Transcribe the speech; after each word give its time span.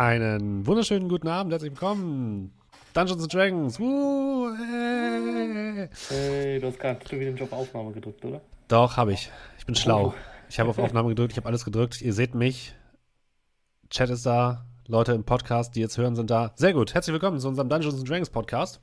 Einen 0.00 0.66
wunderschönen 0.66 1.10
guten 1.10 1.28
Abend, 1.28 1.52
herzlich 1.52 1.72
willkommen. 1.72 2.54
Dungeons 2.94 3.22
and 3.22 3.34
Dragons. 3.34 3.78
Woo, 3.78 4.48
hey. 4.56 5.90
hey, 6.08 6.58
du 6.58 6.68
hast 6.68 6.78
gerade 6.78 7.20
wieder 7.20 7.32
nicht 7.32 7.42
auf 7.42 7.52
Aufnahme 7.52 7.92
gedrückt, 7.92 8.24
oder? 8.24 8.40
Doch, 8.68 8.96
habe 8.96 9.12
ich. 9.12 9.30
Ich 9.58 9.66
bin 9.66 9.74
schlau. 9.74 10.06
Oh. 10.06 10.14
Ich 10.48 10.58
habe 10.58 10.70
auf 10.70 10.78
Aufnahme 10.78 11.10
gedrückt, 11.10 11.32
ich 11.32 11.36
habe 11.36 11.48
alles 11.48 11.66
gedrückt. 11.66 12.00
Ihr 12.00 12.14
seht 12.14 12.34
mich. 12.34 12.74
Chat 13.90 14.08
ist 14.08 14.24
da. 14.24 14.64
Leute 14.88 15.12
im 15.12 15.24
Podcast, 15.24 15.76
die 15.76 15.80
jetzt 15.80 15.98
hören, 15.98 16.16
sind 16.16 16.30
da. 16.30 16.52
Sehr 16.54 16.72
gut. 16.72 16.94
Herzlich 16.94 17.12
willkommen 17.12 17.38
zu 17.38 17.48
unserem 17.48 17.68
Dungeons 17.68 17.96
and 17.96 18.08
Dragons 18.08 18.30
Podcast. 18.30 18.80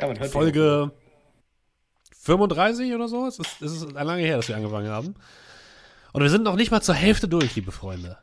Ja, 0.00 0.12
Folge 0.24 0.90
35 2.16 2.92
oder 2.92 3.06
so. 3.06 3.24
Es 3.28 3.38
ist, 3.38 3.62
es 3.62 3.70
ist 3.70 3.92
lange 3.92 4.22
her, 4.22 4.38
dass 4.38 4.48
wir 4.48 4.56
angefangen 4.56 4.88
haben. 4.88 5.14
Und 6.12 6.22
wir 6.22 6.28
sind 6.28 6.42
noch 6.42 6.56
nicht 6.56 6.72
mal 6.72 6.82
zur 6.82 6.96
Hälfte 6.96 7.28
durch, 7.28 7.54
liebe 7.54 7.70
Freunde. 7.70 8.18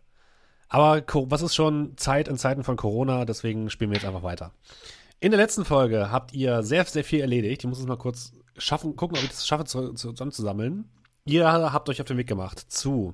Aber 0.70 1.03
was 1.30 1.41
ist 1.41 1.55
schon 1.55 1.98
Zeit 1.98 2.27
in 2.27 2.38
Zeiten 2.38 2.63
von 2.63 2.75
Corona, 2.75 3.25
deswegen 3.25 3.70
spielen 3.70 3.91
wir 3.91 3.98
jetzt 3.98 4.05
einfach 4.05 4.23
weiter. 4.23 4.52
In 5.20 5.31
der 5.31 5.39
letzten 5.39 5.66
Folge 5.66 6.12
habt 6.12 6.34
ihr 6.34 6.62
sehr, 6.63 6.85
sehr 6.85 7.03
viel 7.03 7.21
erledigt. 7.21 7.63
Ich 7.63 7.70
muss 7.70 7.80
es 7.80 7.88
mal 7.88 7.98
kurz 7.98 8.34
schaffen, 8.58 8.95
gucken, 8.95 9.17
ob 9.17 9.23
ich 9.23 9.30
das 9.30 9.48
schaffe, 9.48 9.66
zusammenzusammeln. 9.66 10.89
Ihr 11.25 11.52
habt 11.52 11.89
euch 11.89 12.02
auf 12.02 12.08
den 12.08 12.17
Weg 12.17 12.27
gemacht 12.27 12.59
zu 12.59 13.13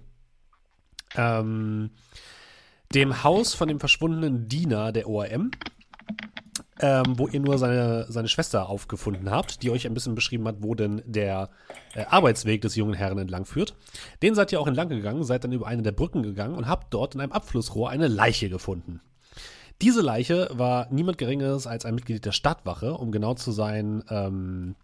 ähm, 1.16 1.92
dem 2.94 3.24
Haus 3.24 3.54
von 3.54 3.68
dem 3.68 3.80
verschwundenen 3.80 4.48
Diener 4.48 4.92
der 4.92 5.08
ORM 5.08 5.52
ähm, 6.84 7.18
wo 7.18 7.30
ihr 7.30 7.40
nur 7.40 7.58
seine, 7.58 8.06
seine 8.10 8.28
Schwester 8.28 8.68
aufgefunden 8.68 9.32
habt, 9.32 9.64
die 9.64 9.72
euch 9.72 9.88
ein 9.88 9.94
bisschen 9.94 10.16
beschrieben 10.16 10.46
hat, 10.50 10.58
wo 10.60 10.76
denn 10.76 11.02
der 11.06 11.50
äh, 11.96 12.04
Arbeitsweg 12.04 12.62
des 12.62 12.76
jungen 12.76 12.94
Herrn 12.94 13.18
entlang 13.18 13.46
führt. 13.46 13.74
Den 14.22 14.36
seid 14.36 14.52
ihr 14.52 14.60
auch 14.60 14.68
entlang 14.68 14.90
gegangen, 14.90 15.24
seid 15.24 15.46
dann 15.46 15.54
über 15.54 15.66
eine 15.66 15.82
der 15.82 15.94
Brücken 15.94 16.24
gegangen 16.24 16.56
und 16.56 16.68
habt 16.68 16.94
dort 16.94 17.16
in 17.16 17.22
einem 17.22 17.32
Abflussrohr 17.32 17.90
eine 17.90 18.10
Leiche 18.10 18.50
gefunden. 18.50 19.00
Diese 19.82 20.02
Leiche 20.02 20.50
war 20.52 20.88
niemand 20.92 21.18
Geringeres 21.18 21.68
als 21.68 21.86
ein 21.86 21.96
Mitglied 21.96 22.26
der 22.26 22.34
Stadtwache, 22.34 22.94
um 22.96 23.14
genau 23.14 23.34
zu 23.34 23.54
sein, 23.54 24.04
ähm, 24.10 24.76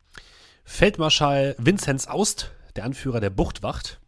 Feldmarschall 0.63 1.55
Vinzenz 1.57 2.07
Aust, 2.07 2.52
der 2.77 2.85
Anführer 2.85 3.19
der 3.19 3.29
Buchtwacht. 3.29 3.99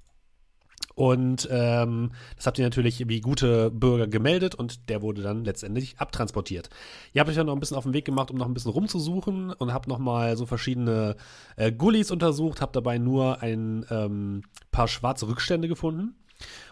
Und 1.02 1.50
ähm, 1.50 2.12
das 2.36 2.46
habt 2.46 2.60
ihr 2.60 2.64
natürlich 2.64 3.08
wie 3.08 3.22
gute 3.22 3.72
Bürger 3.72 4.06
gemeldet 4.06 4.54
und 4.54 4.88
der 4.88 5.02
wurde 5.02 5.24
dann 5.24 5.44
letztendlich 5.44 5.98
abtransportiert. 5.98 6.70
Ihr 7.12 7.22
habt 7.22 7.30
euch 7.32 7.36
dann 7.36 7.48
noch 7.48 7.56
ein 7.56 7.60
bisschen 7.60 7.76
auf 7.76 7.86
den 7.86 7.96
Weg 7.96 8.06
gemacht, 8.06 8.30
um 8.30 8.38
noch 8.38 8.46
ein 8.46 8.54
bisschen 8.54 8.70
rumzusuchen 8.70 9.52
und 9.52 9.74
habt 9.74 9.88
nochmal 9.88 10.38
so 10.38 10.46
verschiedene 10.46 11.16
äh, 11.56 11.72
Gullis 11.72 12.12
untersucht, 12.12 12.62
habt 12.62 12.76
dabei 12.76 13.00
nur 13.00 13.42
ein 13.42 13.84
ähm, 13.90 14.44
paar 14.70 14.88
schwarze 14.88 15.28
Rückstände 15.28 15.68
gefunden. 15.68 16.14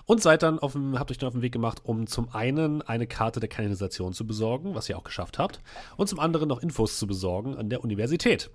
Und 0.05 0.21
seid 0.21 0.43
dann 0.43 0.59
auf 0.59 0.73
dem, 0.73 0.99
habt 0.99 1.09
euch 1.09 1.17
dann 1.17 1.27
auf 1.27 1.33
den 1.33 1.41
Weg 1.41 1.53
gemacht, 1.53 1.81
um 1.83 2.05
zum 2.05 2.29
einen 2.29 2.83
eine 2.83 3.07
Karte 3.07 3.39
der 3.39 3.49
Kanalisation 3.49 4.13
zu 4.13 4.27
besorgen, 4.27 4.75
was 4.75 4.89
ihr 4.89 4.97
auch 4.99 5.03
geschafft 5.03 5.39
habt, 5.39 5.59
und 5.97 6.07
zum 6.07 6.19
anderen 6.19 6.49
noch 6.49 6.61
Infos 6.61 6.99
zu 6.99 7.07
besorgen 7.07 7.57
an 7.57 7.71
der 7.71 7.83
Universität. 7.83 8.51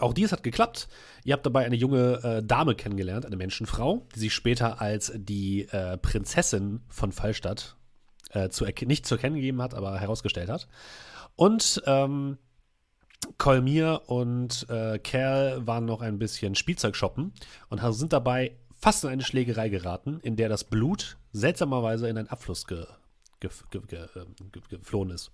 Auch 0.00 0.12
dies 0.12 0.32
hat 0.32 0.42
geklappt. 0.42 0.88
Ihr 1.24 1.32
habt 1.32 1.46
dabei 1.46 1.64
eine 1.64 1.76
junge 1.76 2.22
äh, 2.22 2.42
Dame 2.42 2.74
kennengelernt, 2.74 3.26
eine 3.26 3.36
Menschenfrau, 3.36 4.06
die 4.14 4.20
sich 4.20 4.34
später 4.34 4.80
als 4.80 5.12
die 5.14 5.66
äh, 5.70 5.96
Prinzessin 5.96 6.80
von 6.88 7.12
Fallstadt 7.12 7.76
äh, 8.30 8.48
zu 8.50 8.64
nicht 8.64 9.06
zu 9.06 9.14
erkennen 9.14 9.36
gegeben 9.36 9.62
hat, 9.62 9.74
aber 9.74 9.98
herausgestellt 9.98 10.50
hat. 10.50 10.68
Und 11.36 11.82
ähm, 11.86 12.38
Kolmir 13.38 14.02
und 14.06 14.66
äh, 14.68 14.98
Kerl 14.98 15.66
waren 15.66 15.84
noch 15.84 16.02
ein 16.02 16.18
bisschen 16.18 16.54
Spielzeug 16.54 16.94
shoppen 16.94 17.32
und 17.68 17.80
sind 17.94 18.12
dabei 18.12 18.56
fast 18.78 19.04
in 19.04 19.10
eine 19.10 19.24
Schlägerei 19.24 19.68
geraten, 19.68 20.20
in 20.22 20.36
der 20.36 20.48
das 20.48 20.64
Blut 20.64 21.16
seltsamerweise 21.32 22.08
in 22.08 22.16
einen 22.18 22.28
Abfluss 22.28 22.66
ge 22.66 22.86
ge 23.40 23.50
ge 23.70 23.80
ähm, 24.16 24.34
geflohen 24.68 25.10
ist. 25.10 25.30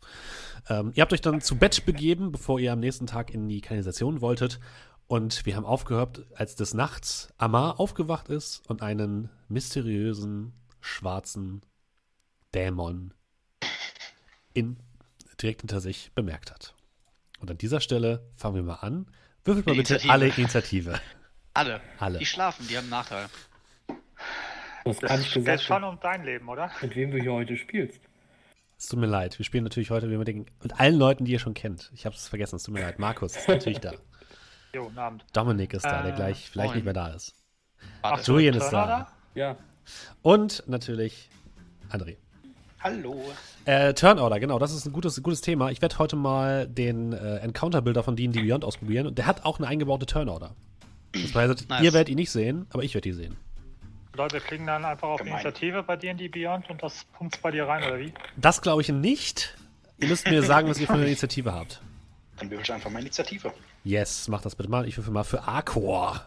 Ähm, 0.69 0.92
ihr 0.94 1.03
habt 1.03 1.12
euch 1.12 1.20
dann 1.20 1.41
zu 1.41 1.56
Bett 1.56 1.84
begeben, 1.87 2.32
bevor 2.32 2.60
ihr 2.60 2.72
am 2.72 2.81
nächsten 2.81 3.06
Tag 3.06 3.32
in 3.32 3.48
die 3.48 3.60
Kanalisation 3.60 4.20
wolltet. 4.20 4.60
Und 5.06 5.44
wir 5.44 5.56
haben 5.56 5.66
aufgehört, 5.66 6.25
als 6.34 6.56
des 6.56 6.72
Nachts 6.72 7.28
Amar 7.37 7.78
aufgewacht 7.78 8.28
ist 8.28 8.69
und 8.69 8.81
einen 8.81 9.28
mysteriösen, 9.48 10.54
schwarzen 10.81 11.62
Dämon 12.54 13.12
in, 14.54 14.78
direkt 15.41 15.60
hinter 15.62 15.81
sich 15.81 16.12
bemerkt 16.15 16.50
hat. 16.50 16.75
Und 17.41 17.50
an 17.50 17.59
dieser 17.59 17.81
Stelle 17.81 18.31
fangen 18.34 18.54
wir 18.54 18.62
mal 18.62 18.76
an. 18.76 19.06
Würfelt 19.44 19.66
mal 19.66 19.76
bitte 19.76 20.00
alle 20.09 20.28
Initiative. 20.28 20.98
Alle. 21.53 21.81
Alle. 21.98 22.19
Die 22.19 22.26
schlafen, 22.26 22.66
die 22.69 22.78
haben 22.78 22.88
Nachteil. 22.88 23.28
Das, 24.84 24.99
das 24.99 25.11
kann 25.11 25.21
ich 25.21 25.33
gesagt. 25.33 25.62
schon 25.62 25.84
um 25.84 25.99
dein 26.00 26.25
Leben, 26.25 26.49
oder? 26.49 26.71
Mit 26.83 26.95
wem 26.95 27.11
du 27.11 27.19
hier 27.19 27.33
heute 27.33 27.56
spielst. 27.56 28.00
Es 28.78 28.89
tut 28.89 28.99
mir 28.99 29.06
leid. 29.06 29.39
Wir 29.39 29.45
spielen 29.45 29.65
natürlich 29.65 29.91
heute 29.91 30.06
mit, 30.06 30.28
den, 30.28 30.47
mit 30.62 30.78
allen 30.78 30.97
Leuten, 30.97 31.25
die 31.25 31.33
ihr 31.33 31.39
schon 31.39 31.55
kennt. 31.55 31.91
Ich 31.95 32.05
habe 32.06 32.15
es 32.15 32.28
vergessen. 32.28 32.56
Es 32.56 32.65
tut 32.65 32.75
mir 32.75 32.83
leid. 32.83 32.99
Markus 32.99 33.37
ist 33.37 33.49
natürlich 33.49 33.81
da. 33.81 33.93
Jo, 34.75 34.84
guten 34.84 34.99
Abend. 34.99 35.25
Dominik 35.33 35.72
ist 35.72 35.84
da, 35.84 36.00
äh, 36.00 36.03
der 36.05 36.12
gleich 36.12 36.50
vielleicht 36.50 36.71
moin. 36.71 36.77
nicht 36.77 36.84
mehr 36.84 36.93
da 36.93 37.09
ist. 37.09 37.34
Ach, 38.03 38.22
Julian 38.27 38.55
ist 38.55 38.71
da. 38.71 38.87
da. 38.87 39.12
Ja. 39.34 39.56
Und 40.22 40.65
natürlich 40.67 41.31
André. 41.91 42.16
Hallo. 42.81 43.22
Äh, 43.65 43.95
Turnorder, 43.95 44.39
genau, 44.41 44.59
das 44.59 44.75
ist 44.75 44.84
ein 44.84 44.93
gutes, 44.93 45.22
gutes 45.22 45.41
Thema. 45.41 45.71
Ich 45.71 45.81
werde 45.81 45.99
heute 45.99 46.16
mal 46.16 46.66
den 46.66 47.15
äh, 47.15 47.37
Encounter-Builder 47.39 48.03
von 48.03 48.16
D&D 48.16 48.41
Beyond 48.41 48.65
ausprobieren 48.65 49.06
und 49.06 49.16
der 49.16 49.27
hat 49.27 49.47
auch 49.47 49.59
eine 49.59 49.69
eingebaute 49.69 50.05
Turnorder. 50.05 50.55
Das 51.12 51.33
bedeutet, 51.33 51.69
nice. 51.71 51.83
ihr 51.83 51.93
werdet 51.95 52.11
ihn 52.11 52.16
nicht 52.16 52.31
sehen, 52.31 52.66
aber 52.71 52.83
ich 52.83 52.95
werde 52.95 53.09
ihn 53.09 53.15
sehen. 53.15 53.37
Leute 54.14 54.41
klicken 54.41 54.66
dann 54.66 54.84
einfach 54.84 55.08
auf 55.08 55.19
Gemein. 55.19 55.34
Initiative 55.34 55.82
bei 55.82 55.97
D&D 55.97 56.28
Beyond 56.28 56.70
und 56.70 56.82
das 56.82 57.04
pumpt 57.04 57.42
bei 57.42 57.50
dir 57.50 57.66
rein, 57.66 57.82
oder 57.84 57.98
wie? 57.98 58.14
Das 58.36 58.62
glaube 58.62 58.82
ich 58.82 58.88
nicht. 58.88 59.56
Ihr 59.98 60.08
müsst 60.08 60.28
mir 60.28 60.42
sagen, 60.42 60.69
was 60.69 60.78
ihr 60.78 60.86
für 60.86 60.94
eine 60.94 61.04
Initiative 61.06 61.52
habt. 61.52 61.80
Dann 62.38 62.50
würfel 62.50 62.64
ich 62.64 62.72
einfach 62.72 62.91
mal 62.91 63.00
Initiative. 63.00 63.53
Yes, 63.84 64.28
mach 64.28 64.41
das 64.42 64.54
bitte 64.54 64.70
mal. 64.70 64.86
Ich 64.88 64.97
würfel 64.97 65.12
mal 65.12 65.24
für 65.24 65.42
Arcor. 65.42 66.26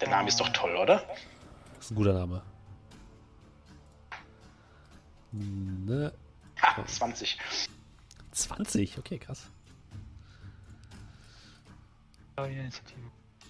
Der 0.00 0.08
Name 0.08 0.28
ist 0.28 0.40
doch 0.40 0.48
toll, 0.50 0.74
oder? 0.76 1.04
Das 1.76 1.86
ist 1.86 1.90
ein 1.92 1.94
guter 1.94 2.12
Name. 2.14 2.42
Ne. 5.32 6.12
Ha, 6.60 6.84
20. 6.86 7.38
20? 8.32 8.98
Okay, 8.98 9.18
krass. 9.18 9.50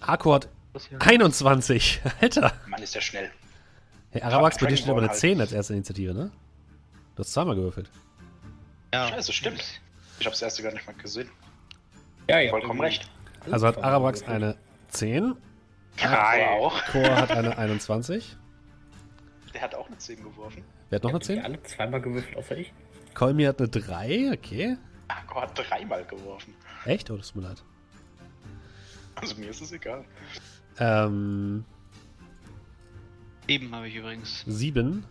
Arcor 0.01 0.35
hat 0.35 0.49
21. 0.99 2.01
Alter. 2.21 2.53
Mann, 2.67 2.81
ist 2.81 2.95
ja 2.95 3.01
schnell. 3.01 3.31
Hey, 4.11 4.21
Arabax, 4.21 4.57
bei 4.57 4.67
dir 4.67 4.77
steht 4.77 4.89
aber 4.89 4.99
eine 4.99 5.09
halt. 5.09 5.19
10 5.19 5.41
als 5.41 5.51
erste 5.51 5.73
Initiative, 5.73 6.13
ne? 6.13 6.31
Du 7.15 7.19
hast 7.23 7.33
zweimal 7.33 7.55
gewürfelt. 7.55 7.89
Ja. 8.93 9.07
Scheiße, 9.09 9.33
stimmt. 9.33 9.81
Ich 10.19 10.25
hab's 10.25 10.41
erste 10.41 10.63
gar 10.63 10.71
nicht 10.71 10.85
mal 10.85 10.93
gesehen. 10.93 11.29
Ja, 12.29 12.39
ja. 12.39 12.49
Vollkommen 12.49 12.79
recht. 12.79 13.09
Also 13.51 13.67
hat 13.67 13.77
Arabax 13.77 14.23
eine 14.23 14.57
10. 14.89 15.35
Ja, 15.97 16.49
auch. 16.51 16.83
Chor 16.85 17.15
hat 17.15 17.31
eine 17.31 17.57
21. 17.57 18.35
Der 19.53 19.61
hat 19.61 19.75
auch 19.75 19.87
eine 19.87 19.97
10 19.97 20.23
geworfen. 20.23 20.63
Wer 20.89 20.97
hat 20.97 21.03
noch 21.03 21.11
eine 21.11 21.19
10? 21.19 21.41
alle 21.41 21.61
zweimal 21.63 22.01
gewürfelt, 22.01 22.35
außer 22.37 22.57
ich. 22.57 22.73
Kolmi 23.13 23.43
hat 23.43 23.59
eine 23.59 23.69
3, 23.69 24.31
okay. 24.33 24.77
Chor 25.27 25.43
hat 25.43 25.57
dreimal 25.57 26.03
geworfen. 26.05 26.53
Echt? 26.85 27.09
Oh, 27.11 27.17
das 27.17 27.27
tut 27.27 27.41
mir 27.41 27.49
leid. 27.49 27.63
Also 29.15 29.35
mir 29.35 29.49
ist 29.49 29.61
es 29.61 29.71
egal. 29.71 30.05
Ähm. 30.79 31.65
Sieben 33.47 33.75
habe 33.75 33.87
ich 33.87 33.95
übrigens. 33.95 34.43
Sieben? 34.47 35.05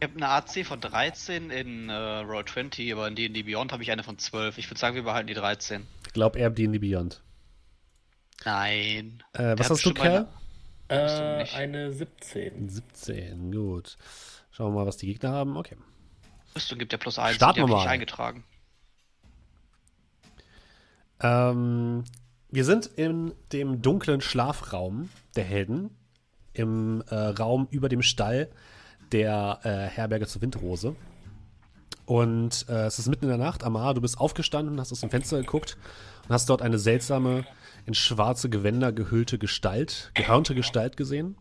Ich 0.00 0.08
habe 0.08 0.16
eine 0.16 0.28
AC 0.28 0.66
von 0.66 0.80
13 0.80 1.50
in 1.50 1.88
äh, 1.88 1.94
Roll 1.94 2.44
20, 2.44 2.92
aber 2.92 3.08
in 3.08 3.14
D&D 3.14 3.44
Beyond 3.44 3.72
habe 3.72 3.82
ich 3.82 3.90
eine 3.90 4.02
von 4.02 4.18
12. 4.18 4.58
Ich 4.58 4.68
würde 4.68 4.78
sagen, 4.78 4.94
wir 4.94 5.04
behalten 5.04 5.28
die 5.28 5.34
13. 5.34 5.86
Ich 6.06 6.12
glaube 6.12 6.38
eher 6.38 6.50
D&D 6.50 6.78
Beyond. 6.78 7.22
Nein. 8.44 9.22
Äh, 9.32 9.54
was 9.58 9.70
hast 9.70 9.86
du, 9.86 9.94
Kerl? 9.94 10.28
Äh, 10.88 11.44
eine 11.54 11.92
17. 11.92 12.68
17, 12.68 13.52
gut. 13.52 13.96
Schauen 14.50 14.72
wir 14.72 14.80
mal, 14.80 14.86
was 14.86 14.98
die 14.98 15.06
Gegner 15.06 15.32
haben. 15.32 15.56
Okay. 15.56 15.76
Rüstung 16.54 16.78
gibt 16.78 16.92
ja 16.92 16.98
plus 16.98 17.18
1. 17.18 17.36
Starten 17.36 17.60
wir 17.60 17.66
mal. 17.66 17.86
eingetragen. 17.86 18.44
Ähm, 21.20 22.04
wir 22.50 22.64
sind 22.64 22.86
in 22.86 23.32
dem 23.52 23.82
dunklen 23.82 24.20
Schlafraum 24.20 25.10
der 25.34 25.44
Helden, 25.44 25.90
im 26.52 27.02
äh, 27.08 27.14
Raum 27.14 27.68
über 27.70 27.88
dem 27.88 28.02
Stall 28.02 28.48
der 29.12 29.60
äh, 29.62 29.68
Herberge 29.94 30.26
zur 30.26 30.42
Windrose. 30.42 30.96
Und 32.06 32.66
äh, 32.68 32.86
es 32.86 32.98
ist 32.98 33.08
mitten 33.08 33.24
in 33.24 33.30
der 33.30 33.38
Nacht. 33.38 33.64
Amar, 33.64 33.94
du 33.94 34.00
bist 34.00 34.18
aufgestanden, 34.18 34.80
hast 34.80 34.92
aus 34.92 35.00
dem 35.00 35.10
Fenster 35.10 35.38
geguckt 35.38 35.76
und 36.24 36.32
hast 36.32 36.48
dort 36.48 36.62
eine 36.62 36.78
seltsame, 36.78 37.44
in 37.84 37.94
schwarze 37.94 38.48
Gewänder 38.48 38.92
gehüllte 38.92 39.38
Gestalt, 39.38 40.10
gehörnte 40.14 40.54
Gestalt 40.54 40.96
gesehen, 40.96 41.36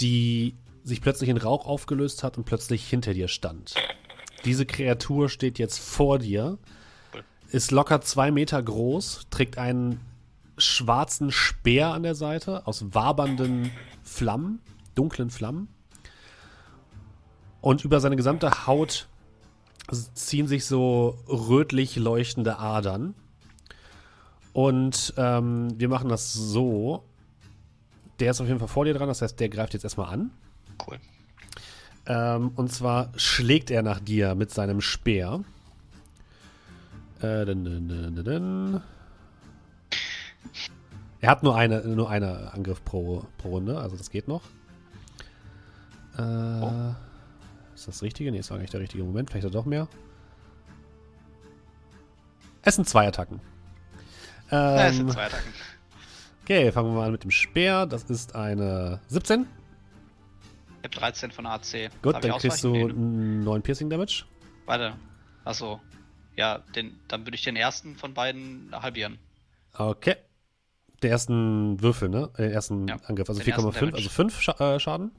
die 0.00 0.56
sich 0.84 1.00
plötzlich 1.00 1.28
in 1.30 1.36
Rauch 1.36 1.66
aufgelöst 1.66 2.22
hat 2.22 2.38
und 2.38 2.44
plötzlich 2.44 2.88
hinter 2.88 3.14
dir 3.14 3.28
stand. 3.28 3.74
Diese 4.44 4.66
Kreatur 4.66 5.28
steht 5.28 5.58
jetzt 5.58 5.78
vor 5.78 6.18
dir 6.18 6.58
ist 7.54 7.70
locker 7.70 8.00
zwei 8.00 8.32
Meter 8.32 8.60
groß, 8.60 9.28
trägt 9.30 9.58
einen 9.58 10.00
schwarzen 10.58 11.30
Speer 11.30 11.94
an 11.94 12.02
der 12.02 12.16
Seite 12.16 12.66
aus 12.66 12.94
wabernden 12.94 13.70
Flammen, 14.02 14.60
dunklen 14.96 15.30
Flammen. 15.30 15.68
Und 17.60 17.84
über 17.84 18.00
seine 18.00 18.16
gesamte 18.16 18.66
Haut 18.66 19.06
ziehen 20.14 20.48
sich 20.48 20.66
so 20.66 21.16
rötlich 21.28 21.94
leuchtende 21.94 22.58
Adern. 22.58 23.14
Und 24.52 25.14
ähm, 25.16 25.78
wir 25.78 25.88
machen 25.88 26.08
das 26.08 26.32
so. 26.32 27.04
Der 28.18 28.32
ist 28.32 28.40
auf 28.40 28.48
jeden 28.48 28.58
Fall 28.58 28.68
vor 28.68 28.84
dir 28.84 28.94
dran, 28.94 29.08
das 29.08 29.22
heißt, 29.22 29.38
der 29.38 29.48
greift 29.48 29.74
jetzt 29.74 29.84
erstmal 29.84 30.12
an. 30.12 30.32
Cool. 30.84 30.98
Ähm, 32.06 32.50
und 32.56 32.72
zwar 32.72 33.12
schlägt 33.16 33.70
er 33.70 33.82
nach 33.82 34.00
dir 34.00 34.34
mit 34.34 34.50
seinem 34.50 34.80
Speer. 34.80 35.44
Äh, 37.24 37.46
dun, 37.46 37.64
dun, 37.64 38.24
dun, 38.24 38.82
Er 41.20 41.30
hat 41.30 41.42
nur 41.42 41.56
eine, 41.56 41.80
nur 41.80 42.10
eine 42.10 42.52
Angriff 42.52 42.84
pro, 42.84 43.24
pro 43.38 43.50
Runde, 43.50 43.78
also 43.78 43.96
das 43.96 44.10
geht 44.10 44.28
noch. 44.28 44.42
Äh, 46.18 46.22
oh. 46.22 46.94
Ist 47.74 47.88
das 47.88 47.96
das 47.96 48.02
Richtige? 48.02 48.30
Nee, 48.30 48.38
ist 48.38 48.52
auch 48.52 48.58
nicht 48.58 48.72
der 48.72 48.80
richtige 48.80 49.02
Moment. 49.02 49.30
Vielleicht 49.30 49.46
hat 49.46 49.52
er 49.52 49.58
doch 49.58 49.64
mehr. 49.64 49.88
Es 52.62 52.76
sind 52.76 52.88
zwei 52.88 53.08
Attacken. 53.08 53.40
Ähm, 54.50 54.58
ja, 54.58 54.86
es 54.86 54.96
sind 54.96 55.10
zwei 55.10 55.26
Attacken. 55.26 55.52
Okay, 56.42 56.70
fangen 56.72 56.90
wir 56.90 56.98
mal 56.98 57.06
an 57.06 57.12
mit 57.12 57.24
dem 57.24 57.30
Speer. 57.30 57.86
Das 57.86 58.04
ist 58.04 58.34
eine 58.34 59.00
17. 59.08 59.46
Ich 60.82 60.84
habe 60.84 60.88
13 60.94 61.30
von 61.30 61.46
AC. 61.46 61.90
Gut, 62.02 62.22
dann 62.22 62.38
kriegst 62.38 62.62
du 62.62 62.74
einen 62.74 63.42
neuen 63.42 63.62
Piercing 63.62 63.88
Damage. 63.88 64.24
Warte. 64.66 64.94
Achso. 65.44 65.80
Ja, 66.36 66.58
den, 66.58 66.98
dann 67.08 67.26
würde 67.26 67.36
ich 67.36 67.42
den 67.42 67.56
ersten 67.56 67.96
von 67.96 68.14
beiden 68.14 68.70
halbieren. 68.72 69.18
Okay. 69.72 70.16
Der 71.02 71.10
ersten 71.10 71.80
Würfel, 71.82 72.08
ne? 72.08 72.30
Den 72.38 72.50
ersten 72.50 72.88
ja, 72.88 72.96
Angriff. 73.06 73.28
Also 73.28 73.42
4,5, 73.42 73.94
also 73.94 74.08
5 74.08 74.40
Scha 74.40 74.74
äh, 74.74 74.80
Schaden. 74.80 75.12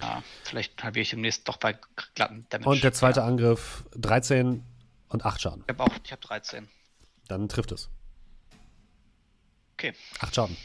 Ja, 0.00 0.22
vielleicht 0.42 0.82
halbiere 0.82 1.02
ich 1.02 1.10
demnächst 1.10 1.48
doch 1.48 1.56
bei 1.56 1.78
glatten 2.14 2.46
Damage. 2.50 2.68
Und 2.68 2.84
der 2.84 2.92
zweite 2.92 3.20
ja. 3.20 3.26
Angriff 3.26 3.84
13 3.96 4.62
und 5.08 5.24
8 5.24 5.40
Schaden. 5.40 5.64
Ich 5.66 5.68
habe 5.74 5.82
auch, 5.84 5.96
ich 6.04 6.12
habe 6.12 6.22
13. 6.22 6.68
Dann 7.28 7.48
trifft 7.48 7.72
es. 7.72 7.88
Okay. 9.74 9.94
8 10.20 10.34
Schaden. 10.34 10.56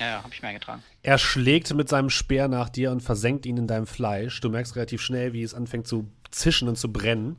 Ja, 0.00 0.06
ja 0.06 0.22
habe 0.22 0.34
ich 0.34 0.42
mir 0.42 0.48
eingetragen. 0.48 0.82
Er 1.02 1.18
schlägt 1.18 1.72
mit 1.74 1.88
seinem 1.88 2.10
Speer 2.10 2.48
nach 2.48 2.68
dir 2.68 2.90
und 2.90 3.00
versenkt 3.00 3.46
ihn 3.46 3.56
in 3.56 3.66
deinem 3.66 3.86
Fleisch. 3.86 4.40
Du 4.40 4.50
merkst 4.50 4.76
relativ 4.76 5.00
schnell, 5.00 5.32
wie 5.32 5.42
es 5.42 5.54
anfängt 5.54 5.86
zu 5.86 6.10
zischen 6.30 6.68
und 6.68 6.76
zu 6.76 6.92
brennen. 6.92 7.36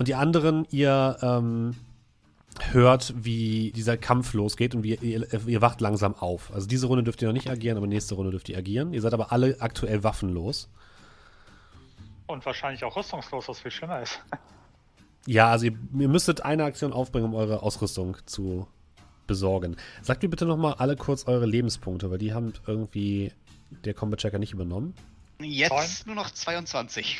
Und 0.00 0.08
die 0.08 0.14
anderen, 0.14 0.66
ihr 0.70 1.18
ähm, 1.20 1.76
hört, 2.70 3.12
wie 3.14 3.70
dieser 3.72 3.98
Kampf 3.98 4.32
losgeht 4.32 4.74
und 4.74 4.82
wie, 4.82 4.94
ihr, 4.94 5.46
ihr, 5.46 5.60
wacht 5.60 5.82
langsam 5.82 6.14
auf. 6.14 6.50
Also 6.54 6.66
diese 6.66 6.86
Runde 6.86 7.04
dürft 7.04 7.20
ihr 7.20 7.28
noch 7.28 7.34
nicht 7.34 7.50
agieren, 7.50 7.76
aber 7.76 7.86
nächste 7.86 8.14
Runde 8.14 8.30
dürft 8.30 8.48
ihr 8.48 8.56
agieren. 8.56 8.94
Ihr 8.94 9.02
seid 9.02 9.12
aber 9.12 9.30
alle 9.30 9.58
aktuell 9.60 10.02
waffenlos. 10.02 10.70
Und 12.28 12.46
wahrscheinlich 12.46 12.82
auch 12.82 12.96
rüstungslos, 12.96 13.46
was 13.46 13.60
viel 13.60 13.70
schlimmer 13.70 14.00
ist. 14.00 14.18
Ja, 15.26 15.50
also 15.50 15.66
ihr, 15.66 15.78
ihr 15.98 16.08
müsstet 16.08 16.40
eine 16.40 16.64
Aktion 16.64 16.94
aufbringen, 16.94 17.26
um 17.26 17.34
eure 17.34 17.62
Ausrüstung 17.62 18.16
zu 18.24 18.66
besorgen. 19.26 19.76
Sagt 20.00 20.22
mir 20.22 20.30
bitte 20.30 20.46
nochmal 20.46 20.76
alle 20.78 20.96
kurz 20.96 21.26
eure 21.26 21.44
Lebenspunkte, 21.44 22.10
weil 22.10 22.16
die 22.16 22.32
haben 22.32 22.54
irgendwie 22.66 23.30
der 23.84 23.92
Combat 23.92 24.18
Checker 24.18 24.38
nicht 24.38 24.54
übernommen. 24.54 24.94
Jetzt 25.38 26.06
nur 26.06 26.16
noch 26.16 26.30
22. 26.30 27.18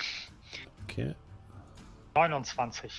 Okay. 0.85 1.15
29. 2.15 2.93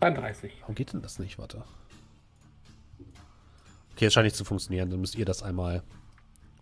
32. 0.00 0.52
Warum 0.60 0.74
geht 0.74 0.92
denn 0.92 1.02
das 1.02 1.18
nicht? 1.18 1.38
Warte. 1.38 1.64
Okay, 3.92 4.06
es 4.06 4.12
scheint 4.12 4.24
nicht 4.24 4.36
zu 4.36 4.44
funktionieren. 4.44 4.90
Dann 4.90 5.00
müsst 5.00 5.16
ihr 5.16 5.24
das 5.24 5.42
einmal 5.42 5.82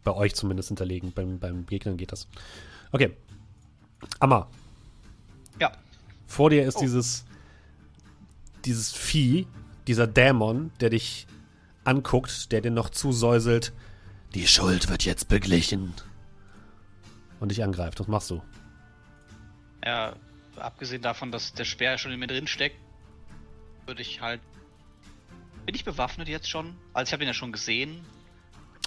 bei 0.05 0.13
euch 0.13 0.35
zumindest 0.35 0.69
hinterlegen. 0.69 1.13
Beim, 1.13 1.39
beim 1.39 1.67
Gegnern 1.67 1.97
geht 1.97 2.13
das. 2.13 2.29
Okay. 2.93 3.17
Amma. 4.21 4.49
Ja. 5.61 5.73
Vor 6.27 6.51
dir 6.51 6.65
ist 6.65 6.77
oh. 6.77 6.81
dieses 6.81 7.27
dieses 8.67 8.93
Vieh, 8.93 9.47
dieser 9.87 10.07
Dämon, 10.07 10.73
der 10.81 10.91
dich 10.91 11.27
anguckt, 11.85 12.53
der 12.53 12.61
dir 12.61 12.73
noch 12.73 12.91
zusäuselt, 12.91 13.73
die 14.35 14.47
Schuld 14.47 14.91
wird 14.91 15.05
jetzt 15.05 15.29
beglichen. 15.29 15.95
Und 17.39 17.51
dich 17.51 17.63
angreift. 17.63 18.01
Was 18.01 18.09
machst 18.09 18.31
du? 18.31 18.43
Ja, 19.85 20.15
abgesehen 20.59 21.03
davon, 21.03 21.33
dass 21.33 21.53
der 21.53 21.65
Speer 21.65 21.99
schon 21.99 22.13
in 22.13 22.19
mir 22.19 22.27
drin 22.27 22.47
steckt, 22.47 22.77
würde 23.87 24.03
ich 24.03 24.21
halt. 24.21 24.41
Bin 25.65 25.75
ich 25.75 25.85
bewaffnet 25.85 26.29
jetzt 26.29 26.49
schon? 26.49 26.77
Also 26.93 27.09
ich 27.09 27.13
habe 27.13 27.25
ihn 27.25 27.29
ja 27.29 27.35
schon 27.35 27.53
gesehen. 27.53 28.05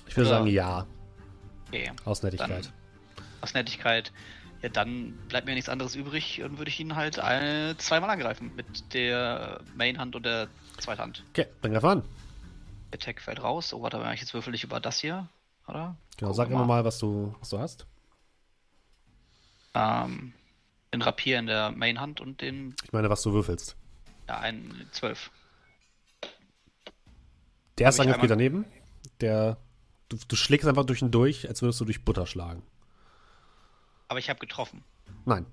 Ich 0.07 0.15
würde 0.15 0.29
sagen 0.29 0.47
ja. 0.47 0.85
Okay. 1.67 1.91
Aus 2.05 2.23
Nettigkeit. 2.23 2.65
Dann, 2.65 3.23
aus 3.41 3.53
Nettigkeit. 3.53 4.11
Ja, 4.61 4.69
dann 4.69 5.13
bleibt 5.29 5.45
mir 5.45 5.53
nichts 5.53 5.69
anderes 5.69 5.95
übrig 5.95 6.41
und 6.41 6.57
würde 6.57 6.69
ich 6.69 6.79
ihn 6.79 6.95
halt 6.95 7.17
äh, 7.17 7.75
zweimal 7.77 8.09
angreifen. 8.09 8.51
Mit 8.55 8.93
der 8.93 9.61
Main-Hand 9.75 10.15
und 10.15 10.25
der 10.25 10.47
Zweithand. 10.77 11.23
Okay, 11.29 11.47
dann 11.61 11.71
greif 11.71 11.83
an. 11.83 12.03
Attack 12.93 13.21
fällt 13.21 13.41
raus. 13.41 13.73
Oh, 13.73 13.81
warte 13.81 13.97
mal, 13.97 14.15
jetzt 14.15 14.33
würfel 14.33 14.53
ich 14.55 14.63
über 14.63 14.79
das 14.79 14.99
hier, 14.99 15.27
oder? 15.67 15.95
Genau, 16.17 16.31
Gucken 16.31 16.33
sag 16.33 16.49
immer 16.49 16.65
mal, 16.65 16.83
was 16.83 16.99
du, 16.99 17.33
was 17.39 17.49
du 17.49 17.59
hast. 17.59 17.85
Ähm, 19.75 20.33
den 20.93 21.01
Rapier 21.01 21.39
in 21.39 21.45
der 21.47 21.71
Main-Hand 21.71 22.21
und 22.21 22.41
den. 22.41 22.75
Ich 22.83 22.91
meine, 22.91 23.09
was 23.09 23.21
du 23.21 23.33
würfelst. 23.33 23.75
Ja, 24.27 24.39
ein 24.39 24.87
12. 24.91 25.31
Der 27.77 27.85
erste 27.85 28.01
Angriff 28.01 28.21
geht 28.21 28.29
daneben. 28.29 28.65
Der, 29.21 29.57
du, 30.09 30.17
du 30.27 30.35
schlägst 30.35 30.67
einfach 30.67 30.85
durch 30.85 31.01
ihn 31.01 31.11
durch, 31.11 31.47
als 31.47 31.61
würdest 31.61 31.79
du 31.79 31.85
durch 31.85 32.03
Butter 32.03 32.25
schlagen. 32.25 32.61
Aber 34.07 34.19
ich 34.19 34.29
habe 34.29 34.39
getroffen. 34.39 34.83
Nein. 35.25 35.45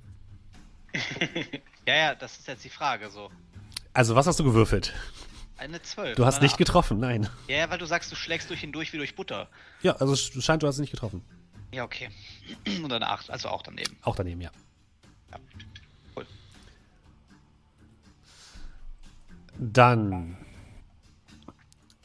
ja, 1.87 1.95
ja, 1.95 2.15
das 2.15 2.39
ist 2.39 2.49
jetzt 2.49 2.65
die 2.65 2.71
Frage 2.71 3.11
so. 3.11 3.31
Also, 3.93 4.15
was 4.15 4.27
hast 4.27 4.39
du 4.41 4.45
gewürfelt? 4.45 4.93
Eine 5.59 5.81
12. 5.81 6.17
Du 6.17 6.27
hast 6.27 6.43
nicht 6.43 6.53
8. 6.53 6.59
getroffen, 6.59 6.99
nein. 6.99 7.29
Ja, 7.49 7.71
weil 7.71 7.79
du 7.79 7.87
sagst, 7.87 8.13
du 8.13 8.17
schlägst 8.17 8.51
durch 8.51 8.63
ihn 8.63 8.73
durch 8.73 8.93
wie 8.93 8.99
durch 8.99 9.15
Butter. 9.15 9.49
Ja, 9.81 9.97
also 9.97 10.13
es 10.13 10.45
scheint, 10.45 10.63
du 10.63 10.67
hast 10.67 10.79
nicht 10.79 10.91
getroffen. 10.91 11.25
Ja, 11.73 11.85
okay. 11.85 12.11
Und 12.83 12.93
eine 12.93 13.09
8, 13.09 13.31
also 13.31 13.49
auch 13.49 13.63
daneben. 13.63 13.97
Auch 14.03 14.17
daneben, 14.17 14.41
ja. 14.41 14.51
Ja. 15.33 15.39
Cool. 16.17 16.27
Dann 19.59 20.37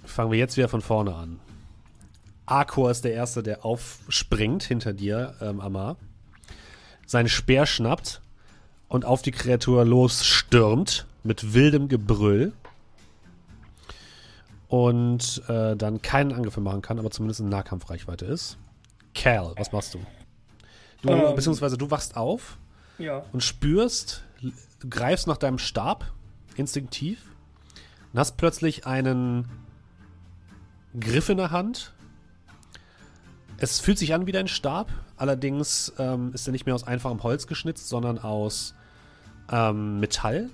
fangen 0.03 0.31
wir 0.31 0.39
jetzt 0.39 0.57
wieder 0.57 0.69
von 0.69 0.81
vorne 0.81 1.15
an. 1.15 1.39
Arkor 2.45 2.91
ist 2.91 3.03
der 3.03 3.13
Erste, 3.13 3.43
der 3.43 3.65
aufspringt 3.65 4.63
hinter 4.63 4.93
dir, 4.93 5.35
ähm, 5.41 5.59
Amar 5.59 5.97
seinen 7.11 7.29
Speer 7.29 7.65
schnappt 7.65 8.21
und 8.87 9.05
auf 9.05 9.21
die 9.21 9.31
Kreatur 9.31 9.85
losstürmt 9.85 11.05
mit 11.23 11.53
wildem 11.53 11.89
Gebrüll 11.89 12.53
und 14.69 15.43
äh, 15.47 15.75
dann 15.75 16.01
keinen 16.01 16.31
Angriff 16.31 16.55
mehr 16.55 16.63
machen 16.63 16.81
kann, 16.81 16.97
aber 16.97 17.11
zumindest 17.11 17.41
in 17.41 17.49
Nahkampfreichweite 17.49 18.25
ist. 18.25 18.57
Cal, 19.13 19.53
was 19.57 19.71
machst 19.71 19.93
du? 19.93 19.99
Du, 21.01 21.09
ähm, 21.09 21.35
beziehungsweise 21.35 21.77
du 21.77 21.91
wachst 21.91 22.15
auf 22.15 22.57
ja. 23.01 23.23
und 23.31 23.43
spürst, 23.43 24.23
du 24.41 24.89
greifst 24.89 25.27
nach 25.27 25.37
deinem 25.37 25.57
Stab 25.57 26.11
instinktiv 26.55 27.23
und 28.13 28.19
hast 28.19 28.37
plötzlich 28.37 28.85
einen 28.85 29.47
Griff 30.99 31.29
in 31.29 31.37
der 31.37 31.51
Hand, 31.51 31.93
es 33.57 33.79
fühlt 33.79 33.99
sich 33.99 34.13
an 34.13 34.25
wie 34.25 34.31
dein 34.31 34.47
Stab, 34.47 34.91
allerdings 35.17 35.93
ähm, 35.99 36.31
ist 36.33 36.47
er 36.47 36.51
nicht 36.51 36.65
mehr 36.65 36.73
aus 36.73 36.83
einfachem 36.83 37.21
Holz 37.21 37.45
geschnitzt, 37.45 37.89
sondern 37.89 38.17
aus 38.17 38.73
ähm, 39.51 39.99
Metall 39.99 40.49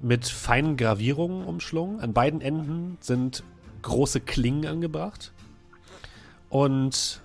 mit 0.00 0.26
feinen 0.26 0.78
Gravierungen 0.78 1.44
umschlungen. 1.44 2.00
An 2.00 2.14
beiden 2.14 2.40
Enden 2.40 2.96
sind 3.00 3.42
große 3.82 4.20
Klingen 4.20 4.66
angebracht. 4.66 5.32
Und 6.48 7.20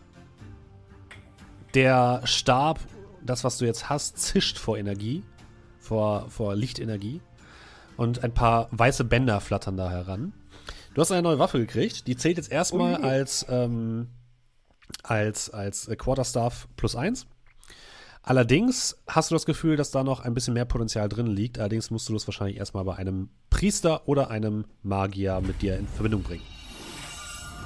der 1.74 2.22
Stab, 2.26 2.80
das, 3.26 3.44
was 3.44 3.58
du 3.58 3.66
jetzt 3.66 3.90
hast, 3.90 4.18
zischt 4.18 4.58
vor 4.58 4.78
Energie, 4.78 5.24
vor, 5.80 6.30
vor 6.30 6.56
Lichtenergie. 6.56 7.22
Und 7.98 8.24
ein 8.24 8.34
paar 8.34 8.68
weiße 8.72 9.04
Bänder 9.04 9.42
flattern 9.42 9.78
da 9.78 9.90
heran. 9.90 10.34
Du 10.94 11.02
hast 11.02 11.12
eine 11.12 11.22
neue 11.22 11.40
Waffe 11.40 11.60
gekriegt. 11.60 12.08
Die 12.08 12.16
zählt 12.16 12.38
jetzt 12.38 12.52
erstmal 12.52 13.00
oh. 13.02 13.06
als 13.06 13.46
ähm, 13.50 14.08
als, 15.04 15.50
als 15.50 15.90
Quarterstaff 15.98 16.68
plus 16.76 16.96
1. 16.96 17.28
Allerdings 18.24 19.02
hast 19.08 19.32
du 19.32 19.36
das 19.36 19.46
Gefühl, 19.46 19.78
dass 19.78 19.90
da 19.90 20.04
noch 20.04 20.20
ein 20.20 20.34
bisschen 20.34 20.54
mehr 20.54 20.66
Potenzial 20.66 21.10
drin 21.10 21.28
liegt. 21.28 21.58
Allerdings 21.58 21.90
musst 21.90 22.08
du 22.08 22.14
das 22.14 22.28
wahrscheinlich 22.28 22.58
erstmal 22.58 22.84
bei 22.84 22.96
einem 22.96 23.30
Priester 23.50 24.08
oder 24.08 24.30
einem 24.30 24.66
Magier 24.84 25.42
mit 25.42 25.62
dir 25.62 25.78
in 25.78 25.88
Verbindung 25.88 26.22
bringen. 26.22 26.44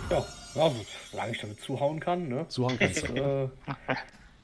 Ja, 0.09 0.23
also, 0.55 0.85
solange 1.11 1.31
ich 1.33 1.41
damit 1.41 1.59
zuhauen 1.59 1.99
kann, 1.99 2.29
ne? 2.29 2.47
Zuhauen 2.47 2.79
kannst 2.79 3.09
du. 3.09 3.13
äh, 3.15 3.49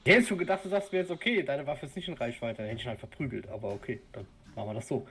ich 0.04 0.12
hätte 0.12 0.26
schon 0.26 0.38
gedacht, 0.38 0.64
du 0.64 0.68
sagst 0.68 0.92
mir 0.92 0.98
jetzt, 1.00 1.10
okay, 1.10 1.42
deine 1.42 1.66
Waffe 1.66 1.86
ist 1.86 1.96
nicht 1.96 2.08
in 2.08 2.14
Reichweite, 2.14 2.58
dann 2.58 2.66
hätte 2.66 2.78
ich 2.78 2.84
ihn 2.84 2.88
halt 2.90 3.00
verprügelt, 3.00 3.48
aber 3.48 3.68
okay, 3.72 4.00
dann 4.12 4.26
machen 4.54 4.68
wir 4.70 4.74
das 4.74 4.88
so. 4.88 5.06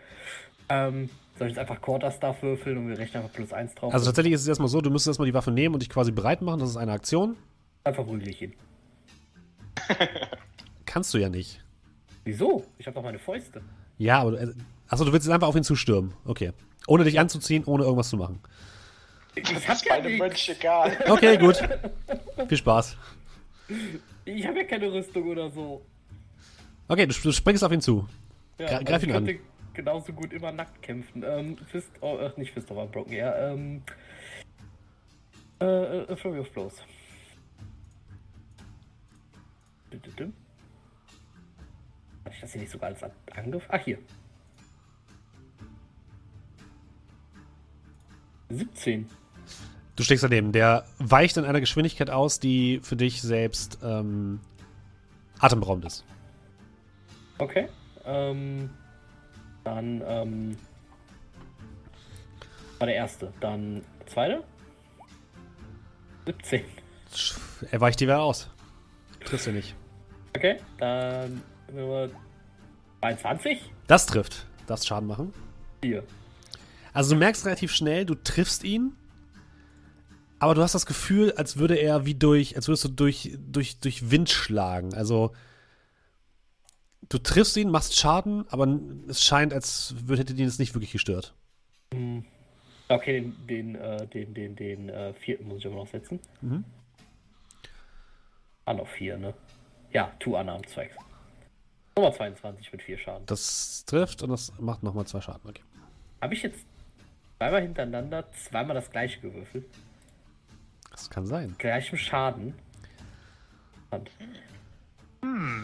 Ähm, 0.69 1.09
soll 1.37 1.47
ich 1.47 1.53
jetzt 1.53 1.59
einfach 1.59 1.81
Quarterstaff 1.81 2.41
würfeln 2.43 2.77
und 2.77 2.89
wir 2.89 2.97
rechnen 2.97 3.23
einfach 3.23 3.35
plus 3.35 3.51
1 3.53 3.75
drauf? 3.75 3.93
Also 3.93 4.05
tatsächlich 4.05 4.33
ist 4.33 4.41
es 4.41 4.47
erstmal 4.47 4.69
so, 4.69 4.81
du 4.81 4.89
müsstest 4.89 5.09
erstmal 5.09 5.27
die 5.27 5.33
Waffe 5.33 5.51
nehmen 5.51 5.75
und 5.75 5.81
dich 5.81 5.89
quasi 5.89 6.11
bereit 6.11 6.41
machen, 6.41 6.59
das 6.59 6.69
ist 6.69 6.77
eine 6.77 6.91
Aktion. 6.91 7.35
Einfach 7.83 8.05
prügel 8.05 8.29
ich 8.29 8.41
ihn. 8.41 8.53
Kannst 10.85 11.13
du 11.13 11.17
ja 11.17 11.29
nicht. 11.29 11.63
Wieso? 12.23 12.65
Ich 12.77 12.85
habe 12.85 12.95
doch 12.95 13.03
meine 13.03 13.19
Fäuste. 13.19 13.61
Ja, 13.97 14.19
aber 14.19 14.31
du, 14.31 14.55
achso, 14.87 15.05
du 15.05 15.13
willst 15.13 15.25
jetzt 15.25 15.33
einfach 15.33 15.47
auf 15.47 15.55
ihn 15.55 15.63
zustürmen. 15.63 16.13
Okay. 16.25 16.51
Ohne 16.87 17.03
dich 17.03 17.19
anzuziehen, 17.19 17.63
ohne 17.65 17.83
irgendwas 17.83 18.09
zu 18.09 18.17
machen. 18.17 18.39
Ich 19.35 19.43
Das 19.43 19.67
hab 19.67 19.75
ist 19.75 19.85
ja. 19.85 19.99
Mönch 20.01 20.49
egal. 20.49 20.97
Okay, 21.07 21.37
gut. 21.37 21.57
Viel 22.47 22.57
Spaß. 22.57 22.97
Ich 24.25 24.45
habe 24.45 24.59
ja 24.59 24.63
keine 24.65 24.91
Rüstung 24.91 25.27
oder 25.27 25.49
so. 25.49 25.83
Okay, 26.87 27.05
du, 27.07 27.13
du 27.13 27.31
springst 27.31 27.63
auf 27.63 27.71
ihn 27.71 27.81
zu. 27.81 28.07
Ja, 28.59 28.67
also 28.67 28.85
greif 28.85 29.03
ich 29.03 29.09
ihn 29.09 29.15
an. 29.15 29.25
könnte 29.25 29.41
genauso 29.73 30.13
gut 30.13 30.33
immer 30.33 30.51
nackt 30.51 30.81
kämpfen. 30.81 31.23
Ähm, 31.25 31.57
Fist, 31.67 31.89
oh, 32.01 32.17
äh, 32.17 32.31
nicht 32.37 32.51
Fist 32.53 32.69
of 32.71 32.77
Unbroken, 32.77 33.13
ja, 33.13 33.51
ähm. 33.53 33.81
Äh, 35.59 35.65
äh, 35.65 36.15
Flurry 36.15 36.39
of 36.39 36.51
Blows. 36.51 36.73
Hatte 42.23 42.33
ich 42.33 42.39
das 42.41 42.51
hier 42.51 42.61
nicht 42.61 42.71
sogar 42.71 42.89
als 42.89 43.03
An- 43.03 43.11
Angriff? 43.35 43.63
Ach, 43.69 43.79
hier. 43.83 43.97
17. 48.49 49.07
Du 50.01 50.05
stehst 50.05 50.23
daneben. 50.23 50.51
Der 50.51 50.85
weicht 50.97 51.37
in 51.37 51.45
einer 51.45 51.59
Geschwindigkeit 51.59 52.09
aus, 52.09 52.39
die 52.39 52.79
für 52.81 52.95
dich 52.95 53.21
selbst 53.21 53.77
ähm, 53.83 54.39
atemberaubend 55.37 55.85
ist. 55.85 56.03
Okay. 57.37 57.67
Ähm, 58.03 58.71
dann, 59.63 60.01
ähm. 60.03 60.57
War 62.79 62.87
der 62.87 62.95
erste. 62.95 63.31
Dann 63.41 63.83
der 63.99 64.07
zweite. 64.07 64.43
17. 66.25 66.63
Er 67.69 67.79
weicht 67.79 67.99
dir 67.99 68.07
wieder 68.07 68.23
aus. 68.23 68.49
Triffst 69.23 69.45
du 69.45 69.51
nicht. 69.51 69.75
Okay, 70.35 70.57
dann 70.79 71.43
Nummer 71.71 72.09
22. 73.01 73.71
Das 73.85 74.07
trifft. 74.07 74.47
Das 74.65 74.87
Schaden 74.87 75.07
machen. 75.07 75.31
Hier. 75.83 76.01
Also 76.91 77.13
du 77.13 77.19
merkst 77.19 77.45
relativ 77.45 77.71
schnell, 77.71 78.07
du 78.07 78.15
triffst 78.15 78.63
ihn, 78.63 78.95
aber 80.41 80.55
du 80.55 80.63
hast 80.63 80.73
das 80.73 80.87
Gefühl, 80.87 81.33
als 81.33 81.57
würde 81.57 81.75
er 81.75 82.07
wie 82.07 82.15
durch, 82.15 82.55
als 82.55 82.67
würdest 82.67 82.83
du 82.85 82.89
durch, 82.89 83.37
durch, 83.37 83.79
durch 83.79 84.09
Wind 84.09 84.27
schlagen. 84.27 84.95
Also 84.95 85.33
du 87.09 87.19
triffst 87.19 87.55
ihn, 87.57 87.69
machst 87.69 87.95
Schaden, 87.95 88.45
aber 88.49 88.67
es 89.07 89.23
scheint, 89.23 89.53
als 89.53 89.93
würde 90.07 90.21
hätte 90.21 90.33
ihn 90.33 90.47
es 90.47 90.57
nicht 90.57 90.73
wirklich 90.73 90.91
gestört. 90.93 91.35
Okay, 92.89 93.21
den, 93.21 93.35
den, 93.47 93.75
äh, 93.75 94.07
den, 94.07 94.33
den, 94.33 94.55
den 94.55 94.89
äh, 94.89 95.13
vierten 95.13 95.47
muss 95.47 95.59
ich 95.59 95.67
aber 95.67 95.75
noch 95.75 95.87
setzen. 95.87 96.19
Mhm. 96.41 96.65
Ah, 98.65 98.73
noch 98.73 98.87
vier, 98.87 99.17
ne? 99.17 99.35
Ja, 99.93 100.11
two 100.17 100.35
unarmed 100.35 100.67
Zwecks. 100.67 100.95
Nummer 101.95 102.13
22 102.13 102.71
mit 102.71 102.81
vier 102.81 102.97
Schaden. 102.97 103.27
Das 103.27 103.85
trifft 103.85 104.23
und 104.23 104.31
das 104.31 104.51
macht 104.59 104.81
nochmal 104.81 105.05
zwei 105.05 105.21
Schaden. 105.21 105.47
Okay. 105.47 105.61
Habe 106.19 106.33
ich 106.33 106.41
jetzt 106.41 106.65
zweimal 107.37 107.61
hintereinander 107.61 108.25
zweimal 108.31 108.73
das 108.73 108.89
gleiche 108.89 109.19
gewürfelt? 109.19 109.65
Das 110.91 111.09
kann 111.09 111.25
sein. 111.25 111.55
Gleichem 111.57 111.97
Schaden. 111.97 112.53
Und 113.89 114.09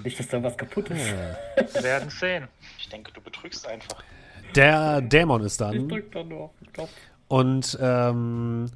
Nicht, 0.03 0.19
dass 0.19 0.27
da 0.27 0.41
was 0.43 0.57
kaputt 0.57 0.89
ist. 0.89 1.05
Wir 1.05 1.37
werden 1.83 2.09
sehen. 2.09 2.47
Ich 2.77 2.89
denke, 2.89 3.11
du 3.11 3.21
betrügst 3.21 3.67
einfach. 3.67 4.03
Der 4.55 5.01
Dämon 5.01 5.41
ist 5.43 5.53
Ich 5.53 5.57
dann 5.67 5.89
drück 5.89 6.11
dann 6.11 6.27
nur 6.29 6.51
Knopf. 6.73 6.89
und 7.27 7.77
ähm, 7.81 8.71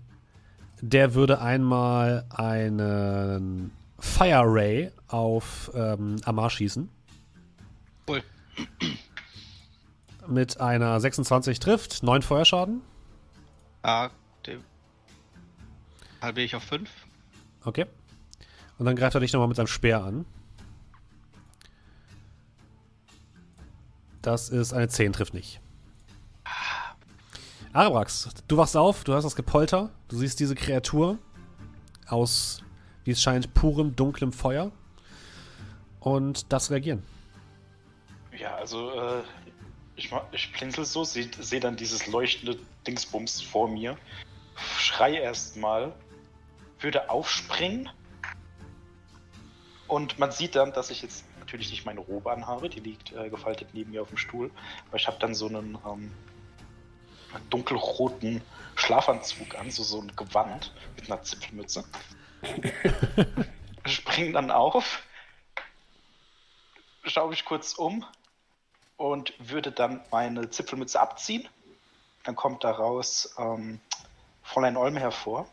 der 0.82 1.14
würde 1.14 1.40
einmal 1.42 2.26
einen 2.30 3.72
Fire 4.00 4.44
Ray 4.46 4.92
auf 5.08 5.72
ähm, 5.74 6.18
Amar 6.26 6.50
schießen. 6.50 6.90
Cool. 8.10 8.24
Mit 10.28 10.60
einer 10.60 11.00
26 11.00 11.60
trifft, 11.60 12.04
9 12.04 12.22
Feuerschaden. 12.22 12.82
Ja, 13.86 14.10
den 14.46 14.64
halbiere 16.22 16.46
ich 16.46 16.56
auf 16.56 16.64
5. 16.64 16.90
Okay. 17.64 17.86
Und 18.78 18.86
dann 18.86 18.96
greift 18.96 19.16
er 19.16 19.22
dich 19.22 19.34
nochmal 19.34 19.48
mit 19.48 19.58
seinem 19.58 19.68
Speer 19.68 20.04
an. 20.04 20.26
Das 24.22 24.50
ist 24.50 24.74
eine 24.74 24.88
10, 24.88 25.14
trifft 25.14 25.34
nicht. 25.34 25.60
Arabrax, 27.74 28.30
du 28.48 28.58
wachst 28.58 28.76
auf, 28.76 29.04
du 29.04 29.14
hörst 29.14 29.26
das 29.26 29.36
Gepolter, 29.36 29.92
du 30.10 30.18
siehst 30.18 30.40
diese 30.40 30.56
Kreatur 30.56 31.18
aus, 32.08 32.62
wie 33.06 33.12
es 33.12 33.22
scheint, 33.22 33.54
purem, 33.54 33.96
dunklem 33.96 34.34
Feuer. 34.34 34.72
Und 36.02 36.52
das 36.52 36.72
reagieren. 36.72 37.04
Ja, 38.38 38.56
also 38.56 38.92
äh, 38.92 39.22
ich, 39.96 40.12
ich 40.32 40.52
blinzel 40.52 40.84
so, 40.84 41.04
sehe 41.04 41.30
seh 41.40 41.60
dann 41.60 41.78
dieses 41.78 42.08
leuchtende 42.08 42.58
Dingsbums 42.86 43.42
vor 43.42 43.70
mir, 43.70 43.98
schrei 44.56 45.14
erstmal, 45.14 45.94
würde 46.82 47.10
aufspringen 47.10 47.90
und 49.88 50.20
man 50.20 50.32
sieht 50.32 50.56
dann, 50.56 50.72
dass 50.74 50.90
ich 50.90 51.02
jetzt 51.02 51.26
natürlich 51.40 51.70
nicht 51.70 51.86
meine 51.86 52.00
Robe 52.00 52.32
anhabe, 52.32 52.70
die 52.70 52.80
liegt 52.80 53.12
äh, 53.12 53.30
gefaltet 53.30 53.70
neben 53.74 53.92
mir 53.92 54.02
auf 54.02 54.10
dem 54.10 54.18
Stuhl, 54.18 54.52
aber 54.88 54.96
ich 54.96 55.08
habe 55.08 55.18
dann 55.20 55.36
so 55.36 55.48
einen 55.48 55.78
ähm, 55.86 56.12
dunkelroten 57.50 58.42
Schlafanzug 58.76 59.56
an, 59.56 59.70
so, 59.70 59.84
so 59.84 60.00
ein 60.00 60.16
Gewand 60.16 60.74
mit 60.96 61.12
einer 61.12 61.22
Zipfelmütze. 61.24 61.84
Spring 63.86 64.34
dann 64.34 64.50
auf, 64.50 65.04
schaue 67.04 67.30
mich 67.30 67.46
kurz 67.46 67.74
um 67.74 68.06
und 68.98 69.34
würde 69.40 69.72
dann 69.72 70.02
meine 70.12 70.50
Zipfelmütze 70.50 71.02
abziehen. 71.02 71.48
Dann 72.24 72.36
kommt 72.36 72.64
daraus 72.64 73.36
ähm, 73.38 73.80
Fräulein 74.44 74.78
Olme 74.78 75.00
hervor. 75.00 75.48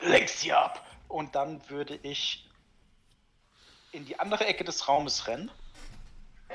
Lenk 0.00 0.28
sie 0.28 0.52
ab! 0.52 0.84
Und 1.08 1.34
dann 1.34 1.60
würde 1.68 1.98
ich 2.02 2.48
in 3.92 4.04
die 4.04 4.18
andere 4.18 4.46
Ecke 4.46 4.64
des 4.64 4.88
Raumes 4.88 5.26
rennen 5.28 5.50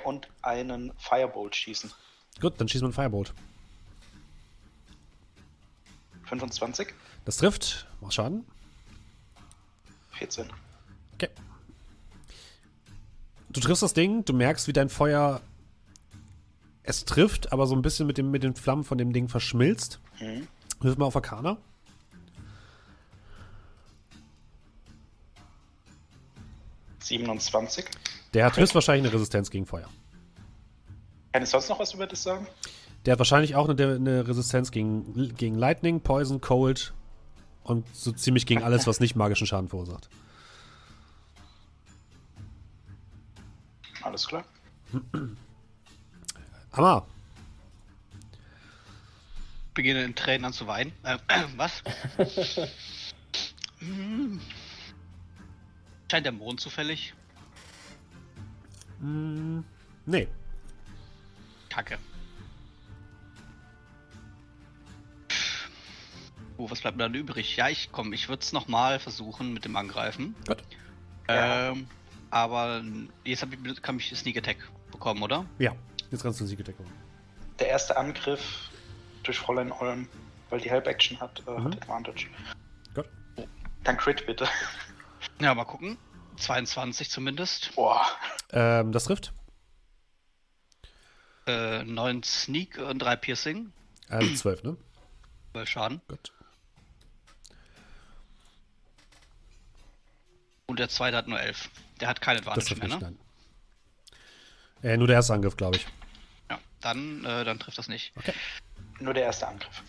und 0.03 0.27
einen 0.41 0.91
Firebolt 0.97 1.55
schießen. 1.55 1.91
Gut, 2.41 2.53
dann 2.57 2.67
schießt 2.67 2.83
man 2.83 2.93
Firebolt. 2.93 3.33
25, 6.25 6.89
Das 7.25 7.37
trifft, 7.37 7.87
macht 8.01 8.13
Schaden. 8.13 8.45
14. 10.11 10.49
Okay. 11.15 11.29
Du 13.49 13.59
triffst 13.61 13.81
das 13.81 13.93
Ding, 13.93 14.25
du 14.25 14.33
merkst, 14.33 14.67
wie 14.67 14.73
dein 14.73 14.89
Feuer 14.89 15.41
es 16.83 17.05
trifft, 17.05 17.51
aber 17.51 17.65
so 17.67 17.75
ein 17.75 17.81
bisschen 17.81 18.05
mit, 18.05 18.17
dem, 18.17 18.31
mit 18.31 18.43
den 18.43 18.55
Flammen 18.55 18.83
von 18.83 18.97
dem 18.97 19.13
Ding 19.13 19.27
verschmilzt. 19.27 19.99
Mhm. 20.19 20.47
Wirf 20.81 20.97
mal 20.97 21.05
auf 21.05 21.15
Arcana. 21.15 21.57
Siebenundzwanzig. 26.99 27.85
Der 28.33 28.45
hat 28.45 28.57
höchstwahrscheinlich 28.57 29.05
eine 29.05 29.13
Resistenz 29.13 29.49
gegen 29.49 29.65
Feuer. 29.65 29.89
Kann 31.33 31.43
ich 31.43 31.49
sonst 31.49 31.69
noch 31.69 31.79
was 31.79 31.93
über 31.93 32.07
das 32.07 32.23
sagen? 32.23 32.47
Der 33.05 33.13
hat 33.13 33.19
wahrscheinlich 33.19 33.55
auch 33.55 33.69
eine, 33.69 33.95
eine 33.95 34.27
Resistenz 34.27 34.71
gegen, 34.71 35.35
gegen 35.35 35.55
Lightning, 35.55 36.01
Poison, 36.01 36.41
Cold 36.41 36.93
und 37.63 37.85
so 37.95 38.11
ziemlich 38.11 38.45
gegen 38.45 38.63
alles, 38.63 38.87
was 38.87 38.99
nicht 38.99 39.15
magischen 39.15 39.47
Schaden 39.47 39.69
verursacht. 39.69 40.09
Alles 44.01 44.27
klar. 44.27 44.43
Hammer. 46.73 47.05
Beginne 49.73 50.03
in 50.03 50.15
Tränen 50.15 50.45
an 50.45 50.53
zu 50.53 50.67
weinen. 50.67 50.91
Äh, 51.03 51.17
was? 51.57 51.83
Scheint 56.11 56.25
der 56.25 56.33
Mond 56.33 56.59
zufällig? 56.59 57.13
Mm, 58.99 59.59
nee. 60.05 60.27
Kacke. 61.69 61.97
Oh, 66.57 66.69
was 66.69 66.81
bleibt 66.81 66.97
mir 66.97 67.03
dann 67.03 67.13
übrig? 67.13 67.55
Ja, 67.55 67.69
ich 67.69 67.89
komm, 67.91 68.11
ich 68.11 68.27
würde 68.27 68.41
es 68.41 68.51
nochmal 68.51 68.99
versuchen 68.99 69.53
mit 69.53 69.63
dem 69.65 69.75
Angreifen. 69.77 70.35
Gut. 70.47 70.57
Ja. 71.29 71.69
Ähm, 71.71 71.87
aber 72.31 72.83
jetzt 73.23 73.41
hab 73.43 73.53
ich, 73.53 73.81
kann 73.81 73.97
ich 73.97 74.13
Sneak 74.17 74.37
Attack 74.37 74.57
bekommen, 74.91 75.21
oder? 75.21 75.45
Ja, 75.59 75.73
jetzt 76.11 76.23
kannst 76.23 76.39
du 76.39 76.43
einen 76.43 76.49
Sieg-Attack 76.49 76.79
machen. 76.79 76.91
Der 77.59 77.69
erste 77.69 77.95
Angriff 77.95 78.69
durch 79.23 79.39
Fräulein 79.39 79.71
Olm, 79.71 80.07
weil 80.49 80.59
die 80.59 80.69
Help 80.69 80.87
Action 80.87 81.19
hat, 81.21 81.41
äh, 81.47 81.51
Mhm. 81.51 81.65
hat 81.65 81.81
Advantage. 81.81 82.27
Gut. 82.93 83.05
Dann 83.83 83.97
Crit 83.97 84.25
bitte. 84.25 84.47
Ja, 85.41 85.53
mal 85.55 85.65
gucken. 85.65 85.97
22 86.37 87.09
zumindest. 87.09 87.75
Boah. 87.75 88.05
Ähm, 88.51 88.91
das 88.91 89.05
trifft. 89.05 89.33
Äh, 91.47 91.83
9 91.83 92.23
Sneak 92.23 92.77
und 92.77 92.99
3 92.99 93.15
Piercing. 93.15 93.71
Also 94.07 94.33
12, 94.33 94.63
ne? 94.63 94.77
12 95.53 95.69
Schaden. 95.69 96.01
Gut. 96.07 96.31
Und 100.67 100.79
der 100.79 100.89
zweite 100.89 101.17
hat 101.17 101.27
nur 101.27 101.39
11. 101.39 101.69
Der 101.99 102.07
hat 102.07 102.21
keine 102.21 102.41
Das 102.41 102.47
Advantage 102.47 102.75
mehr, 102.79 102.87
nicht, 102.87 103.01
ne? 103.01 103.17
nein. 104.81 104.91
Äh, 104.91 104.97
nur 104.97 105.07
der 105.07 105.15
erste 105.17 105.33
Angriff, 105.33 105.57
glaube 105.57 105.77
ich. 105.77 105.87
Ja, 106.49 106.59
dann, 106.81 107.25
äh, 107.25 107.43
dann 107.43 107.59
trifft 107.59 107.77
das 107.77 107.87
nicht. 107.87 108.13
Okay. 108.15 108.33
Nur 108.99 109.13
der 109.13 109.23
erste 109.23 109.47
Angriff. 109.47 109.81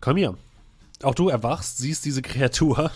Komm 0.00 0.16
hier. 0.16 0.36
Auch 1.02 1.14
du 1.14 1.28
erwachst, 1.28 1.78
siehst 1.78 2.04
diese 2.04 2.22
Kreatur. 2.22 2.90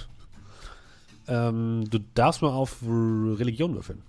Ähm, 1.28 1.84
du 1.90 1.98
darfst 2.14 2.42
mal 2.42 2.50
auf 2.50 2.82
Religion 2.82 3.74
würfeln. 3.74 4.02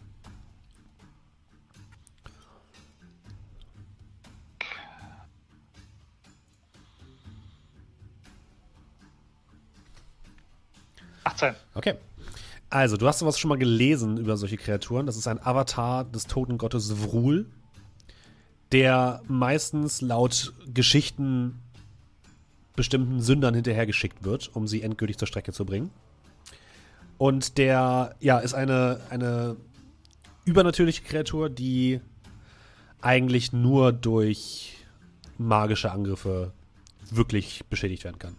Okay. 11.76 11.96
Also, 12.70 12.98
du 12.98 13.08
hast 13.08 13.20
sowas 13.20 13.40
schon 13.40 13.50
mal 13.50 13.58
gelesen 13.58 14.18
über 14.18 14.36
solche 14.36 14.58
Kreaturen. 14.58 15.06
Das 15.06 15.16
ist 15.16 15.28
ein 15.28 15.40
Avatar 15.46 16.04
des 16.04 16.26
toten 16.28 16.58
Gottes 16.58 16.92
Vrul, 16.92 17.46
der 18.72 19.22
meistens 19.28 20.02
laut 20.02 20.54
Geschichten 20.74 21.60
bestimmten 22.76 23.22
Sündern 23.22 23.56
hinterhergeschickt 23.56 24.24
wird, 24.24 24.52
um 24.54 24.68
sie 24.68 24.82
endgültig 24.82 25.18
zur 25.18 25.28
Strecke 25.28 25.54
zu 25.54 25.66
bringen. 25.66 25.92
Und 27.18 27.58
der, 27.58 28.16
ja, 28.20 28.40
ist 28.40 28.54
eine, 28.54 29.02
eine 29.10 29.58
übernatürliche 30.46 31.04
Kreatur, 31.04 31.50
die 31.50 32.00
eigentlich 33.02 33.54
nur 33.54 33.92
durch 33.92 34.86
magische 35.38 35.92
Angriffe 35.92 36.54
wirklich 37.10 37.66
beschädigt 37.70 38.04
werden 38.04 38.20
kann. 38.20 38.36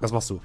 Was 0.00 0.12
machst 0.12 0.30
du? 0.30 0.40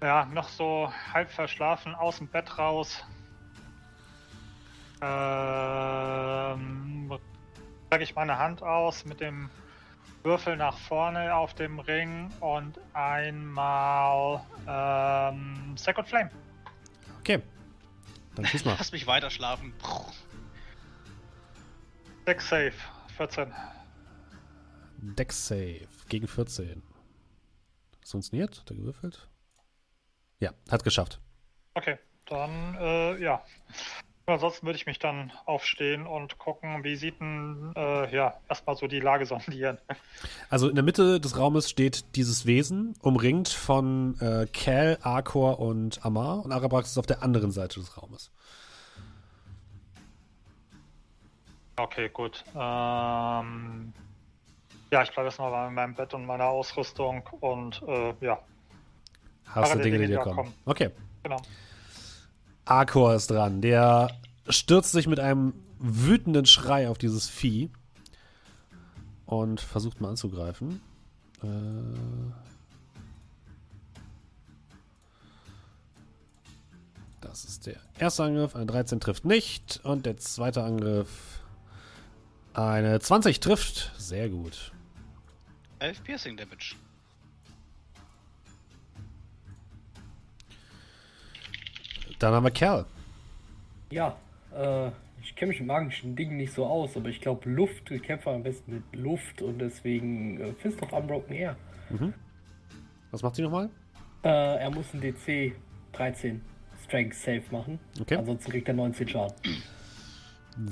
Ja, 0.00 0.26
noch 0.26 0.48
so 0.48 0.92
halb 1.12 1.30
verschlafen 1.30 1.94
aus 1.94 2.18
dem 2.18 2.28
Bett 2.28 2.56
raus. 2.58 3.02
Ähm, 5.00 5.58
strecke 7.88 8.04
ich 8.04 8.14
meine 8.14 8.38
Hand 8.38 8.62
aus 8.62 9.06
mit 9.06 9.20
dem 9.20 9.48
Würfel 10.22 10.58
nach 10.58 10.76
vorne 10.76 11.34
auf 11.34 11.54
dem 11.54 11.78
Ring 11.78 12.30
und 12.40 12.78
einmal 12.92 14.44
ähm, 14.66 15.74
Second 15.74 16.06
Flame. 16.06 16.30
Okay. 17.20 17.40
Dann 18.34 18.44
schieß 18.44 18.66
mal. 18.66 18.74
Lass 18.78 18.92
mich 18.92 19.06
weiter 19.06 19.30
schlafen. 19.30 19.72
Deck 22.26 22.42
Safe, 22.42 22.74
14. 23.16 23.54
Dex 24.98 25.46
Save 25.46 25.88
gegen 26.10 26.28
14. 26.28 26.82
Das 28.02 28.10
funktioniert? 28.10 28.60
Hat 28.60 28.70
er 28.70 28.76
gewürfelt? 28.76 29.30
Ja, 30.40 30.52
hat 30.70 30.84
geschafft. 30.84 31.22
Okay, 31.72 31.98
dann 32.26 32.74
äh, 32.74 33.16
ja. 33.22 33.42
Ansonsten 34.28 34.66
würde 34.66 34.76
ich 34.76 34.86
mich 34.86 34.98
dann 34.98 35.32
aufstehen 35.46 36.06
und 36.06 36.38
gucken, 36.38 36.84
wie 36.84 36.96
sieht 36.96 37.20
denn, 37.20 37.72
äh, 37.76 38.14
ja, 38.14 38.38
erstmal 38.48 38.76
so 38.76 38.86
die 38.86 39.00
Lage 39.00 39.26
sondieren. 39.26 39.78
Also 40.50 40.68
in 40.68 40.74
der 40.74 40.84
Mitte 40.84 41.20
des 41.20 41.38
Raumes 41.38 41.70
steht 41.70 42.16
dieses 42.16 42.44
Wesen, 42.46 42.94
umringt 43.00 43.48
von 43.48 44.20
äh, 44.20 44.46
Cal, 44.52 44.98
Arcor 45.02 45.58
und 45.60 46.04
Amar. 46.04 46.44
Und 46.44 46.52
Arabrax 46.52 46.90
ist 46.90 46.98
auf 46.98 47.06
der 47.06 47.22
anderen 47.22 47.50
Seite 47.50 47.80
des 47.80 47.96
Raumes. 47.96 48.30
Okay, 51.76 52.08
gut. 52.08 52.44
Ähm, 52.54 53.92
ja, 54.90 55.02
ich 55.02 55.12
bleibe 55.12 55.26
erstmal 55.26 55.68
in 55.68 55.74
meinem 55.74 55.94
Bett 55.94 56.12
und 56.12 56.26
meiner 56.26 56.46
Ausrüstung 56.46 57.22
und 57.40 57.82
äh, 57.86 58.14
ja. 58.20 58.38
Hast 59.46 59.74
du 59.74 59.78
Dinge, 59.78 59.98
die 59.98 60.08
dir 60.08 60.18
kommen. 60.18 60.36
kommen. 60.36 60.54
Okay. 60.66 60.90
Genau. 61.22 61.40
Arcor 62.68 63.14
ist 63.14 63.30
dran. 63.30 63.60
Der 63.62 64.10
stürzt 64.48 64.92
sich 64.92 65.06
mit 65.06 65.20
einem 65.20 65.54
wütenden 65.78 66.46
Schrei 66.46 66.88
auf 66.88 66.98
dieses 66.98 67.28
Vieh 67.28 67.70
und 69.26 69.60
versucht 69.60 70.00
mal 70.00 70.10
anzugreifen. 70.10 70.80
Äh 71.42 71.46
das 77.20 77.44
ist 77.44 77.66
der 77.66 77.76
erste 77.98 78.24
Angriff. 78.24 78.54
Eine 78.54 78.66
13 78.66 79.00
trifft 79.00 79.24
nicht. 79.24 79.80
Und 79.84 80.06
der 80.06 80.18
zweite 80.18 80.62
Angriff. 80.62 81.40
Eine 82.52 83.00
20 83.00 83.40
trifft. 83.40 83.92
Sehr 83.96 84.28
gut. 84.28 84.72
11 85.78 86.02
Piercing 86.04 86.36
Damage. 86.36 86.74
Dann 92.18 92.34
haben 92.34 92.44
wir 92.44 92.50
Kerl. 92.50 92.84
Ja, 93.90 94.16
äh, 94.54 94.90
ich 95.22 95.34
kenne 95.36 95.50
mich 95.50 95.60
im 95.60 95.66
magischen 95.66 96.16
Dingen 96.16 96.36
nicht 96.36 96.52
so 96.52 96.66
aus, 96.66 96.96
aber 96.96 97.08
ich 97.08 97.20
glaube, 97.20 97.48
Luft, 97.48 97.90
ich 97.90 98.02
kämpfe 98.02 98.30
am 98.30 98.42
besten 98.42 98.74
mit 98.74 99.00
Luft 99.00 99.42
und 99.42 99.58
deswegen 99.58 100.40
äh, 100.40 100.52
Fist 100.54 100.82
of 100.82 100.92
Unbroken 100.92 101.34
Air. 101.34 101.56
Mhm. 101.90 102.14
Was 103.10 103.22
macht 103.22 103.36
sie 103.36 103.42
nochmal? 103.42 103.70
Äh, 104.24 104.28
er 104.28 104.70
muss 104.70 104.86
ein 104.92 105.00
DC 105.00 105.54
13 105.92 106.40
Strength 106.84 107.14
Save 107.14 107.42
machen. 107.50 107.78
Okay. 108.00 108.16
Ansonsten 108.16 108.50
kriegt 108.50 108.68
er 108.68 108.74
19 108.74 109.08
Schaden. 109.08 109.34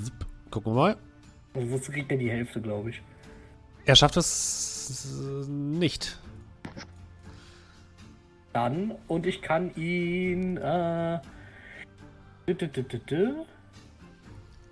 Zip. 0.03 0.27
Gucken 0.51 0.73
wir 0.73 0.77
mal. 0.77 0.97
Ansonsten 1.55 1.93
kriegt 1.93 2.11
er 2.11 2.19
die 2.19 2.31
Hälfte, 2.31 2.61
glaube 2.61 2.91
ich. 2.91 3.03
Er 3.85 3.95
schafft 3.95 4.17
es 4.17 5.47
nicht. 5.49 6.19
Dann, 8.53 8.95
und 9.07 9.27
ich 9.27 9.43
kann 9.43 9.75
ihn. 9.77 10.57
Äh, 10.57 11.21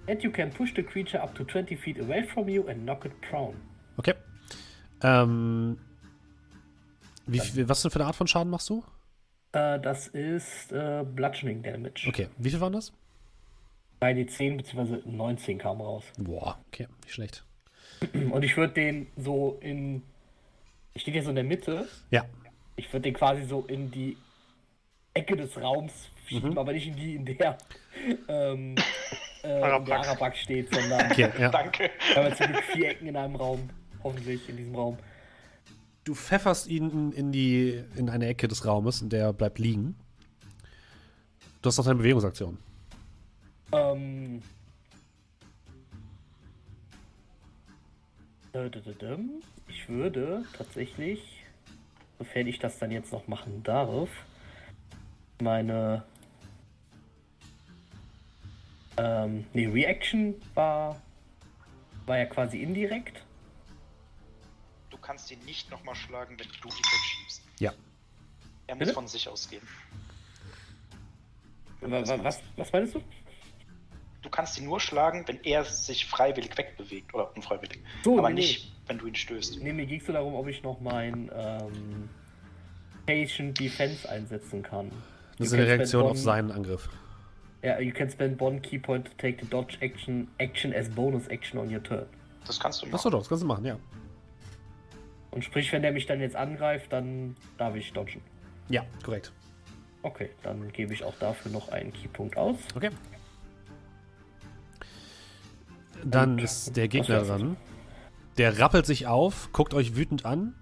And 0.06 0.22
you 0.22 0.30
can 0.30 0.50
push 0.50 0.74
the 0.74 0.82
creature 0.82 1.22
up 1.22 1.34
to 1.34 1.44
20 1.44 1.76
feet 1.76 1.98
away 1.98 2.22
from 2.22 2.48
you 2.48 2.68
and 2.68 2.84
knock 2.84 3.04
it 3.04 3.12
prone. 3.22 3.56
Okay. 3.96 4.14
Ähm, 5.02 5.78
wie, 7.26 7.40
wie, 7.54 7.68
was 7.68 7.82
denn 7.82 7.90
für 7.90 8.00
eine 8.00 8.06
Art 8.06 8.16
von 8.16 8.26
Schaden 8.26 8.50
machst 8.50 8.68
du? 8.68 8.84
Äh, 9.52 9.80
das 9.80 10.08
ist 10.08 10.72
äh, 10.72 11.04
Bludgeoning 11.04 11.62
Damage. 11.62 12.06
Okay. 12.08 12.28
Wie 12.36 12.50
viel 12.50 12.60
waren 12.60 12.74
das? 12.74 12.92
3d10 14.02 14.56
bzw. 14.58 14.98
19 15.06 15.58
kam 15.58 15.80
raus. 15.80 16.04
Boah, 16.18 16.58
okay, 16.68 16.88
nicht 17.02 17.14
schlecht. 17.14 17.44
Und 18.12 18.44
ich 18.44 18.56
würde 18.56 18.74
den 18.74 19.06
so 19.16 19.58
in. 19.60 20.02
Ich 20.92 21.02
stehe 21.02 21.16
ja 21.16 21.22
so 21.22 21.30
in 21.30 21.36
der 21.36 21.44
Mitte. 21.44 21.88
Ja. 22.10 22.24
Ich 22.76 22.92
würde 22.92 23.02
den 23.02 23.14
quasi 23.14 23.44
so 23.44 23.62
in 23.62 23.90
die 23.90 24.16
Ecke 25.14 25.36
des 25.36 25.56
Raums 25.60 26.10
schieben, 26.26 26.50
mhm. 26.50 26.58
aber 26.58 26.72
nicht 26.72 26.86
in 26.86 26.96
die, 26.96 27.14
in 27.16 27.24
der 27.24 27.58
ähm, 28.28 28.74
äh, 29.42 29.48
Arabax 29.48 30.40
steht, 30.40 30.74
sondern. 30.74 31.10
Okay, 31.10 31.30
ja. 31.38 31.48
Danke. 31.50 31.90
Wir 32.12 32.24
haben 32.24 32.30
jetzt 32.30 32.42
vier 32.72 32.90
Ecken 32.90 33.08
in 33.08 33.16
einem 33.16 33.36
Raum. 33.36 33.68
Hoffentlich 34.02 34.48
in 34.48 34.56
diesem 34.56 34.74
Raum. 34.74 34.98
Du 36.04 36.14
pfefferst 36.14 36.66
ihn 36.66 37.12
in, 37.12 37.32
die, 37.32 37.82
in 37.96 38.10
eine 38.10 38.26
Ecke 38.26 38.46
des 38.46 38.66
Raumes 38.66 39.00
und 39.00 39.10
der 39.10 39.32
bleibt 39.32 39.58
liegen. 39.58 39.96
Du 41.62 41.68
hast 41.68 41.78
noch 41.78 41.84
deine 41.86 41.96
Bewegungsaktion. 41.96 42.58
Ähm, 43.72 44.42
Ich 49.68 49.88
würde 49.88 50.44
tatsächlich, 50.56 51.42
sofern 52.18 52.46
ich 52.46 52.58
das 52.58 52.78
dann 52.78 52.90
jetzt 52.90 53.12
noch 53.12 53.26
machen 53.26 53.62
darf, 53.62 54.10
meine 55.40 56.04
ähm, 58.96 59.46
nee, 59.52 59.66
Reaction 59.66 60.34
war, 60.54 61.00
war 62.06 62.18
ja 62.18 62.26
quasi 62.26 62.62
indirekt. 62.62 63.22
Du 64.90 64.98
kannst 64.98 65.30
ihn 65.30 65.44
nicht 65.44 65.70
nochmal 65.70 65.94
schlagen, 65.94 66.38
wenn 66.38 66.48
du 66.48 66.68
ihn 66.68 66.74
wegschiebst. 66.74 67.42
Ja. 67.58 67.72
Er 68.66 68.74
muss 68.74 68.80
Bitte? 68.80 68.94
von 68.94 69.08
sich 69.08 69.28
ausgehen. 69.28 69.66
Was, 71.80 72.08
was, 72.08 72.40
was 72.56 72.72
meinst 72.72 72.94
du? 72.94 73.02
du 74.24 74.30
kannst 74.30 74.58
ihn 74.58 74.64
nur 74.64 74.80
schlagen, 74.80 75.22
wenn 75.26 75.38
er 75.44 75.64
sich 75.64 76.06
freiwillig 76.06 76.56
wegbewegt 76.56 77.14
oder 77.14 77.34
unfreiwillig. 77.36 77.80
So, 78.02 78.18
Aber 78.18 78.30
nee, 78.30 78.36
nicht, 78.36 78.64
nee. 78.64 78.72
wenn 78.86 78.98
du 78.98 79.06
ihn 79.06 79.14
stößt. 79.14 79.62
Nee, 79.62 79.72
mir 79.72 79.86
ging 79.86 80.00
es 80.00 80.06
darum, 80.06 80.34
ob 80.34 80.48
ich 80.48 80.62
noch 80.62 80.80
mein 80.80 81.30
ähm, 81.34 82.08
Patient 83.06 83.58
Defense 83.60 84.08
einsetzen 84.08 84.62
kann. 84.62 84.90
Das 85.38 85.48
ist 85.48 85.54
eine 85.54 85.66
Reaktion 85.66 86.04
auf 86.04 86.18
seinen 86.18 86.50
Angriff. 86.50 86.88
Ja, 87.64 87.80
you 87.80 87.92
can 87.92 88.10
spend 88.10 88.38
one 88.42 88.60
key 88.60 88.78
point 88.78 89.06
to 89.06 89.12
take 89.16 89.38
the 89.40 89.48
dodge 89.48 89.78
action, 89.80 90.28
action 90.38 90.74
as 90.74 90.86
bonus 90.86 91.26
action 91.28 91.58
on 91.58 91.72
your 91.72 91.82
turn. 91.82 92.04
Das 92.46 92.60
kannst 92.60 92.82
du 92.82 92.86
machen. 92.86 92.94
Achso, 92.94 93.08
das 93.08 93.26
kannst 93.26 93.42
du 93.42 93.46
machen, 93.46 93.64
ja. 93.64 93.78
Und 95.30 95.42
sprich, 95.42 95.72
wenn 95.72 95.80
der 95.80 95.92
mich 95.92 96.04
dann 96.04 96.20
jetzt 96.20 96.36
angreift, 96.36 96.92
dann 96.92 97.34
darf 97.56 97.74
ich 97.74 97.90
dodgen. 97.94 98.20
Ja, 98.68 98.84
korrekt. 99.02 99.32
Okay, 100.02 100.28
dann 100.42 100.70
gebe 100.72 100.92
ich 100.92 101.04
auch 101.04 101.14
dafür 101.18 101.52
noch 101.52 101.70
einen 101.70 101.90
Keypunkt 101.94 102.36
aus. 102.36 102.56
Okay. 102.74 102.90
Dann 106.04 106.38
ist 106.38 106.76
der 106.76 106.88
Gegner 106.88 107.22
dran. 107.22 107.56
Der 108.36 108.58
rappelt 108.58 108.84
sich 108.84 109.06
auf, 109.06 109.50
guckt 109.52 109.72
euch 109.72 109.96
wütend 109.96 110.26
an, 110.26 110.54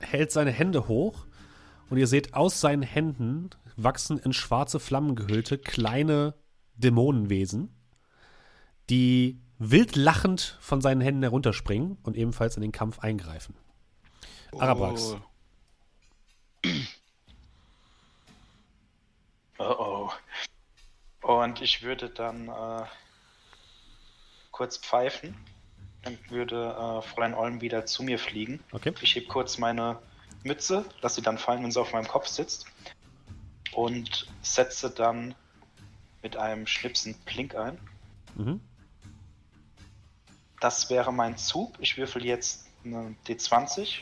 hält 0.00 0.30
seine 0.30 0.50
Hände 0.50 0.88
hoch 0.88 1.26
und 1.88 1.96
ihr 1.96 2.06
seht 2.06 2.34
aus 2.34 2.60
seinen 2.60 2.82
Händen 2.82 3.48
wachsen 3.76 4.18
in 4.18 4.34
schwarze 4.34 4.78
Flammen 4.78 5.16
gehüllte 5.16 5.56
kleine 5.56 6.34
Dämonenwesen, 6.74 7.74
die 8.88 9.40
wild 9.58 9.94
lachend 9.94 10.58
von 10.60 10.80
seinen 10.80 11.00
Händen 11.00 11.22
herunterspringen 11.22 11.98
und 12.02 12.16
ebenfalls 12.16 12.56
in 12.56 12.62
den 12.62 12.72
Kampf 12.72 12.98
eingreifen. 13.00 13.54
Arabrax. 14.58 15.16
Oh 19.58 19.64
oh. 19.78 20.10
Und 21.22 21.60
ich 21.60 21.82
würde 21.82 22.08
dann 22.08 22.48
äh, 22.48 22.84
kurz 24.50 24.78
pfeifen. 24.78 25.36
Dann 26.02 26.18
würde 26.30 26.70
äh, 26.70 27.02
Fräulein 27.02 27.34
Olm 27.34 27.60
wieder 27.60 27.84
zu 27.84 28.02
mir 28.02 28.18
fliegen. 28.18 28.64
Okay. 28.72 28.94
Ich 29.02 29.14
heb 29.14 29.28
kurz 29.28 29.58
meine 29.58 29.98
Mütze, 30.42 30.86
lasse 31.02 31.16
sie 31.16 31.22
dann 31.22 31.36
fallen, 31.36 31.62
wenn 31.62 31.70
sie 31.70 31.80
auf 31.80 31.92
meinem 31.92 32.08
Kopf 32.08 32.26
sitzt. 32.26 32.66
Und 33.72 34.26
setze 34.42 34.90
dann 34.90 35.34
mit 36.22 36.36
einem 36.36 36.66
Schnipsen 36.66 37.14
Plink 37.24 37.54
ein. 37.54 37.78
Mhm. 38.34 38.60
Das 40.60 40.90
wäre 40.90 41.12
mein 41.12 41.36
Zug. 41.36 41.74
Ich 41.80 41.96
würfel 41.96 42.24
jetzt 42.24 42.66
eine 42.84 43.14
D20 43.26 44.00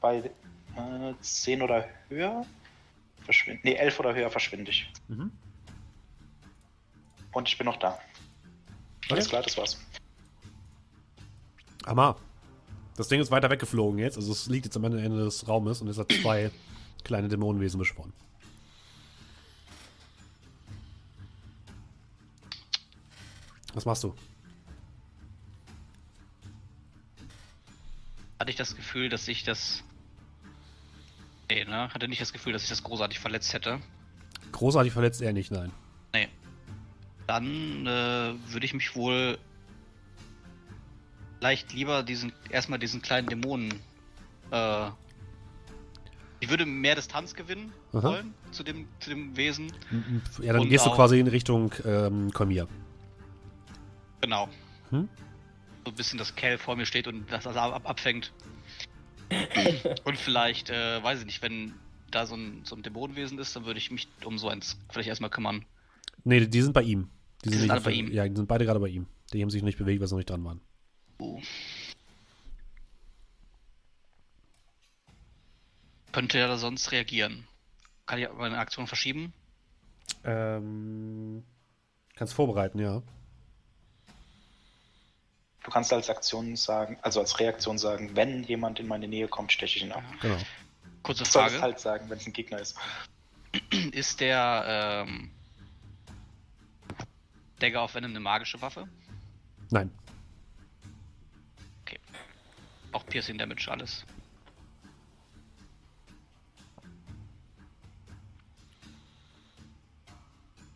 bei 0.00 0.30
äh, 0.76 1.14
10 1.20 1.62
oder 1.62 1.86
höher. 2.08 2.46
Verschwinde. 3.24 3.60
Nee, 3.64 3.74
11 3.74 4.00
oder 4.00 4.14
höher 4.14 4.30
verschwinde 4.30 4.70
ich. 4.70 4.90
Mhm. 5.08 5.30
Und 7.32 7.48
ich 7.48 7.58
bin 7.58 7.66
noch 7.66 7.76
da. 7.76 7.98
Alles 9.10 9.28
klar, 9.28 9.42
das 9.42 9.56
war's. 9.56 9.78
Hammer. 11.86 12.16
Das 12.96 13.08
Ding 13.08 13.20
ist 13.20 13.30
weiter 13.30 13.50
weggeflogen 13.50 13.98
jetzt. 13.98 14.16
Also 14.16 14.32
es 14.32 14.46
liegt 14.46 14.66
jetzt 14.66 14.76
am 14.76 14.84
Ende 14.84 15.24
des 15.24 15.48
Raumes 15.48 15.80
und 15.80 15.88
es 15.88 15.98
hat 15.98 16.12
zwei 16.12 16.50
kleine 17.04 17.28
Dämonenwesen 17.28 17.78
beschworen. 17.78 18.12
Was 23.74 23.84
machst 23.84 24.04
du? 24.04 24.14
Hatte 28.38 28.50
ich 28.50 28.56
das 28.56 28.74
Gefühl, 28.74 29.08
dass 29.08 29.28
ich 29.28 29.44
das. 29.44 29.84
Nee, 31.50 31.64
ne? 31.64 31.92
Hatte 31.92 32.08
nicht 32.08 32.20
das 32.20 32.32
Gefühl, 32.32 32.52
dass 32.52 32.62
ich 32.62 32.68
das 32.68 32.82
großartig 32.82 33.18
verletzt 33.18 33.52
hätte. 33.52 33.80
Großartig 34.52 34.92
verletzt 34.92 35.20
er 35.20 35.32
nicht, 35.32 35.50
nein. 35.50 35.70
Nee. 36.12 36.28
Dann 37.26 37.86
äh, 37.86 38.34
würde 38.52 38.64
ich 38.64 38.74
mich 38.74 38.96
wohl 38.96 39.38
leicht 41.40 41.72
lieber 41.72 42.02
diesen 42.02 42.32
erstmal 42.50 42.78
diesen 42.78 43.02
kleinen 43.02 43.28
Dämonen. 43.28 43.74
Äh, 44.50 44.88
ich 46.40 46.48
würde 46.48 46.64
mehr 46.64 46.94
Distanz 46.94 47.34
gewinnen 47.34 47.72
Aha. 47.92 48.02
wollen 48.02 48.34
zu 48.50 48.62
dem, 48.62 48.88
zu 48.98 49.10
dem 49.10 49.36
Wesen. 49.36 49.72
Ja, 50.40 50.54
dann 50.54 50.62
Und 50.62 50.68
gehst 50.70 50.86
du 50.86 50.90
quasi 50.90 51.20
in 51.20 51.26
Richtung 51.26 51.72
ähm, 51.84 52.32
Kolmir. 52.32 52.66
Genau. 54.20 54.48
Hm? 54.90 55.08
So 55.84 55.90
ein 55.90 55.94
bisschen 55.94 56.18
das 56.18 56.34
Kell 56.34 56.58
vor 56.58 56.76
mir 56.76 56.86
steht 56.86 57.06
und 57.06 57.30
das 57.30 57.46
ab 57.46 57.88
abfängt. 57.88 58.32
und 60.04 60.18
vielleicht, 60.18 60.70
äh, 60.70 61.02
weiß 61.02 61.20
ich 61.20 61.26
nicht, 61.26 61.42
wenn 61.42 61.74
da 62.10 62.26
so 62.26 62.34
ein, 62.34 62.62
so 62.64 62.74
ein 62.74 62.82
Dämonenwesen 62.82 63.38
ist, 63.38 63.54
dann 63.54 63.64
würde 63.64 63.78
ich 63.78 63.90
mich 63.90 64.08
um 64.24 64.38
so 64.38 64.48
eins 64.48 64.78
vielleicht 64.90 65.08
erstmal 65.08 65.30
kümmern. 65.30 65.64
Nee, 66.24 66.46
die 66.46 66.62
sind 66.62 66.72
bei 66.72 66.82
ihm. 66.82 67.08
Die 67.44 67.50
sind 67.50 67.62
nicht 67.62 67.70
alle 67.70 67.80
bei 67.80 67.92
ihm. 67.92 68.12
Ja, 68.12 68.28
die 68.28 68.36
sind 68.36 68.48
beide 68.48 68.64
gerade 68.64 68.80
bei 68.80 68.88
ihm. 68.88 69.06
Die 69.32 69.40
haben 69.40 69.50
sich 69.50 69.62
noch 69.62 69.66
nicht 69.66 69.78
bewegt, 69.78 70.00
weil 70.00 70.08
sie 70.08 70.14
noch 70.14 70.18
nicht 70.18 70.30
dran 70.30 70.44
waren. 70.44 70.60
Uh. 71.20 71.40
Könnte 76.12 76.38
er 76.38 76.48
da 76.48 76.58
sonst 76.58 76.90
reagieren? 76.92 77.46
Kann 78.06 78.18
ich 78.18 78.28
meine 78.36 78.58
Aktion 78.58 78.88
verschieben? 78.88 79.32
Ähm, 80.24 81.44
kannst 82.16 82.34
vorbereiten, 82.34 82.80
ja. 82.80 83.02
Du 85.62 85.70
kannst 85.70 85.92
als 85.92 86.08
Aktion 86.08 86.56
sagen, 86.56 86.98
also 87.02 87.20
als 87.20 87.38
Reaktion 87.38 87.78
sagen, 87.78 88.16
wenn 88.16 88.44
jemand 88.44 88.80
in 88.80 88.88
meine 88.88 89.08
Nähe 89.08 89.28
kommt, 89.28 89.52
steche 89.52 89.76
ich 89.78 89.84
ihn 89.84 89.92
ab. 89.92 90.02
Genau. 90.20 90.38
Kurze 91.02 91.24
Du 91.24 91.30
solltest 91.30 91.56
Frage. 91.56 91.62
halt 91.62 91.80
sagen, 91.80 92.10
wenn 92.10 92.18
es 92.18 92.26
ein 92.26 92.32
Gegner 92.32 92.58
ist. 92.58 92.76
Ist 93.92 94.20
der 94.20 95.04
ähm, 95.06 95.30
Dagger 97.58 97.82
auf 97.82 97.94
Venom 97.94 98.10
eine 98.10 98.20
magische 98.20 98.60
Waffe? 98.62 98.88
Nein. 99.70 99.90
Auch 102.92 103.06
Piercing 103.06 103.38
Damage, 103.38 103.70
alles. 103.70 104.04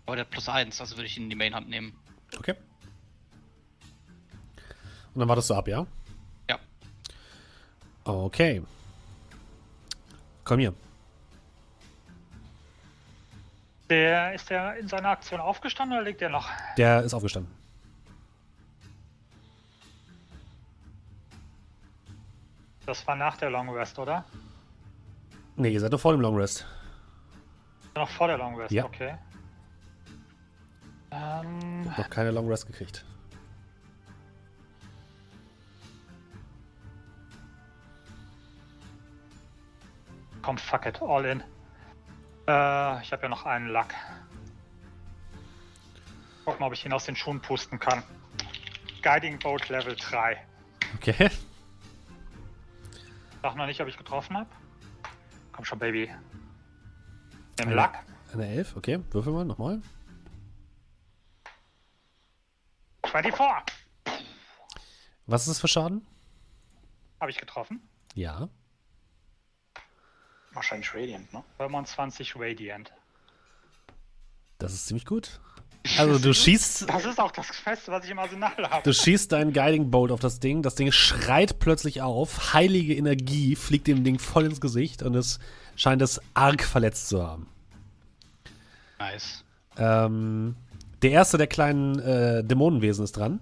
Aber 0.06 0.16
der 0.16 0.24
hat 0.26 0.30
plus 0.30 0.48
1, 0.48 0.80
also 0.80 0.96
würde 0.96 1.06
ich 1.06 1.16
ihn 1.16 1.24
in 1.24 1.30
die 1.30 1.36
Mainhand 1.36 1.68
nehmen. 1.68 1.96
Okay. 2.38 2.54
Und 5.14 5.20
dann 5.20 5.28
wartest 5.28 5.50
du 5.50 5.54
ab, 5.54 5.68
ja? 5.68 5.86
Ja. 6.50 6.58
Okay. 8.04 8.62
Komm 10.44 10.58
hier. 10.60 10.74
Der, 13.88 14.34
ist 14.34 14.50
der 14.50 14.76
in 14.76 14.88
seiner 14.88 15.10
Aktion 15.10 15.40
aufgestanden 15.40 15.96
oder 15.96 16.06
liegt 16.06 16.20
der 16.20 16.30
noch? 16.30 16.48
Der 16.76 17.02
ist 17.02 17.14
aufgestanden. 17.14 17.52
Das 22.86 23.06
war 23.06 23.16
nach 23.16 23.36
der 23.36 23.50
Long 23.50 23.70
Rest, 23.70 23.98
oder? 23.98 24.24
Nee, 25.56 25.70
ihr 25.70 25.80
seid 25.80 25.92
noch 25.92 26.00
vor 26.00 26.12
dem 26.12 26.20
Long 26.20 26.36
Rest. 26.36 26.66
Noch 27.94 28.08
vor 28.10 28.26
der 28.26 28.38
Long 28.38 28.56
Rest, 28.56 28.72
Ja. 28.72 28.84
okay. 28.84 29.14
Ähm, 31.10 31.82
Noch 31.96 32.10
keine 32.10 32.30
Long 32.32 32.48
Rest 32.48 32.66
gekriegt. 32.66 33.04
Komm, 40.44 40.58
fuck 40.58 40.84
it, 40.86 41.00
all 41.00 41.24
in. 41.24 41.40
Äh, 42.46 43.02
ich 43.02 43.12
habe 43.12 43.22
ja 43.22 43.28
noch 43.28 43.46
einen 43.46 43.68
Lack. 43.68 43.94
Guck 46.44 46.60
mal, 46.60 46.66
ob 46.66 46.74
ich 46.74 46.84
ihn 46.84 46.92
aus 46.92 47.06
den 47.06 47.16
Schuhen 47.16 47.40
pusten 47.40 47.78
kann. 47.80 48.02
Guiding 49.02 49.38
Bolt 49.38 49.68
Level 49.70 49.96
3. 49.96 50.46
Okay. 50.96 51.30
Sag 53.42 53.56
noch 53.56 53.66
nicht, 53.66 53.80
ob 53.80 53.88
ich 53.88 53.96
getroffen 53.96 54.36
habe. 54.36 54.50
Komm 55.52 55.64
schon, 55.64 55.78
Baby. 55.78 56.10
Im 57.60 57.66
Eine- 57.66 57.74
Lack. 57.74 58.04
Eine 58.32 58.46
11, 58.48 58.76
okay. 58.76 59.00
Würfel 59.10 59.32
mal 59.32 59.44
nochmal. 59.44 59.80
24. 63.06 63.74
Was 65.26 65.42
ist 65.42 65.48
das 65.50 65.60
für 65.60 65.68
Schaden? 65.68 66.06
Habe 67.20 67.30
ich 67.30 67.38
getroffen. 67.38 67.88
Ja. 68.14 68.48
Wahrscheinlich 70.54 70.94
Radiant, 70.94 71.32
ne? 71.32 71.42
25 71.58 72.34
Radiant. 72.36 72.92
Das 74.58 74.72
ist 74.72 74.86
ziemlich 74.86 75.04
gut. 75.06 75.40
Also 75.98 76.18
du 76.18 76.32
schießt, 76.32 76.88
Das 76.88 77.04
ist 77.04 77.20
auch 77.20 77.30
das 77.30 77.46
Beste, 77.62 77.92
was 77.92 78.06
ich 78.06 78.10
im 78.10 78.18
Arsenal 78.18 78.56
habe. 78.70 78.82
du 78.82 78.94
schießt 78.94 79.30
deinen 79.30 79.52
Guiding 79.52 79.90
Bolt 79.90 80.12
auf 80.12 80.20
das 80.20 80.40
Ding. 80.40 80.62
Das 80.62 80.76
Ding 80.76 80.90
schreit 80.92 81.58
plötzlich 81.58 82.00
auf. 82.00 82.54
Heilige 82.54 82.94
Energie 82.94 83.54
fliegt 83.54 83.86
dem 83.86 84.02
Ding 84.02 84.18
voll 84.18 84.46
ins 84.46 84.62
Gesicht 84.62 85.02
und 85.02 85.14
es 85.14 85.40
scheint 85.76 86.00
es 86.00 86.22
arg 86.32 86.62
verletzt 86.62 87.10
zu 87.10 87.22
haben. 87.22 87.48
Nice. 88.98 89.44
Ähm, 89.76 90.56
der 91.02 91.10
erste 91.10 91.36
der 91.36 91.48
kleinen 91.48 91.98
äh, 91.98 92.42
Dämonenwesen 92.42 93.04
ist 93.04 93.18
dran. 93.18 93.40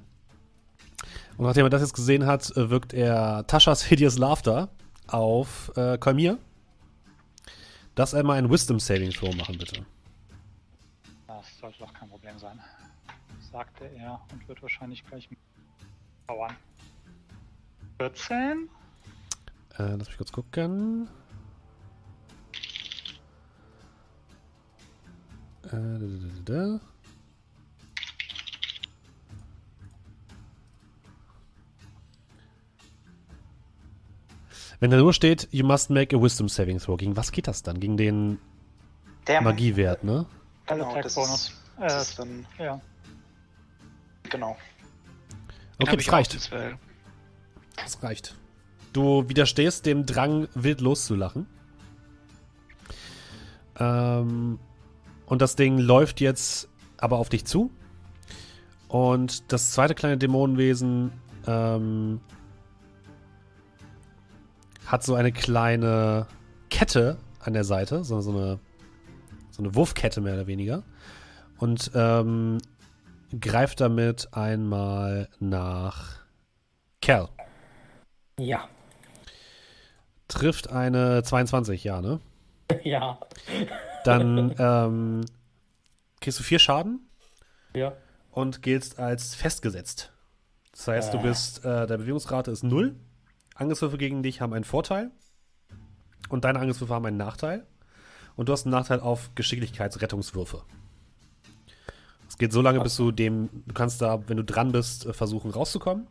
Und 1.36 1.46
nachdem 1.46 1.66
er 1.66 1.70
das 1.70 1.82
jetzt 1.82 1.94
gesehen 1.94 2.26
hat, 2.26 2.50
äh, 2.56 2.70
wirkt 2.70 2.92
er 2.92 3.46
Taschas 3.46 3.84
Hideous 3.84 4.18
Laughter 4.18 4.68
auf 5.06 5.70
äh, 5.76 5.96
Kolmir. 5.96 6.38
Dass 7.94 8.14
er 8.14 8.24
mal 8.24 8.38
ein 8.38 8.50
Wisdom 8.50 8.80
Saving 8.80 9.10
Throw 9.10 9.34
machen, 9.34 9.58
bitte. 9.58 9.84
Das 11.26 11.58
sollte 11.58 11.78
doch 11.78 11.92
kein 11.92 12.08
Problem 12.08 12.38
sein. 12.38 12.58
Sagte 13.50 13.84
er 13.84 14.20
und 14.32 14.46
wird 14.48 14.62
wahrscheinlich 14.62 15.04
gleich 15.06 15.28
dauern. 16.26 16.56
14? 17.98 18.68
Äh, 19.78 19.96
lass 19.96 20.08
mich 20.08 20.16
kurz 20.16 20.32
gucken. 20.32 21.08
Äh, 25.64 25.70
da, 25.70 25.98
da, 25.98 26.78
da, 26.78 26.80
Wenn 34.82 34.90
da 34.90 34.96
nur 34.96 35.12
steht, 35.12 35.46
you 35.52 35.64
must 35.64 35.90
make 35.90 36.12
a 36.16 36.20
wisdom 36.20 36.48
saving 36.48 36.80
throw, 36.80 36.96
gegen 36.96 37.16
was 37.16 37.30
geht 37.30 37.46
das 37.46 37.62
dann? 37.62 37.78
Gegen 37.78 37.96
den 37.96 38.40
Der 39.28 39.40
Magiewert, 39.40 40.02
ne? 40.02 40.26
Genau, 40.66 41.00
das 41.00 41.14
Bonus. 41.14 41.30
ist, 41.30 41.52
Äh, 41.78 41.86
das 41.86 42.08
ist 42.08 42.18
dann, 42.18 42.44
Ja. 42.58 42.80
genau. 44.28 44.56
Den 45.78 45.86
Okay, 45.86 45.96
das 45.98 46.10
reicht. 46.12 46.50
Das 47.76 48.02
reicht. 48.02 48.34
Du 48.92 49.28
widerstehst 49.28 49.86
dem 49.86 50.04
Drang, 50.04 50.48
wild 50.54 50.80
loszulachen. 50.80 51.46
Ähm, 53.78 54.58
und 55.26 55.42
das 55.42 55.54
Ding 55.54 55.78
läuft 55.78 56.20
jetzt 56.20 56.68
aber 56.96 57.18
auf 57.18 57.28
dich 57.28 57.44
zu. 57.44 57.70
Und 58.88 59.52
das 59.52 59.70
zweite 59.70 59.94
kleine 59.94 60.18
Dämonenwesen 60.18 61.12
ähm, 61.46 62.20
hat 64.92 65.02
so 65.02 65.14
eine 65.14 65.32
kleine 65.32 66.26
Kette 66.68 67.16
an 67.40 67.54
der 67.54 67.64
Seite, 67.64 68.04
so, 68.04 68.20
so, 68.20 68.30
eine, 68.30 68.58
so 69.50 69.62
eine 69.62 69.74
Wurfkette 69.74 70.20
mehr 70.20 70.34
oder 70.34 70.46
weniger. 70.46 70.82
Und 71.58 71.90
ähm, 71.94 72.58
greift 73.40 73.80
damit 73.80 74.28
einmal 74.32 75.28
nach 75.40 76.16
Cal. 77.00 77.28
Ja. 78.38 78.68
Trifft 80.28 80.70
eine 80.70 81.22
22, 81.22 81.84
ja, 81.84 82.00
ne? 82.00 82.20
Ja. 82.84 83.18
Dann 84.04 84.54
ähm, 84.58 85.24
kriegst 86.20 86.38
du 86.38 86.42
vier 86.42 86.58
Schaden 86.58 87.08
Ja. 87.74 87.92
und 88.30 88.60
giltst 88.62 88.98
als 88.98 89.34
festgesetzt. 89.34 90.12
Das 90.72 90.88
heißt, 90.88 91.14
du 91.14 91.18
Ah. 91.18 91.22
bist, 91.22 91.64
äh, 91.64 91.86
der 91.86 91.98
Bewegungsrate 91.98 92.50
ist 92.50 92.62
null. 92.62 92.94
Angriffswürfe 93.54 93.98
gegen 93.98 94.22
dich 94.22 94.40
haben 94.40 94.52
einen 94.52 94.64
Vorteil. 94.64 95.10
Und 96.28 96.44
deine 96.44 96.60
Angriffswürfe 96.60 96.94
haben 96.94 97.06
einen 97.06 97.16
Nachteil. 97.16 97.66
Und 98.36 98.48
du 98.48 98.52
hast 98.52 98.64
einen 98.64 98.72
Nachteil 98.72 99.00
auf 99.00 99.30
Geschicklichkeitsrettungswürfe. 99.34 100.62
Es 102.28 102.38
geht 102.38 102.52
so 102.52 102.62
lange, 102.62 102.80
bis 102.80 102.96
du 102.96 103.12
dem, 103.12 103.50
du 103.66 103.74
kannst 103.74 104.00
da, 104.00 104.26
wenn 104.26 104.38
du 104.38 104.44
dran 104.44 104.72
bist, 104.72 105.04
äh, 105.04 105.12
versuchen 105.12 105.50
rauszukommen. 105.50 106.06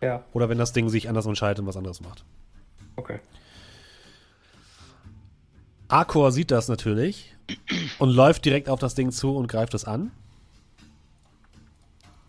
Ja. 0.00 0.24
Oder 0.32 0.48
wenn 0.48 0.58
das 0.58 0.72
Ding 0.72 0.88
sich 0.88 1.08
anders 1.08 1.26
entscheidet 1.26 1.58
und 1.58 1.66
was 1.66 1.76
anderes 1.76 2.00
macht. 2.00 2.24
Okay. 2.94 3.20
Arkor 5.88 6.32
sieht 6.32 6.50
das 6.50 6.68
natürlich 6.68 7.34
und 7.98 8.10
läuft 8.10 8.44
direkt 8.44 8.68
auf 8.68 8.78
das 8.78 8.94
Ding 8.94 9.10
zu 9.10 9.36
und 9.36 9.48
greift 9.48 9.74
es 9.74 9.84
an. 9.84 10.12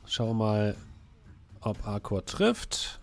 Schauen 0.08 0.30
wir 0.30 0.34
mal, 0.34 0.76
ob 1.62 1.86
Arkor 1.86 2.26
trifft. 2.26 3.00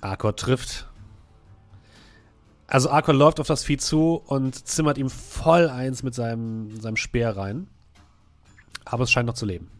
Arkor 0.00 0.36
trifft. 0.36 0.86
Also 2.66 2.90
Arkor 2.90 3.14
läuft 3.14 3.40
auf 3.40 3.46
das 3.46 3.64
Vieh 3.64 3.78
zu 3.78 4.22
und 4.26 4.66
zimmert 4.66 4.98
ihm 4.98 5.08
voll 5.10 5.68
eins 5.68 6.02
mit 6.02 6.14
seinem, 6.14 6.80
seinem 6.80 6.96
Speer 6.96 7.36
rein. 7.36 7.66
Aber 8.84 9.04
es 9.04 9.10
scheint 9.10 9.26
noch 9.26 9.34
zu 9.34 9.46
leben. 9.46 9.70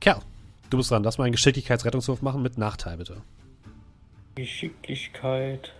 Kerl, 0.00 0.20
du 0.70 0.76
bist 0.78 0.90
dran. 0.90 1.02
Lass 1.02 1.18
mal 1.18 1.24
einen 1.24 1.32
Geschicklichkeitsrettungswurf 1.32 2.22
machen 2.22 2.42
mit 2.42 2.58
Nachteil, 2.58 2.96
bitte. 2.96 3.22
Geschicklichkeit. 4.34 5.72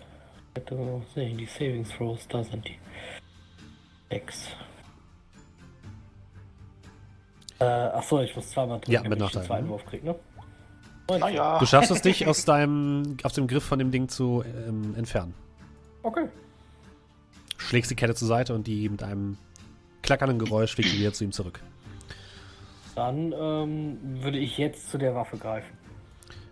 Bitte 0.54 1.02
sehen, 1.14 1.36
die 1.36 1.46
Savings 1.46 1.90
Throws, 1.90 2.26
da 2.28 2.42
sind 2.42 2.66
die. 2.66 2.78
Sechs. 4.10 4.48
Äh, 7.58 7.64
achso, 7.64 8.20
ich 8.20 8.34
muss 8.34 8.50
zweimal 8.50 8.78
drücken, 8.78 8.92
Ja, 8.92 9.00
mit 9.00 9.12
damit 9.12 9.18
ich 9.18 9.24
Nachteil, 9.24 9.42
den 9.42 9.46
zweiten. 9.46 9.68
Wurf 9.68 9.84
krieg, 9.84 10.04
ne? 10.04 10.14
Naja, 11.08 11.58
Du 11.58 11.66
schaffst 11.66 11.90
es 11.90 12.02
dich 12.02 12.26
aus 12.26 12.44
deinem, 12.44 13.16
aus 13.22 13.34
dem 13.34 13.46
Griff 13.46 13.64
von 13.64 13.78
dem 13.78 13.90
Ding 13.90 14.08
zu 14.08 14.42
ähm, 14.66 14.94
entfernen. 14.96 15.34
Okay. 16.02 16.28
Schlägst 17.58 17.90
die 17.90 17.94
Kette 17.96 18.14
zur 18.14 18.28
Seite 18.28 18.54
und 18.54 18.66
die 18.66 18.88
mit 18.88 19.02
einem 19.02 19.38
klackernden 20.02 20.38
Geräusch 20.38 20.74
fliegt 20.74 20.92
die 20.92 20.98
wieder 20.98 21.12
zu 21.12 21.24
ihm 21.24 21.32
zurück. 21.32 21.60
Dann 22.94 23.32
ähm, 23.32 23.98
würde 24.22 24.38
ich 24.38 24.56
jetzt 24.58 24.90
zu 24.90 24.98
der 24.98 25.14
Waffe 25.14 25.36
greifen. 25.36 25.76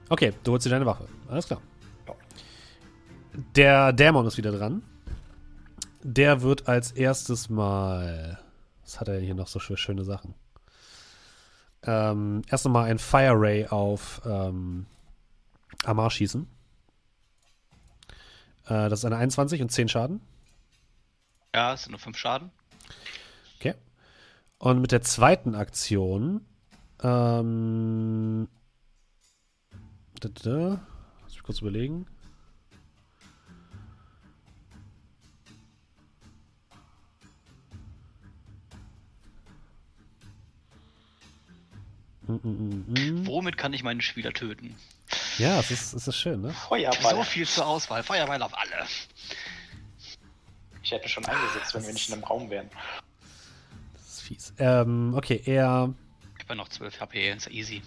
Okay, 0.09 0.33
du 0.45 0.53
holst 0.53 0.67
dir 0.67 0.71
deine 0.71 0.87
Waffe. 0.87 1.09
Alles 1.29 1.47
klar. 1.47 1.61
Ja. 2.07 2.15
Der 3.57 3.93
Dämon 3.93 4.27
ist 4.27 4.37
wieder 4.37 4.53
dran. 4.53 4.83
Der 6.03 6.43
wird 6.43 6.69
als 6.69 6.93
erstes 6.93 7.49
mal. 7.49 8.39
Was 8.83 9.01
hat 9.01 9.09
er 9.09 9.15
denn 9.15 9.25
hier 9.25 9.35
noch 9.35 9.49
so 9.49 9.59
für 9.59 9.77
schöne 9.79 10.05
Sachen? 10.05 10.35
Ähm, 11.87 12.43
erst 12.49 12.65
nochmal 12.65 12.91
ein 12.91 12.99
Fire 12.99 13.35
Ray 13.35 13.67
auf 13.67 14.23
ähm, 14.25 14.87
Amar 15.85 16.11
schießen. 16.11 16.47
Äh, 18.67 18.89
das 18.89 19.01
ist 19.01 19.05
eine 19.05 19.17
21 19.17 19.61
und 19.63 19.71
10 19.71 19.89
Schaden. 19.89 20.21
Ja, 21.55 21.75
es 21.75 21.83
sind 21.85 21.93
nur 21.93 22.01
5 22.01 22.17
Schaden. 22.17 22.51
Okay. 23.59 23.75
Und 24.59 24.81
mit 24.81 24.93
der 24.93 25.03
zweiten 25.03 25.55
Aktion. 25.55 26.45
Ähm. 27.03 28.49
Da, 30.21 30.29
da. 30.29 30.81
Lass 31.23 31.33
mich 31.35 31.43
kurz 31.43 31.61
überlegen. 31.61 32.07
Womit 42.27 43.57
kann 43.57 43.73
ich 43.73 43.83
meinen 43.83 44.01
Spieler 44.01 44.33
töten? 44.33 44.75
Ja, 45.39 45.61
es 45.61 45.71
ist, 45.71 45.93
es 45.93 46.09
ist 46.09 46.17
schön, 46.17 46.41
ne? 46.41 46.51
Feuerball. 46.51 47.17
So 47.17 47.23
viel 47.23 47.47
zur 47.47 47.67
Auswahl. 47.67 48.03
Feuerball 48.03 48.41
auf 48.43 48.57
alle. 48.57 48.87
Ich 50.83 50.91
hätte 50.91 51.09
schon 51.09 51.25
eingesetzt, 51.25 51.75
wenn 51.75 51.87
wir 51.87 51.93
nicht 51.93 52.09
in 52.09 52.15
einem 52.15 52.25
Raum 52.25 52.51
wären. 52.51 52.71
Das 53.95 54.09
ist 54.09 54.21
fies. 54.23 54.55
Ähm, 54.59 55.15
okay, 55.17 55.43
er. 55.45 55.93
Ich 56.39 56.45
habe 56.45 56.57
noch 56.57 56.69
12 56.69 57.01
HP, 57.01 57.33
ist 57.33 57.51
easy. 57.51 57.83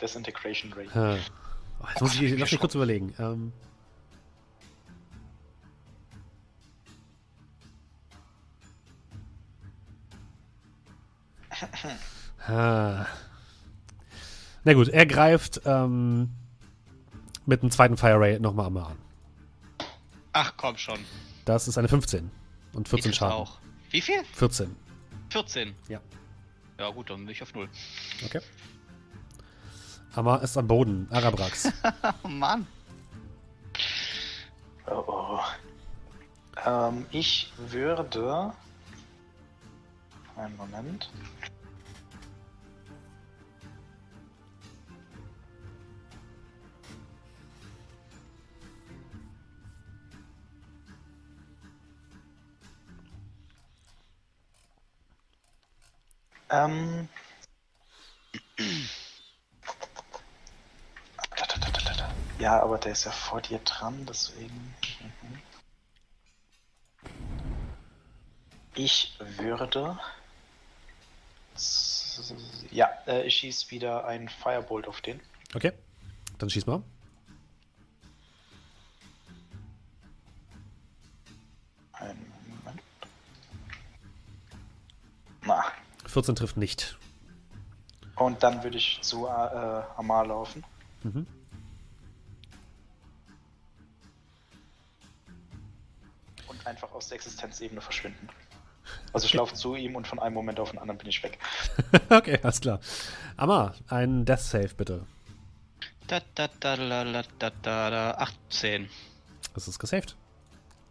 Disintegration. 0.00 0.72
Äh, 0.72 1.18
oh, 1.80 1.86
jetzt 1.88 2.00
muss 2.00 2.20
ich, 2.20 2.38
lass 2.38 2.50
mich 2.50 2.60
kurz 2.60 2.74
überlegen. 2.74 3.14
Ähm, 3.18 3.52
Na 12.48 13.06
gut, 14.72 14.88
er 14.88 15.06
greift 15.06 15.60
ähm, 15.64 16.30
mit 17.46 17.62
einem 17.62 17.70
zweiten 17.70 17.96
Fire 17.96 18.18
Ray 18.18 18.38
nochmal 18.40 18.66
am 18.66 18.76
an. 18.78 18.98
Ach 20.32 20.52
komm 20.56 20.76
schon. 20.76 20.98
Das 21.44 21.68
ist 21.68 21.78
eine 21.78 21.88
15 21.88 22.30
und 22.72 22.86
Die 22.86 22.90
14 22.90 23.02
trifft 23.10 23.16
Schaden. 23.18 23.34
Auch. 23.34 23.58
Wie 23.90 24.00
viel? 24.00 24.24
14. 24.32 24.74
14. 25.30 25.74
Ja. 25.88 26.00
Ja 26.78 26.90
gut, 26.90 27.10
dann 27.10 27.20
bin 27.20 27.28
ich 27.28 27.42
auf 27.42 27.54
0. 27.54 27.68
Okay. 28.24 28.40
Amar 30.14 30.42
ist 30.42 30.56
am 30.56 30.66
Boden. 30.66 31.08
Arabrax. 31.10 31.72
Oh 32.22 32.28
Mann. 32.28 32.66
Oh, 34.86 35.04
oh. 35.06 35.40
Ähm, 36.66 37.06
ich 37.10 37.52
würde. 37.58 38.52
Einen 40.36 40.56
Moment. 40.56 41.10
Ähm. 56.50 57.08
Ja, 62.38 62.60
aber 62.62 62.78
der 62.78 62.92
ist 62.92 63.04
ja 63.04 63.12
vor 63.12 63.40
dir 63.40 63.58
dran, 63.60 64.04
deswegen. 64.06 64.74
Mhm. 65.22 65.42
Ich 68.74 69.16
würde. 69.20 69.98
Ja, 72.70 72.88
äh, 73.06 73.26
ich 73.26 73.36
schieße 73.36 73.70
wieder 73.70 74.04
einen 74.06 74.28
Firebolt 74.28 74.86
auf 74.88 75.00
den. 75.00 75.20
Okay. 75.54 75.72
Dann 76.38 76.50
schieß 76.50 76.66
mal. 76.66 76.82
Einen 81.92 82.32
Moment. 82.48 82.82
Na, 85.42 85.64
14 86.06 86.34
trifft 86.36 86.56
nicht. 86.56 86.98
und 88.16 88.42
dann 88.42 88.62
würde 88.62 88.76
ich 88.78 89.00
zu 89.02 89.26
äh, 89.26 89.30
Amar 89.30 90.26
laufen. 90.26 90.64
Mhm. 91.02 91.26
und 96.46 96.66
einfach 96.66 96.92
aus 96.92 97.08
der 97.08 97.16
Existenzebene 97.16 97.80
verschwinden. 97.80 98.28
Also 99.12 99.26
ich 99.26 99.34
laufe 99.34 99.54
zu 99.54 99.74
ihm 99.74 99.96
und 99.96 100.06
von 100.06 100.18
einem 100.18 100.34
Moment 100.34 100.60
auf 100.60 100.70
den 100.70 100.78
anderen 100.78 100.98
bin 100.98 101.08
ich 101.08 101.22
weg. 101.22 101.38
okay, 102.10 102.38
alles 102.42 102.60
klar. 102.60 102.80
Amar, 103.36 103.74
ein 103.88 104.24
Death 104.24 104.40
Save 104.40 104.74
bitte. 104.76 105.06
Da, 106.06 106.20
da, 106.34 106.48
da, 106.60 106.76
da, 106.76 107.04
da, 107.04 107.22
da, 107.38 107.50
da, 107.62 107.90
da. 107.90 108.10
18. 108.18 108.88
Das 109.54 109.68
ist 109.68 109.78
gesaved. 109.78 110.16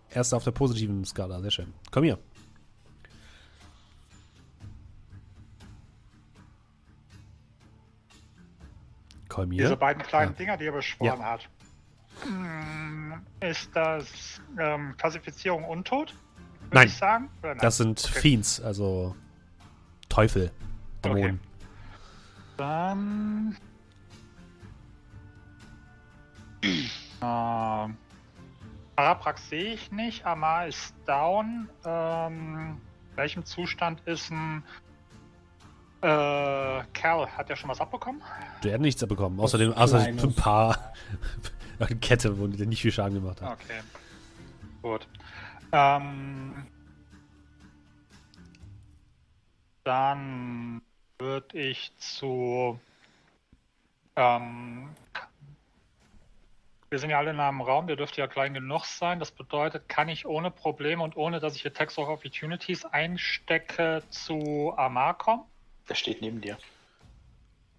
Erster 0.09 0.37
auf 0.37 0.43
der 0.43 0.51
positiven 0.51 1.05
Skala, 1.05 1.39
sehr 1.41 1.51
schön. 1.51 1.73
Komm 1.91 2.03
hier. 2.03 2.19
Kolmir. 9.29 9.63
Diese 9.63 9.77
beiden 9.77 10.03
kleinen 10.03 10.31
Ja. 10.33 10.37
Dinger, 10.37 10.57
die 10.57 10.65
er 10.65 10.71
beschworen 10.71 11.23
hat. 11.23 11.49
Hm, 12.23 13.21
Ist 13.39 13.75
das 13.75 14.39
ähm, 14.59 14.95
Klassifizierung 14.97 15.63
untot? 15.63 16.13
Würde 16.73 16.79
Nein. 16.79 16.87
ich 16.87 16.97
sagen? 16.97 17.29
Oder 17.41 17.49
nein? 17.49 17.57
Das 17.61 17.77
sind 17.77 18.03
Okay. 18.03 18.19
Fiends, 18.19 18.59
also 18.59 19.15
Teufel, 20.09 20.51
Dämonen. 21.03 21.39
Dann. 22.57 23.55
ähm, 27.21 27.97
Paraprax 28.95 29.49
sehe 29.49 29.73
ich 29.73 29.91
nicht. 29.91 30.25
Amar 30.25 30.67
ist 30.67 30.95
down. 31.05 31.69
Ähm, 31.85 32.77
in 33.11 33.17
welchem 33.17 33.45
Zustand 33.45 34.01
ist 34.07 34.31
ein. 34.31 34.63
Äh, 36.01 36.83
Cal, 36.93 37.27
hat 37.37 37.49
der 37.49 37.55
schon 37.55 37.69
was 37.69 37.79
abbekommen? 37.79 38.21
Der 38.63 38.73
hat 38.73 38.81
nichts 38.81 39.01
abbekommen, 39.03 39.39
außerdem 39.39 39.69
Was 39.71 39.77
außer 39.77 39.99
Kleines. 40.03 40.23
ein 40.23 40.33
paar 40.33 40.93
eine 41.79 41.95
Kette, 42.01 42.37
wo 42.39 42.47
der 42.47 42.65
nicht 42.65 42.81
viel 42.81 42.91
Schaden 42.91 43.13
gemacht 43.21 43.41
hat. 43.41 43.53
Okay. 43.53 43.79
Gut. 44.81 45.07
Ähm, 45.73 46.67
dann 49.83 50.81
würde 51.19 51.59
ich 51.59 51.91
zu. 51.97 52.79
Ähm, 54.15 54.89
wir 56.91 56.99
sind 56.99 57.09
ja 57.09 57.17
alle 57.17 57.31
in 57.31 57.39
einem 57.39 57.61
Raum, 57.61 57.87
der 57.87 57.95
dürfte 57.95 58.21
ja 58.21 58.27
klein 58.27 58.53
genug 58.53 58.85
sein. 58.85 59.17
Das 59.19 59.31
bedeutet, 59.31 59.89
kann 59.89 60.09
ich 60.09 60.27
ohne 60.27 60.51
Probleme 60.51 61.01
und 61.01 61.17
ohne, 61.17 61.39
dass 61.39 61.55
ich 61.55 61.65
Attacks 61.65 61.97
of 61.97 62.07
Opportunities 62.07 62.85
einstecke, 62.85 64.03
zu 64.11 64.73
Amar 64.77 65.17
kommen? 65.17 65.41
Der 65.89 65.95
steht 65.95 66.21
neben 66.21 66.39
dir. 66.39 66.55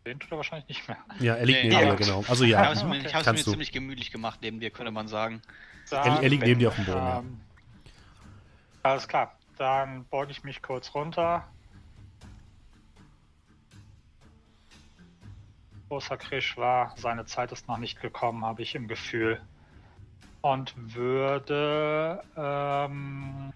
Den 0.05 0.19
tut 0.19 0.33
er 0.33 0.37
wahrscheinlich 0.39 0.69
nicht 0.69 0.89
mehr. 0.89 0.99
Ja, 1.21 1.37
er 1.37 1.47
liegt 1.47 1.63
Nee, 1.63 1.69
neben 1.69 1.81
dir, 1.81 1.87
aber- 1.93 1.97
genau. 1.97 2.25
Also 2.29 2.45
Ich 2.45 2.51
ja, 2.51 2.59
habe 2.59 2.73
es 2.73 2.83
mir, 2.83 2.97
ich 2.99 3.27
mir 3.27 3.45
ziemlich 3.45 3.71
gemütlich 3.73 4.11
gemacht 4.11 4.41
neben 4.43 4.59
dir, 4.59 4.71
könnte 4.71 4.91
man 4.91 5.07
sagen. 5.07 5.41
Er- 5.93 6.23
er 6.23 6.29
liegt 6.29 6.43
neben 6.43 6.59
dir 6.59 6.69
auf 6.69 6.75
dem 6.75 6.85
Boden, 6.87 7.07
ja. 7.07 7.23
Alles 8.85 9.09
klar, 9.09 9.33
dann 9.57 10.05
beuge 10.05 10.31
ich 10.31 10.45
mich 10.45 10.61
kurz 10.61 10.95
runter. 10.95 11.49
Großer 15.89 16.19
Krisch 16.19 16.59
war, 16.59 16.95
seine 16.99 17.25
Zeit 17.25 17.51
ist 17.51 17.67
noch 17.67 17.79
nicht 17.79 18.03
gekommen, 18.03 18.45
habe 18.45 18.61
ich 18.61 18.75
im 18.75 18.87
Gefühl. 18.87 19.41
Und 20.43 20.75
würde 20.95 22.23
ähm, 22.37 23.55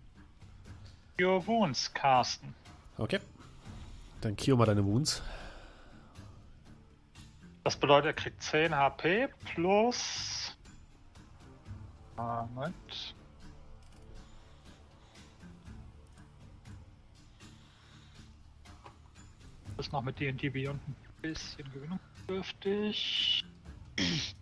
Your 1.21 1.47
Wounds 1.47 1.93
casten. 1.93 2.55
okay. 2.97 3.21
Dann 4.23 4.35
cure 4.35 4.57
mal 4.57 4.65
deine 4.65 4.85
Wounds. 4.85 5.23
Das 7.65 7.77
bedeutet, 7.77 8.07
er 8.07 8.13
kriegt 8.15 8.43
10 8.43 8.75
HP 8.75 9.29
plus. 9.45 10.57
Moment. 12.17 13.15
Ist 19.79 19.93
noch 19.93 20.03
mit 20.03 20.19
D&D 20.19 20.49
Beyond 20.49 20.81
ein 20.89 20.97
bisschen 21.23 21.65
gewinnungsbedürftig. 21.73 23.45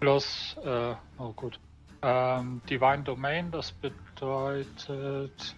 Plus, 0.00 0.56
äh, 0.64 0.94
oh 1.18 1.32
gut. 1.32 1.58
Ähm, 2.02 2.60
Divine 2.68 3.02
Domain, 3.02 3.50
das 3.50 3.72
bedeutet, 3.72 5.56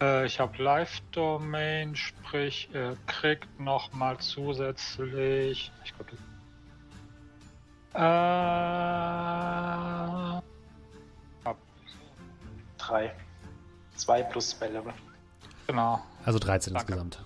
äh, 0.00 0.26
ich 0.26 0.40
habe 0.40 0.62
Live 0.62 1.00
Domain, 1.12 1.94
sprich, 1.94 2.68
er 2.72 2.96
kriegt 3.06 3.60
nochmal 3.60 4.18
zusätzlich. 4.18 5.72
Ich 5.84 5.94
glaube, 5.94 6.12
äh, 7.94 8.04
Drei. 12.78 13.14
Zwei 13.96 14.22
plus 14.22 14.50
Spell-Level. 14.52 14.92
genau, 15.66 16.00
Also 16.24 16.38
13 16.38 16.74
Danke. 16.74 16.92
insgesamt. 16.92 17.24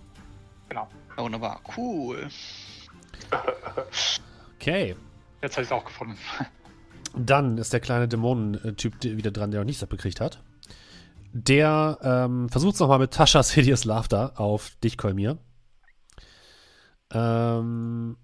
genau. 0.68 0.88
Ja, 1.16 1.22
wunderbar, 1.22 1.60
cool. 1.76 2.28
Okay. 4.56 4.94
Jetzt 5.42 5.54
habe 5.56 5.62
ich 5.62 5.68
es 5.68 5.72
auch 5.72 5.84
gefunden. 5.84 6.16
Dann 7.16 7.58
ist 7.58 7.72
der 7.72 7.80
kleine 7.80 8.06
Dämonentyp 8.06 9.02
wieder 9.02 9.30
dran, 9.30 9.50
der 9.50 9.60
noch 9.60 9.64
nichts 9.66 9.82
abgekriegt 9.82 10.20
hat. 10.20 10.42
Der 11.32 11.98
ähm, 12.02 12.48
versucht 12.48 12.74
es 12.74 12.80
nochmal 12.80 12.98
mit 12.98 13.12
Taschas 13.12 13.50
Hideous 13.52 13.84
Laughter 13.84 14.38
auf 14.40 14.70
dich, 14.82 14.96
Kolmir. 14.98 15.38
Ähm, 17.10 18.16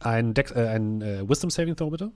ein 0.00 0.34
Dex, 0.34 0.50
äh, 0.52 0.68
ein 0.68 1.00
äh, 1.02 1.28
Wisdom 1.28 1.50
Saving 1.50 1.76
Throw, 1.76 1.90
bitte. 1.90 2.12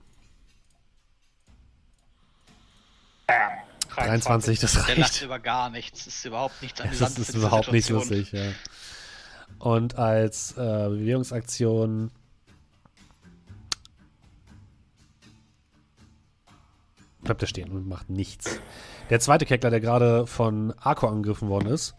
23, 3.95 4.61
das 4.61 4.73
Der 4.73 4.97
lacht 4.97 5.12
reicht. 5.12 5.23
über 5.23 5.38
gar 5.38 5.71
nichts. 5.71 6.05
Das 6.05 6.14
ist 6.14 6.25
überhaupt 6.25 6.62
nichts 6.62 6.79
Das 6.79 6.87
amüsant 6.87 7.19
ist 7.19 7.35
überhaupt 7.35 7.73
nicht 7.73 7.88
lustig, 7.90 8.33
ja. 8.33 8.53
Und 9.59 9.97
als 9.97 10.53
äh, 10.53 10.55
Bewegungsaktion 10.88 12.11
bleibt 17.23 17.43
er 17.43 17.49
stehen 17.49 17.71
und 17.73 17.87
macht 17.88 18.09
nichts. 18.11 18.61
Der 19.11 19.21
zweite 19.21 19.45
Keckler, 19.45 19.71
der 19.71 19.81
gerade 19.81 20.27
von 20.27 20.73
Arco 20.79 21.09
angegriffen 21.09 21.49
worden 21.49 21.69
ist, 21.69 21.95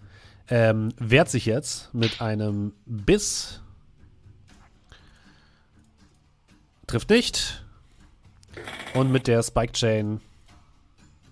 ähm, 0.48 0.94
wehrt 0.98 1.30
sich 1.30 1.46
jetzt 1.46 1.94
mit 1.94 2.22
einem 2.22 2.74
Biss. 2.86 3.62
Trifft 6.88 7.10
nicht. 7.10 7.64
Und 8.94 9.12
mit 9.12 9.28
der 9.28 9.44
Spike 9.44 9.74
Chain 9.74 10.20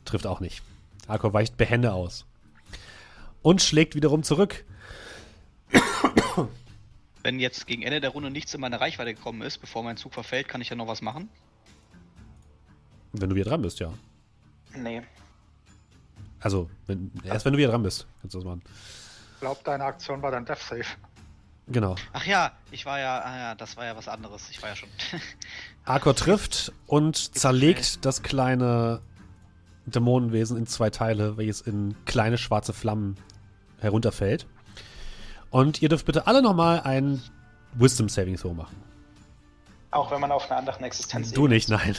trifft 0.10 0.28
auch 0.28 0.39
nicht. 0.39 0.62
Arco 1.08 1.34
weicht 1.34 1.58
behende 1.58 1.93
aus. 1.93 2.26
Und 3.41 3.62
schlägt 3.62 3.95
wiederum 3.95 4.24
zurück. 4.24 4.65
Wenn 7.24 7.39
jetzt 7.39 7.67
gegen 7.67 7.82
Ende 7.82 8.02
der 8.02 8.12
Runde 8.12 8.32
nichts 8.32 8.54
in 8.54 8.62
meine 8.62 8.80
Reichweite 8.80 9.13
gekommen 9.13 9.41
ist, 9.41 9.58
bevor 9.58 9.84
mein 9.84 9.98
Zug 9.98 10.13
verfällt, 10.13 10.48
kann 10.48 10.62
ich 10.62 10.69
ja 10.69 10.76
noch 10.76 10.88
was 10.88 11.02
machen. 11.02 11.30
Wenn 13.13 13.30
du 13.30 13.36
wieder 13.36 13.50
dran 13.50 13.62
bist, 13.62 13.80
ja. 13.80 13.91
Nee. 14.76 15.02
Also, 16.39 16.69
wenn, 16.88 17.12
erst 17.24 17.45
wenn 17.45 17.54
du 17.54 17.60
wieder 17.60 17.69
dran 17.69 17.84
bist, 17.84 18.08
kannst 18.22 18.36
du 18.36 18.39
das 18.39 18.45
machen. 18.45 18.62
Ich 19.34 19.41
glaube, 19.41 19.60
deine 19.63 19.84
Aktion 19.84 20.22
war 20.22 20.32
dein 20.32 20.45
Death 20.45 20.60
Save. 20.60 20.86
Genau. 21.67 21.95
Ach 22.13 22.26
ja, 22.26 22.52
ich 22.72 22.86
war 22.86 23.00
ja, 23.00 23.19
ah 23.19 23.38
ja, 23.38 23.56
das 23.56 23.78
war 23.78 23.86
ja 23.86 23.95
was 23.95 24.08
anderes. 24.08 24.50
Ich 24.50 24.62
war 24.62 24.69
ja 24.69 24.76
schon. 24.76 24.89
Arcor 25.86 26.15
trifft 26.15 26.72
und 26.88 27.15
zerlegt 27.36 28.06
das 28.06 28.24
kleine 28.24 29.02
Dämonenwesen 29.91 30.58
in 30.58 30.67
zwei 30.67 30.89
Teile, 30.89 31.38
welches 31.38 31.62
in 31.62 31.95
kleine 32.06 32.38
schwarze 32.38 32.73
Flammen 32.73 33.17
herunterfällt. 33.80 34.47
Und 35.52 35.82
ihr 35.82 35.89
dürft 35.89 36.06
bitte 36.06 36.28
alle 36.28 36.41
nochmal 36.41 36.82
ein 36.82 37.21
Wisdom 37.73 38.10
Saving 38.10 38.36
Throw 38.38 38.54
machen. 38.54 38.75
Auch 39.91 40.12
wenn 40.12 40.21
man 40.21 40.32
auf 40.32 40.49
einer 40.49 40.60
anderen 40.60 40.84
Existenz 40.84 41.32
Du 41.32 41.47
nicht, 41.47 41.69
nein. 41.69 41.95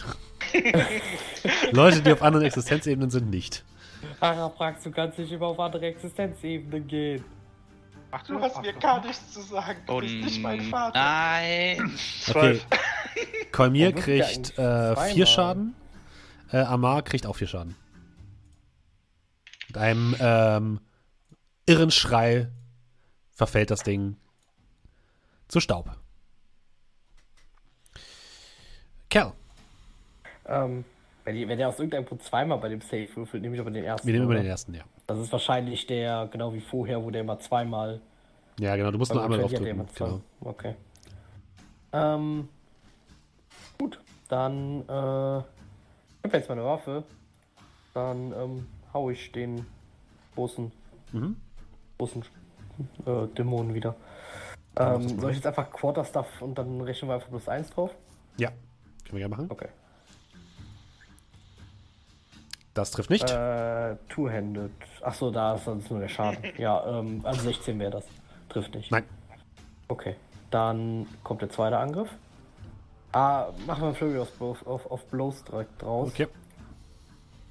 Leute, 1.72 2.02
die 2.02 2.12
auf 2.12 2.22
anderen 2.22 2.46
Existenzebenen 2.46 3.10
sind, 3.10 3.30
nicht. 3.30 3.64
Araprax, 4.20 4.84
du 4.84 4.90
kannst 4.92 5.18
nicht 5.18 5.32
immer 5.32 5.46
auf 5.46 5.58
andere 5.58 5.86
Existenzebenen 5.86 6.86
gehen. 6.86 7.24
Ach, 8.12 8.22
Du 8.24 8.40
hast 8.40 8.60
mir 8.60 8.72
gar 8.74 9.04
nichts 9.04 9.32
zu 9.32 9.40
sagen. 9.42 9.78
Du 9.86 10.00
bist 10.00 10.14
nicht 10.14 10.42
mein 10.42 10.60
Vater. 10.62 10.98
nein. 10.98 11.96
Okay. 12.28 12.60
Kolmir 13.52 13.92
kriegt 13.94 14.58
äh, 14.58 14.96
vier 15.12 15.26
Schaden. 15.26 15.74
Äh, 16.52 16.58
Amar 16.58 17.02
kriegt 17.02 17.26
auch 17.26 17.36
vier 17.36 17.46
Schaden. 17.46 17.76
Mit 19.68 19.78
einem 19.78 20.16
ähm, 20.18 20.80
irren 21.66 21.90
Schrei 21.90 22.48
verfällt 23.32 23.70
das 23.70 23.82
Ding 23.82 24.16
zu 25.48 25.60
Staub. 25.60 25.96
Kerl, 29.08 29.32
Ähm, 30.46 30.84
wenn, 31.24 31.34
die, 31.34 31.48
wenn 31.48 31.58
der 31.58 31.68
aus 31.68 31.78
irgendeinem 31.78 32.06
Grund 32.06 32.22
zweimal 32.22 32.58
bei 32.58 32.68
dem 32.68 32.80
Safe 32.80 33.08
würfelt, 33.14 33.42
nehme 33.42 33.54
ich 33.54 33.60
aber 33.60 33.70
den 33.70 33.84
ersten. 33.84 34.06
wir 34.06 34.12
nehmen 34.14 34.24
immer 34.26 34.34
den 34.34 34.46
ersten, 34.46 34.74
ja. 34.74 34.82
Das 35.06 35.18
ist 35.18 35.32
wahrscheinlich 35.32 35.86
der, 35.86 36.28
genau 36.30 36.52
wie 36.54 36.60
vorher, 36.60 37.02
wo 37.02 37.10
der 37.10 37.22
immer 37.22 37.38
zweimal. 37.40 38.00
Ja, 38.58 38.76
genau, 38.76 38.90
du 38.90 38.98
musst 38.98 39.12
nur 39.12 39.22
einmal 39.22 39.38
drauf 39.38 39.52
drücken. 39.52 39.86
Genau. 39.94 40.20
Okay. 40.40 40.76
Ähm, 41.92 42.48
gut, 43.78 44.00
dann, 44.28 44.82
äh, 44.88 45.42
ich 46.22 46.28
habe 46.28 46.36
jetzt 46.38 46.48
meine 46.48 46.64
Waffe. 46.64 47.04
Dann, 47.94 48.32
ähm, 48.32 48.66
hau 48.92 49.10
ich 49.10 49.32
den 49.32 49.66
großen, 50.34 50.70
Mhm. 51.12 51.36
großen 51.98 52.24
äh, 53.06 53.26
Dämonen 53.36 53.74
wieder. 53.74 53.94
Ähm, 54.76 55.20
soll 55.20 55.30
ich 55.30 55.36
jetzt 55.38 55.46
einfach 55.46 55.70
Quarterstaff 55.70 56.40
und 56.40 56.56
dann 56.56 56.80
rechnen 56.80 57.10
wir 57.10 57.14
einfach 57.16 57.28
plus 57.28 57.48
eins 57.48 57.70
drauf? 57.70 57.94
Ja, 58.36 58.48
können 58.48 59.12
wir 59.12 59.18
gerne 59.18 59.34
machen. 59.36 59.46
Okay. 59.50 59.68
Das 62.74 62.92
trifft 62.92 63.10
nicht. 63.10 63.28
Äh, 63.28 63.96
Two-Handed. 64.08 64.70
Achso, 65.02 65.30
da 65.30 65.56
ist 65.56 65.64
sonst 65.64 65.90
nur 65.90 66.00
der 66.00 66.08
Schaden. 66.08 66.38
Ja, 66.58 67.00
ähm, 67.00 67.20
also 67.24 67.42
16 67.42 67.78
wäre 67.78 67.90
das. 67.90 68.04
Trifft 68.48 68.74
nicht. 68.74 68.90
Nein. 68.92 69.04
Okay. 69.88 70.14
Dann 70.50 71.06
kommt 71.24 71.42
der 71.42 71.50
zweite 71.50 71.78
Angriff. 71.78 72.08
Ah, 73.12 73.48
machen 73.66 73.82
wir 73.84 73.94
Flurry 73.94 74.18
auf 74.18 74.30
Blows, 74.32 74.64
auf, 74.66 74.90
auf 74.90 75.04
Blows 75.06 75.42
direkt 75.44 75.82
draus. 75.82 76.08
Okay. 76.08 76.28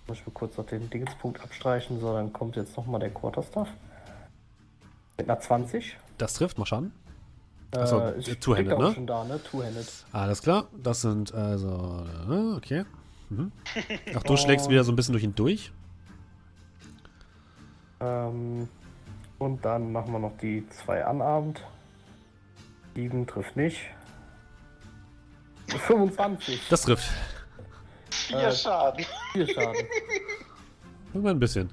Muss 0.07 0.18
ich 0.20 0.26
mir 0.26 0.34
kurz 0.34 0.57
noch 0.57 0.66
den 0.66 0.89
Dingspunkt 0.89 1.41
abstreichen. 1.41 1.99
So, 1.99 2.14
dann 2.14 2.32
kommt 2.34 2.55
jetzt 2.55 2.76
nochmal 2.78 2.99
der 2.99 3.10
Quarterstaff. 3.12 3.68
Mit 5.18 5.30
einer 5.30 5.39
20. 5.39 5.97
Das 6.18 6.34
trifft, 6.36 6.57
mach 6.57 6.66
Schaden. 6.68 6.93
Achso, 7.76 7.99
Äh, 7.99 8.22
Two-Handed, 8.36 8.80
ne? 8.80 8.93
schon 8.93 9.05
da, 9.05 9.24
ne? 9.26 9.39
Two-Handed. 9.43 9.88
Alles 10.14 10.41
klar. 10.41 10.68
Das 10.82 11.01
sind 11.01 11.34
also. 11.34 12.03
äh, 12.30 12.55
Okay. 12.55 12.86
Mhm. 13.30 13.51
Ach, 14.16 14.24
du 14.24 14.38
schlägst 14.38 14.70
wieder 14.70 14.84
so 14.84 14.91
ein 14.91 14.95
bisschen 14.95 15.12
durch 15.12 15.24
ihn 15.24 15.36
durch. 15.36 15.72
Ähm, 17.99 18.68
und 19.38 19.64
dann 19.66 19.91
machen 19.91 20.12
wir 20.14 20.20
noch 20.20 20.38
die 20.41 20.68
zwei 20.70 21.05
Anabend. 21.05 21.62
7 22.95 23.28
trifft 23.28 23.55
nicht. 23.55 23.82
25. 25.78 26.67
Das 26.70 26.82
trifft. 26.84 27.09
Vier 28.11 28.38
Äh, 28.39 28.51
Schaden. 28.51 29.05
4 29.34 29.47
Schaden. 29.47 29.88
Nur 31.13 31.30
ein 31.30 31.39
bisschen. 31.39 31.70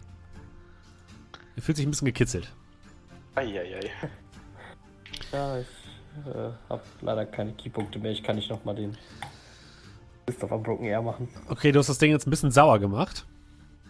Er 1.56 1.62
fühlt 1.62 1.76
sich 1.76 1.86
ein 1.86 1.90
bisschen 1.90 2.06
gekitzelt. 2.06 2.52
Eieiei. 3.34 3.80
Ja, 5.32 5.58
ich 5.58 5.66
äh, 6.26 6.50
habe 6.68 6.82
leider 7.00 7.26
keine 7.26 7.52
Keypunkte 7.54 7.98
mehr. 7.98 8.12
Ich 8.12 8.22
kann 8.22 8.36
nicht 8.36 8.50
nochmal 8.50 8.74
den 8.74 8.96
Christopher 10.26 10.58
Broken 10.58 10.84
Air 10.86 11.02
machen. 11.02 11.28
Okay, 11.48 11.72
du 11.72 11.78
hast 11.78 11.88
das 11.88 11.98
Ding 11.98 12.10
jetzt 12.10 12.26
ein 12.26 12.30
bisschen 12.30 12.50
sauer 12.50 12.78
gemacht. 12.78 13.26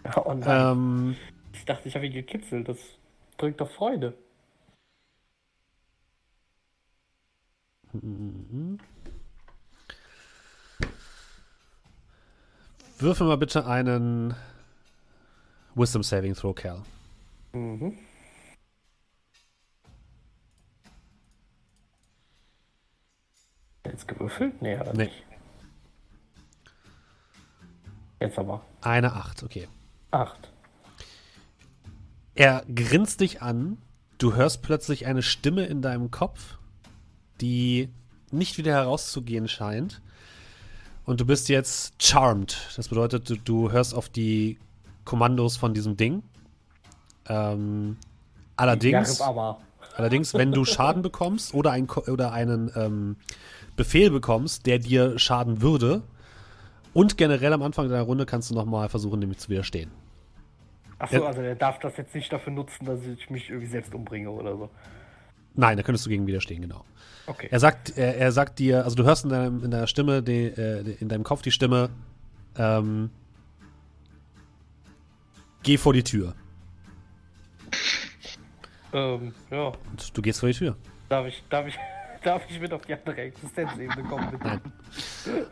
Ja, 0.03 0.17
und 0.19 0.41
dann, 0.45 0.77
Ähm, 0.77 1.15
ich 1.53 1.65
dachte, 1.65 1.87
ich 1.87 1.95
habe 1.95 2.05
ihn 2.05 2.13
gekitzelt. 2.13 2.67
Das 2.67 2.77
bringt 3.37 3.59
doch 3.61 3.69
Freude. 3.71 4.13
Würfel 13.01 13.27
mal 13.27 13.37
bitte 13.37 13.65
einen 13.65 14.35
Wisdom 15.75 16.03
Saving 16.03 16.33
Throw, 16.35 16.55
Kerl. 16.55 16.81
Mhm. 17.53 17.97
Jetzt 23.85 24.07
gewürfelt? 24.07 24.61
Nee, 24.61 24.77
hat 24.77 24.87
er 24.87 24.93
Nee. 24.95 25.05
nicht. 25.05 25.23
Jetzt 28.19 28.37
aber. 28.39 28.63
Eine 28.81 29.13
8, 29.13 29.43
okay. 29.43 29.67
8. 30.11 30.51
Er 32.35 32.65
grinst 32.73 33.21
dich 33.21 33.41
an. 33.41 33.77
Du 34.17 34.33
hörst 34.33 34.63
plötzlich 34.63 35.05
eine 35.05 35.21
Stimme 35.21 35.65
in 35.65 35.81
deinem 35.81 36.09
Kopf, 36.09 36.57
die 37.39 37.89
nicht 38.31 38.57
wieder 38.57 38.73
herauszugehen 38.73 39.47
scheint. 39.47 40.01
Und 41.07 41.21
du 41.21 41.25
bist 41.25 41.47
jetzt 41.47 42.03
charmed. 42.03 42.57
Das 42.75 42.89
bedeutet, 42.89 43.29
du, 43.29 43.37
du 43.37 43.71
hörst 43.71 43.95
auf 43.95 44.09
die 44.09 44.57
Kommandos 45.05 45.55
von 45.55 45.73
diesem 45.73 45.95
Ding. 45.95 46.21
Ähm, 47.29 47.95
allerdings, 48.57 49.21
allerdings, 49.95 50.33
wenn 50.33 50.51
du 50.51 50.65
Schaden 50.65 51.01
bekommst 51.01 51.53
oder, 51.53 51.71
ein, 51.71 51.89
oder 51.89 52.33
einen 52.33 52.69
ähm, 52.75 53.15
Befehl 53.77 54.11
bekommst, 54.11 54.65
der 54.65 54.79
dir 54.79 55.17
schaden 55.17 55.61
würde, 55.61 56.03
und 56.93 57.17
generell 57.17 57.53
am 57.53 57.61
Anfang 57.61 57.87
deiner 57.87 58.03
Runde 58.03 58.25
kannst 58.25 58.51
du 58.51 58.55
nochmal 58.55 58.89
versuchen, 58.89 59.21
dem 59.21 59.37
zu 59.37 59.47
widerstehen. 59.47 59.91
Achso, 60.99 61.25
also 61.25 61.41
der 61.41 61.55
darf 61.55 61.79
das 61.79 61.95
jetzt 61.95 62.15
nicht 62.15 62.33
dafür 62.33 62.51
nutzen, 62.51 62.85
dass 62.85 62.99
ich 63.05 63.29
mich 63.29 63.49
irgendwie 63.49 63.67
selbst 63.67 63.95
umbringe 63.95 64.29
oder 64.29 64.57
so. 64.57 64.69
Nein, 65.57 65.75
da 65.75 65.83
könntest 65.83 66.05
du 66.05 66.09
gegen 66.09 66.27
widerstehen, 66.27 66.61
genau. 66.61 66.85
Okay. 67.25 67.47
Er 67.51 67.59
sagt, 67.59 67.97
er, 67.97 68.15
er 68.15 68.31
sagt 68.31 68.59
dir, 68.59 68.85
also 68.85 68.95
du 68.95 69.03
hörst 69.03 69.25
in, 69.25 69.31
deinem, 69.31 69.63
in 69.63 69.71
deiner 69.71 69.87
Stimme, 69.87 70.23
die, 70.23 70.45
äh, 70.45 70.95
in 70.99 71.09
deinem 71.09 71.23
Kopf 71.23 71.41
die 71.41 71.51
Stimme, 71.51 71.89
ähm, 72.57 73.09
geh 75.63 75.77
vor 75.77 75.93
die 75.93 76.03
Tür. 76.03 76.35
Ähm, 78.93 79.33
ja. 79.49 79.73
Und 79.89 80.15
du 80.17 80.21
gehst 80.21 80.39
vor 80.39 80.47
die 80.47 80.55
Tür. 80.55 80.77
Darf 81.09 81.25
ich, 81.27 81.43
darf 81.49 81.67
ich, 81.67 81.75
darf 82.23 82.43
ich 82.47 82.59
mit 82.59 82.71
auf 82.71 82.85
die 82.85 82.93
andere 82.93 83.17
Existenzebene 83.17 84.03
kommen, 84.03 84.31
bitte? 84.31 84.43
Nein. 84.45 84.61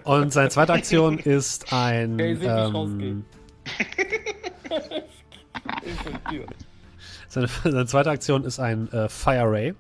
Und 0.04 0.32
seine 0.32 0.50
zweite 0.50 0.74
Aktion 0.74 1.18
ist 1.20 1.74
ein. 1.74 2.20
Ja, 2.20 2.26
mich 2.26 2.44
ähm, 2.44 2.76
rausgehen. 2.76 3.26
Ich 5.86 6.42
seine, 7.28 7.48
seine 7.48 7.86
zweite 7.86 8.10
Aktion 8.10 8.44
ist 8.44 8.60
ein 8.60 8.92
äh, 8.92 9.10
Fire 9.10 9.52
Ray. 9.52 9.74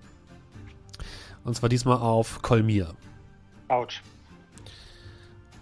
Und 1.46 1.56
zwar 1.56 1.70
diesmal 1.70 1.98
auf 2.00 2.41
Kolmir. 2.41 2.93
Autsch. 3.70 4.02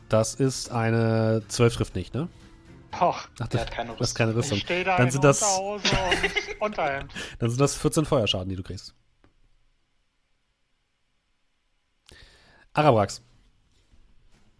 Das 0.09 0.33
ist 0.35 0.71
eine 0.71 1.43
12 1.47 1.75
trifft 1.75 1.95
nicht, 1.95 2.13
ne? 2.13 2.27
Och, 2.99 3.27
Ach, 3.39 3.47
Der 3.47 3.61
hat 3.61 3.71
keine 3.71 3.95
das 3.97 4.09
ist 4.09 4.15
keine 4.15 4.31
ich 4.31 4.37
Rüstung. 4.37 4.57
stehe 4.59 4.83
da 4.83 4.97
Dann 4.97 5.07
in 5.07 5.11
sind 5.11 5.23
das, 5.23 5.41
Unterhose 5.41 5.95
und 6.59 6.61
Unterhemd. 6.61 7.11
dann 7.39 7.49
sind 7.49 7.59
das 7.59 7.75
14 7.75 8.05
Feuerschaden, 8.05 8.49
die 8.49 8.55
du 8.55 8.63
kriegst. 8.63 8.93
Arabrax. 12.73 13.21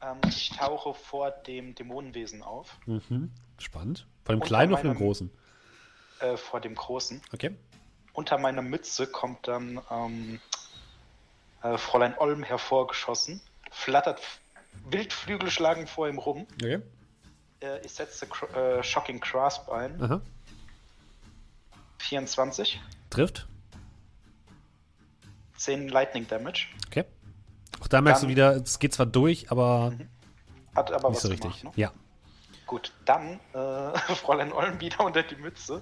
Ähm, 0.02 0.18
ich 0.28 0.50
tauche 0.50 0.94
vor 0.94 1.32
dem 1.32 1.76
Dämonenwesen 1.76 2.42
auf, 2.44 2.78
Mhm. 2.86 3.32
Spannend. 3.60 4.08
Von 4.26 4.36
dem 4.36 4.42
Und 4.42 4.48
kleinen 4.48 4.74
oder 4.74 4.82
von 4.82 4.90
dem 4.92 4.98
großen? 4.98 5.32
äh, 6.20 6.38
vor 6.38 6.60
dem 6.60 6.76
großen. 6.76 7.22
Okay. 7.34 7.56
Unter 8.14 8.38
meiner 8.38 8.62
Mütze 8.62 9.08
kommt 9.08 9.48
dann 9.48 9.80
ähm, 9.92 10.40
äh, 11.64 11.78
Fräulein 11.78 12.18
Olm 12.18 12.44
hervorgeschossen, 12.44 13.42
flattert 13.72 14.20
f- 14.20 14.40
Wildflügel 14.90 15.50
schlagen 15.50 15.88
vor 15.88 16.08
ihm 16.08 16.18
rum. 16.20 16.46
Okay. 16.56 16.82
Äh, 17.62 17.80
ich 17.86 17.92
setze 17.94 18.26
äh, 18.56 18.84
Shocking 18.84 19.20
Grasp 19.20 19.70
ein. 19.70 20.02
Aha. 20.02 20.22
24. 22.00 22.82
Trifft. 23.10 23.48
10 25.58 25.88
Lightning 25.90 26.28
Damage. 26.28 26.68
Okay. 26.88 27.06
Auch 27.80 27.88
da 27.88 28.02
merkst 28.02 28.24
Dann- 28.24 28.30
du 28.30 28.32
wieder, 28.36 28.56
es 28.58 28.80
geht 28.80 28.94
zwar 28.94 29.06
durch, 29.06 29.50
aber 29.52 29.94
Hat 30.76 30.92
aber 30.92 31.10
nicht 31.10 31.18
was 31.18 31.22
so 31.24 31.30
gemacht, 31.30 31.46
richtig. 31.46 31.64
ne? 31.64 31.72
Ja. 31.76 31.92
Gut, 32.66 32.92
dann 33.06 33.40
äh, 33.54 33.98
Fräulein 34.16 34.52
Olm 34.52 34.80
wieder 34.80 35.02
unter 35.06 35.24
die 35.24 35.36
Mütze. 35.36 35.82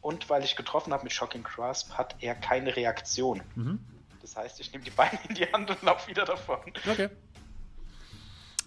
Und 0.00 0.30
weil 0.30 0.44
ich 0.44 0.54
getroffen 0.54 0.92
habe 0.92 1.02
mit 1.04 1.12
Shocking 1.12 1.42
Grasp, 1.42 1.92
hat 1.94 2.14
er 2.20 2.34
keine 2.36 2.76
Reaktion. 2.76 3.42
Mhm. 3.56 3.80
Das 4.26 4.34
heißt, 4.34 4.58
ich 4.58 4.72
nehme 4.72 4.82
die 4.82 4.90
Beine 4.90 5.16
in 5.28 5.36
die 5.36 5.44
Hand 5.52 5.70
und 5.70 5.80
laufe 5.82 6.10
wieder 6.10 6.24
davon. 6.24 6.58
Okay. 6.84 7.08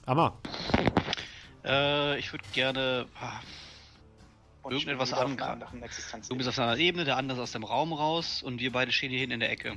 Amar. 0.05 0.39
Äh, 1.66 2.18
ich 2.18 2.32
würde 2.32 2.45
gerne. 2.53 3.05
ah, 3.20 3.41
Und 4.64 4.72
Irgendetwas 4.72 5.12
Existenz. 5.84 6.30
Du 6.30 6.38
bist 6.38 6.47
auf 6.47 6.57
einer 6.57 6.78
Ebene, 6.78 7.03
der 7.03 7.18
andere 7.18 7.39
ist 7.39 7.43
aus 7.43 7.51
dem 7.51 7.66
Raum 7.66 7.91
raus 7.91 8.41
und 8.41 8.62
wir 8.62 8.72
beide 8.72 8.93
stehen 8.93 9.10
hier 9.10 9.20
hinten 9.20 9.34
in 9.34 9.39
der 9.41 9.51
Ecke. 9.51 9.76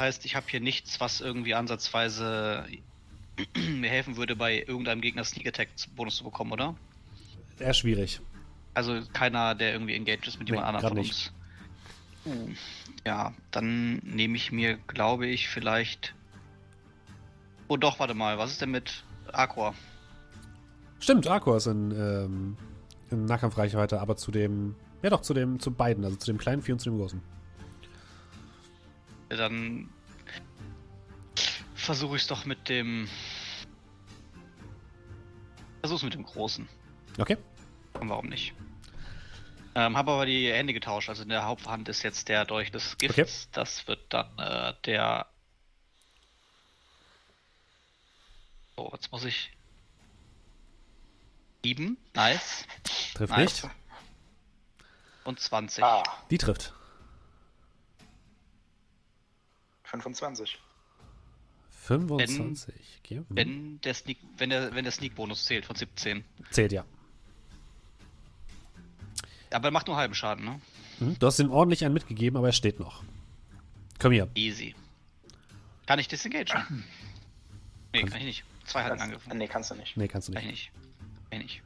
Heißt, 0.00 0.24
ich 0.24 0.34
habe 0.34 0.46
hier 0.48 0.60
nichts, 0.60 0.98
was 0.98 1.20
irgendwie 1.20 1.52
ansatzweise 1.54 2.66
mir 3.54 3.90
helfen 3.90 4.16
würde, 4.16 4.34
bei 4.34 4.60
irgendeinem 4.60 5.02
Gegner 5.02 5.24
Sneak 5.24 5.46
Attack 5.46 5.68
Bonus 5.94 6.16
zu 6.16 6.24
bekommen, 6.24 6.52
oder? 6.52 6.74
Eher 7.58 7.74
schwierig. 7.74 8.22
Also 8.72 9.02
keiner, 9.12 9.54
der 9.54 9.72
irgendwie 9.72 9.94
engaged 9.94 10.26
ist 10.26 10.38
mit 10.38 10.48
jemand 10.48 10.64
Nee, 10.68 10.76
anderem 10.76 10.88
von 10.88 10.96
nicht. 10.96 11.34
Uh, 12.28 12.48
ja, 13.06 13.32
dann 13.50 13.96
nehme 13.98 14.36
ich 14.36 14.52
mir, 14.52 14.76
glaube 14.86 15.26
ich, 15.26 15.48
vielleicht. 15.48 16.14
Oh 17.68 17.76
doch, 17.76 17.98
warte 17.98 18.14
mal, 18.14 18.38
was 18.38 18.52
ist 18.52 18.60
denn 18.60 18.70
mit 18.70 19.04
Aqua? 19.32 19.74
Stimmt, 21.00 21.26
Arcor 21.26 21.56
ist 21.56 21.66
in, 21.66 21.92
ähm, 21.92 22.56
in 23.10 23.24
Nahkampfreichweite, 23.24 24.00
aber 24.00 24.16
zu 24.16 24.30
dem. 24.30 24.74
Ja 25.02 25.10
doch, 25.10 25.22
zu 25.22 25.32
dem, 25.32 25.60
zu 25.60 25.70
beiden, 25.70 26.04
also 26.04 26.16
zu 26.16 26.26
dem 26.26 26.38
kleinen 26.38 26.60
Vieh 26.60 26.72
und 26.72 26.80
zu 26.80 26.90
dem 26.90 26.98
großen. 26.98 27.22
Dann 29.28 29.88
versuche 31.74 32.16
ich 32.16 32.22
es 32.22 32.28
doch 32.28 32.44
mit 32.44 32.68
dem. 32.68 33.08
Versuch's 35.80 36.02
mit 36.02 36.14
dem 36.14 36.24
Großen. 36.24 36.68
Okay. 37.18 37.36
Und 38.00 38.08
warum 38.08 38.28
nicht? 38.28 38.54
Ähm, 39.78 39.96
habe 39.96 40.10
aber 40.10 40.26
die 40.26 40.52
Hände 40.52 40.72
getauscht. 40.72 41.08
Also 41.08 41.22
in 41.22 41.28
der 41.28 41.44
Haupthand 41.44 41.88
ist 41.88 42.02
jetzt 42.02 42.28
der 42.28 42.44
Dolch 42.44 42.72
des 42.72 42.98
Gifts. 42.98 43.16
Okay. 43.16 43.48
Das 43.52 43.86
wird 43.86 44.12
dann 44.12 44.36
äh, 44.36 44.74
der. 44.84 45.28
So, 48.74 48.90
jetzt 48.92 49.12
muss 49.12 49.24
ich. 49.24 49.52
7. 51.62 51.96
Nice. 52.12 52.64
Trifft 53.14 53.36
Nice. 53.36 53.62
nicht. 53.62 53.74
Und 55.22 55.38
20. 55.38 55.84
Ah, 55.84 56.02
Die 56.28 56.38
trifft. 56.38 56.72
25. 59.84 60.58
25. 61.70 62.74
Okay. 63.04 63.20
Mhm. 63.20 63.26
Wenn 63.28 63.80
der 63.82 63.94
Sneak, 63.94 64.18
wenn 64.38 64.50
der, 64.50 64.74
wenn 64.74 64.82
der 64.82 64.92
Sneak-Bonus 64.92 65.44
zählt 65.44 65.66
von 65.66 65.76
17. 65.76 66.24
Zählt 66.50 66.72
ja. 66.72 66.84
Aber 69.52 69.68
er 69.68 69.70
macht 69.72 69.86
nur 69.86 69.96
halben 69.96 70.14
Schaden, 70.14 70.44
ne? 70.44 70.60
Hm? 70.98 71.18
Du 71.18 71.26
hast 71.26 71.38
ihm 71.38 71.50
ordentlich 71.50 71.84
einen 71.84 71.94
mitgegeben, 71.94 72.36
aber 72.36 72.48
er 72.48 72.52
steht 72.52 72.80
noch. 72.80 73.02
Komm 73.98 74.12
hier. 74.12 74.28
Easy. 74.34 74.74
Kann 75.86 75.98
ich 75.98 76.08
disengage? 76.08 76.52
Nee, 77.92 78.02
kann 78.04 78.18
ich 78.18 78.24
nicht. 78.26 78.44
Zwei 78.66 78.80
hatten 78.80 78.90
Kannst, 78.98 79.04
angegriffen. 79.04 79.38
nee, 79.38 79.48
kannst 79.48 79.70
du 79.70 79.74
nicht. 79.76 79.96
Nee, 79.96 80.08
kannst 80.08 80.28
du 80.28 80.32
Kann 80.34 80.42
ich 80.42 80.48
nicht. 80.50 80.72
nicht. 80.74 81.30
Kann 81.30 81.40
ich 81.40 81.46
nicht. 81.46 81.62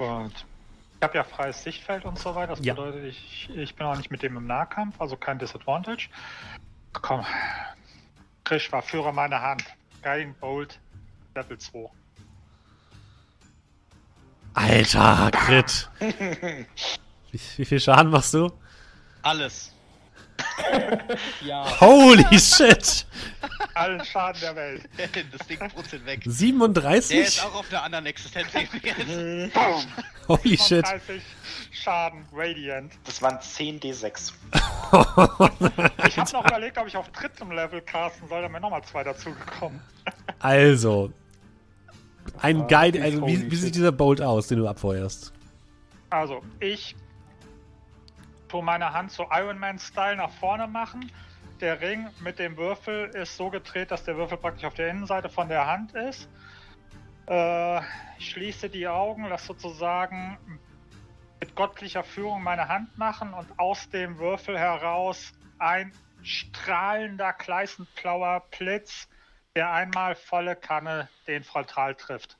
Und 0.00 0.32
ich 0.96 1.02
habe 1.04 1.16
ja 1.16 1.24
freies 1.24 1.62
Sichtfeld 1.62 2.04
und 2.04 2.18
so 2.18 2.34
weiter. 2.34 2.56
Das 2.56 2.64
Ja. 2.64 2.74
bedeutet, 2.74 3.04
ich, 3.04 3.48
ich 3.54 3.74
bin 3.76 3.86
auch 3.86 3.96
nicht 3.96 4.10
mit 4.10 4.22
dem 4.22 4.36
im 4.36 4.46
Nahkampf, 4.46 5.00
also 5.00 5.16
kein 5.16 5.38
Disadvantage. 5.38 6.08
Komm. 6.92 7.24
Krisch 8.44 8.72
war 8.72 8.82
Führer 8.82 9.12
meiner 9.12 9.40
Hand. 9.40 9.64
Guiding 10.02 10.34
Bolt, 10.34 10.80
Level 11.36 11.56
2. 11.58 11.88
Alter, 14.54 15.30
Crit. 15.32 15.88
wie, 17.30 17.40
wie 17.56 17.64
viel 17.64 17.80
Schaden 17.80 18.10
machst 18.10 18.34
du? 18.34 18.50
Alles. 19.22 19.72
Ja. 21.44 21.80
Holy 21.80 22.38
shit. 22.38 23.06
Allen 23.74 24.04
Schaden 24.04 24.40
der 24.40 24.56
Welt. 24.56 24.88
das 25.32 25.46
Ding 25.46 25.58
brutzelt 25.58 26.04
weg. 26.06 26.22
Der 26.22 26.32
ist 26.32 26.38
37? 26.38 27.42
auch 27.42 27.54
auf 27.56 27.70
einer 27.70 27.82
anderen 27.82 28.06
Existenz 28.06 28.48
jetzt. 28.52 29.56
Holy 30.28 30.56
shit. 30.56 30.86
35 30.86 31.22
Schaden, 31.72 32.24
Radiant. 32.32 32.92
Das 33.04 33.20
waren 33.22 33.40
10 33.40 33.80
D6. 33.80 34.32
Ich 36.06 36.18
habe 36.18 36.32
noch 36.32 36.46
überlegt, 36.46 36.78
ob 36.78 36.86
ich 36.86 36.96
auf 36.96 37.08
drittem 37.10 37.52
Level 37.52 37.80
casten 37.80 38.28
soll, 38.28 38.42
da 38.42 38.48
mir 38.48 38.60
nochmal 38.60 38.82
zwei 38.84 39.04
dazugekommen. 39.04 39.80
Also. 40.38 41.12
Ein 42.40 42.62
Ah, 42.62 42.66
Guide, 42.66 43.02
also 43.02 43.26
wie, 43.26 43.50
wie 43.50 43.56
sieht 43.56 43.74
dieser 43.74 43.92
Bolt 43.92 44.20
aus, 44.20 44.48
den 44.48 44.58
du 44.58 44.68
abfeuerst? 44.68 45.32
Also, 46.10 46.42
ich 46.58 46.96
tue 48.48 48.62
meine 48.62 48.92
Hand 48.92 49.12
so 49.12 49.26
Iron 49.30 49.58
Man-Style 49.58 50.16
nach 50.16 50.30
vorne 50.30 50.66
machen. 50.66 51.10
Der 51.60 51.80
Ring 51.80 52.08
mit 52.20 52.38
dem 52.38 52.56
Würfel 52.56 53.10
ist 53.10 53.36
so 53.36 53.50
gedreht, 53.50 53.90
dass 53.90 54.04
der 54.04 54.16
Würfel 54.16 54.38
praktisch 54.38 54.64
auf 54.64 54.74
der 54.74 54.88
Innenseite 54.88 55.28
von 55.28 55.48
der 55.48 55.66
Hand 55.66 55.92
ist. 55.94 56.28
Äh, 57.28 57.78
ich 58.18 58.30
schließe 58.30 58.70
die 58.70 58.88
Augen, 58.88 59.28
lasse 59.28 59.46
sozusagen 59.46 60.38
mit 61.38 61.54
göttlicher 61.54 62.02
Führung 62.02 62.42
meine 62.42 62.68
Hand 62.68 62.96
machen 62.98 63.32
und 63.34 63.46
aus 63.58 63.88
dem 63.90 64.18
Würfel 64.18 64.58
heraus 64.58 65.32
ein 65.58 65.92
strahlender, 66.22 67.32
gleißend 67.32 67.88
blauer 67.94 68.42
Blitz, 68.56 69.08
der 69.56 69.72
einmal 69.72 70.14
volle 70.14 70.56
Kanne 70.56 71.08
den 71.26 71.42
Frontal 71.42 71.94
trifft. 71.94 72.36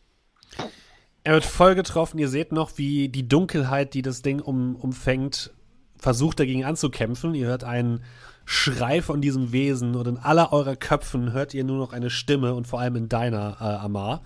Er 1.24 1.34
wird 1.34 1.44
voll 1.44 1.74
getroffen. 1.74 2.18
Ihr 2.18 2.28
seht 2.28 2.52
noch, 2.52 2.78
wie 2.78 3.08
die 3.08 3.28
Dunkelheit, 3.28 3.94
die 3.94 4.02
das 4.02 4.22
Ding 4.22 4.40
um, 4.40 4.76
umfängt, 4.76 5.52
versucht 5.98 6.40
dagegen 6.40 6.64
anzukämpfen. 6.64 7.34
Ihr 7.34 7.46
hört 7.48 7.64
einen 7.64 8.02
Schrei 8.46 9.02
von 9.02 9.20
diesem 9.20 9.52
Wesen 9.52 9.94
und 9.94 10.08
in 10.08 10.16
aller 10.16 10.52
eurer 10.52 10.76
Köpfen 10.76 11.32
hört 11.32 11.52
ihr 11.54 11.64
nur 11.64 11.78
noch 11.78 11.92
eine 11.92 12.10
Stimme 12.10 12.54
und 12.54 12.66
vor 12.66 12.80
allem 12.80 12.96
in 12.96 13.08
deiner, 13.08 13.56
äh, 13.60 13.64
Amar. 13.64 14.22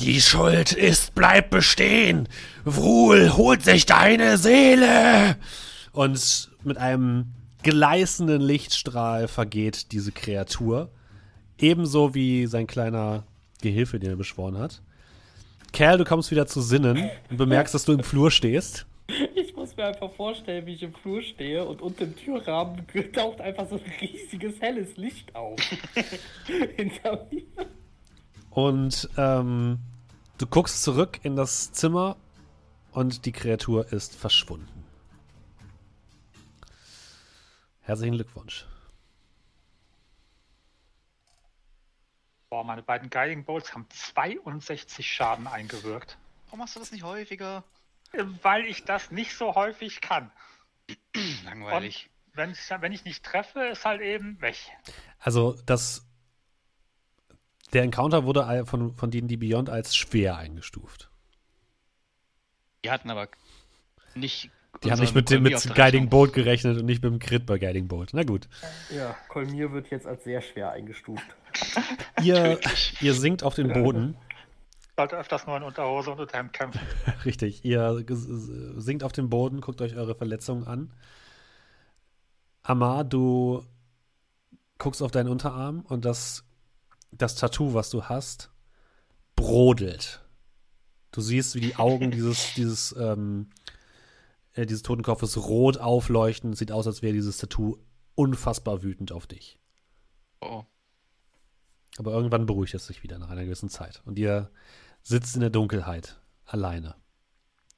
Die 0.00 0.20
Schuld 0.20 0.72
ist, 0.72 1.14
bleibt 1.14 1.50
bestehen. 1.50 2.28
Vrul 2.64 3.36
holt 3.36 3.62
sich 3.62 3.86
deine 3.86 4.36
Seele. 4.36 5.36
Und 5.92 6.50
mit 6.64 6.76
einem 6.76 7.32
gleißenden 7.62 8.40
Lichtstrahl 8.40 9.28
vergeht 9.28 9.92
diese 9.92 10.12
Kreatur. 10.12 10.90
Ebenso 11.58 12.14
wie 12.14 12.46
sein 12.46 12.66
kleiner 12.66 13.24
Gehilfe, 13.60 13.98
den 13.98 14.10
er 14.10 14.16
beschworen 14.16 14.58
hat. 14.58 14.80
Kerl, 15.72 15.98
du 15.98 16.04
kommst 16.04 16.30
wieder 16.30 16.46
zu 16.46 16.60
Sinnen 16.60 17.10
und 17.30 17.36
bemerkst, 17.36 17.74
dass 17.74 17.84
du 17.84 17.92
im 17.92 18.02
Flur 18.02 18.30
stehst. 18.30 18.86
Ich 19.34 19.56
muss 19.56 19.76
mir 19.76 19.86
einfach 19.86 20.12
vorstellen, 20.12 20.66
wie 20.66 20.74
ich 20.74 20.82
im 20.82 20.92
Flur 20.92 21.22
stehe 21.22 21.64
und 21.64 21.80
unter 21.80 22.04
dem 22.04 22.16
Türrahmen 22.16 22.86
taucht 23.12 23.40
einfach 23.40 23.68
so 23.68 23.76
ein 23.76 23.82
riesiges 24.00 24.60
helles 24.60 24.96
Licht 24.96 25.34
auf. 25.34 25.58
Hinter 26.76 27.26
mir. 27.30 27.42
Und 28.50 29.08
ähm, 29.16 29.78
du 30.38 30.46
guckst 30.46 30.82
zurück 30.82 31.20
in 31.22 31.36
das 31.36 31.72
Zimmer 31.72 32.16
und 32.92 33.24
die 33.24 33.32
Kreatur 33.32 33.92
ist 33.92 34.14
verschwunden. 34.14 34.77
Herzlichen 37.88 38.16
Glückwunsch. 38.16 38.66
Boah, 42.50 42.62
meine 42.62 42.82
beiden 42.82 43.08
Guiding 43.08 43.46
Bolts 43.46 43.72
haben 43.72 43.86
62 43.88 45.10
Schaden 45.10 45.46
eingewirkt. 45.46 46.18
Warum 46.44 46.58
machst 46.58 46.76
du 46.76 46.80
das 46.80 46.92
nicht 46.92 47.02
häufiger? 47.02 47.64
Weil 48.42 48.66
ich 48.66 48.84
das 48.84 49.10
nicht 49.10 49.34
so 49.34 49.54
häufig 49.54 50.02
kann. 50.02 50.30
Langweilig. 51.46 52.10
Wenn 52.34 52.50
ich, 52.50 52.58
wenn 52.68 52.92
ich 52.92 53.06
nicht 53.06 53.24
treffe, 53.24 53.60
ist 53.60 53.86
halt 53.86 54.02
eben 54.02 54.38
weg. 54.42 54.58
Also, 55.18 55.58
das. 55.64 56.06
Der 57.72 57.84
Encounter 57.84 58.24
wurde 58.24 58.66
von, 58.66 58.94
von 58.96 59.10
D&D 59.10 59.36
Beyond 59.36 59.70
als 59.70 59.96
schwer 59.96 60.36
eingestuft. 60.36 61.10
Die 62.84 62.90
hatten 62.90 63.08
aber 63.08 63.28
nicht. 64.14 64.50
Die 64.84 64.90
haben 64.90 65.00
unseren 65.00 65.04
nicht 65.04 65.14
mit 65.14 65.30
dem 65.30 65.42
mit 65.42 65.74
Guiding. 65.74 66.08
Bolt 66.08 66.32
gerechnet 66.32 66.78
und 66.78 66.86
nicht 66.86 67.02
mit 67.02 67.12
dem 67.12 67.18
Crit 67.18 67.46
bei 67.46 67.58
Guiding 67.58 67.88
Bolt. 67.88 68.10
Na 68.12 68.22
gut. 68.22 68.48
Ja, 68.94 69.16
Kolmir 69.28 69.72
wird 69.72 69.90
jetzt 69.90 70.06
als 70.06 70.24
sehr 70.24 70.40
schwer 70.40 70.70
eingestuft. 70.72 71.24
Ihr, 72.22 72.60
ihr 73.00 73.14
sinkt 73.14 73.42
auf 73.42 73.54
den 73.54 73.72
Boden. 73.72 74.16
Sollte 74.96 75.16
öfters 75.16 75.46
nur 75.46 75.56
in 75.56 75.62
Unterhose 75.62 76.10
und 76.10 76.20
Unterhemd 76.20 76.52
kämpfen. 76.52 76.80
Richtig, 77.24 77.64
ihr 77.64 78.04
sinkt 78.76 79.04
auf 79.04 79.12
den 79.12 79.30
Boden, 79.30 79.60
guckt 79.60 79.80
euch 79.80 79.94
eure 79.94 80.16
Verletzungen 80.16 80.66
an. 80.66 80.92
Amar, 82.64 83.04
du 83.04 83.64
guckst 84.78 85.00
auf 85.00 85.12
deinen 85.12 85.28
Unterarm 85.28 85.82
und 85.82 86.04
das, 86.04 86.44
das 87.12 87.36
Tattoo, 87.36 87.74
was 87.74 87.90
du 87.90 88.04
hast, 88.04 88.50
brodelt. 89.36 90.20
Du 91.12 91.20
siehst, 91.20 91.54
wie 91.54 91.60
die 91.60 91.76
Augen 91.76 92.10
dieses, 92.10 92.54
dieses, 92.54 92.94
ähm, 92.98 93.50
äh, 94.58 94.66
dieses 94.66 94.82
Totenkopfes 94.82 95.36
rot 95.36 95.78
aufleuchten. 95.78 96.54
Sieht 96.54 96.72
aus, 96.72 96.86
als 96.86 97.00
wäre 97.00 97.12
dieses 97.12 97.38
Tattoo 97.38 97.78
unfassbar 98.14 98.82
wütend 98.82 99.12
auf 99.12 99.26
dich. 99.26 99.58
Oh. 100.40 100.64
Aber 101.98 102.12
irgendwann 102.12 102.46
beruhigt 102.46 102.74
es 102.74 102.86
sich 102.86 103.02
wieder 103.02 103.18
nach 103.18 103.30
einer 103.30 103.44
gewissen 103.44 103.68
Zeit. 103.68 104.02
Und 104.04 104.18
ihr 104.18 104.50
sitzt 105.02 105.36
in 105.36 105.40
der 105.40 105.50
Dunkelheit, 105.50 106.20
alleine. 106.44 106.96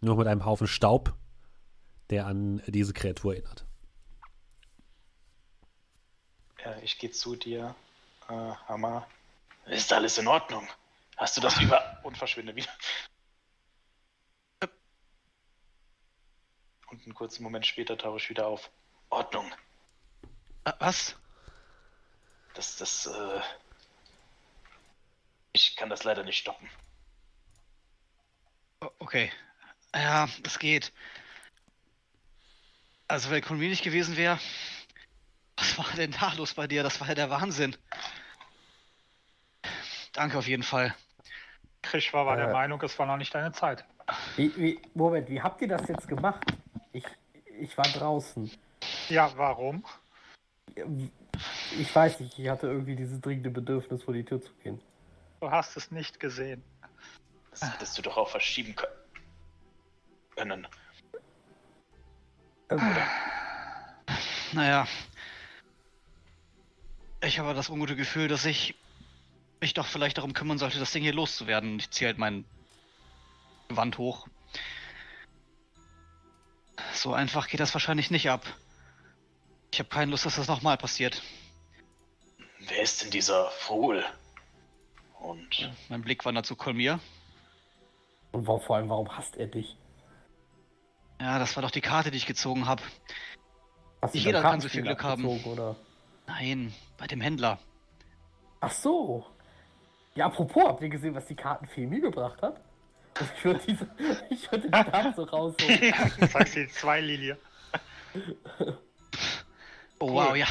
Nur 0.01 0.17
mit 0.17 0.27
einem 0.27 0.47
Haufen 0.47 0.67
Staub, 0.67 1.15
der 2.09 2.27
an 2.27 2.63
diese 2.67 2.95
Kreatur 2.95 3.35
erinnert. 3.35 3.67
Ja, 6.65 6.77
ich 6.83 6.99
gehe 6.99 7.11
zu 7.11 7.37
dir, 7.37 7.75
äh, 8.29 8.33
Hammer. 8.69 9.07
Ist 9.67 9.93
alles 9.93 10.17
in 10.19 10.27
Ordnung? 10.27 10.67
Hast 11.17 11.37
du 11.37 11.43
das 11.43 11.61
über... 11.61 11.99
Und 12.03 12.17
verschwinde 12.17 12.57
wieder. 12.57 12.71
Und 16.91 17.05
einen 17.05 17.15
kurzen 17.15 17.43
Moment 17.43 17.67
später 17.67 17.97
tauche 17.97 18.19
ich 18.19 18.29
wieder 18.29 18.47
auf. 18.47 18.71
Ordnung. 19.11 19.51
Ah, 20.65 20.75
Was? 20.79 21.17
Das, 22.55 22.77
das, 22.77 23.07
äh... 23.07 23.41
Ich 25.53 25.77
kann 25.77 25.89
das 25.89 26.05
leider 26.05 26.23
nicht 26.23 26.39
stoppen. 26.39 26.69
Okay. 28.99 29.33
Ja, 29.95 30.29
das 30.43 30.59
geht. 30.59 30.93
Also, 33.09 33.31
wenn 33.31 33.43
Konmi 33.43 33.67
nicht 33.67 33.83
gewesen 33.83 34.17
wäre. 34.17 34.39
Was 35.57 35.77
war 35.79 35.87
denn 35.97 36.13
da 36.13 36.33
los 36.35 36.55
bei 36.55 36.67
dir? 36.67 36.83
Das 36.83 37.01
war 37.01 37.09
ja 37.09 37.15
der 37.15 37.31
Wahnsinn. 37.31 37.77
Danke 40.13 40.39
auf 40.39 40.47
jeden 40.47 40.63
Fall. 40.63 40.95
Krisch 41.83 42.13
war, 42.13 42.27
war 42.27 42.37
der 42.37 42.49
Äh. 42.49 42.53
Meinung, 42.53 42.81
es 42.83 42.99
war 42.99 43.07
noch 43.07 43.17
nicht 43.17 43.35
deine 43.35 43.53
Zeit. 43.53 43.85
Wie, 44.37 44.57
wie, 44.57 44.83
Moment, 44.95 45.29
wie 45.29 45.41
habt 45.41 45.61
ihr 45.63 45.69
das 45.69 45.87
jetzt 45.89 46.09
gemacht? 46.09 46.45
Ich, 47.61 47.77
war 47.77 47.85
draußen. 47.85 48.51
Ja, 49.09 49.31
warum? 49.37 49.85
Ich 51.79 51.95
weiß 51.95 52.21
nicht, 52.21 52.39
ich 52.39 52.49
hatte 52.49 52.67
irgendwie 52.67 52.97
dieses 52.97 53.21
dringende 53.21 53.51
Bedürfnis, 53.51 54.03
vor 54.03 54.15
die 54.15 54.25
Tür 54.25 54.41
zu 54.41 54.53
gehen. 54.63 54.81
Du 55.41 55.51
hast 55.51 55.77
es 55.77 55.91
nicht 55.91 56.19
gesehen. 56.21 56.63
Das 57.51 57.75
hättest 57.75 57.99
du 57.99 58.03
doch 58.03 58.17
auch 58.17 58.29
verschieben 58.29 58.75
kö- 58.75 58.87
können. 60.37 60.67
Ähm, 62.71 62.97
Naja. 64.53 64.87
Ich 67.23 67.39
habe 67.39 67.53
das 67.55 67.69
ungute 67.69 67.97
Gefühl, 67.97 68.29
dass 68.29 68.47
ich 68.47 68.75
mich 69.61 69.75
doch 69.75 69.87
vielleicht 69.87 70.17
darum 70.17 70.33
kümmern 70.33 70.57
sollte, 70.57 70.79
das 70.79 70.93
Ding 70.93 71.03
hier 71.03 71.13
loszuwerden. 71.13 71.73
Und 71.73 71.81
ich 71.81 71.91
ziehe 71.91 72.09
halt 72.09 72.19
mein 72.19 72.47
Gewand 73.69 73.99
hoch. 73.99 74.27
So 76.95 77.13
einfach 77.13 77.49
geht 77.49 77.61
das 77.61 77.75
wahrscheinlich 77.75 78.11
nicht 78.11 78.31
ab. 78.31 78.45
Ich 79.73 79.79
habe 79.79 79.89
keine 79.89 80.11
Lust, 80.11 80.27
dass 80.27 80.37
das 80.37 80.49
nochmal 80.49 80.77
passiert. 80.77 81.23
Wer 82.59 82.83
ist 82.83 83.03
denn 83.03 83.11
dieser 83.11 83.51
Fool? 83.51 84.05
Und 85.21 85.71
Mein 85.89 86.03
Blick 86.03 86.25
wandert 86.25 86.47
zu 86.47 86.57
Kolmir. 86.57 86.99
Und 88.33 88.47
vor 88.47 88.77
allem, 88.77 88.89
warum 88.89 89.17
hasst 89.17 89.37
er 89.37 89.47
dich? 89.47 89.77
Ja, 91.21 91.39
das 91.39 91.55
war 91.57 91.63
doch 91.63 91.71
die 91.71 91.81
Karte, 91.81 92.11
die 92.11 92.17
ich 92.17 92.27
gezogen 92.27 92.67
habe. 92.67 92.83
Nicht 94.13 94.25
jeder 94.25 94.41
kann 94.41 94.61
so 94.61 94.69
viel 94.69 94.83
Glück 94.83 95.03
haben. 95.03 95.25
Oder? 95.27 95.77
Nein, 96.27 96.73
bei 96.97 97.07
dem 97.07 97.21
Händler. 97.21 97.59
Ach 98.61 98.71
so. 98.71 99.27
Ja, 100.15 100.27
apropos, 100.27 100.65
habt 100.65 100.83
ihr 100.83 100.89
gesehen, 100.89 101.15
was 101.15 101.27
die 101.27 101.35
Kartenfee 101.35 101.87
mir 101.87 102.01
gebracht 102.01 102.41
hat? 102.43 102.61
Ich 103.37 103.45
würde 103.45 103.61
diese, 103.67 103.89
ich 104.31 104.51
würde 104.51 104.67
die 104.67 104.71
Karte 104.71 105.13
so 105.17 105.23
rausholen. 105.25 105.95
Sagst 106.33 106.57
du 106.57 106.69
zwei 106.69 107.01
Lilie. 107.01 107.39
Oh 109.99 110.07
Cool. 110.07 110.13
wow, 110.15 110.37
ja. 110.37 110.47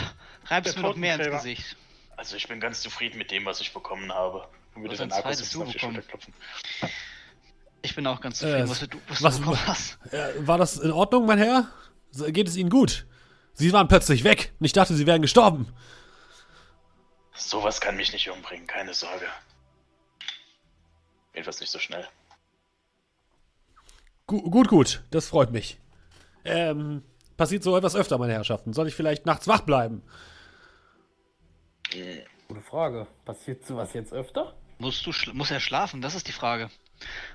Reibst 0.45 0.75
mir 0.75 0.83
noch 0.83 0.95
mehr 0.95 1.19
ins. 1.19 1.27
Gesicht. 1.37 1.75
Also 2.17 2.35
ich 2.35 2.47
bin 2.47 2.59
ganz 2.59 2.81
zufrieden 2.81 3.17
mit 3.17 3.31
dem, 3.31 3.45
was 3.45 3.61
ich 3.61 3.73
bekommen 3.73 4.11
habe. 4.11 4.47
Und 4.75 4.83
würde 4.83 4.91
Was 4.91 4.97
den 4.99 5.11
ein 5.11 5.11
Argus 5.13 5.37
zweites 5.37 5.53
jetzt 5.53 5.61
auf 5.61 5.67
die 5.67 5.73
du 5.73 5.79
Schulter 5.79 6.01
klopfen. 6.01 6.33
Ich 7.81 7.95
bin 7.95 8.05
auch 8.07 8.19
ganz 8.21 8.39
zufrieden, 8.39 8.65
Äh, 8.65 8.69
was 8.69 8.79
du, 8.79 8.87
was 9.07 9.23
was- 9.23 9.33
du 9.35 9.39
bekommen 9.41 9.67
hast. 9.67 9.97
Äh, 10.13 10.47
war 10.47 10.57
das 10.57 10.77
in 10.77 10.91
Ordnung, 10.91 11.25
mein 11.25 11.37
Herr? 11.37 11.69
Geht 12.27 12.47
es 12.47 12.55
Ihnen 12.57 12.69
gut? 12.69 13.05
Sie 13.53 13.71
waren 13.73 13.87
plötzlich 13.87 14.23
weg. 14.23 14.51
Und 14.59 14.65
ich 14.65 14.73
dachte, 14.73 14.95
Sie 14.95 15.05
wären 15.07 15.21
gestorben. 15.21 15.73
Sowas 17.33 17.79
kann 17.79 17.95
mich 17.95 18.11
nicht 18.11 18.29
umbringen, 18.29 18.67
keine 18.67 18.93
Sorge. 18.93 19.25
Jedenfalls 21.33 21.61
nicht 21.61 21.71
so 21.71 21.79
schnell. 21.79 22.05
Gu 24.29 24.47
gut, 24.51 24.67
gut. 24.67 25.03
Das 25.09 25.27
freut 25.27 25.51
mich. 25.51 25.79
Ähm, 26.45 27.01
passiert 27.35 27.63
so 27.63 27.75
etwas 27.75 27.95
öfter, 27.95 28.19
meine 28.19 28.33
Herrschaften. 28.33 28.73
Soll 28.73 28.87
ich 28.87 28.93
vielleicht 28.93 29.25
nachts 29.25 29.47
wach 29.47 29.61
bleiben? 29.61 30.03
Gute 32.47 32.61
Frage. 32.61 33.07
Passiert 33.25 33.65
sowas 33.65 33.93
jetzt 33.93 34.13
öfter? 34.13 34.53
Musst 34.77 35.03
du 35.07 35.11
muss 35.33 35.49
er 35.49 35.59
schlafen? 35.59 36.03
Das 36.03 36.13
ist 36.13 36.27
die 36.27 36.31
Frage. 36.31 36.69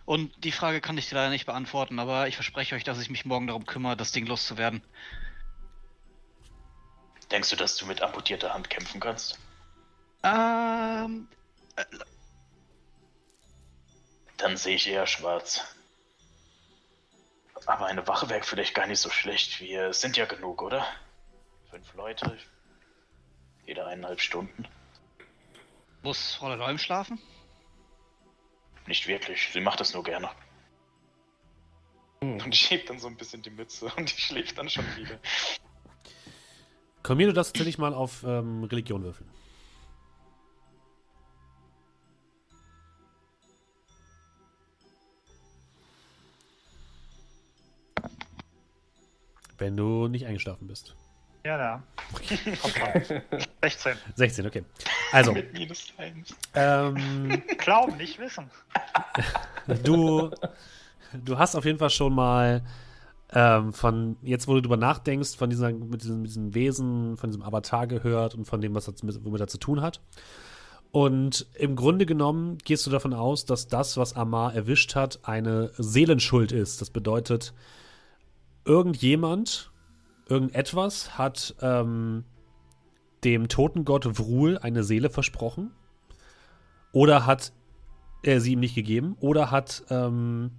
Und 0.04 0.32
die 0.44 0.52
Frage 0.52 0.80
kann 0.80 0.96
ich 0.96 1.08
dir 1.08 1.16
leider 1.16 1.30
nicht 1.30 1.46
beantworten, 1.46 1.98
aber 1.98 2.28
ich 2.28 2.36
verspreche 2.36 2.76
euch, 2.76 2.84
dass 2.84 3.00
ich 3.00 3.10
mich 3.10 3.24
morgen 3.24 3.48
darum 3.48 3.66
kümmere, 3.66 3.96
das 3.96 4.12
Ding 4.12 4.26
loszuwerden. 4.26 4.80
Denkst 7.32 7.50
du, 7.50 7.56
dass 7.56 7.76
du 7.76 7.86
mit 7.86 8.02
amputierter 8.02 8.54
Hand 8.54 8.70
kämpfen 8.70 9.00
kannst? 9.00 9.36
Ähm, 10.22 11.26
Dann 14.36 14.56
sehe 14.56 14.76
ich 14.76 14.88
eher 14.88 15.08
schwarz. 15.08 15.73
Aber 17.66 17.86
eine 17.86 18.06
Wache 18.06 18.28
wäre 18.28 18.42
vielleicht 18.42 18.74
gar 18.74 18.86
nicht 18.86 19.00
so 19.00 19.10
schlecht. 19.10 19.60
Wir 19.60 19.92
sind 19.92 20.16
ja 20.16 20.26
genug, 20.26 20.62
oder? 20.62 20.86
Fünf 21.70 21.94
Leute. 21.94 22.36
Jeder 23.66 23.86
eineinhalb 23.86 24.20
Stunden. 24.20 24.68
muss 26.02 26.34
Fräulein 26.34 26.60
Olm 26.60 26.78
schlafen? 26.78 27.18
Nicht 28.86 29.06
wirklich. 29.06 29.48
Sie 29.52 29.60
macht 29.60 29.80
das 29.80 29.94
nur 29.94 30.04
gerne. 30.04 30.30
Und 32.20 32.54
ich 32.54 32.70
heb 32.70 32.86
dann 32.86 32.98
so 32.98 33.08
ein 33.08 33.16
bisschen 33.16 33.42
die 33.42 33.50
Mütze 33.50 33.86
und 33.96 34.14
die 34.14 34.20
schläft 34.20 34.58
dann 34.58 34.68
schon 34.68 34.84
wieder. 34.96 35.18
Komm 37.02 37.18
mir, 37.18 37.26
du 37.26 37.32
darfst 37.32 37.54
tatsächlich 37.54 37.78
mal 37.78 37.92
auf 37.92 38.22
ähm, 38.24 38.64
Religion 38.64 39.02
würfeln. 39.02 39.30
Wenn 49.58 49.76
du 49.76 50.08
nicht 50.08 50.26
eingeschlafen 50.26 50.66
bist. 50.66 50.94
Ja, 51.44 51.58
ja. 51.58 51.82
Kommt 52.62 52.80
mal. 52.80 53.22
16. 53.62 53.96
16, 54.16 54.46
okay. 54.46 54.64
Also, 55.12 55.32
Mit 55.32 55.52
minus 55.52 55.92
eins. 55.98 56.34
ähm, 56.54 57.42
Glauben, 57.58 57.96
nicht 57.98 58.18
wissen. 58.18 58.50
du, 59.84 60.30
du 61.12 61.38
hast 61.38 61.54
auf 61.54 61.66
jeden 61.66 61.78
Fall 61.78 61.90
schon 61.90 62.14
mal 62.14 62.62
ähm, 63.34 63.72
von, 63.72 64.16
jetzt 64.22 64.48
wo 64.48 64.54
du 64.54 64.62
drüber 64.62 64.76
nachdenkst, 64.78 65.36
von 65.36 65.50
dieser, 65.50 65.70
mit, 65.72 66.02
diesem, 66.02 66.22
mit 66.22 66.30
diesem 66.30 66.54
Wesen, 66.54 67.16
von 67.18 67.30
diesem 67.30 67.42
Avatar 67.42 67.86
gehört 67.86 68.34
und 68.34 68.46
von 68.46 68.60
dem, 68.60 68.74
was 68.74 68.86
das 68.86 69.02
mit, 69.02 69.22
womit 69.24 69.40
er 69.40 69.48
zu 69.48 69.58
tun 69.58 69.82
hat. 69.82 70.00
Und 70.92 71.46
im 71.54 71.74
Grunde 71.74 72.06
genommen 72.06 72.58
gehst 72.58 72.86
du 72.86 72.90
davon 72.90 73.12
aus, 73.12 73.44
dass 73.44 73.66
das, 73.66 73.96
was 73.96 74.14
Amar 74.14 74.54
erwischt 74.54 74.94
hat, 74.94 75.18
eine 75.24 75.72
Seelenschuld 75.76 76.52
ist. 76.52 76.80
Das 76.80 76.88
bedeutet, 76.90 77.52
irgendjemand, 78.64 79.72
irgendetwas 80.28 81.18
hat 81.18 81.54
ähm, 81.60 82.24
dem 83.24 83.48
Totengott 83.48 84.18
Vrul 84.18 84.58
eine 84.58 84.84
Seele 84.84 85.10
versprochen 85.10 85.70
oder 86.92 87.26
hat 87.26 87.52
er 88.22 88.40
sie 88.40 88.52
ihm 88.52 88.60
nicht 88.60 88.74
gegeben 88.74 89.16
oder 89.20 89.50
hat 89.50 89.84
ähm, 89.90 90.52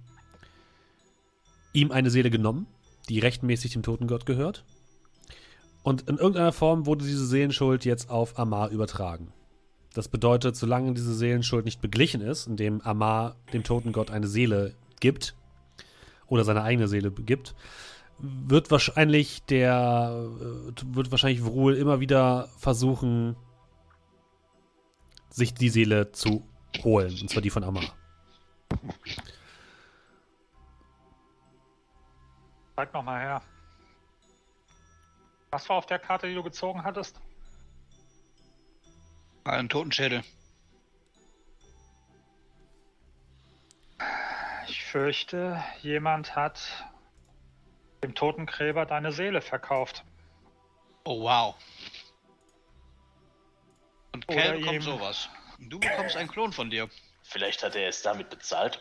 ihm 1.72 1.90
eine 1.90 2.10
Seele 2.10 2.30
genommen, 2.30 2.66
die 3.08 3.18
rechtmäßig 3.18 3.72
dem 3.72 3.82
Totengott 3.82 4.26
gehört. 4.26 4.64
Und 5.82 6.08
in 6.08 6.16
irgendeiner 6.16 6.52
Form 6.52 6.86
wurde 6.86 7.04
diese 7.04 7.26
Seelenschuld 7.26 7.84
jetzt 7.84 8.10
auf 8.10 8.38
Amar 8.38 8.70
übertragen. 8.70 9.32
Das 9.94 10.08
bedeutet, 10.08 10.56
solange 10.56 10.92
diese 10.94 11.14
Seelenschuld 11.14 11.64
nicht 11.64 11.80
beglichen 11.80 12.20
ist, 12.20 12.46
indem 12.46 12.80
Amar 12.80 13.36
dem 13.52 13.62
Totengott 13.62 14.10
eine 14.10 14.26
Seele 14.26 14.74
gibt 15.00 15.34
oder 16.26 16.44
seine 16.44 16.62
eigene 16.62 16.88
Seele 16.88 17.10
gibt, 17.10 17.54
wird 18.18 18.70
wahrscheinlich 18.70 19.42
der 19.44 20.28
äh, 20.40 20.94
wird 20.94 21.10
wahrscheinlich 21.10 21.42
Vrul 21.42 21.76
immer 21.76 22.00
wieder 22.00 22.48
versuchen, 22.58 23.36
sich 25.30 25.52
die 25.54 25.68
Seele 25.68 26.12
zu 26.12 26.46
holen, 26.82 27.18
und 27.20 27.28
zwar 27.30 27.42
die 27.42 27.50
von 27.50 27.64
Amar. 27.64 27.84
Zeig 32.74 32.92
noch 32.92 33.02
mal 33.02 33.20
her. 33.20 33.42
Was 35.50 35.68
war 35.68 35.76
auf 35.76 35.86
der 35.86 35.98
Karte, 35.98 36.26
die 36.28 36.34
du 36.34 36.42
gezogen 36.42 36.82
hattest? 36.84 37.20
Ein 39.44 39.68
Totenschädel. 39.68 40.22
Ich 44.68 44.84
fürchte, 44.84 45.62
jemand 45.82 46.34
hat 46.34 46.86
dem 48.06 48.14
Totengräber 48.14 48.86
deine 48.86 49.10
Seele 49.12 49.40
verkauft. 49.40 50.04
Oh 51.04 51.22
wow. 51.22 51.54
Und 54.14 54.28
Oder 54.28 54.40
Cal 54.40 54.52
bekommt 54.58 54.74
ihm- 54.76 54.82
sowas. 54.82 55.28
Du 55.58 55.80
bekommst 55.80 56.16
einen 56.16 56.28
Klon 56.28 56.52
von 56.52 56.70
dir. 56.70 56.88
Vielleicht 57.22 57.62
hat 57.62 57.74
er 57.74 57.88
es 57.88 58.02
damit 58.02 58.30
bezahlt. 58.30 58.80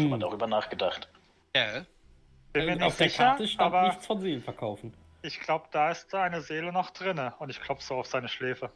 Schon 0.00 0.10
mal 0.10 0.18
darüber 0.18 0.46
nachgedacht. 0.46 1.08
Cal? 1.54 1.86
Bin 2.52 2.66
mir 2.66 2.72
Auf 2.86 2.98
nicht 2.98 3.00
der 3.00 3.08
sicher, 3.10 3.24
Karte 3.24 3.48
stand 3.48 3.66
aber 3.74 3.88
nichts 3.88 4.06
von 4.06 4.20
Seelen 4.20 4.42
verkaufen. 4.42 4.94
ich 5.22 5.38
glaube, 5.40 5.66
da 5.70 5.90
ist 5.90 6.12
da 6.12 6.24
eine 6.24 6.40
Seele 6.42 6.72
noch 6.72 6.90
drinne 6.90 7.34
und 7.38 7.50
ich 7.50 7.60
klopfe 7.60 7.84
so 7.84 7.94
auf 7.96 8.06
seine 8.06 8.28
Schläfe. 8.28 8.70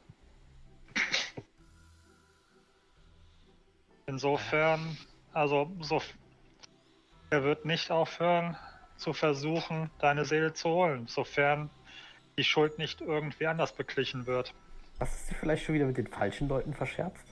Insofern, 4.07 4.97
also 5.33 5.71
so, 5.81 6.01
er 7.31 7.43
wird 7.43 7.65
nicht 7.65 7.91
aufhören 7.91 8.57
zu 8.97 9.13
versuchen, 9.13 9.91
deine 9.99 10.25
Seele 10.25 10.53
zu 10.53 10.69
holen, 10.69 11.07
sofern 11.07 11.71
die 12.39 12.45
Schuld 12.45 12.79
nicht 12.79 13.01
irgendwie 13.01 13.47
anders 13.47 13.73
beglichen 13.73 14.27
wird. 14.27 14.53
Hast 15.01 15.27
du 15.27 15.29
dich 15.31 15.39
vielleicht 15.39 15.65
schon 15.65 15.75
wieder 15.75 15.87
mit 15.87 15.97
den 15.97 16.07
falschen 16.07 16.49
Leuten 16.49 16.75
verscherzt? 16.75 17.25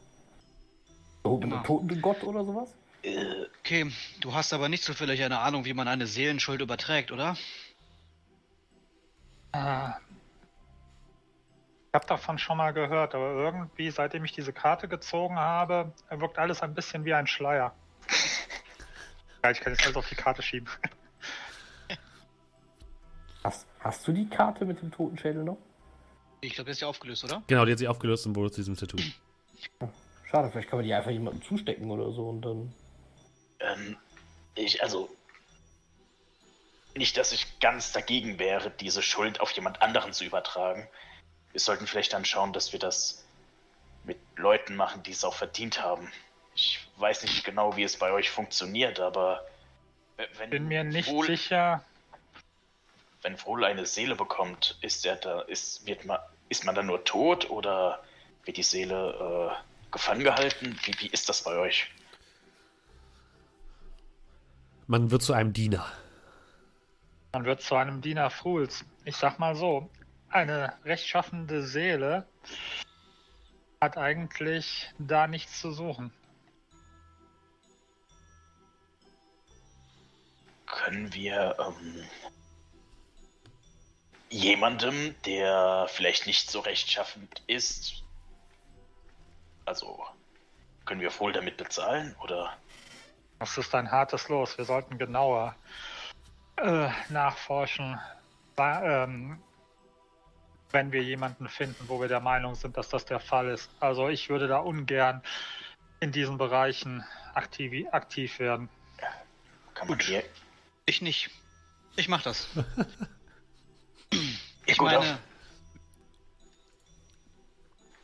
So, 1.22 1.38
mit 1.38 1.52
einem 1.52 1.64
toten 1.64 2.02
Gott 2.02 2.22
oder 2.22 2.44
sowas? 2.44 2.74
Äh, 3.02 3.46
Okay, 3.64 3.90
du 4.20 4.34
hast 4.34 4.52
aber 4.52 4.68
nicht 4.68 4.84
zufällig 4.84 5.22
eine 5.24 5.38
Ahnung, 5.38 5.64
wie 5.64 5.72
man 5.72 5.88
eine 5.88 6.06
Seelenschuld 6.06 6.60
überträgt, 6.60 7.10
oder? 7.10 7.34
Ah. 9.52 9.94
Ich 11.88 11.94
habe 11.94 12.04
davon 12.04 12.36
schon 12.38 12.58
mal 12.58 12.72
gehört, 12.72 13.14
aber 13.14 13.30
irgendwie, 13.32 13.90
seitdem 13.90 14.22
ich 14.26 14.32
diese 14.32 14.52
Karte 14.52 14.86
gezogen 14.86 15.38
habe, 15.38 15.92
wirkt 16.10 16.38
alles 16.38 16.60
ein 16.60 16.74
bisschen 16.74 17.06
wie 17.06 17.14
ein 17.14 17.26
Schleier. 17.26 17.74
ja, 19.42 19.50
ich 19.50 19.60
kann 19.60 19.72
jetzt 19.72 19.84
alles 19.84 19.96
auf 19.96 20.08
die 20.10 20.14
Karte 20.14 20.42
schieben. 20.42 20.68
Hast, 23.44 23.66
hast 23.80 24.08
du 24.08 24.12
die 24.12 24.26
Karte 24.28 24.64
mit 24.64 24.80
dem 24.80 24.90
Totenschädel 24.90 25.44
noch? 25.44 25.58
Ich 26.40 26.54
glaube, 26.54 26.66
der 26.66 26.72
ist 26.72 26.80
ja 26.80 26.88
aufgelöst, 26.88 27.24
oder? 27.24 27.42
Genau, 27.46 27.64
die 27.64 27.72
hat 27.72 27.78
sich 27.78 27.88
aufgelöst 27.88 28.26
und 28.26 28.34
wurde 28.34 28.50
zu 28.50 28.60
diesem 28.60 28.76
Tattoo. 28.76 28.96
Schade, 30.30 30.50
vielleicht 30.50 30.68
kann 30.68 30.78
man 30.78 30.86
die 30.86 30.94
einfach 30.94 31.10
jemandem 31.10 31.42
zustecken 31.42 31.90
oder 31.90 32.10
so 32.12 32.28
und 32.28 32.42
dann. 32.42 32.74
ähm, 33.60 33.96
ich, 34.54 34.82
also. 34.82 35.08
Nicht, 36.96 37.16
dass 37.16 37.32
ich 37.32 37.58
ganz 37.58 37.90
dagegen 37.90 38.38
wäre, 38.38 38.70
diese 38.70 39.02
Schuld 39.02 39.40
auf 39.40 39.50
jemand 39.50 39.82
anderen 39.82 40.12
zu 40.12 40.24
übertragen. 40.24 40.86
Wir 41.50 41.60
sollten 41.60 41.88
vielleicht 41.88 42.12
dann 42.12 42.24
schauen, 42.24 42.52
dass 42.52 42.72
wir 42.72 42.78
das 42.78 43.24
mit 44.04 44.18
Leuten 44.36 44.76
machen, 44.76 45.02
die 45.02 45.10
es 45.10 45.24
auch 45.24 45.34
verdient 45.34 45.82
haben. 45.82 46.08
Ich 46.54 46.78
weiß 46.98 47.22
nicht 47.24 47.42
genau, 47.44 47.76
wie 47.76 47.82
es 47.82 47.98
bei 47.98 48.12
euch 48.12 48.30
funktioniert, 48.30 49.00
aber 49.00 49.44
wenn 50.38 50.50
Bin 50.50 50.68
mir 50.68 50.84
nicht 50.84 51.08
Wohl- 51.10 51.26
sicher. 51.26 51.84
Wenn 53.24 53.38
Vrol 53.38 53.64
eine 53.64 53.86
Seele 53.86 54.14
bekommt, 54.14 54.78
ist 54.82 55.04
er 55.06 55.16
da, 55.16 55.40
ist, 55.40 55.86
wird 55.86 56.04
man, 56.04 56.18
ist 56.50 56.64
man 56.64 56.74
dann 56.74 56.86
nur 56.86 57.02
tot 57.04 57.48
oder 57.50 58.04
wird 58.44 58.58
die 58.58 58.62
Seele 58.62 59.50
äh, 59.50 59.90
gefangen 59.90 60.22
gehalten? 60.22 60.78
Wie, 60.84 60.92
wie 61.00 61.06
ist 61.08 61.28
das 61.30 61.42
bei 61.42 61.56
euch? 61.56 61.90
Man 64.86 65.10
wird 65.10 65.22
zu 65.22 65.32
einem 65.32 65.54
Diener. 65.54 65.90
Man 67.32 67.46
wird 67.46 67.62
zu 67.62 67.74
einem 67.76 68.02
Diener 68.02 68.28
Fruls. 68.28 68.84
Ich 69.06 69.16
sag 69.16 69.38
mal 69.38 69.56
so, 69.56 69.88
eine 70.28 70.74
rechtschaffende 70.84 71.62
Seele 71.66 72.28
hat 73.80 73.96
eigentlich 73.96 74.92
da 74.98 75.26
nichts 75.26 75.60
zu 75.60 75.72
suchen. 75.72 76.12
Können 80.66 81.14
wir 81.14 81.56
ähm, 81.58 82.04
jemandem, 84.34 85.14
der 85.24 85.86
vielleicht 85.88 86.26
nicht 86.26 86.50
so 86.50 86.60
rechtschaffend 86.60 87.42
ist, 87.46 88.02
also 89.64 90.04
können 90.84 91.00
wir 91.00 91.18
wohl 91.20 91.32
damit 91.32 91.56
bezahlen 91.56 92.16
oder? 92.22 92.56
Das 93.38 93.56
ist 93.58 93.74
ein 93.74 93.90
hartes 93.90 94.28
Los. 94.28 94.58
Wir 94.58 94.64
sollten 94.64 94.98
genauer 94.98 95.56
äh, 96.56 96.88
nachforschen, 97.10 97.98
wa- 98.56 99.04
ähm, 99.04 99.40
wenn 100.72 100.90
wir 100.90 101.02
jemanden 101.02 101.48
finden, 101.48 101.88
wo 101.88 102.00
wir 102.00 102.08
der 102.08 102.20
Meinung 102.20 102.56
sind, 102.56 102.76
dass 102.76 102.88
das 102.88 103.04
der 103.04 103.20
Fall 103.20 103.48
ist. 103.48 103.70
Also 103.78 104.08
ich 104.08 104.28
würde 104.28 104.48
da 104.48 104.58
ungern 104.58 105.22
in 106.00 106.10
diesen 106.10 106.38
Bereichen 106.38 107.04
aktiv, 107.34 107.86
aktiv 107.92 108.38
werden. 108.40 108.68
Kann 109.74 109.88
man 109.88 109.98
Gut. 109.98 110.06
hier. 110.06 110.24
Ich 110.86 111.00
nicht. 111.02 111.30
Ich 111.96 112.08
mach 112.08 112.22
das. 112.22 112.48
Ja, 114.14 114.20
Ich 114.66 114.78
gut, 114.78 114.86
meine, 114.86 114.98
auf- 114.98 115.18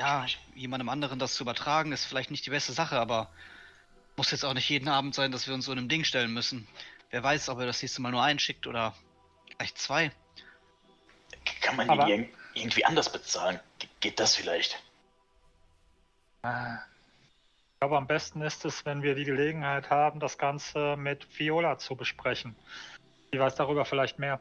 ja, 0.00 0.26
jemandem 0.54 0.88
anderen 0.88 1.18
das 1.18 1.34
zu 1.34 1.42
übertragen, 1.44 1.92
ist 1.92 2.04
vielleicht 2.04 2.30
nicht 2.30 2.46
die 2.46 2.50
beste 2.50 2.72
Sache, 2.72 2.98
aber 2.98 3.30
muss 4.16 4.30
jetzt 4.30 4.44
auch 4.44 4.54
nicht 4.54 4.68
jeden 4.68 4.88
Abend 4.88 5.14
sein, 5.14 5.30
dass 5.32 5.46
wir 5.46 5.54
uns 5.54 5.64
so 5.66 5.72
einem 5.72 5.88
Ding 5.88 6.04
stellen 6.04 6.32
müssen. 6.32 6.66
Wer 7.10 7.22
weiß, 7.22 7.48
ob 7.48 7.58
er 7.58 7.66
das 7.66 7.82
nächste 7.82 8.00
Mal 8.02 8.10
nur 8.12 8.22
einen 8.22 8.38
schickt 8.38 8.66
oder 8.66 8.94
vielleicht 9.48 9.78
zwei. 9.78 10.12
Kann 11.62 11.76
man 11.76 11.88
Aber- 11.90 12.08
ihn 12.08 12.24
irg- 12.24 12.28
irgendwie 12.54 12.84
anders 12.84 13.10
bezahlen? 13.12 13.60
Ge- 13.78 13.88
Geht 14.00 14.20
das 14.20 14.36
vielleicht? 14.36 14.82
Ich 16.42 17.78
glaube, 17.80 17.96
am 17.98 18.06
besten 18.06 18.40
ist 18.42 18.64
es, 18.64 18.84
wenn 18.86 19.02
wir 19.02 19.14
die 19.14 19.24
Gelegenheit 19.24 19.90
haben, 19.90 20.20
das 20.20 20.38
Ganze 20.38 20.96
mit 20.96 21.26
Viola 21.38 21.78
zu 21.78 21.96
besprechen. 21.96 22.56
Die 23.32 23.38
weiß 23.38 23.54
darüber 23.56 23.84
vielleicht 23.84 24.18
mehr. 24.18 24.40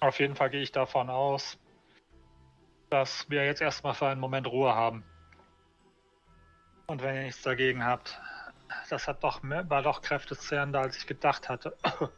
Auf 0.00 0.18
jeden 0.20 0.36
Fall 0.36 0.50
gehe 0.50 0.62
ich 0.62 0.72
davon 0.72 1.10
aus, 1.10 1.58
dass 2.90 3.28
wir 3.30 3.44
jetzt 3.44 3.60
erstmal 3.60 3.94
für 3.94 4.08
einen 4.08 4.20
Moment 4.20 4.46
Ruhe 4.46 4.74
haben. 4.74 5.04
Und 6.86 7.02
wenn 7.02 7.16
ihr 7.16 7.22
nichts 7.22 7.42
dagegen 7.42 7.84
habt, 7.84 8.20
das 8.90 9.08
hat 9.08 9.24
doch 9.24 9.42
mehr, 9.42 9.68
war 9.68 9.82
doch 9.82 10.02
kräftezehrender, 10.02 10.80
als 10.80 10.96
ich 10.96 11.06
gedacht 11.06 11.48
hatte. 11.48 11.76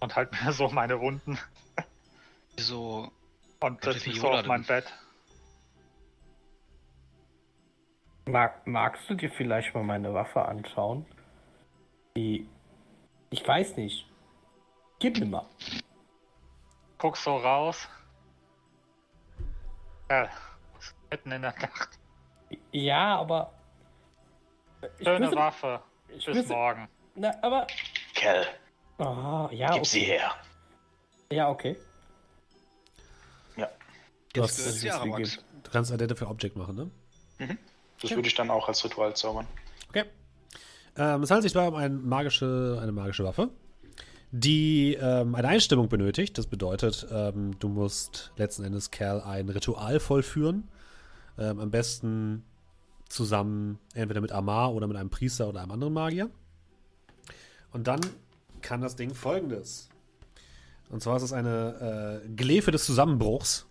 Und 0.00 0.16
halt 0.16 0.32
mir 0.32 0.52
so 0.52 0.68
meine 0.68 1.00
Wunden 1.00 1.38
Wieso? 2.56 3.12
und 3.60 3.84
mich 3.86 4.20
so 4.20 4.28
auf 4.28 4.46
mein? 4.46 4.64
Bett. 4.64 4.92
Mag, 8.26 8.66
magst 8.66 9.08
du 9.08 9.14
dir 9.14 9.30
vielleicht 9.30 9.74
mal 9.74 9.84
meine 9.84 10.12
Waffe 10.12 10.44
anschauen? 10.44 11.06
Die. 12.16 12.48
Ich 13.30 13.46
weiß 13.46 13.76
nicht. 13.76 14.06
Gib 14.98 15.18
mir 15.18 15.26
mal. 15.26 15.46
Guck 17.02 17.16
so 17.16 17.36
raus. 17.36 17.88
Ist 20.08 20.94
mitten 21.10 21.32
in 21.32 21.42
der 21.42 21.50
Nacht. 21.58 21.98
Ja, 22.70 23.18
aber. 23.18 23.52
Ich 24.98 25.04
Schöne 25.04 25.26
wüsste- 25.26 25.36
Waffe. 25.36 25.82
ich 26.08 26.24
Bis 26.26 26.36
wüsste- 26.36 26.52
morgen. 26.52 26.88
Na, 27.16 27.32
aber. 27.42 27.66
Kerl, 28.14 28.46
Ah, 28.98 29.48
ja, 29.50 29.66
gib 29.70 29.78
okay. 29.80 29.84
sie 29.84 30.00
her. 30.04 30.30
Ja, 31.32 31.48
okay. 31.48 31.76
Ja, 33.56 33.68
Du, 34.32 34.42
Jetzt 34.42 34.58
hast, 34.58 34.66
ist 34.66 34.82
ja, 34.84 35.02
du 35.04 35.70
kannst 35.72 35.90
Identify 35.90 36.24
Object 36.26 36.54
machen, 36.56 36.76
ne? 37.38 37.56
das 38.00 38.10
würde 38.12 38.28
ich 38.28 38.34
dann 38.36 38.48
auch 38.50 38.68
als 38.68 38.84
Ritual 38.84 39.16
zaubern. 39.16 39.48
Okay. 39.88 40.04
Ähm, 40.96 41.24
es 41.24 41.30
handelt 41.32 41.42
sich 41.42 41.52
dabei 41.52 41.66
um 41.68 41.74
eine 41.74 41.88
magische, 41.94 42.78
eine 42.80 42.92
magische 42.92 43.24
Waffe, 43.24 43.50
die 44.32 44.94
ähm, 44.94 45.34
eine 45.34 45.48
Einstimmung 45.48 45.88
benötigt. 45.88 46.38
Das 46.38 46.46
bedeutet, 46.46 47.06
ähm, 47.12 47.58
du 47.58 47.68
musst 47.68 48.32
letzten 48.36 48.64
Endes 48.64 48.90
Kerl 48.90 49.20
ein 49.20 49.48
Ritual 49.50 50.00
vollführen. 50.00 50.68
Ähm, 51.38 51.60
am 51.60 51.70
besten 51.70 52.42
zusammen 53.08 53.78
entweder 53.94 54.22
mit 54.22 54.32
Amar 54.32 54.74
oder 54.74 54.86
mit 54.86 54.96
einem 54.96 55.10
Priester 55.10 55.48
oder 55.48 55.60
einem 55.60 55.72
anderen 55.72 55.92
Magier. 55.92 56.30
Und 57.72 57.86
dann 57.86 58.00
kann 58.62 58.80
das 58.80 58.96
Ding 58.96 59.14
folgendes. 59.14 59.90
Und 60.88 61.02
zwar 61.02 61.18
ist 61.18 61.22
es 61.22 61.32
eine 61.34 62.22
äh, 62.24 62.28
Glefe 62.30 62.70
des 62.70 62.86
Zusammenbruchs. 62.86 63.66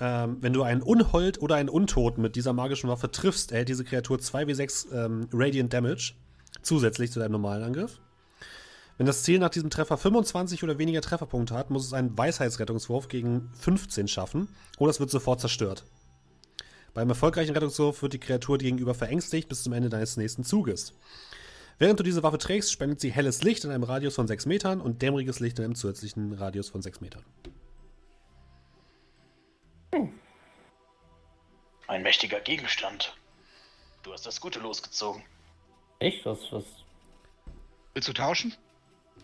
Ähm, 0.00 0.38
wenn 0.40 0.52
du 0.52 0.62
einen 0.64 0.82
Unhold 0.82 1.40
oder 1.40 1.54
einen 1.54 1.68
Untoten 1.68 2.20
mit 2.20 2.34
dieser 2.34 2.52
magischen 2.52 2.90
Waffe 2.90 3.12
triffst, 3.12 3.52
erhält 3.52 3.68
diese 3.68 3.84
Kreatur 3.84 4.18
2w6 4.18 4.92
ähm, 4.92 5.28
Radiant 5.32 5.72
Damage 5.72 6.14
zusätzlich 6.62 7.12
zu 7.12 7.20
deinem 7.20 7.32
normalen 7.32 7.62
Angriff. 7.62 8.00
Wenn 8.98 9.06
das 9.06 9.22
Ziel 9.22 9.38
nach 9.38 9.50
diesem 9.50 9.70
Treffer 9.70 9.96
25 9.96 10.64
oder 10.64 10.76
weniger 10.78 11.00
Trefferpunkte 11.00 11.54
hat, 11.54 11.70
muss 11.70 11.86
es 11.86 11.92
einen 11.92 12.18
Weisheitsrettungswurf 12.18 13.06
gegen 13.06 13.48
15 13.54 14.08
schaffen 14.08 14.48
oder 14.76 14.90
es 14.90 14.98
wird 14.98 15.10
sofort 15.10 15.40
zerstört. 15.40 15.84
Beim 16.94 17.08
erfolgreichen 17.08 17.52
Rettungswurf 17.52 18.02
wird 18.02 18.14
die 18.14 18.18
Kreatur 18.18 18.58
dir 18.58 18.64
gegenüber 18.64 18.94
verängstigt 18.94 19.48
bis 19.48 19.62
zum 19.62 19.72
Ende 19.72 19.88
deines 19.88 20.16
nächsten 20.16 20.42
Zuges. 20.42 20.94
Während 21.78 22.00
du 22.00 22.02
diese 22.02 22.24
Waffe 22.24 22.38
trägst, 22.38 22.72
spendet 22.72 23.00
sie 23.00 23.12
helles 23.12 23.44
Licht 23.44 23.64
in 23.64 23.70
einem 23.70 23.84
Radius 23.84 24.16
von 24.16 24.26
6 24.26 24.46
Metern 24.46 24.80
und 24.80 25.00
dämmeriges 25.00 25.38
Licht 25.38 25.60
in 25.60 25.66
einem 25.66 25.74
zusätzlichen 25.76 26.32
Radius 26.32 26.68
von 26.68 26.82
6 26.82 27.00
Metern. 27.00 27.24
Ein 31.86 32.02
mächtiger 32.02 32.40
Gegenstand. 32.40 33.16
Du 34.02 34.12
hast 34.12 34.26
das 34.26 34.40
Gute 34.40 34.58
losgezogen. 34.58 35.22
Echt? 36.00 36.26
Was, 36.26 36.40
was? 36.50 36.64
Willst 37.94 38.08
du 38.08 38.12
tauschen? 38.12 38.54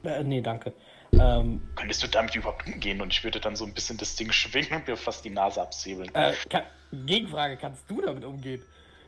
Äh, 0.05 0.23
nee, 0.25 0.41
danke. 0.41 0.73
Ähm, 1.13 1.63
Könntest 1.77 2.03
du 2.03 2.09
damit 2.09 2.35
überhaupt 2.35 2.67
umgehen? 2.67 3.01
Und 3.01 3.13
ich 3.13 3.23
würde 3.25 3.41
dann 3.41 3.57
so 3.57 3.65
ein 3.65 3.73
bisschen 3.73 3.97
das 3.97 4.17
Ding 4.17 4.33
schwingen 4.33 4.73
und 4.81 4.87
mir 4.89 4.97
fast 4.97 5.25
die 5.25 5.31
Nase 5.31 5.63
absäbeln. 5.63 6.13
äh, 6.15 6.35
kann, 6.51 6.65
Gegenfrage, 6.93 7.57
kannst 7.57 7.89
du 7.89 8.01
damit 8.01 8.25
umgehen? 8.25 8.63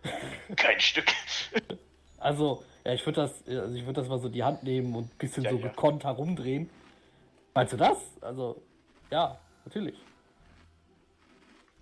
Kein 0.57 0.81
Stück. 0.81 1.07
Also, 2.19 2.65
ja, 2.85 2.93
ich 2.95 3.05
würde 3.05 3.23
das, 3.23 3.47
also 3.47 3.75
ich 3.75 3.83
würde 3.85 4.01
das 4.01 4.09
mal 4.09 4.19
so 4.21 4.29
in 4.29 4.33
die 4.33 4.45
Hand 4.45 4.63
nehmen 4.63 4.95
und 4.95 5.13
ein 5.13 5.19
bisschen 5.19 5.43
Ja, 5.45 5.51
so 5.51 5.59
ja. 5.59 5.69
gekonnt 5.69 6.05
herumdrehen. 6.05 6.71
Meinst 7.55 7.73
du 7.73 7.77
das? 7.77 7.99
Also, 8.21 8.63
ja, 9.11 9.39
natürlich. 9.65 9.97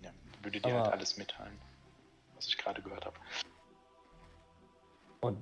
Ja, 0.01 0.09
würde 0.41 0.59
dir 0.59 0.67
Aber- 0.73 0.83
halt 0.85 0.93
alles 0.93 1.17
mitteilen, 1.17 1.57
was 2.35 2.47
ich 2.47 2.57
gerade 2.57 2.81
gehört 2.81 3.05
habe. 3.05 3.15
Und 5.21 5.37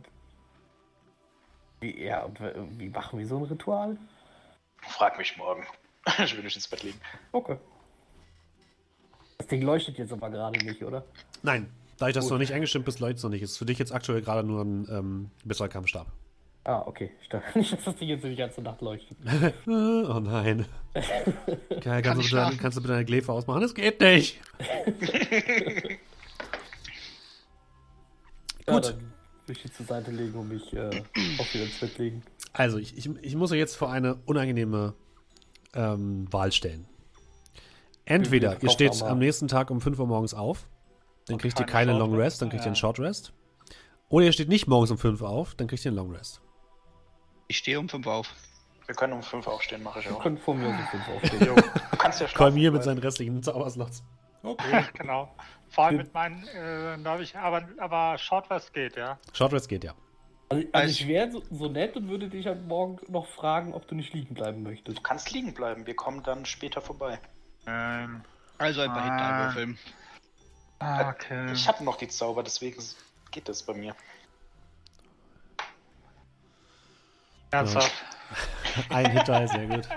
ja, 1.84 2.23
und 2.23 2.39
wie 2.79 2.89
machen 2.89 3.19
wir 3.19 3.27
so 3.27 3.38
ein 3.38 3.43
Ritual? 3.43 3.97
Frag 4.81 5.17
mich 5.17 5.38
morgen. 5.38 5.63
ich 6.23 6.36
will 6.36 6.43
mich 6.43 6.55
ins 6.55 6.67
Bett 6.67 6.84
legen. 6.84 6.99
Okay. 7.31 7.57
Das 9.38 9.47
Ding 9.47 9.61
leuchtet 9.61 9.97
jetzt 9.97 10.13
aber 10.13 10.29
gerade 10.29 10.63
nicht, 10.65 10.84
oder? 10.84 11.03
Nein, 11.41 11.69
dadurch, 11.97 12.13
dass 12.13 12.25
Gut. 12.25 12.31
du 12.31 12.36
noch 12.36 12.39
nicht 12.39 12.53
eingestimmt 12.53 12.86
bist, 12.86 12.99
leuchtet 12.99 13.17
es 13.17 13.23
noch 13.23 13.29
nicht. 13.29 13.41
Ist 13.41 13.57
für 13.57 13.65
dich 13.65 13.79
jetzt 13.79 13.93
aktuell 13.93 14.21
gerade 14.21 14.47
nur 14.47 14.61
ein 14.61 14.88
ähm, 14.89 15.31
bisser 15.43 15.67
Kampfstab. 15.67 16.07
Ah, 16.65 16.84
okay. 16.86 17.11
Ich 17.21 17.29
dachte 17.29 17.57
nicht, 17.59 17.73
dass 17.73 17.84
das 17.84 17.95
Ding 17.95 18.09
jetzt 18.09 18.23
die 18.23 18.36
ganze 18.36 18.61
Nacht 18.61 18.81
leuchtet. 18.81 19.17
oh 19.67 20.19
nein. 20.19 20.65
Geil, 21.81 22.01
kannst, 22.01 22.01
du 22.01 22.01
Kann 22.01 22.19
ich 22.19 22.31
bitte, 22.31 22.57
kannst 22.61 22.77
du 22.77 22.81
bitte 22.81 22.93
deine 22.93 23.05
Glefe 23.05 23.31
ausmachen? 23.31 23.61
Das 23.61 23.73
geht 23.73 23.99
nicht. 23.99 24.39
Ja, 28.65 28.73
Gut. 28.75 28.86
dann 28.86 29.03
will 29.46 29.56
ich 29.56 29.62
die 29.64 29.72
zur 29.72 29.86
Seite 29.86 30.12
legen 30.12 30.38
und 30.38 30.50
mich 30.50 30.74
äh, 30.74 30.89
auch 31.39 31.54
wieder 31.54 31.64
ins 31.66 31.80
Bett 31.80 31.98
legen. 31.98 32.24
Also, 32.54 32.78
ich, 32.78 32.98
ich, 32.98 33.10
ich 33.22 33.36
muss 33.36 33.52
euch 33.52 33.58
jetzt 33.58 33.76
vor 33.76 33.91
eine 33.91 34.16
unangenehme 34.26 34.94
ähm, 35.74 36.32
Wahl 36.32 36.52
stellen. 36.52 36.86
Entweder 38.06 38.62
ihr 38.62 38.70
steht 38.70 39.02
am 39.02 39.20
nächsten 39.20 39.48
Tag 39.48 39.72
um 39.72 39.80
5 39.80 39.98
Uhr 40.00 40.08
morgens 40.08 40.34
auf, 40.34 40.68
dann 41.28 41.38
kriegt 41.38 41.60
ihr 41.60 41.66
keine 41.66 41.98
Long 41.98 42.14
Rest, 42.16 42.41
dann 42.41 42.50
kriegt 42.50 42.64
ihr 42.64 42.68
einen. 42.68 42.76
Short 42.76 43.00
Rest. 43.00 43.32
Oder 44.10 44.26
ihr 44.26 44.34
steht 44.34 44.50
nicht 44.50 44.68
morgens 44.68 44.91
um 44.91 44.98
5 44.98 45.22
Uhr 45.22 45.30
auf, 45.30 45.56
dann 45.56 45.68
kriegt 45.68 45.84
ihr 45.86 45.89
einen 45.89 45.98
Long 45.98 46.12
Rest. 46.12 46.41
Ich 47.48 47.58
stehe 47.58 47.80
um 47.80 47.88
5 47.89 48.06
auf. 48.08 48.28
Wir 48.86 48.96
können 48.96 49.14
um 49.14 49.24
5 49.24 49.48
aufstehen, 49.48 49.82
mache 49.82 50.00
ich 50.00 50.06
Wir 50.06 50.16
auch. 50.18 50.22
können 50.22 50.38
vor 50.38 50.54
mir 50.54 50.68
so 50.68 50.98
fünf 50.98 51.08
aufstehen. 51.24 51.46
Jo, 51.48 51.56
du 51.56 51.98
kannst 51.98 52.20
ja 52.20 52.28
schlafen. 52.28 52.38
Kolmier 52.38 52.72
mit 52.72 52.80
weil- 52.80 52.86
seinen 52.86 52.98
restlichen 53.00 53.41
Zauberslots. 53.41 54.04
Okay. 54.44 54.84
genau. 54.94 55.34
Vor 55.74 55.86
allem 55.86 55.97
mit 55.97 56.13
meinen, 56.13 56.47
äh, 56.49 57.01
darf 57.03 57.19
ich, 57.19 57.36
aber, 57.36 57.67
aber 57.80 58.15
Shortwest 58.19 58.74
geht, 58.74 58.95
ja. 58.95 59.17
Short 59.34 59.53
Rest 59.53 59.67
geht 59.67 59.84
ja. 59.84 59.95
Also, 60.49 60.67
also 60.71 60.91
ich 60.91 61.07
wäre 61.07 61.32
so, 61.32 61.41
so 61.49 61.67
nett 61.67 61.95
und 61.95 62.07
würde 62.09 62.30
dich 62.30 62.47
am 62.47 62.67
Morgen 62.67 62.99
noch 63.11 63.26
fragen, 63.26 63.74
ob 63.74 63.88
du 63.88 63.95
nicht 63.95 64.13
liegen 64.13 64.36
bleiben 64.36 64.61
möchtest. 64.61 64.99
Du 64.99 65.01
kannst 65.01 65.32
liegen 65.32 65.55
bleiben, 65.55 65.88
wir 65.88 65.95
kommen 65.95 66.21
dann 66.21 66.45
später 66.45 66.80
vorbei. 66.80 67.19
Ähm, 67.65 68.21
Also 68.59 68.82
ein 68.82 68.91
paar 68.93 69.01
Ah. 69.01 69.47
Hinterwürfeln. 69.49 69.80
Ah, 70.78 71.09
okay. 71.09 71.51
Ich 71.53 71.67
habe 71.67 71.84
noch 71.84 71.95
die 71.97 72.07
Zauber, 72.07 72.43
deswegen 72.43 72.84
geht 73.32 73.49
das 73.49 73.63
bei 73.63 73.74
mir. 73.74 73.95
Ernsthaft. 77.49 77.91
Ein 78.89 79.09
Hinterhalt, 79.11 79.49
sehr 79.49 79.65
gut. 79.67 79.89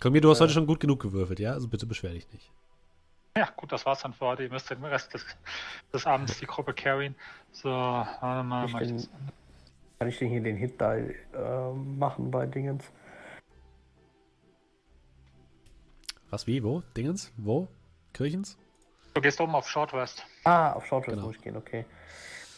Komm, 0.00 0.20
du 0.20 0.30
hast 0.30 0.40
heute 0.42 0.52
schon 0.52 0.66
gut 0.66 0.80
genug 0.80 1.00
gewürfelt, 1.00 1.40
ja? 1.40 1.52
Also 1.52 1.66
bitte 1.66 1.86
beschwer 1.86 2.10
dich 2.10 2.30
nicht. 2.30 2.50
Ja, 3.36 3.48
gut, 3.56 3.72
das 3.72 3.84
war's 3.84 4.00
dann 4.02 4.12
für 4.14 4.26
heute. 4.26 4.44
Ihr 4.44 4.50
müsst 4.50 4.70
den 4.70 4.84
Rest 4.84 5.12
des, 5.12 5.24
des 5.92 6.06
Abends 6.06 6.38
die 6.38 6.46
Gruppe 6.46 6.72
carryen. 6.72 7.16
So, 7.50 7.68
warte 7.68 8.44
mal. 8.44 8.66
Ich 8.66 8.72
mach 8.72 8.80
ich 8.80 8.88
bin- 8.88 8.96
das- 8.98 9.08
Kann 9.98 10.08
ich 10.08 10.18
denn 10.18 10.28
hier 10.28 10.40
den 10.42 10.56
Hit 10.56 10.80
da 10.80 10.94
äh, 10.96 11.72
machen 11.72 12.30
bei 12.30 12.46
Dingens? 12.46 12.84
Was, 16.30 16.46
wie, 16.46 16.62
wo? 16.62 16.82
Dingens? 16.96 17.32
Wo? 17.36 17.66
Kirchens? 18.12 18.56
Du 19.14 19.20
gehst 19.20 19.40
oben 19.40 19.54
auf 19.54 19.68
Short 19.68 19.92
Rest. 19.94 20.24
Ah, 20.44 20.72
auf 20.72 20.86
Shortrest 20.86 21.14
Genau. 21.16 21.26
muss 21.28 21.36
ich 21.36 21.42
gehen, 21.42 21.56
okay. 21.56 21.84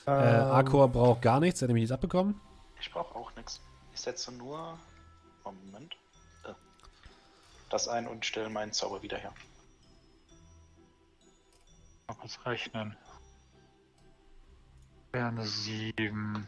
Äh, 0.07 0.11
Ähm, 0.11 0.43
Arkor 0.51 0.89
braucht 0.89 1.23
gar 1.23 1.41
nichts, 1.41 1.61
er 1.61 1.65
hat 1.65 1.69
nämlich 1.69 1.83
nichts 1.83 1.93
abbekommen. 1.93 2.39
Ich 2.81 2.91
brauche 2.91 3.15
auch 3.15 3.35
nichts. 3.37 3.61
Ich 3.95 4.01
setze 4.01 4.33
nur. 4.33 4.79
Moment. 5.45 5.95
Äh, 6.45 6.53
Das 7.71 7.89
ein 7.89 8.07
und 8.07 8.25
stelle 8.27 8.49
meinen 8.51 8.73
Zauber 8.73 9.03
wieder 9.03 9.17
her. 9.19 9.33
Mal 12.17 12.21
kurz 12.21 12.39
rechnen. 12.47 12.97
Wäre 15.13 15.29
eine 15.29 15.47
7. 15.47 16.47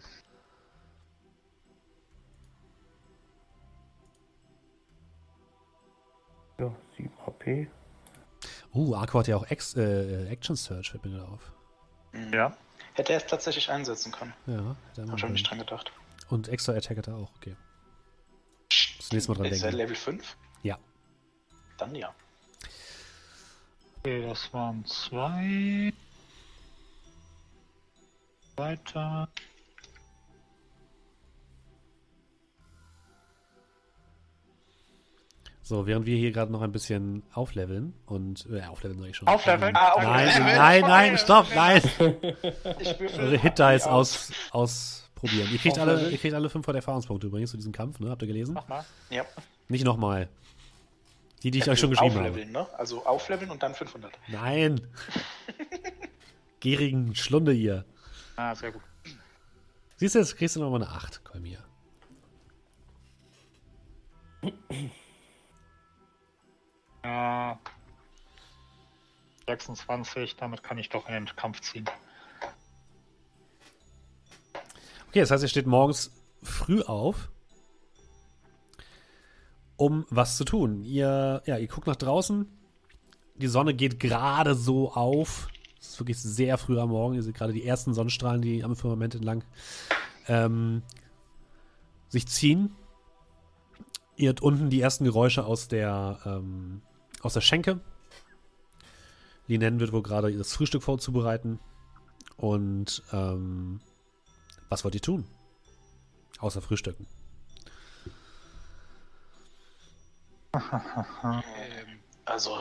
Ja, 6.59 6.75
7 6.97 7.11
HP. 7.27 7.71
Uh, 8.75 8.95
Arkor 8.95 9.21
hat 9.21 9.29
ja 9.29 9.37
auch 9.37 9.47
Ex 9.47 9.75
äh, 9.77 10.29
Action 10.29 10.57
Search, 10.57 10.91
fällt 10.91 11.05
mir 11.05 11.25
auf. 11.25 11.53
Ja. 12.33 12.57
Hätte 12.95 13.13
er 13.13 13.19
es 13.19 13.27
tatsächlich 13.27 13.71
einsetzen 13.71 14.13
können. 14.13 14.35
Ja, 14.47 14.77
da 14.95 15.11
Hab 15.11 15.21
schon 15.21 15.33
nicht 15.33 15.49
dran 15.49 15.59
gedacht. 15.59 15.93
Und 16.29 16.49
Extra 16.49 16.73
Attack 16.73 16.99
hat 16.99 17.07
er 17.07 17.17
auch, 17.17 17.33
okay. 17.37 17.57
Das 18.99 19.13
nächste 19.13 19.31
Mal 19.31 19.39
dran 19.39 19.47
Ist 19.47 19.63
er 19.63 19.71
denken. 19.71 19.77
Level 19.79 19.97
5? 19.97 20.37
Ja. 20.63 20.79
Dann 21.79 21.95
ja. 21.95 22.15
Okay, 23.99 24.23
das 24.27 24.53
waren 24.53 24.85
zwei. 24.87 25.93
Weiter. 28.57 29.29
So, 35.63 35.87
während 35.87 36.07
wir 36.07 36.17
hier 36.17 36.33
gerade 36.33 36.51
noch 36.51 36.63
ein 36.63 36.73
bisschen 36.73 37.23
aufleveln 37.35 37.93
und, 38.07 38.47
äh, 38.51 38.63
aufleveln 38.63 39.01
sag 39.01 39.09
ich 39.11 39.17
schon. 39.17 39.29
Aufleveln? 39.29 39.71
Ähm, 39.71 39.77
Ah, 39.77 39.93
Nein, 40.03 40.29
aufleveln. 40.29 40.57
nein, 40.57 40.81
nein, 40.83 41.19
stopp, 41.19 41.47
nein. 41.55 41.83
Ich 42.81 42.99
würfel 43.01 43.21
Eure 43.21 43.37
Hit 43.39 43.59
Dice 43.59 43.87
aus, 43.87 44.33
ausprobieren. 44.51 45.49
Ihr 45.53 45.59
kriegt 45.59 45.79
alle, 45.79 46.09
ihr 46.11 46.17
kriegt 46.17 46.33
alle 46.35 46.49
500 46.49 46.77
Erfahrungspunkte 46.77 47.27
übrigens 47.27 47.51
zu 47.51 47.59
diesem 47.59 47.73
Kampf, 47.73 48.01
ne? 48.01 48.09
Habt 48.09 48.23
ihr 48.23 48.29
gelesen? 48.29 48.55
Mach 48.55 48.67
mal. 48.67 48.85
Ja. 49.11 49.25
Nicht 49.69 49.85
nochmal. 49.85 50.29
Die, 51.43 51.51
die 51.51 51.59
ich 51.59 51.69
euch 51.69 51.79
schon 51.79 51.91
geschrieben 51.91 52.15
habe. 52.17 52.29
Aufleveln, 52.29 52.53
ne? 52.53 52.67
Also 52.75 53.07
aufleveln 53.07 53.51
und 53.51 53.63
dann 53.63 53.75
500. 53.75 54.19
Nein. 54.29 54.81
Gierigen 56.61 57.15
Schlunde 57.15 57.53
ihr. 57.53 57.85
Ah, 58.37 58.55
sehr 58.55 58.73
gut. 58.73 58.83
Siehst 59.97 60.15
du, 60.15 60.19
jetzt 60.19 60.37
kriegst 60.37 60.57
du 60.57 60.61
nochmal 60.61 60.83
eine 60.83 60.91
8, 60.91 61.25
Kolmir. 61.25 61.65
Ja. 67.05 67.59
26, 69.47 70.37
damit 70.37 70.63
kann 70.63 70.79
ich 70.79 70.89
doch 70.89 71.09
in 71.09 71.15
den 71.15 71.27
Kampf 71.37 71.61
ziehen. 71.61 71.89
Okay, 75.09 75.21
das 75.21 75.31
heißt, 75.31 75.43
ihr 75.43 75.49
steht 75.49 75.67
morgens 75.67 76.13
früh 76.43 76.83
auf, 76.83 77.31
um 79.79 80.05
was 80.11 80.37
zu 80.37 80.45
tun. 80.45 80.85
Ihr, 80.85 81.43
ja, 81.47 81.57
ihr 81.57 81.69
guckt 81.69 81.87
nach 81.87 81.97
draußen. 81.97 82.47
Die 83.37 83.47
Sonne 83.47 83.73
geht 83.73 83.99
gerade 84.01 84.55
so 84.55 84.93
auf. 84.93 85.49
Es 85.81 85.91
ist 85.91 86.01
wirklich 86.01 86.19
sehr 86.19 86.59
früh 86.59 86.79
am 86.79 86.91
Morgen. 86.91 87.15
Ihr 87.15 87.23
seht 87.23 87.37
gerade 87.37 87.53
die 87.53 87.65
ersten 87.65 87.95
Sonnenstrahlen, 87.95 88.43
die 88.43 88.65
am 88.65 88.77
Firmament 88.77 89.15
entlang 89.15 89.45
ähm, 90.27 90.83
sich 92.09 92.27
ziehen. 92.27 92.75
Ihr 94.17 94.29
hört 94.29 94.43
unten 94.43 94.69
die 94.69 94.81
ersten 94.81 95.05
Geräusche 95.05 95.45
aus 95.45 95.69
der, 95.69 96.19
ähm, 96.27 96.83
aus 97.23 97.35
der 97.35 97.41
Schenke. 97.41 97.81
Linen 99.47 99.79
wird 99.79 99.93
wohl 99.93 100.03
gerade 100.03 100.37
das 100.37 100.53
Frühstück 100.53 100.83
vorzubereiten. 100.83 101.61
Und 102.37 103.05
ähm, 103.13 103.81
was 104.69 104.85
wollt 104.85 104.97
ihr 104.97 105.03
tun? 105.03 105.25
Außer 106.41 106.61
frühstücken. 106.61 107.07
Ähm, 110.55 112.01
Also, 112.25 112.59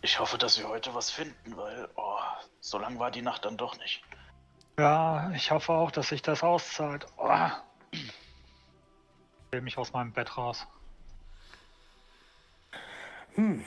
ich 0.00 0.18
hoffe, 0.18 0.38
dass 0.38 0.58
wir 0.58 0.68
heute 0.68 0.94
was 0.94 1.10
finden, 1.10 1.56
weil, 1.56 1.88
oh, 1.96 2.18
so 2.60 2.78
lang 2.78 2.98
war 2.98 3.10
die 3.10 3.22
Nacht 3.22 3.44
dann 3.44 3.56
doch 3.56 3.76
nicht. 3.78 4.02
Ja, 4.78 5.30
ich 5.32 5.50
hoffe 5.50 5.72
auch, 5.72 5.90
dass 5.90 6.08
sich 6.08 6.22
das 6.22 6.42
auszahlt. 6.42 7.06
Oh. 7.16 7.48
Ich 7.92 8.12
will 9.50 9.60
mich 9.60 9.76
aus 9.76 9.92
meinem 9.92 10.12
Bett 10.12 10.36
raus. 10.36 10.66
äh, 13.36 13.64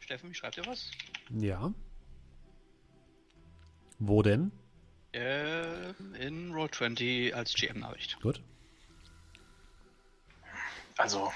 Steffen, 0.00 0.34
schreibt 0.34 0.56
ihr 0.56 0.66
was? 0.66 0.90
Ja. 1.30 1.72
Wo 3.98 4.22
denn? 4.22 4.52
Äh, 5.12 5.90
in 6.18 6.52
Roll20 6.52 7.32
als 7.34 7.54
GM-Nachricht. 7.54 8.20
Gut. 8.20 8.42
Also, 11.00 11.32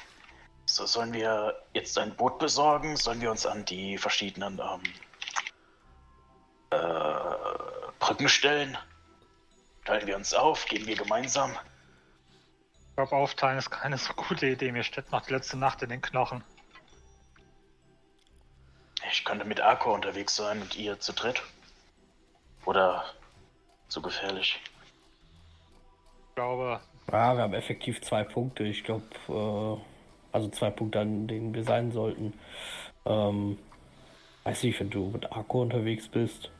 so, 0.67 0.85
sollen 0.85 1.15
wir 1.15 1.59
jetzt 1.73 1.97
ein 1.97 2.15
Boot 2.15 2.39
besorgen? 2.39 2.99
Sollen 2.99 3.23
wir 3.23 3.31
uns 3.31 3.47
an 3.47 3.65
die 3.65 3.97
verschiedenen 3.97 4.59
ähm, 4.59 4.83
äh, 6.69 7.89
Brücken 7.99 8.29
stellen? 8.29 8.77
Teilen 9.87 10.07
wir 10.07 10.17
uns 10.17 10.35
auf? 10.35 10.67
Gehen 10.67 10.87
wir 10.87 10.97
gemeinsam? 10.97 11.57
Ich 12.91 12.97
glaube, 12.97 13.17
aufteilen 13.17 13.57
ist 13.57 13.71
keine 13.71 13.97
so 13.97 14.13
gute 14.13 14.47
Idee. 14.47 14.71
Mir 14.71 14.85
steckt 14.85 15.11
noch 15.13 15.23
die 15.23 15.33
letzte 15.33 15.57
Nacht 15.57 15.81
in 15.81 15.89
den 15.89 16.03
Knochen. 16.03 16.45
Ich 19.11 19.25
könnte 19.25 19.47
mit 19.47 19.63
Arco 19.63 19.95
unterwegs 19.95 20.37
sein 20.37 20.61
und 20.61 20.77
ihr 20.77 21.01
zu 21.01 21.15
dritt. 21.15 21.43
Oder 22.67 23.07
zu 23.89 24.03
gefährlich. 24.03 24.61
Ich 26.29 26.35
glaube, 26.35 26.83
Ja, 27.13 27.37
wir 27.37 27.43
haben 27.43 27.55
effektiv 27.55 28.01
zwei 28.03 28.25
Punkte. 28.25 28.65
Ich 28.65 28.85
glaube, 28.85 29.05
äh, 29.29 30.35
also 30.35 30.49
zwei 30.49 30.71
Punkte, 30.71 31.01
an 31.01 31.27
denen 31.27 31.55
wir 31.55 31.65
sein 31.65 31.93
sollten. 31.93 32.35
Ähm, 33.05 33.59
weiß 34.45 34.63
nicht, 34.65 34.81
wenn 34.81 34.91
du 34.91 35.11
mit 35.11 35.31
Akku 35.33 35.63
unterwegs 35.63 36.09
bist. 36.09 36.51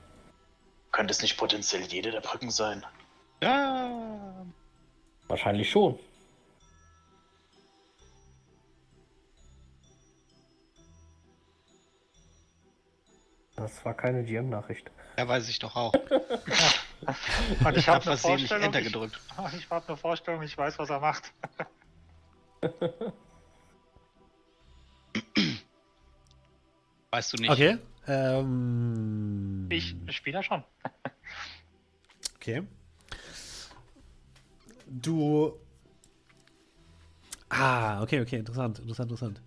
Könnte 0.93 1.13
es 1.13 1.23
nicht 1.23 1.37
potenziell 1.37 1.83
jede 1.83 2.11
der 2.11 2.21
Brücken 2.21 2.51
sein? 2.51 2.85
Ja. 3.43 4.45
Wahrscheinlich 5.27 5.71
schon. 5.71 5.99
Das 13.57 13.85
war 13.85 13.95
keine 13.95 14.25
GM-Nachricht. 14.25 14.91
Ja, 15.17 15.27
weiß 15.27 15.49
ich 15.49 15.59
doch 15.59 15.75
auch. 15.75 15.95
und 17.65 17.77
ich 17.77 17.89
habe 17.89 18.07
eine 18.07 18.17
Vorstellung. 18.17 18.65
Enter 18.65 18.81
Ich, 18.81 18.87
gedrückt. 18.87 19.21
ich 19.57 19.69
habe 19.71 19.87
eine 19.89 19.97
Vorstellung, 19.97 20.43
ich 20.43 20.57
weiß, 20.57 20.79
was 20.79 20.91
er 20.91 21.01
macht. 21.01 21.33
Weißt 27.11 27.33
du 27.33 27.37
nicht. 27.37 27.51
Okay. 27.51 27.79
Ähm, 28.07 29.67
Ich 29.71 29.95
spiele 30.09 30.39
ja 30.39 30.43
schon. 30.43 30.65
Okay. 32.37 32.63
Du. 34.87 35.59
Ah, 37.49 38.03
okay, 38.03 38.21
okay, 38.21 38.37
interessant, 38.39 38.79
interessant, 38.81 39.11
interessant. 39.11 39.41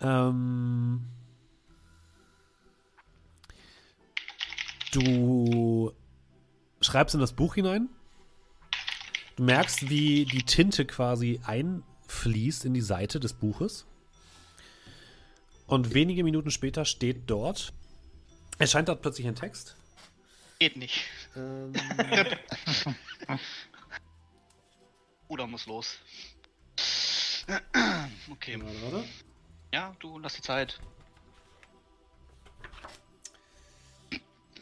Ähm. 0.00 1.08
Du 4.92 5.92
schreibst 6.82 7.14
in 7.14 7.20
das 7.20 7.32
Buch 7.32 7.54
hinein. 7.54 7.88
Du 9.36 9.44
merkst, 9.44 9.88
wie 9.88 10.24
die 10.24 10.42
Tinte 10.42 10.84
quasi 10.84 11.40
einfließt 11.44 12.64
in 12.64 12.74
die 12.74 12.80
Seite 12.80 13.18
des 13.18 13.32
Buches. 13.32 13.86
Und 15.66 15.94
wenige 15.94 16.22
Minuten 16.22 16.50
später 16.50 16.84
steht 16.84 17.30
dort. 17.30 17.72
Erscheint 18.58 18.88
dort 18.88 19.00
plötzlich 19.00 19.26
ein 19.26 19.34
Text. 19.34 19.76
Geht 20.58 20.76
nicht. 20.76 21.04
Ähm, 21.34 21.72
Bruder 25.26 25.46
muss 25.46 25.66
los. 25.66 25.98
Okay. 28.30 28.60
Warte, 28.60 28.82
warte. 28.82 29.04
Ja, 29.72 29.96
du 29.98 30.18
lass 30.18 30.34
die 30.34 30.42
Zeit. 30.42 30.78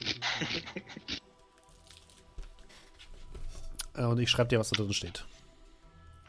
Und 4.07 4.18
ich 4.18 4.30
schreibe 4.30 4.48
dir, 4.48 4.59
was 4.59 4.70
da 4.70 4.82
drin 4.82 4.92
steht. 4.94 5.26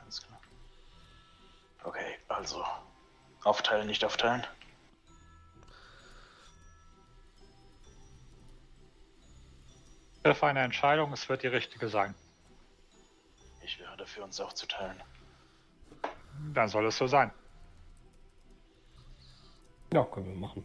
Alles 0.02 0.22
klar. 0.22 0.40
Okay, 1.84 2.18
also. 2.28 2.64
Aufteilen, 3.44 3.88
nicht 3.88 4.04
aufteilen. 4.04 4.46
Triff 10.24 10.44
eine 10.44 10.60
Entscheidung, 10.62 11.14
es 11.14 11.28
wird 11.30 11.42
die 11.42 11.48
richtige 11.48 11.88
sein. 11.88 12.14
Ich 13.64 13.80
wäre 13.80 13.98
dafür, 13.98 14.26
uns 14.26 14.40
aufzuteilen. 14.40 15.02
Dann 16.54 16.68
soll 16.68 16.86
es 16.86 16.98
so 16.98 17.08
sein. 17.08 17.32
Ja, 19.94 20.04
können 20.04 20.28
wir 20.28 20.36
machen. 20.36 20.64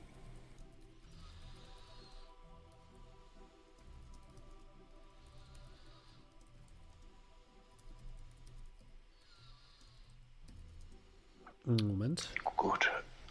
Moment. 11.66 12.30
Gut. 12.56 12.90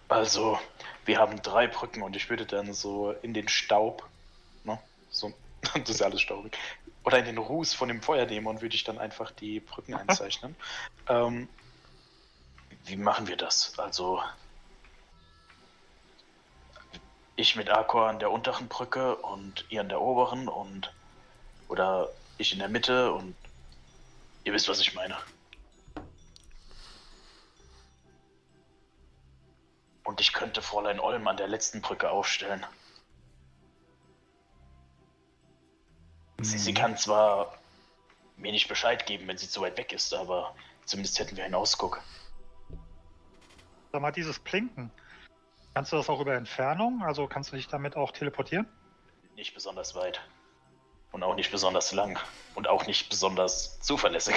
Also, 0.09 0.59
wir 1.05 1.17
haben 1.17 1.41
drei 1.41 1.67
Brücken 1.67 2.03
und 2.03 2.15
ich 2.15 2.29
würde 2.29 2.45
dann 2.45 2.73
so 2.73 3.11
in 3.21 3.33
den 3.33 3.47
Staub, 3.47 4.07
ne? 4.63 4.77
So, 5.09 5.33
das 5.73 5.89
ist 5.89 6.01
alles 6.01 6.21
staubig. 6.21 6.57
Oder 7.03 7.19
in 7.19 7.25
den 7.25 7.37
Ruß 7.37 7.73
von 7.73 7.87
dem 7.87 8.01
Feuerdämon 8.01 8.61
würde 8.61 8.75
ich 8.75 8.83
dann 8.83 8.99
einfach 8.99 9.31
die 9.31 9.59
Brücken 9.59 9.93
einzeichnen. 9.95 10.55
ähm, 11.07 11.47
wie 12.85 12.97
machen 12.97 13.27
wir 13.27 13.37
das? 13.37 13.77
Also, 13.79 14.21
ich 17.35 17.55
mit 17.55 17.69
Arkor 17.69 18.09
an 18.09 18.19
der 18.19 18.31
unteren 18.31 18.67
Brücke 18.67 19.15
und 19.15 19.65
ihr 19.69 19.81
an 19.81 19.89
der 19.89 20.01
oberen 20.01 20.47
und 20.47 20.93
oder 21.67 22.09
ich 22.37 22.53
in 22.53 22.59
der 22.59 22.69
Mitte 22.69 23.11
und 23.11 23.35
ihr 24.43 24.53
wisst, 24.53 24.69
was 24.69 24.79
ich 24.79 24.93
meine. 24.93 25.17
Und 30.05 30.21
ich 30.21 30.31
könnte 30.33 30.61
Fräulein 30.61 30.99
Olm 30.99 31.27
an 31.27 31.35
der 31.35 31.47
letzten 31.47 31.81
Brücke 31.81 32.09
aufstellen. 32.09 32.65
Sie, 36.41 36.57
sie 36.57 36.73
kann 36.73 36.95
zwar 36.95 37.57
mir 38.37 38.51
nicht 38.51 38.67
Bescheid 38.67 39.05
geben, 39.05 39.27
wenn 39.27 39.37
sie 39.37 39.49
zu 39.49 39.61
weit 39.61 39.77
weg 39.77 39.91
ist, 39.93 40.13
aber 40.13 40.55
zumindest 40.85 41.19
hätten 41.19 41.35
wir 41.35 41.43
einen 41.43 41.55
Ausguck. 41.55 42.01
Sag 43.91 44.01
mal, 44.01 44.11
dieses 44.11 44.39
Plinken. 44.39 44.91
Kannst 45.73 45.91
du 45.91 45.97
das 45.97 46.09
auch 46.09 46.19
über 46.19 46.35
Entfernung? 46.35 47.01
Also 47.03 47.27
kannst 47.27 47.51
du 47.51 47.55
dich 47.55 47.67
damit 47.67 47.95
auch 47.95 48.11
teleportieren? 48.11 48.67
Nicht 49.35 49.53
besonders 49.53 49.95
weit. 49.95 50.21
Und 51.11 51.23
auch 51.23 51.35
nicht 51.35 51.51
besonders 51.51 51.91
lang. 51.93 52.19
Und 52.53 52.67
auch 52.67 52.85
nicht 52.85 53.09
besonders 53.09 53.79
zuverlässig. 53.79 54.35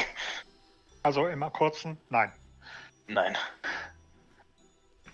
Also 1.02 1.26
immer 1.26 1.50
kurzen? 1.50 2.00
Nein. 2.08 2.32
Nein. 3.06 3.36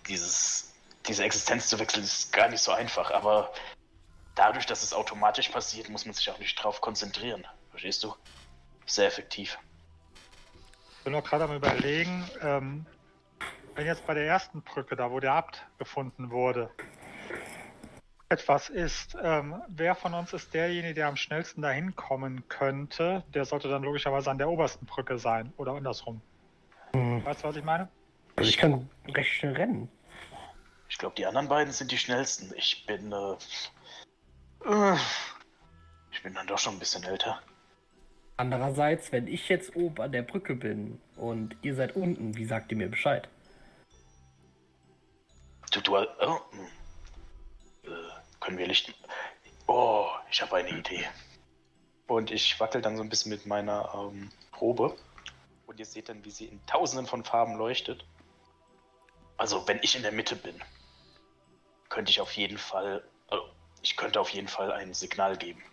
Dieses, 0.07 0.73
diese 1.07 1.23
Existenz 1.23 1.67
zu 1.67 1.79
wechseln 1.79 2.03
ist 2.03 2.31
gar 2.31 2.49
nicht 2.49 2.61
so 2.61 2.71
einfach, 2.71 3.11
aber 3.11 3.51
dadurch, 4.35 4.65
dass 4.65 4.83
es 4.83 4.93
automatisch 4.93 5.49
passiert, 5.49 5.89
muss 5.89 6.05
man 6.05 6.13
sich 6.13 6.29
auch 6.29 6.39
nicht 6.39 6.55
drauf 6.55 6.81
konzentrieren. 6.81 7.45
Verstehst 7.71 8.03
du? 8.03 8.13
Sehr 8.85 9.07
effektiv. 9.07 9.57
Ich 10.97 11.03
bin 11.03 11.13
nur 11.13 11.21
gerade 11.21 11.45
am 11.45 11.55
überlegen, 11.55 12.29
ähm, 12.41 12.85
wenn 13.75 13.85
jetzt 13.85 14.05
bei 14.07 14.13
der 14.13 14.25
ersten 14.25 14.61
Brücke, 14.61 14.95
da 14.95 15.11
wo 15.11 15.19
der 15.19 15.33
Abt 15.33 15.65
gefunden 15.77 16.31
wurde, 16.31 16.69
etwas 18.29 18.69
ist, 18.69 19.15
ähm, 19.21 19.61
wer 19.67 19.95
von 19.95 20.13
uns 20.13 20.33
ist 20.33 20.53
derjenige, 20.53 20.93
der 20.95 21.07
am 21.07 21.15
schnellsten 21.15 21.61
dahin 21.61 21.95
kommen 21.95 22.47
könnte? 22.47 23.23
Der 23.33 23.45
sollte 23.45 23.69
dann 23.69 23.83
logischerweise 23.83 24.31
an 24.31 24.37
der 24.37 24.49
obersten 24.49 24.85
Brücke 24.85 25.19
sein 25.19 25.53
oder 25.57 25.73
andersrum. 25.73 26.21
Hm. 26.93 27.23
Weißt 27.23 27.43
du, 27.43 27.47
was 27.47 27.55
ich 27.55 27.63
meine? 27.63 27.87
Also 28.35 28.49
ich 28.49 28.57
kann 28.57 28.89
recht 29.07 29.31
schnell 29.31 29.53
rennen. 29.53 29.89
Ich 30.89 30.97
glaube, 30.97 31.15
die 31.15 31.25
anderen 31.25 31.47
beiden 31.47 31.73
sind 31.73 31.91
die 31.91 31.97
schnellsten. 31.97 32.53
Ich 32.55 32.85
bin, 32.85 33.11
äh, 33.11 33.35
äh, 34.65 34.97
ich 36.11 36.23
bin 36.23 36.33
dann 36.33 36.47
doch 36.47 36.59
schon 36.59 36.75
ein 36.75 36.79
bisschen 36.79 37.03
älter. 37.03 37.41
Andererseits, 38.37 39.11
wenn 39.11 39.27
ich 39.27 39.47
jetzt 39.47 39.75
oben 39.75 40.01
an 40.01 40.11
der 40.11 40.21
Brücke 40.21 40.55
bin 40.55 40.99
und 41.15 41.55
ihr 41.61 41.75
seid 41.75 41.95
unten, 41.95 42.35
wie 42.35 42.45
sagt 42.45 42.71
ihr 42.71 42.77
mir 42.77 42.89
Bescheid? 42.89 43.29
Du, 45.71 45.81
du, 45.81 45.95
äh, 45.95 46.07
oh, 46.21 46.39
äh, 47.83 47.89
können 48.39 48.57
wir 48.57 48.67
Licht. 48.67 48.93
Oh, 49.67 50.07
ich 50.29 50.41
habe 50.41 50.57
eine 50.57 50.69
Idee. 50.69 51.05
Und 52.07 52.29
ich 52.29 52.59
wackel 52.59 52.81
dann 52.81 52.97
so 52.97 53.03
ein 53.03 53.09
bisschen 53.09 53.31
mit 53.31 53.45
meiner 53.45 53.89
ähm, 53.95 54.31
Probe. 54.51 54.95
Und 55.65 55.79
ihr 55.79 55.85
seht 55.85 56.09
dann, 56.09 56.23
wie 56.23 56.31
sie 56.31 56.45
in 56.45 56.63
tausenden 56.67 57.07
von 57.07 57.23
Farben 57.23 57.55
leuchtet. 57.55 58.05
Also, 59.37 59.67
wenn 59.67 59.79
ich 59.81 59.95
in 59.95 60.03
der 60.03 60.11
Mitte 60.11 60.35
bin, 60.35 60.55
könnte 61.95 62.11
ich 62.11 62.19
auf 62.19 62.33
jeden 62.33 62.57
Fall. 62.57 63.01
Also, 63.29 63.45
ich 63.81 63.95
könnte 63.95 64.19
auf 64.19 64.29
jeden 64.29 64.49
Fall 64.49 64.69
ein 64.73 64.93
Signal 64.93 65.37
geben. 65.37 65.63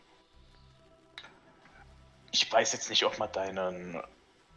Ich 2.31 2.51
weiß 2.51 2.73
jetzt 2.73 2.89
nicht, 2.91 3.05
ob 3.05 3.19
man 3.19 3.31
deinen 3.33 4.01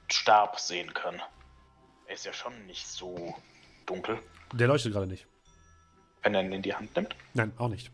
Stab 0.08 0.60
sehen 0.60 0.94
kann. 0.94 1.20
Er 2.06 2.14
ist 2.14 2.24
ja 2.24 2.34
schon 2.34 2.68
nicht 2.68 2.88
so 2.88 3.34
dunkel, 3.88 4.20
Der 4.54 4.68
leuchtet 4.68 4.94
gerade 4.94 5.08
nicht. 5.08 5.26
wenn 6.22 6.36
er 6.36 6.44
ihn 6.44 6.52
in 6.52 6.62
die 6.62 6.76
Hand 6.76 6.96
nimmt. 6.96 7.16
Nein, 7.34 7.52
auch 7.58 7.68
nicht. 7.68 7.90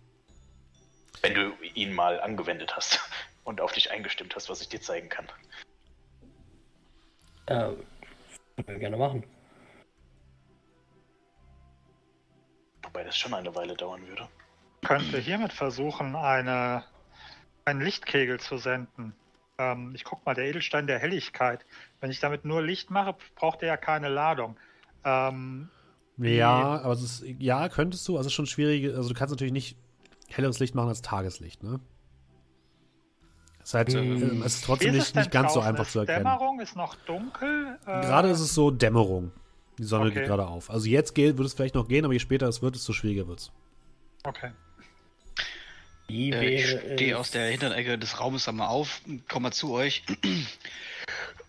Wenn 1.22 1.34
du 1.34 1.54
ihn 1.74 1.94
mal 1.94 2.20
angewendet 2.20 2.76
hast 2.76 3.00
und 3.46 3.62
auf 3.62 3.72
dich 3.72 3.90
eingestimmt 3.90 4.36
hast, 4.36 4.50
was 4.50 4.60
ich 4.60 4.68
dir 4.68 4.82
zeigen 4.82 5.08
kann. 5.08 5.30
Äh, 7.46 7.54
können 7.54 8.68
wir 8.68 8.80
gerne 8.80 8.98
machen. 8.98 9.24
Wobei 12.94 13.04
das 13.06 13.18
schon 13.18 13.34
eine 13.34 13.56
Weile 13.56 13.76
dauern 13.76 14.06
würde. 14.08 14.28
könnte 14.84 15.18
hiermit 15.18 15.54
versuchen, 15.54 16.16
eine, 16.16 16.84
einen 17.66 17.82
Lichtkegel 17.82 18.40
zu 18.40 18.58
senden. 18.58 19.14
Ähm, 19.58 19.94
ich 19.96 20.04
guck 20.04 20.26
mal, 20.26 20.34
der 20.34 20.46
Edelstein 20.46 20.88
der 20.88 21.00
Helligkeit. 21.00 21.66
Wenn 22.02 22.12
ich 22.12 22.20
damit 22.20 22.44
nur 22.44 22.62
Licht 22.62 22.90
mache, 22.90 23.16
braucht 23.36 23.62
er 23.62 23.70
ja 23.70 23.78
keine 23.78 24.10
Ladung. 24.10 24.58
Ähm, 25.06 25.70
Ja, 26.18 26.82
aber 26.82 26.94
es 26.94 27.02
ist, 27.02 27.24
ja, 27.40 27.70
könntest 27.70 28.06
du, 28.08 28.18
also 28.18 28.22
es 28.28 28.28
ist 28.28 28.34
schon 28.34 28.46
schwierig, 28.48 28.94
also 28.94 29.08
du 29.10 29.16
kannst 29.16 29.32
natürlich 29.32 29.54
nicht 29.54 29.78
helleres 30.30 30.60
Licht 30.60 30.76
machen 30.76 30.90
als 30.90 31.02
Tageslicht, 31.02 31.64
ne? 31.64 31.80
Es 33.60 33.70
ist, 33.70 33.74
halt, 33.76 33.94
Hm. 33.94 34.42
äh, 34.42 34.46
es 34.46 34.56
ist 34.56 34.66
trotzdem 34.66 34.96
ist 34.96 35.10
es 35.10 35.14
nicht, 35.14 35.16
nicht 35.16 35.32
ganz 35.32 35.54
so 35.54 35.62
einfach 35.62 35.88
zu 35.88 36.00
erkennen. 36.00 36.26
Dämmerung 36.26 36.60
ist 36.60 36.76
noch 36.76 36.96
dunkel. 37.06 37.78
Äh, 37.86 38.02
Gerade 38.02 38.30
ist 38.30 38.40
es 38.40 38.54
so 38.54 38.72
Dämmerung. 38.72 39.32
Die 39.78 39.84
Sonne 39.84 40.06
Okay. 40.10 40.16
geht 40.20 40.26
gerade 40.28 40.48
auf. 40.48 40.70
Also 40.70 40.88
jetzt 40.88 41.14
geht, 41.16 41.38
würde 41.38 41.46
es 41.48 41.54
vielleicht 41.54 41.76
noch 41.76 41.88
gehen, 41.88 42.04
aber 42.06 42.14
je 42.14 42.20
später 42.20 42.48
es 42.48 42.62
wird, 42.62 42.76
desto 42.76 42.94
schwieriger 42.94 43.28
wird 43.28 43.40
es. 43.40 43.52
Okay. 44.24 44.52
Wie 46.08 46.32
Äh, 46.32 46.56
ich 46.56 46.68
stehe 46.68 47.18
aus 47.18 47.32
der 47.32 47.50
hinteren 47.50 47.74
Ecke 47.74 47.98
des 47.98 48.20
Raumes 48.20 48.48
einmal 48.48 48.68
auf, 48.68 49.02
komme 49.30 49.44
mal 49.48 49.52
zu 49.54 49.72
euch. 49.74 50.04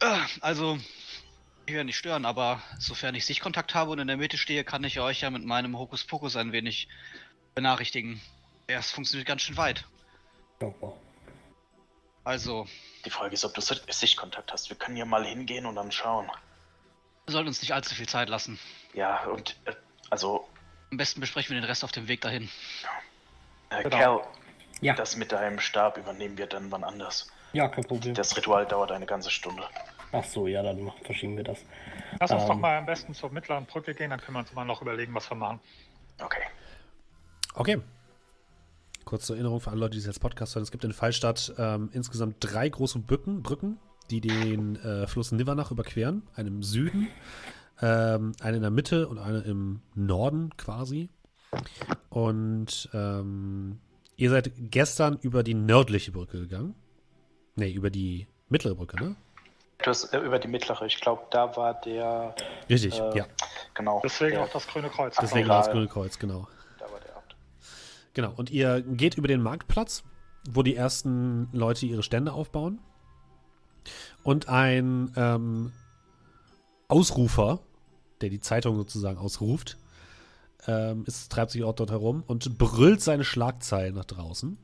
Äh, 0.01 0.19
also, 0.41 0.79
ich 1.67 1.73
werde 1.75 1.85
nicht 1.87 1.97
stören, 1.99 2.25
aber 2.25 2.63
sofern 2.79 3.15
ich 3.15 3.27
Sichtkontakt 3.27 3.75
habe 3.75 3.91
und 3.91 3.99
in 3.99 4.07
der 4.07 4.17
Mitte 4.17 4.39
stehe, 4.39 4.63
kann 4.65 4.85
ich 4.85 5.01
euch 5.01 5.21
ja 5.23 5.31
mit 5.31 5.45
meinem 5.45 5.77
Hokuspokus 5.79 6.37
ein 6.37 6.53
wenig 6.53 6.89
benachrichtigen. 7.55 8.21
Ja, 8.71 8.79
es 8.79 8.91
funktioniert 8.91 9.27
ganz 9.27 9.43
schön 9.43 9.57
weit. 9.57 9.85
Oh, 10.61 10.73
wow. 10.81 10.95
Also, 12.25 12.67
Die 13.05 13.11
Frage 13.11 13.35
ist, 13.35 13.45
ob 13.45 13.53
du 13.55 13.61
Si- 13.61 13.75
Sichtkontakt 13.91 14.53
hast. 14.53 14.71
Wir 14.71 14.77
können 14.77 14.97
ja 14.97 15.05
mal 15.05 15.25
hingehen 15.27 15.67
und 15.67 15.75
dann 15.75 15.91
schauen. 15.91 16.31
Wir 17.27 17.33
sollten 17.33 17.49
uns 17.49 17.61
nicht 17.61 17.73
allzu 17.75 17.95
viel 17.95 18.09
Zeit 18.09 18.29
lassen. 18.29 18.59
Ja, 18.95 19.25
und 19.27 19.57
äh, 19.65 19.73
also, 20.11 20.47
Am 20.91 20.97
besten 20.99 21.21
besprechen 21.21 21.55
wir 21.55 21.61
den 21.61 21.67
Rest 21.69 21.85
auf 21.85 21.93
dem 21.93 22.09
Weg 22.09 22.21
dahin. 22.21 22.49
äh, 23.71 23.83
Genau. 23.83 23.97
Cal, 23.97 24.21
Ja, 24.81 24.95
das 24.95 25.17
mit 25.17 25.33
deinem 25.33 25.59
Stab 25.61 25.97
übernehmen 25.99 26.37
wir 26.37 26.47
dann 26.47 26.71
wann 26.71 26.85
anders. 26.85 27.31
ja, 27.53 27.69
kein 27.69 27.85
Problem. 27.85 28.15
Das 28.15 28.37
Ritual 28.37 28.67
dauert 28.67 28.93
eine 28.93 29.07
ganze 29.07 29.31
Stunde. 29.31 29.63
Ach 30.15 30.25
so, 30.25 30.47
ja, 30.47 30.63
dann 30.63 30.93
verschieben 31.05 31.37
wir 31.39 31.45
das. 31.45 31.59
Lass 32.21 32.31
uns 32.33 32.45
doch 32.45 32.55
Ähm. 32.55 32.61
mal 32.61 32.77
am 32.77 32.85
besten 32.87 33.15
zur 33.15 33.31
mittleren 33.31 33.65
Brücke 33.65 33.95
gehen, 33.95 34.11
dann 34.11 34.21
können 34.21 34.35
wir 34.37 34.41
uns 34.41 34.53
mal 34.53 34.65
noch 34.65 34.83
überlegen, 34.83 35.15
was 35.15 35.31
wir 35.31 35.37
machen. 35.37 35.59
Okay. 36.21 36.43
Okay. 37.55 37.81
Kurz 39.07 39.27
zur 39.27 39.37
Erinnerung 39.37 39.61
für 39.61 39.71
alle 39.71 39.81
Leute, 39.81 39.93
die 39.93 39.99
es 39.99 40.07
jetzt 40.07 40.21
Podcast 40.21 40.55
hören. 40.55 40.63
Es 40.63 40.71
gibt 40.71 40.85
in 40.85 40.93
Fallstadt 40.93 41.53
ähm, 41.59 41.89
insgesamt 41.93 42.37
drei 42.41 42.69
große 42.69 42.99
Brücken, 43.01 43.43
Brücken 43.43 43.79
die 44.21 44.21
den 44.21 44.77
äh, 44.77 45.07
Fluss 45.07 45.33
Nivernach 45.33 45.71
überqueren. 45.71 46.23
Eine 46.35 46.49
im 46.49 46.63
Süden, 46.63 47.09
ähm, 47.81 48.33
eine 48.41 48.57
in 48.57 48.63
der 48.63 48.71
Mitte 48.71 49.09
und 49.09 49.19
eine 49.19 49.39
im 49.41 49.81
Norden 49.95 50.57
quasi. 50.57 51.09
Und 52.09 52.89
ähm, 52.93 53.79
ihr 54.17 54.31
seid 54.31 54.53
gestern 54.57 55.19
über 55.23 55.43
die 55.43 55.55
nördliche 55.55 56.13
Brücke 56.13 56.41
gegangen. 56.41 56.75
Nee, 57.57 57.73
über 57.73 57.91
die 57.91 58.27
mittlere 58.49 58.75
Brücke, 58.75 58.97
ne? 58.97 59.17
Du 59.83 59.91
hast 59.91 60.13
äh, 60.15 60.21
über 60.21 60.39
die 60.39 60.49
mittlere, 60.49 60.83
ich 60.87 61.01
glaube, 61.01 61.23
da 61.31 61.57
war 61.57 61.75
der. 61.81 62.35
Richtig, 62.69 62.99
äh, 62.99 63.19
ja. 63.19 63.27
Genau. 63.75 64.01
Deswegen 64.03 64.33
der, 64.33 64.45
auch 64.45 64.51
das 64.51 64.67
grüne 64.67 64.89
Kreuz. 64.89 65.17
Deswegen 65.21 65.49
war 65.49 65.63
das. 65.63 65.71
Grüne 65.71 65.89
Kreuz, 65.89 66.19
genau. 66.19 66.47
Da 66.79 66.91
war 66.91 67.01
der 67.01 67.17
Abt. 67.17 67.37
Genau. 68.15 68.33
Und 68.37 68.51
ihr 68.51 68.83
geht 68.83 69.17
über 69.17 69.29
den 69.29 69.43
Marktplatz, 69.43 70.05
wo 70.49 70.63
die 70.63 70.77
ersten 70.77 71.49
Leute 71.53 71.87
ihre 71.87 72.03
Stände 72.03 72.33
aufbauen. 72.33 72.79
Und 74.23 74.49
ein 74.49 75.13
ähm, 75.17 75.73
Ausrufer, 76.89 77.61
der 78.21 78.31
die 78.31 78.41
Zeitung 78.41 78.77
sozusagen 78.77 79.19
ausruft, 79.19 79.79
ähm, 80.67 81.05
ist, 81.07 81.33
treibt 81.33 81.51
sich 81.51 81.65
auch 81.65 81.75
dort 81.75 81.91
herum 81.91 82.23
und 82.27 82.59
brüllt 82.59 83.01
seine 83.01 83.25
Schlagzeilen 83.25 83.95
nach 83.95 84.05
draußen. 84.05 84.57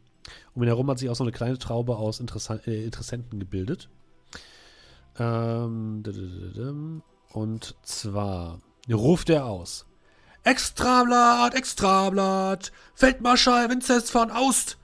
Um 0.55 0.63
ihn 0.63 0.69
herum 0.69 0.89
hat 0.91 0.99
sich 0.99 1.11
auch 1.11 1.17
so 1.17 1.25
eine 1.25 1.33
kleine 1.33 1.59
Traube 1.59 1.97
aus 1.97 2.21
Interessan 2.21 2.61
äh, 2.67 2.85
Interessenten 2.85 3.41
gebildet. 3.41 3.89
Ähm, 5.19 7.03
und 7.33 7.77
zwar 7.83 8.61
ruft 8.91 9.31
er 9.31 9.47
aus. 9.47 9.87
Extrablatt, 10.45 11.55
Extrablatt, 11.55 12.73
Feldmarschall 12.95 13.69
Vinzenz 13.69 14.11
von 14.11 14.31
Aust, 14.31 14.79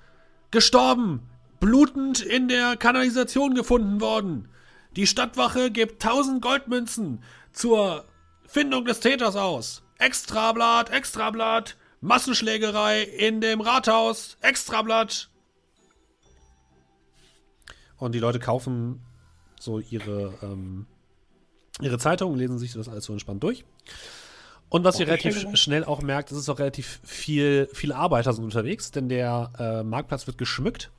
gestorben, 0.51 1.23
blutend 1.61 2.21
in 2.21 2.49
der 2.49 2.77
Kanalisation 2.77 3.55
gefunden 3.55 4.01
worden. 4.01 4.49
Die 4.97 5.07
Stadtwache 5.07 5.71
gibt 5.71 6.05
1000 6.05 6.41
Goldmünzen 6.41 7.23
zur 7.53 8.05
Findung 8.47 8.85
des 8.85 9.01
Täters 9.01 9.35
aus. 9.35 9.83
Extrablatt, 9.99 10.91
Extrablatt, 10.91 11.77
Massenschlägerei 12.01 13.03
in 13.03 13.41
dem 13.41 13.61
Rathaus, 13.61 14.37
Extrablatt. 14.41 15.31
Und 17.97 18.15
die 18.15 18.19
Leute 18.21 18.39
kaufen 18.39 19.01
so 19.59 19.81
ihre, 19.81 20.35
ähm, 20.43 20.87
ihre 21.81 21.99
Zeitung, 21.99 22.37
lesen 22.37 22.59
sich 22.59 22.75
das 22.75 22.89
alles 22.89 23.05
so 23.05 23.13
entspannt 23.13 23.43
durch. 23.43 23.65
Und 24.69 24.85
was 24.85 24.99
ihr 25.01 25.07
relativ 25.07 25.39
sch 25.39 25.59
schnell 25.59 25.85
auch 25.85 26.03
merkt, 26.03 26.31
ist 26.31 26.39
es 26.39 26.49
auch 26.49 26.59
relativ 26.59 27.01
viel, 27.05 27.69
viele 27.73 27.97
Arbeiter 27.97 28.33
sind 28.33 28.45
unterwegs, 28.45 28.91
denn 28.91 29.09
der 29.09 29.53
äh, 29.59 29.83
Marktplatz 29.83 30.27
wird 30.27 30.39
geschmückt. 30.39 30.91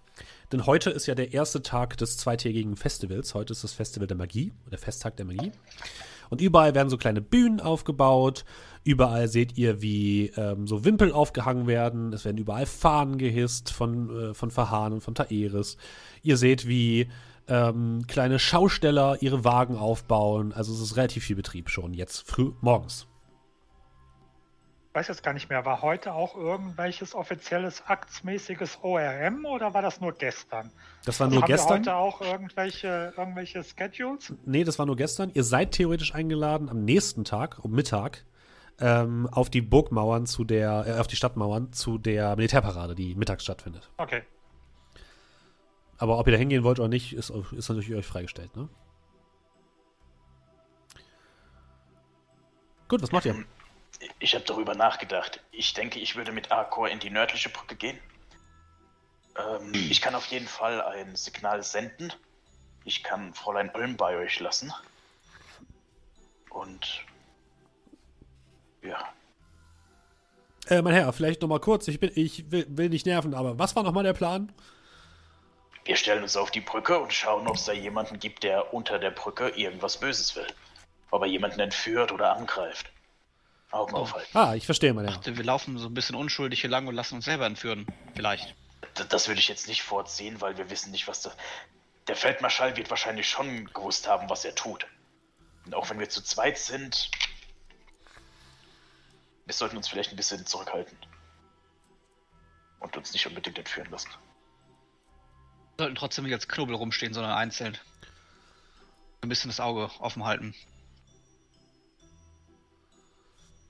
Denn 0.51 0.65
heute 0.65 0.89
ist 0.89 1.07
ja 1.07 1.15
der 1.15 1.33
erste 1.33 1.61
Tag 1.61 1.97
des 1.97 2.17
zweitägigen 2.17 2.75
Festivals. 2.75 3.33
Heute 3.33 3.53
ist 3.53 3.63
das 3.63 3.73
Festival 3.73 4.07
der 4.07 4.17
Magie, 4.17 4.53
der 4.71 4.77
Festtag 4.77 5.17
der 5.17 5.25
Magie. 5.25 5.51
Und 6.29 6.41
überall 6.41 6.75
werden 6.75 6.89
so 6.89 6.97
kleine 6.97 7.21
Bühnen 7.21 7.59
aufgebaut. 7.59 8.45
Überall 8.83 9.27
seht 9.27 9.57
ihr, 9.57 9.81
wie 9.81 10.31
ähm, 10.37 10.67
so 10.67 10.85
Wimpel 10.85 11.11
aufgehangen 11.11 11.67
werden. 11.67 12.13
Es 12.13 12.25
werden 12.25 12.37
überall 12.37 12.65
Fahnen 12.65 13.17
gehisst 13.17 13.71
von, 13.71 14.31
äh, 14.31 14.33
von 14.33 14.51
Verhahn 14.51 14.93
und 14.93 15.01
von 15.01 15.15
Taeris. 15.15 15.77
Ihr 16.23 16.37
seht, 16.37 16.67
wie 16.67 17.07
ähm, 17.47 18.05
kleine 18.07 18.39
Schausteller 18.39 19.21
ihre 19.21 19.43
Wagen 19.43 19.75
aufbauen. 19.75 20.53
Also 20.53 20.73
es 20.73 20.81
ist 20.81 20.97
relativ 20.97 21.25
viel 21.25 21.35
Betrieb 21.35 21.69
schon 21.69 21.93
jetzt 21.93 22.27
früh 22.27 22.51
morgens. 22.61 23.07
Weiß 24.95 25.09
jetzt 25.09 25.23
gar 25.23 25.33
nicht 25.33 25.49
mehr, 25.49 25.65
war 25.65 25.81
heute 25.81 26.13
auch 26.13 26.37
irgendwelches 26.37 27.15
offizielles 27.15 27.83
aktsmäßiges 27.85 28.79
ORM 28.81 29.43
oder 29.43 29.73
war 29.73 29.81
das 29.81 29.99
nur 29.99 30.13
gestern? 30.13 30.71
Das 31.03 31.19
war 31.19 31.27
nur 31.27 31.41
Haben 31.41 31.49
wir 31.49 31.53
gestern. 31.53 31.79
heute 31.79 31.95
auch 31.95 32.21
irgendwelche, 32.21 33.13
irgendwelche 33.17 33.61
Schedules? 33.61 34.33
Nee, 34.45 34.63
das 34.63 34.79
war 34.79 34.85
nur 34.85 34.95
gestern. 34.95 35.31
Ihr 35.33 35.43
seid 35.43 35.73
theoretisch 35.73 36.15
eingeladen 36.15 36.69
am 36.69 36.85
nächsten 36.85 37.25
Tag, 37.25 37.59
um 37.61 37.71
Mittag, 37.71 38.23
ähm, 38.79 39.27
auf 39.29 39.49
die 39.49 39.59
Burgmauern 39.59 40.27
zu 40.27 40.45
der, 40.45 40.85
äh, 40.87 40.99
auf 41.01 41.07
die 41.07 41.17
Stadtmauern 41.17 41.73
zu 41.73 41.97
der 41.97 42.37
Militärparade, 42.37 42.95
die 42.95 43.15
mittags 43.15 43.43
stattfindet. 43.43 43.91
Okay. 43.97 44.21
Aber 45.97 46.19
ob 46.19 46.27
ihr 46.27 46.31
da 46.31 46.39
hingehen 46.39 46.63
wollt 46.63 46.79
oder 46.79 46.87
nicht, 46.87 47.11
ist, 47.11 47.31
ist 47.31 47.67
natürlich 47.67 47.93
euch 47.93 48.05
freigestellt, 48.05 48.55
ne? 48.55 48.69
Gut, 52.87 53.01
was 53.01 53.11
macht 53.11 53.25
ihr? 53.25 53.35
Ich 54.19 54.35
habe 54.35 54.45
darüber 54.45 54.75
nachgedacht. 54.75 55.41
Ich 55.51 55.73
denke, 55.73 55.99
ich 55.99 56.15
würde 56.15 56.31
mit 56.31 56.51
Arcor 56.51 56.89
in 56.89 56.99
die 56.99 57.09
nördliche 57.09 57.49
Brücke 57.49 57.75
gehen. 57.75 57.99
Ähm, 59.37 59.73
ich 59.73 60.01
kann 60.01 60.15
auf 60.15 60.25
jeden 60.27 60.47
Fall 60.47 60.81
ein 60.81 61.15
Signal 61.15 61.63
senden. 61.63 62.13
Ich 62.83 63.03
kann 63.03 63.33
Fräulein 63.33 63.71
Ulm 63.73 63.97
bei 63.97 64.17
euch 64.17 64.39
lassen. 64.39 64.73
Und 66.49 67.03
ja, 68.81 69.03
Äh, 70.67 70.81
mein 70.81 70.93
Herr, 70.93 71.11
vielleicht 71.13 71.41
noch 71.41 71.47
mal 71.49 71.59
kurz. 71.59 71.87
Ich, 71.87 71.99
bin, 71.99 72.11
ich 72.15 72.51
will, 72.51 72.65
will 72.69 72.89
nicht 72.89 73.05
nerven, 73.05 73.33
aber 73.33 73.59
was 73.59 73.75
war 73.75 73.83
noch 73.83 73.91
mal 73.91 74.03
der 74.03 74.13
Plan? 74.13 74.51
wir 75.85 75.95
stellen 75.95 76.23
uns 76.23 76.35
auf 76.35 76.51
die 76.51 76.61
Brücke 76.61 76.99
und 76.99 77.13
schauen, 77.13 77.47
ob 77.47 77.55
es 77.55 77.65
da 77.65 77.71
jemanden 77.71 78.19
gibt, 78.19 78.43
der 78.43 78.73
unter 78.73 78.97
der 78.97 79.11
Brücke 79.11 79.49
irgendwas 79.49 79.97
Böses 79.97 80.35
will. 80.35 80.47
Ob 81.11 81.21
er 81.21 81.27
jemanden 81.27 81.59
entführt 81.59 82.11
oder 82.11 82.35
angreift. 82.35 82.91
Augen 83.75 83.93
aufhalten. 83.95 84.37
Ah, 84.37 84.55
ich 84.55 84.65
verstehe, 84.65 84.93
Herr. 84.93 85.03
Dachte, 85.03 85.37
wir 85.37 85.43
laufen 85.43 85.77
so 85.77 85.87
ein 85.87 85.93
bisschen 85.93 86.15
unschuldig 86.15 86.61
hier 86.61 86.69
lang 86.69 86.87
und 86.87 86.95
lassen 86.95 87.15
uns 87.15 87.25
selber 87.25 87.45
entführen. 87.45 87.85
Vielleicht. 88.15 88.55
D- 88.97 89.03
Das 89.09 89.27
würde 89.27 89.39
ich 89.39 89.47
jetzt 89.47 89.67
nicht 89.67 89.83
vorziehen, 89.83 90.41
weil 90.41 90.57
wir 90.57 90.69
wissen 90.69 90.91
nicht, 90.91 91.07
was 91.07 91.21
da. 91.21 91.31
Der 92.07 92.15
Feldmarschall 92.15 92.77
wird 92.77 92.89
wahrscheinlich 92.89 93.27
schon 93.29 93.65
gewusst 93.73 94.07
haben, 94.07 94.29
was 94.29 94.45
er 94.45 94.55
tut. 94.55 94.85
Und 95.65 95.73
auch 95.75 95.89
wenn 95.89 95.99
wir 95.99 96.09
zu 96.09 96.21
zweit 96.21 96.57
sind, 96.57 97.09
wir 99.45 99.53
sollten 99.53 99.77
uns 99.77 99.87
vielleicht 99.87 100.11
ein 100.11 100.15
bisschen 100.15 100.45
zurückhalten. 100.45 100.97
Und 102.79 102.95
uns 102.97 103.13
nicht 103.13 103.25
unbedingt 103.25 103.57
entführen 103.57 103.89
lassen. 103.89 104.09
Wir 105.77 105.85
sollten 105.85 105.95
trotzdem 105.95 106.23
nicht 106.25 106.33
als 106.33 106.47
Knobel 106.47 106.75
rumstehen, 106.75 107.13
sondern 107.13 107.33
einzeln. 107.33 107.77
Ein 109.21 109.29
bisschen 109.29 109.49
das 109.49 109.59
Auge 109.59 109.89
offen 109.99 110.23
halten. 110.23 110.53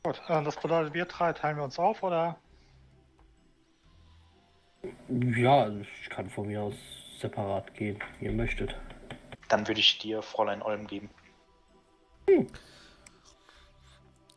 Gut, 0.05 0.21
äh, 0.27 0.43
das 0.43 0.55
bedeutet, 0.57 0.93
wir 0.93 1.05
drei 1.05 1.33
teilen 1.33 1.57
wir 1.57 1.63
uns 1.63 1.79
auf 1.79 2.03
oder? 2.03 2.37
Ja, 5.09 5.63
also 5.63 5.79
ich 5.79 6.09
kann 6.11 6.29
von 6.29 6.45
mir 6.45 6.61
aus 6.61 6.75
separat 7.19 7.73
gehen, 7.73 7.97
wie 8.19 8.25
ihr 8.25 8.31
möchtet. 8.31 8.75
Dann 9.49 9.67
würde 9.67 9.79
ich 9.79 9.97
dir 9.97 10.21
Fräulein 10.21 10.61
Olm 10.61 10.85
geben. 10.85 11.09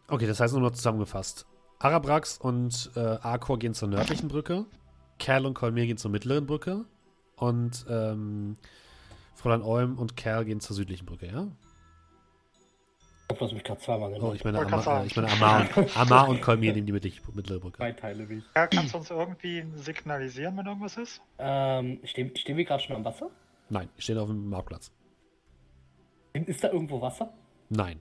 Okay, 0.08 0.26
das 0.26 0.40
heißt 0.40 0.54
nur 0.54 0.62
noch 0.62 0.70
zusammengefasst. 0.70 1.44
Arabrax 1.80 2.38
und 2.38 2.90
äh, 2.96 3.00
Arkor 3.00 3.58
gehen 3.58 3.74
zur 3.74 3.88
nördlichen 3.88 4.28
Brücke. 4.28 4.64
Kerl 5.18 5.44
und 5.44 5.52
Kolmir 5.52 5.84
gehen 5.84 5.98
zur 5.98 6.10
mittleren 6.10 6.46
Brücke. 6.46 6.86
Und 7.36 7.84
ähm, 7.90 8.56
Fräulein 9.34 9.60
Olm 9.60 9.98
und 9.98 10.16
Kerl 10.16 10.46
gehen 10.46 10.60
zur 10.60 10.74
südlichen 10.76 11.04
Brücke, 11.04 11.26
ja? 11.26 11.46
Ich 13.30 13.36
glaube, 13.36 13.40
du 13.40 13.44
hast 13.44 13.52
mich 13.52 13.64
gerade 13.64 13.80
zweimal 13.80 14.10
Oh, 14.10 14.14
genannt. 14.14 14.34
ich 14.36 14.44
meine, 14.44 14.58
Amar, 14.60 15.04
ich 15.04 15.14
meine 15.16 15.30
Amar, 15.30 15.68
und, 15.76 15.96
Amar 15.98 16.28
und 16.30 16.40
Kolmir 16.40 16.72
nehmen 16.72 16.86
die 16.86 16.92
mittlere, 16.92 17.12
mittlere 17.34 17.60
Brücke. 17.60 17.76
Zwei 17.76 17.92
Teile 17.92 18.26
wie 18.30 18.38
ich. 18.38 18.44
Ja, 18.56 18.66
kannst 18.66 18.94
du 18.94 18.98
uns 18.98 19.10
irgendwie 19.10 19.66
signalisieren, 19.76 20.56
wenn 20.56 20.64
irgendwas 20.64 20.96
ist? 20.96 21.20
Ähm, 21.38 22.00
stehen, 22.04 22.34
stehen 22.34 22.56
wir 22.56 22.64
gerade 22.64 22.82
schon 22.82 22.96
am 22.96 23.04
Wasser? 23.04 23.28
Nein, 23.68 23.90
die 23.98 24.00
stehen 24.02 24.16
auf 24.16 24.28
dem 24.28 24.48
Marktplatz. 24.48 24.90
Ist 26.32 26.64
da 26.64 26.72
irgendwo 26.72 27.02
Wasser? 27.02 27.34
Nein. 27.68 28.00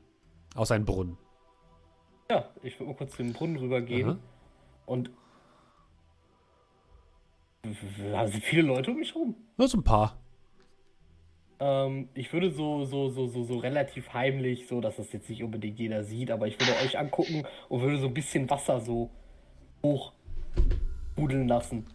Außer 0.55 0.75
ein 0.75 0.85
Brunnen. 0.85 1.17
Ja, 2.31 2.49
ich 2.63 2.79
würde 2.79 2.91
mal 2.91 2.95
kurz 2.97 3.11
zu 3.11 3.17
dem 3.17 3.33
Brunnen 3.33 3.57
rübergehen 3.57 4.09
Aha. 4.11 4.19
und. 4.85 5.11
Da 8.13 8.27
sind 8.27 8.43
viele 8.45 8.61
Leute 8.61 8.91
um 8.91 8.97
mich 8.97 9.13
rum. 9.13 9.35
Nur 9.57 9.67
so 9.67 9.77
ein 9.77 9.83
paar. 9.83 10.17
Ähm, 11.59 12.09
ich 12.13 12.31
würde 12.33 12.51
so, 12.51 12.85
so, 12.85 13.09
so, 13.09 13.27
so, 13.27 13.43
so 13.43 13.57
relativ 13.57 14.13
heimlich, 14.13 14.67
so 14.67 14.79
dass 14.81 14.97
das 14.97 15.11
jetzt 15.11 15.29
nicht 15.29 15.43
unbedingt 15.43 15.79
jeder 15.79 16.03
sieht, 16.03 16.29
aber 16.29 16.47
ich 16.47 16.59
würde 16.59 16.73
euch 16.85 16.97
angucken 16.97 17.45
und 17.69 17.81
würde 17.81 17.99
so 17.99 18.07
ein 18.07 18.13
bisschen 18.13 18.49
Wasser 18.49 18.79
so 18.79 19.09
hoch 19.81 20.13
budeln 21.15 21.47
lassen. 21.47 21.87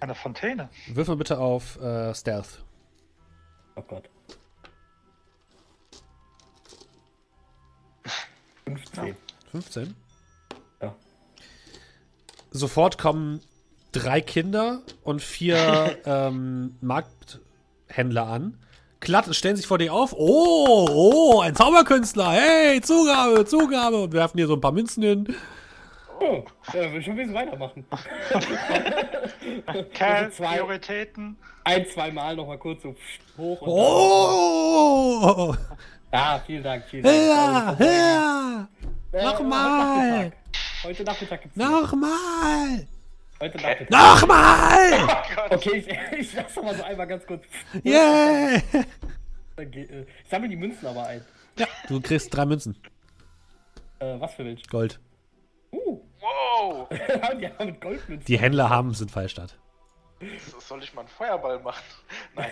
Eine 0.00 0.14
Fontäne. 0.14 0.68
Wirf 0.88 1.08
mal 1.08 1.16
bitte 1.16 1.38
auf 1.38 1.80
äh, 1.80 2.14
Stealth. 2.14 2.64
Oh 3.76 3.82
Gott. 3.82 4.08
15. 8.66 9.16
15. 9.50 9.94
Ja. 10.80 10.94
Sofort 12.50 12.98
kommen 12.98 13.40
drei 13.92 14.20
Kinder 14.20 14.82
und 15.04 15.22
vier 15.22 15.98
ähm, 16.04 16.76
Markthändler 17.92 18.26
an. 18.26 18.56
Klatt, 19.00 19.34
stellen 19.34 19.56
sich 19.56 19.66
vor 19.66 19.78
dir 19.78 19.92
auf. 19.92 20.14
Oh, 20.16 20.86
oh, 20.90 21.40
ein 21.40 21.54
Zauberkünstler. 21.56 22.30
Hey, 22.32 22.80
Zugabe, 22.80 23.44
Zugabe. 23.44 24.02
Und 24.04 24.12
werfen 24.12 24.36
dir 24.38 24.46
so 24.46 24.54
ein 24.54 24.60
paar 24.60 24.70
Münzen 24.72 25.02
hin. 25.02 25.34
Oh, 26.20 26.44
ja, 26.72 26.92
will 26.92 27.00
ich 27.00 27.04
schon 27.04 27.14
ein 27.14 27.16
bisschen 27.16 27.34
weitermachen. 27.34 27.84
Kerl, 29.92 30.24
Also 30.24 30.36
zwei- 30.36 30.56
Prioritäten. 30.56 31.36
Ein, 31.64 31.86
zwei 31.92 32.10
Mal 32.12 32.36
nochmal 32.36 32.58
kurz 32.58 32.82
so 32.82 32.94
hoch 33.36 33.60
und 33.62 33.68
Oh, 33.68 35.54
Ja, 36.12 36.40
vielen 36.46 36.62
Dank, 36.62 36.84
vielen 36.88 37.02
Dank. 37.04 37.80
ja, 37.80 37.86
ja. 37.86 38.68
Äh, 39.12 39.24
Nochmal. 39.24 40.24
Heute 40.24 40.24
Nachmittag, 40.24 40.84
heute 40.84 41.04
Nachmittag 41.04 41.42
gibt's 41.42 41.56
Nochmal. 41.56 42.86
Heute 43.42 43.58
Nachmittag. 43.58 43.90
Nochmal. 43.90 45.08
Okay, 45.50 45.78
ich, 46.12 46.20
ich 46.20 46.34
lasse 46.34 46.54
doch 46.54 46.62
mal 46.62 46.74
so 46.76 46.82
einmal 46.84 47.06
ganz 47.08 47.26
kurz. 47.26 47.42
Yeah. 47.84 48.62
Ich 49.58 50.28
sammle 50.30 50.48
die 50.48 50.54
Münzen 50.56 50.86
aber 50.86 51.06
ein. 51.08 51.24
Ja, 51.58 51.66
du 51.88 52.00
kriegst 52.00 52.32
drei 52.34 52.46
Münzen. 52.46 52.76
Äh, 53.98 54.20
was 54.20 54.34
für 54.34 54.44
welche? 54.44 54.64
Gold. 54.68 55.00
Uh, 55.72 56.00
Wow! 56.20 56.88
die 57.40 57.48
haben 57.48 57.66
mit 57.66 57.80
Goldmünzen. 57.80 58.24
Die 58.26 58.38
Händler 58.38 58.70
haben 58.70 58.90
es 58.90 59.00
in 59.00 59.08
Fallstadt. 59.08 59.58
So- 60.48 60.60
Soll 60.60 60.82
ich 60.84 60.94
mal 60.94 61.00
einen 61.00 61.08
Feuerball 61.10 61.58
machen? 61.58 61.82
Nein, 62.36 62.50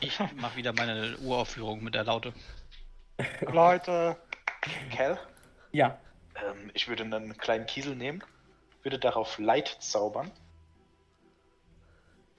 Ich 0.00 0.18
mache 0.36 0.56
wieder 0.56 0.72
meine 0.72 1.16
Uraufführung 1.18 1.82
mit 1.82 1.94
der 1.96 2.04
Laute. 2.04 2.32
Leute, 3.50 4.16
Cal, 4.94 5.18
Ja. 5.72 5.98
ähm, 6.36 6.70
ich 6.74 6.86
würde 6.88 7.02
einen 7.02 7.36
kleinen 7.36 7.66
Kiesel 7.66 7.96
nehmen, 7.96 8.22
würde 8.82 8.98
darauf 8.98 9.38
Light 9.38 9.76
zaubern. 9.80 10.30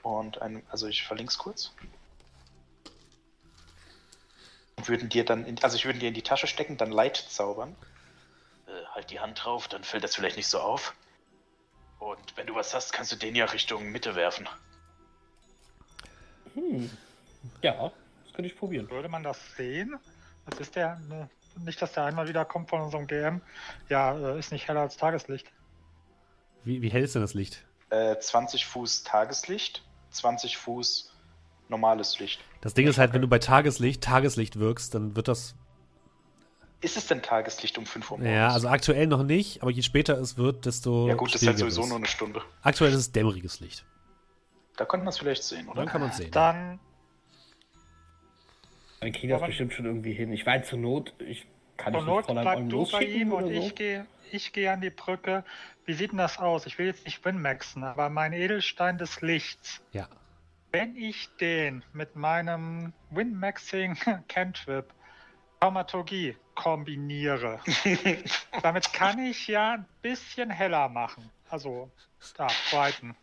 Und 0.02 0.42
ein, 0.42 0.64
also 0.70 0.88
ich 0.88 1.04
verlinke 1.04 1.32
es 1.32 1.38
kurz. 1.38 1.74
Und 4.76 4.90
würden 4.90 5.10
dir 5.10 5.24
dann, 5.24 5.46
in, 5.46 5.64
also 5.64 5.78
ich 5.78 5.86
würde 5.86 6.00
dir 6.00 6.10
in 6.10 6.14
die 6.14 6.24
Tasche 6.24 6.48
stecken, 6.48 6.78
dann 6.78 6.92
Light 6.92 7.16
zaubern. 7.16 7.76
Äh, 8.68 8.86
halt 8.94 9.12
die 9.12 9.20
Hand 9.20 9.44
drauf, 9.44 9.68
dann 9.68 9.84
fällt 9.84 10.04
das 10.04 10.16
vielleicht 10.16 10.36
nicht 10.36 10.48
so 10.48 10.60
auf. 10.60 10.94
Und 12.00 12.36
wenn 12.36 12.48
du 12.48 12.56
was 12.56 12.74
hast, 12.74 12.92
kannst 12.92 13.14
du 13.14 13.16
den 13.16 13.36
ja 13.36 13.46
Richtung 13.46 13.92
Mitte 13.92 14.16
werfen. 14.16 14.50
Hm. 16.54 16.90
Ja, 17.62 17.92
das 18.26 18.34
könnte 18.34 18.50
ich 18.50 18.58
probieren. 18.58 18.90
würde 18.90 19.08
man 19.08 19.24
das 19.24 19.56
sehen? 19.56 19.98
Das 20.46 20.60
ist 20.60 20.76
der. 20.76 20.98
Ne, 21.08 21.30
nicht, 21.64 21.82
dass 21.82 21.94
der 21.94 22.06
einmal 22.06 22.28
wieder 22.28 22.46
kommt 22.46 22.70
von 22.70 22.82
unserem 22.82 23.08
GM. 23.08 23.42
Ja, 23.88 24.18
äh, 24.18 24.40
ist 24.40 24.52
nicht 24.52 24.68
heller 24.68 24.82
als 24.82 24.98
Tageslicht. 24.98 25.52
Wie, 26.64 26.82
wie 26.82 26.90
hell 26.90 27.04
ist 27.04 27.16
denn 27.16 27.22
das 27.22 27.34
Licht? 27.34 27.64
Äh, 27.90 28.18
20 28.18 28.66
Fuß 28.66 29.04
Tageslicht, 29.04 29.84
20 30.12 30.58
Fuß 30.58 31.14
normales 31.70 32.20
Licht. 32.20 32.40
Das 32.62 32.74
Ding 32.74 32.88
ist 32.88 32.98
halt, 32.98 33.14
wenn 33.14 33.22
du 33.22 33.28
bei 33.28 33.40
Tageslicht 33.40 34.04
Tageslicht 34.04 34.60
wirkst, 34.60 34.96
dann 34.96 35.16
wird 35.16 35.28
das. 35.28 35.56
Ist 36.82 36.98
es 36.98 37.08
denn 37.08 37.22
Tageslicht 37.22 37.78
um 37.78 37.86
5 37.86 38.12
Uhr 38.12 38.18
morgens? 38.18 38.34
Ja, 38.34 38.50
also 38.50 38.68
aktuell 38.68 39.08
noch 39.08 39.24
nicht, 39.24 39.62
aber 39.62 39.72
je 39.72 39.82
später 39.82 40.18
es 40.20 40.38
wird, 40.38 40.66
desto. 40.66 41.08
Ja 41.08 41.16
gut, 41.16 41.34
das 41.34 41.42
ist 41.42 41.48
halt 41.48 41.58
sowieso 41.58 41.82
wird's. 41.82 41.90
nur 41.90 41.98
eine 41.98 42.08
Stunde. 42.08 42.42
Aktuell 42.62 42.92
ist 42.92 42.98
es 42.98 43.12
dämmeriges 43.12 43.60
Licht. 43.60 43.86
Da 44.78 44.86
konnte 44.86 45.04
man 45.06 45.12
es 45.12 45.20
vielleicht 45.20 45.44
sehen, 45.44 45.68
oder? 45.68 45.82
Dann 45.82 45.90
kann 45.90 46.02
man 46.02 46.10
es 46.10 46.18
sehen. 46.18 46.32
Dann 46.32 46.80
Wir 49.02 49.12
kriegen 49.12 49.30
das 49.30 49.42
bestimmt 49.42 49.74
schon 49.74 49.86
irgendwie 49.86 50.14
hin. 50.14 50.34
Ich 50.34 50.46
weiß 50.46 50.68
zur 50.68 50.80
Not, 50.80 51.14
ich 51.20 51.46
kann 51.84 51.94
zur 51.94 52.02
ich 52.02 52.08
Not 52.08 52.28
bleib 52.28 52.70
du 52.70 52.92
bei 52.92 53.04
ihm 53.04 53.34
und 53.34 53.46
so? 53.46 53.50
ich 53.50 53.76
gehe 53.76 54.06
ich 54.32 54.52
gehe 54.52 54.72
an 54.72 54.82
die 54.82 54.90
Brücke. 54.90 55.44
Wie 55.86 55.94
sieht 55.94 56.12
denn 56.12 56.18
das 56.18 56.40
aus? 56.40 56.66
Ich 56.66 56.78
will 56.80 56.88
jetzt 56.88 57.06
nicht 57.06 57.24
Winmaxen, 57.24 57.84
aber 57.84 58.10
mein 58.10 58.34
Edelstein 58.34 58.98
des 58.98 59.22
Lichts. 59.22 59.82
Ja. 59.92 60.08
Wenn 60.72 60.96
ich 60.96 61.30
den 61.40 61.84
mit 61.94 62.16
meinem 62.16 62.94
Winmaxing 63.12 63.96
Cantrip 64.28 64.92
Thaumaturgie 65.60 66.36
kombiniere, 66.56 67.60
damit 68.64 68.92
kann 68.92 69.20
ich 69.20 69.48
ja 69.48 69.74
ein 69.74 69.86
bisschen 70.02 70.50
heller 70.50 70.90
machen. 70.90 71.30
Also 71.50 71.92
da, 72.38 72.48
Brighten. 72.72 73.16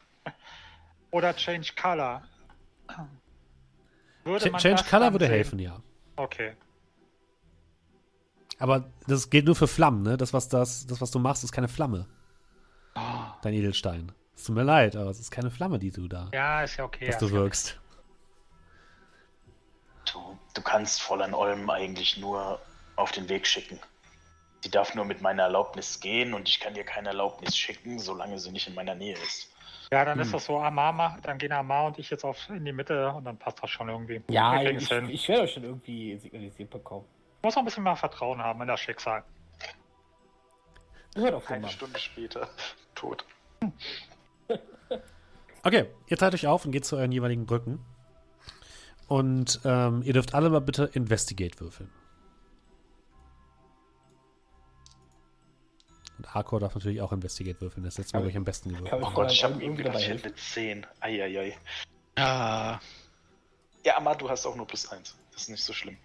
Oder 1.10 1.34
Change 1.34 1.72
Color. 1.80 2.22
Würde 4.24 4.50
Ch 4.50 4.56
Change 4.58 4.84
Color 4.88 5.12
würde 5.12 5.24
sehen? 5.26 5.34
helfen, 5.34 5.58
ja. 5.58 5.80
Okay. 6.16 6.52
Aber 8.60 8.84
das 9.08 9.30
gilt 9.30 9.46
nur 9.46 9.56
für 9.56 9.66
Flammen, 9.66 10.02
ne? 10.02 10.16
Das, 10.16 10.32
was 10.32 10.48
das, 10.48 10.86
das, 10.86 11.00
was 11.00 11.10
du 11.10 11.18
machst, 11.18 11.42
ist 11.42 11.50
keine 11.52 11.66
Flamme. 11.68 12.06
Ah. 12.94 13.34
Dein 13.42 13.54
Edelstein. 13.54 14.12
Es 14.36 14.44
tut 14.44 14.54
mir 14.54 14.62
leid, 14.64 14.94
aber 14.96 15.10
es 15.10 15.18
ist 15.18 15.30
keine 15.30 15.50
Flamme, 15.50 15.78
die 15.78 15.90
du 15.90 16.06
da, 16.08 16.28
Ja, 16.32 16.62
ist 16.62 16.76
ja 16.76 16.84
okay. 16.84 17.06
dass 17.06 17.18
du 17.18 17.26
ja. 17.26 17.32
wirkst. 17.32 17.78
Du, 20.12 20.38
du 20.54 20.62
kannst 20.62 21.02
Fräulein 21.02 21.34
Olm 21.34 21.68
eigentlich 21.70 22.16
nur 22.18 22.60
auf 22.96 23.12
den 23.12 23.28
Weg 23.28 23.46
schicken. 23.46 23.78
Sie 24.62 24.70
darf 24.70 24.94
nur 24.94 25.04
mit 25.04 25.22
meiner 25.22 25.44
Erlaubnis 25.44 26.00
gehen 26.00 26.34
und 26.34 26.48
ich 26.48 26.60
kann 26.60 26.74
ihr 26.76 26.84
keine 26.84 27.08
Erlaubnis 27.08 27.56
schicken, 27.56 27.98
solange 27.98 28.38
sie 28.38 28.50
nicht 28.50 28.68
in 28.68 28.74
meiner 28.74 28.94
Nähe 28.94 29.16
ist. 29.16 29.50
Ja, 29.92 30.04
dann 30.04 30.18
Hm. 30.18 30.22
ist 30.22 30.34
das 30.34 30.44
so, 30.44 30.58
Amar 30.60 30.92
macht, 30.92 31.26
dann 31.26 31.38
gehen 31.38 31.52
Amar 31.52 31.86
und 31.86 31.98
ich 31.98 32.10
jetzt 32.10 32.24
auf 32.24 32.36
in 32.50 32.64
die 32.64 32.72
Mitte 32.72 33.10
und 33.12 33.24
dann 33.24 33.38
passt 33.38 33.62
das 33.62 33.70
schon 33.70 33.88
irgendwie. 33.88 34.22
Ja, 34.28 34.60
ich, 34.62 34.88
hin. 34.88 35.08
ich 35.08 35.28
werde 35.28 35.42
euch 35.44 35.52
schon 35.54 35.64
irgendwie 35.64 36.16
signalisiert 36.18 36.70
bekommen. 36.70 37.06
Muss 37.42 37.54
auch 37.54 37.58
ein 37.60 37.64
bisschen 37.64 37.84
mehr 37.84 37.96
Vertrauen 37.96 38.42
haben 38.42 38.60
in 38.62 38.68
das 38.68 38.80
Schicksal. 38.80 39.24
Auf 41.16 41.44
den 41.46 41.54
Eine 41.54 41.60
Mann. 41.62 41.70
Stunde 41.70 41.98
später, 41.98 42.48
tot. 42.94 43.24
Okay, 45.62 45.90
ihr 46.06 46.16
teilt 46.16 46.32
euch 46.32 46.46
auf 46.46 46.64
und 46.64 46.72
geht 46.72 46.86
zu 46.86 46.96
euren 46.96 47.12
jeweiligen 47.12 47.44
Brücken. 47.44 47.84
Und 49.08 49.60
ähm, 49.66 50.00
ihr 50.02 50.14
dürft 50.14 50.32
alle 50.32 50.48
mal 50.48 50.62
bitte 50.62 50.84
Investigate 50.94 51.60
würfeln. 51.60 51.90
Und 56.16 56.34
Arcor 56.34 56.60
darf 56.60 56.74
natürlich 56.74 57.02
auch 57.02 57.12
Investigate 57.12 57.60
würfeln. 57.60 57.84
Das 57.84 57.96
setzt 57.96 58.14
mir 58.14 58.22
euch 58.22 58.36
am 58.38 58.44
besten 58.44 58.70
gewürfelt. 58.70 59.02
Oh 59.02 59.08
ich 59.08 59.14
Gott, 59.14 59.32
ich 59.32 59.44
habe 59.44 59.62
irgendwie 59.62 59.82
gedacht, 59.82 59.98
ich 60.00 60.08
hätte 60.08 60.24
eine 60.28 60.34
10. 60.34 60.86
Eieiei. 61.00 61.58
Ah, 62.16 62.78
Ja, 63.84 63.96
Amar, 63.98 64.16
du 64.16 64.30
hast 64.30 64.46
auch 64.46 64.56
nur 64.56 64.66
plus 64.66 64.88
1. 64.90 65.14
Das 65.32 65.42
ist 65.42 65.48
nicht 65.50 65.62
so 65.64 65.74
schlimm. 65.74 65.98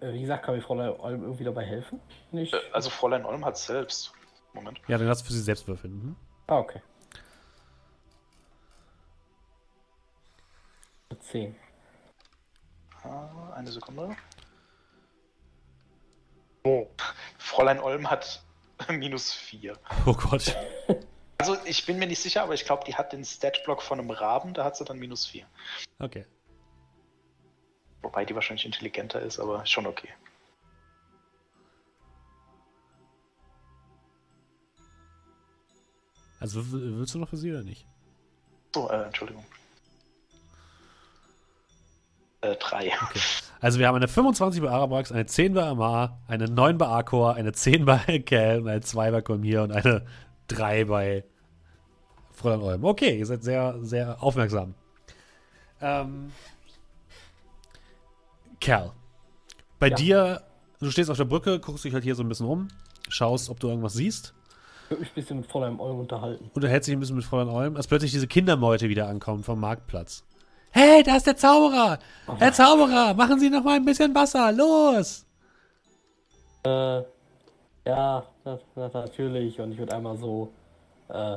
Wie 0.00 0.20
gesagt, 0.20 0.44
kann 0.44 0.56
ich 0.56 0.64
Fräulein 0.64 0.90
Olm 1.00 1.22
irgendwie 1.22 1.44
dabei 1.44 1.64
helfen? 1.64 2.00
Nicht? 2.32 2.52
Äh, 2.54 2.60
Also 2.72 2.90
Fräulein 2.90 3.24
Olm 3.24 3.44
hat 3.44 3.56
selbst. 3.58 4.12
Moment. 4.52 4.80
Ja, 4.88 4.98
dann 4.98 5.08
du 5.22 5.26
für 5.26 5.32
sie 5.32 5.40
selbst 5.40 5.66
würfeln. 5.66 5.92
Mhm. 5.94 6.16
Ah, 6.46 6.58
okay. 6.58 6.80
10. 11.20 11.56
Ah, 13.02 13.52
eine 13.54 13.70
Sekunde. 13.70 14.16
Oh. 16.64 16.86
Fräulein 17.38 17.80
Olm 17.80 18.10
hat 18.10 18.42
minus 18.88 19.32
4. 19.32 19.76
Oh 20.06 20.14
Gott. 20.14 20.56
Also 21.38 21.56
ich 21.64 21.84
bin 21.84 21.98
mir 21.98 22.06
nicht 22.06 22.22
sicher, 22.22 22.42
aber 22.42 22.54
ich 22.54 22.64
glaube, 22.64 22.84
die 22.86 22.94
hat 22.94 23.12
den 23.12 23.24
Stat-Block 23.24 23.82
von 23.82 23.98
einem 24.00 24.10
Raben, 24.10 24.54
da 24.54 24.64
hat 24.64 24.76
sie 24.76 24.84
dann 24.84 24.98
minus 24.98 25.26
4. 25.26 25.46
Okay. 25.98 26.24
Wobei 28.04 28.26
die 28.26 28.34
wahrscheinlich 28.34 28.66
intelligenter 28.66 29.20
ist, 29.20 29.40
aber 29.40 29.64
schon 29.64 29.86
okay. 29.86 30.10
Also 36.38 36.60
willst 36.70 37.14
du 37.14 37.18
noch 37.18 37.30
für 37.30 37.38
sie 37.38 37.50
oder 37.50 37.62
nicht? 37.62 37.86
So, 38.74 38.90
äh, 38.90 39.04
Entschuldigung. 39.04 39.42
Äh, 42.42 42.56
3. 42.56 42.92
Okay. 43.04 43.20
Also 43.62 43.78
wir 43.78 43.88
haben 43.88 43.94
eine 43.94 44.08
25 44.08 44.60
bei 44.60 44.68
Arabrax, 44.68 45.10
eine 45.10 45.24
10 45.24 45.54
bei 45.54 45.62
Amar, 45.62 46.20
eine 46.28 46.44
9 46.44 46.76
bei 46.76 46.86
Arcor, 46.86 47.36
eine 47.36 47.52
10 47.52 47.86
bei 47.86 48.18
Cal, 48.26 48.68
eine 48.68 48.82
2 48.82 49.10
bei 49.12 49.22
Colmir 49.22 49.62
und 49.62 49.72
eine 49.72 50.04
3 50.48 50.84
bei 50.84 51.24
Fräulein 52.32 52.60
Olm. 52.60 52.84
Okay, 52.84 53.18
ihr 53.18 53.24
seid 53.24 53.42
sehr, 53.42 53.78
sehr 53.80 54.22
aufmerksam. 54.22 54.74
Ähm, 55.80 56.32
Cal, 58.64 58.92
bei 59.78 59.88
Ja. 59.88 59.94
dir, 59.94 60.42
du 60.80 60.90
stehst 60.90 61.10
auf 61.10 61.16
der 61.18 61.24
Brücke, 61.26 61.60
guckst 61.60 61.84
dich 61.84 61.92
halt 61.92 62.02
hier 62.04 62.14
so 62.14 62.22
ein 62.22 62.28
bisschen 62.28 62.46
rum, 62.46 62.68
schaust, 63.08 63.50
ob 63.50 63.60
du 63.60 63.68
irgendwas 63.68 63.92
siehst, 63.92 64.32
Ich 64.84 64.90
würde 64.90 65.00
mich 65.02 65.10
ein 65.10 65.14
bisschen 65.14 65.36
mit 65.38 65.46
Fräulein 65.50 65.78
Olm 65.80 65.98
unterhalten. 66.00 66.50
unterhältst 66.54 66.88
dich 66.88 66.94
ein 66.96 67.00
bisschen 67.00 67.16
mit 67.16 67.24
Fräulein 67.24 67.48
Olm, 67.54 67.76
als 67.76 67.86
plötzlich 67.86 68.10
diese 68.12 68.26
Kindermeute 68.26 68.88
wieder 68.88 69.06
ankommen 69.08 69.42
vom 69.44 69.60
Marktplatz. 69.60 70.24
Hey, 70.70 71.02
da 71.02 71.16
ist 71.16 71.26
der 71.26 71.36
Zauberer! 71.36 71.98
Der 72.40 72.52
Zauberer, 72.52 73.14
machen 73.14 73.38
Sie 73.38 73.48
noch 73.50 73.62
mal 73.64 73.76
ein 73.76 73.84
bisschen 73.84 74.14
Wasser, 74.14 74.50
los! 74.50 75.24
Äh, 76.64 77.02
ja, 77.86 78.24
das, 78.44 78.60
das 78.74 78.92
natürlich. 78.94 79.60
Und 79.60 79.72
ich 79.72 79.78
würde 79.78 79.94
einmal 79.94 80.16
so, 80.16 80.52
äh, 81.08 81.36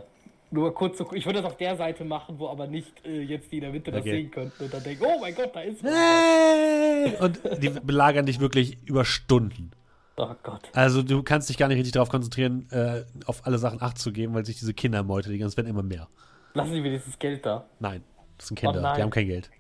nur 0.52 0.74
kurz 0.74 0.98
so, 0.98 1.11
ich 1.14 1.26
würde 1.26 1.41
das 1.41 1.52
auf 1.52 1.57
der 1.57 1.76
Seite 1.76 2.06
machen, 2.06 2.40
wo 2.40 2.48
aber 2.48 2.68
nicht 2.68 3.06
äh, 3.06 3.22
jetzt 3.22 3.52
die 3.52 3.57
in 3.57 3.61
der 3.61 3.72
Mitte 3.72 3.91
das 3.91 4.02
Okay. 4.02 4.11
sehen 4.11 4.32
könnten 4.32 4.64
und 4.64 4.74
dann 4.74 4.84
denken, 4.84 5.03
oh 5.06 5.19
mein 5.19 5.36
Gott, 5.36 5.52
da 5.53 5.61
ist 5.61 5.84
was. 5.84 7.22
Und 7.22 7.40
die 7.61 7.69
belagern 7.69 8.26
dich 8.26 8.40
wirklich 8.40 8.78
über 8.86 9.03
Stunden. 9.06 9.72
Oh 10.15 10.34
Gott. 10.44 10.69
Also 10.74 11.03
du 11.03 11.22
kannst 11.22 11.49
dich 11.49 11.57
gar 11.57 11.68
nicht 11.68 11.78
richtig 11.78 11.94
darauf 11.94 12.10
konzentrieren, 12.10 12.68
äh, 12.72 13.03
auf 13.26 13.45
alle 13.45 13.57
Sachen 13.57 13.82
Acht 13.82 13.98
zu 13.99 14.11
geben, 14.11 14.34
weil 14.34 14.45
sich 14.45 14.57
diese 14.57 14.74
Kindermeute, 14.74 15.30
die 15.30 15.38
ganzen 15.38 15.57
werden 15.57 15.68
immer 15.68 15.84
mehr. 15.84 16.07
Lassen 16.53 16.74
Sie 16.74 16.82
mir 16.82 16.91
dieses 16.91 17.19
Geld 17.19 17.45
da. 17.45 17.65
Nein, 17.80 18.03
das 18.38 18.48
sind 18.48 18.57
Kinder, 18.57 18.80
Oh 18.80 18.95
die 18.95 19.02
haben 19.03 19.11
kein 19.11 19.28
Geld. 19.28 19.52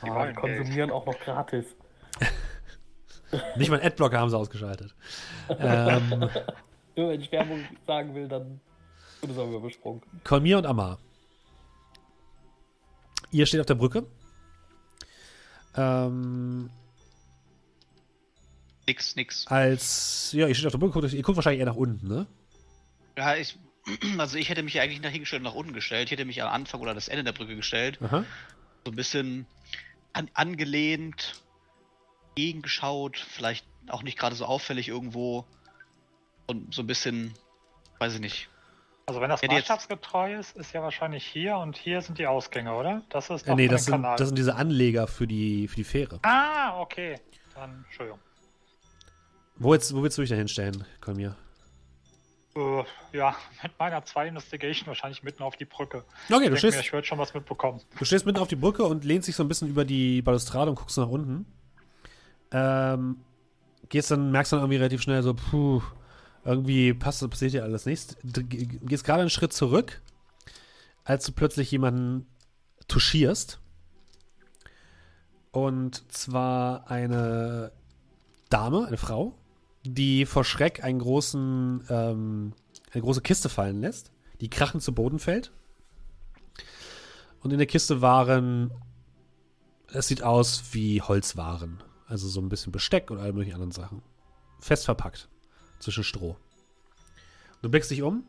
Ah, 0.00 0.06
die 0.06 0.10
wollen 0.12 0.34
konsumieren 0.34 0.90
auch 0.90 1.04
noch 1.04 1.18
gratis. 1.18 1.66
Nicht 3.56 3.70
mal 3.70 3.76
einen 3.78 3.86
Adblocker 3.86 4.18
haben 4.18 4.30
sie 4.30 4.36
ausgeschaltet. 4.38 4.94
ähm, 5.58 6.28
Nur 6.96 7.10
wenn 7.10 7.20
ich 7.20 7.30
Werbung 7.30 7.64
sagen 7.86 8.14
will, 8.14 8.28
dann 8.28 8.60
wird 9.20 9.32
es 9.32 9.38
auch 9.38 9.50
übersprungen. 9.50 10.02
Kolmir 10.24 10.58
und 10.58 10.66
Amar. 10.66 10.98
Ihr 13.30 13.46
steht 13.46 13.60
auf 13.60 13.66
der 13.66 13.74
Brücke. 13.74 14.06
Ähm, 15.76 16.70
nix, 18.86 19.14
nix. 19.14 19.46
als, 19.46 20.32
ja, 20.32 20.48
ihr 20.48 20.54
steht 20.54 20.66
auf 20.66 20.72
der 20.72 20.78
Brücke, 20.78 21.00
guckt, 21.00 21.12
ihr 21.12 21.22
guckt 21.22 21.36
wahrscheinlich 21.36 21.60
eher 21.60 21.66
nach 21.66 21.76
unten, 21.76 22.08
ne? 22.08 22.26
Ja, 23.16 23.36
ich, 23.36 23.56
also 24.18 24.36
ich 24.36 24.48
hätte 24.48 24.62
mich 24.62 24.74
ja 24.74 24.82
eigentlich 24.82 25.00
nach 25.00 25.10
hingestellt 25.10 25.40
und 25.40 25.44
nach 25.44 25.54
unten 25.54 25.72
gestellt. 25.72 26.06
Ich 26.06 26.12
hätte 26.12 26.24
mich 26.24 26.42
am 26.42 26.52
Anfang 26.52 26.80
oder 26.80 26.94
das 26.94 27.08
Ende 27.08 27.24
der 27.24 27.32
Brücke 27.32 27.54
gestellt. 27.56 27.98
Aha. 28.02 28.24
so 28.84 28.90
ein 28.90 28.96
bisschen 28.96 29.46
an, 30.12 30.28
angelehnt, 30.34 31.42
gegengeschaut, 32.34 33.18
vielleicht 33.18 33.64
auch 33.88 34.02
nicht 34.02 34.18
gerade 34.18 34.34
so 34.34 34.44
auffällig 34.44 34.88
irgendwo. 34.88 35.44
Und 36.46 36.74
so 36.74 36.82
ein 36.82 36.86
bisschen, 36.86 37.34
weiß 37.98 38.14
ich 38.14 38.20
nicht. 38.20 38.48
Also 39.10 39.20
wenn 39.20 39.28
das 39.30 39.40
jetzt- 39.40 39.50
maßstabsgetreu 39.52 40.36
ist, 40.38 40.56
ist 40.56 40.72
ja 40.72 40.82
wahrscheinlich 40.82 41.26
hier 41.26 41.56
und 41.56 41.76
hier 41.76 42.00
sind 42.00 42.16
die 42.18 42.28
Ausgänge, 42.28 42.72
oder? 42.76 43.02
Das 43.08 43.28
ist 43.28 43.48
doch 43.48 43.56
nee, 43.56 43.66
für 43.66 43.72
das 43.72 43.84
sind, 43.86 43.94
Kanal. 43.94 44.16
das 44.16 44.28
sind 44.28 44.36
diese 44.38 44.54
Anleger 44.54 45.08
für 45.08 45.26
die, 45.26 45.66
für 45.66 45.74
die 45.74 45.82
Fähre. 45.84 46.20
ah, 46.22 46.78
okay. 46.80 47.18
Dann, 47.56 47.84
Entschuldigung. 47.88 48.20
Wo, 49.56 49.74
jetzt, 49.74 49.92
wo 49.92 50.00
willst 50.04 50.16
du 50.16 50.22
dich 50.22 50.30
da 50.30 50.36
hinstellen, 50.36 50.84
Kolmir? 51.00 51.34
Äh, 52.54 52.84
ja, 53.12 53.34
mit 53.64 53.72
meiner 53.80 54.04
2 54.04 54.28
Investigation 54.28 54.86
wahrscheinlich 54.86 55.24
mitten 55.24 55.42
auf 55.42 55.56
die 55.56 55.64
Brücke. 55.64 55.98
Okay, 55.98 56.04
Ich 56.04 56.28
du 56.28 56.34
denke 56.38 56.50
mir, 56.52 56.56
stehst, 56.58 56.80
ich 56.80 56.92
würde 56.92 57.06
schon 57.08 57.18
was 57.18 57.34
mitbekommen. 57.34 57.80
du 57.98 58.04
stehst 58.04 58.26
mitten 58.26 58.38
auf 58.38 58.46
die 58.46 58.54
Brücke 58.56 58.84
und 58.84 59.04
lehnst 59.04 59.26
dich 59.26 59.34
so 59.34 59.42
ein 59.42 59.48
bisschen 59.48 59.66
über 59.68 59.84
die 59.84 60.22
Balustrade 60.22 60.70
und 60.70 60.76
guckst 60.76 60.96
nach 60.98 61.08
unten. 61.08 61.46
Ähm, 62.52 63.16
gehst 63.88 64.12
dann, 64.12 64.30
merkst 64.30 64.52
dann 64.52 64.60
irgendwie 64.60 64.76
relativ 64.76 65.02
schnell 65.02 65.20
so, 65.24 65.34
puh, 65.34 65.82
irgendwie 66.44 66.94
passt, 66.94 67.28
passiert 67.28 67.52
hier 67.52 67.64
alles 67.64 67.86
nichts. 67.86 68.16
Du 68.22 68.42
ge- 68.44 68.66
gehst 68.66 69.04
gerade 69.04 69.20
einen 69.20 69.30
Schritt 69.30 69.52
zurück, 69.52 70.00
als 71.04 71.24
du 71.24 71.32
plötzlich 71.32 71.70
jemanden 71.70 72.26
touchierst. 72.88 73.60
Und 75.52 76.10
zwar 76.12 76.90
eine 76.90 77.72
Dame, 78.48 78.86
eine 78.86 78.96
Frau, 78.96 79.36
die 79.84 80.26
vor 80.26 80.44
Schreck 80.44 80.84
einen 80.84 81.00
großen, 81.00 81.84
ähm, 81.88 82.52
eine 82.92 83.02
große 83.02 83.20
Kiste 83.20 83.48
fallen 83.48 83.80
lässt, 83.80 84.12
die 84.40 84.50
krachend 84.50 84.82
zu 84.82 84.94
Boden 84.94 85.18
fällt. 85.18 85.52
Und 87.40 87.52
in 87.52 87.58
der 87.58 87.66
Kiste 87.66 88.00
waren, 88.00 88.70
es 89.92 90.08
sieht 90.08 90.22
aus 90.22 90.62
wie 90.72 91.02
Holzwaren. 91.02 91.82
Also 92.06 92.28
so 92.28 92.40
ein 92.40 92.48
bisschen 92.48 92.72
Besteck 92.72 93.10
und 93.10 93.18
alle 93.18 93.32
möglichen 93.32 93.54
anderen 93.54 93.72
Sachen. 93.72 94.02
Fest 94.60 94.84
verpackt. 94.84 95.28
Zwischen 95.80 96.04
Stroh. 96.04 96.36
Du 97.62 97.70
blickst 97.70 97.90
dich 97.90 98.02
um 98.02 98.24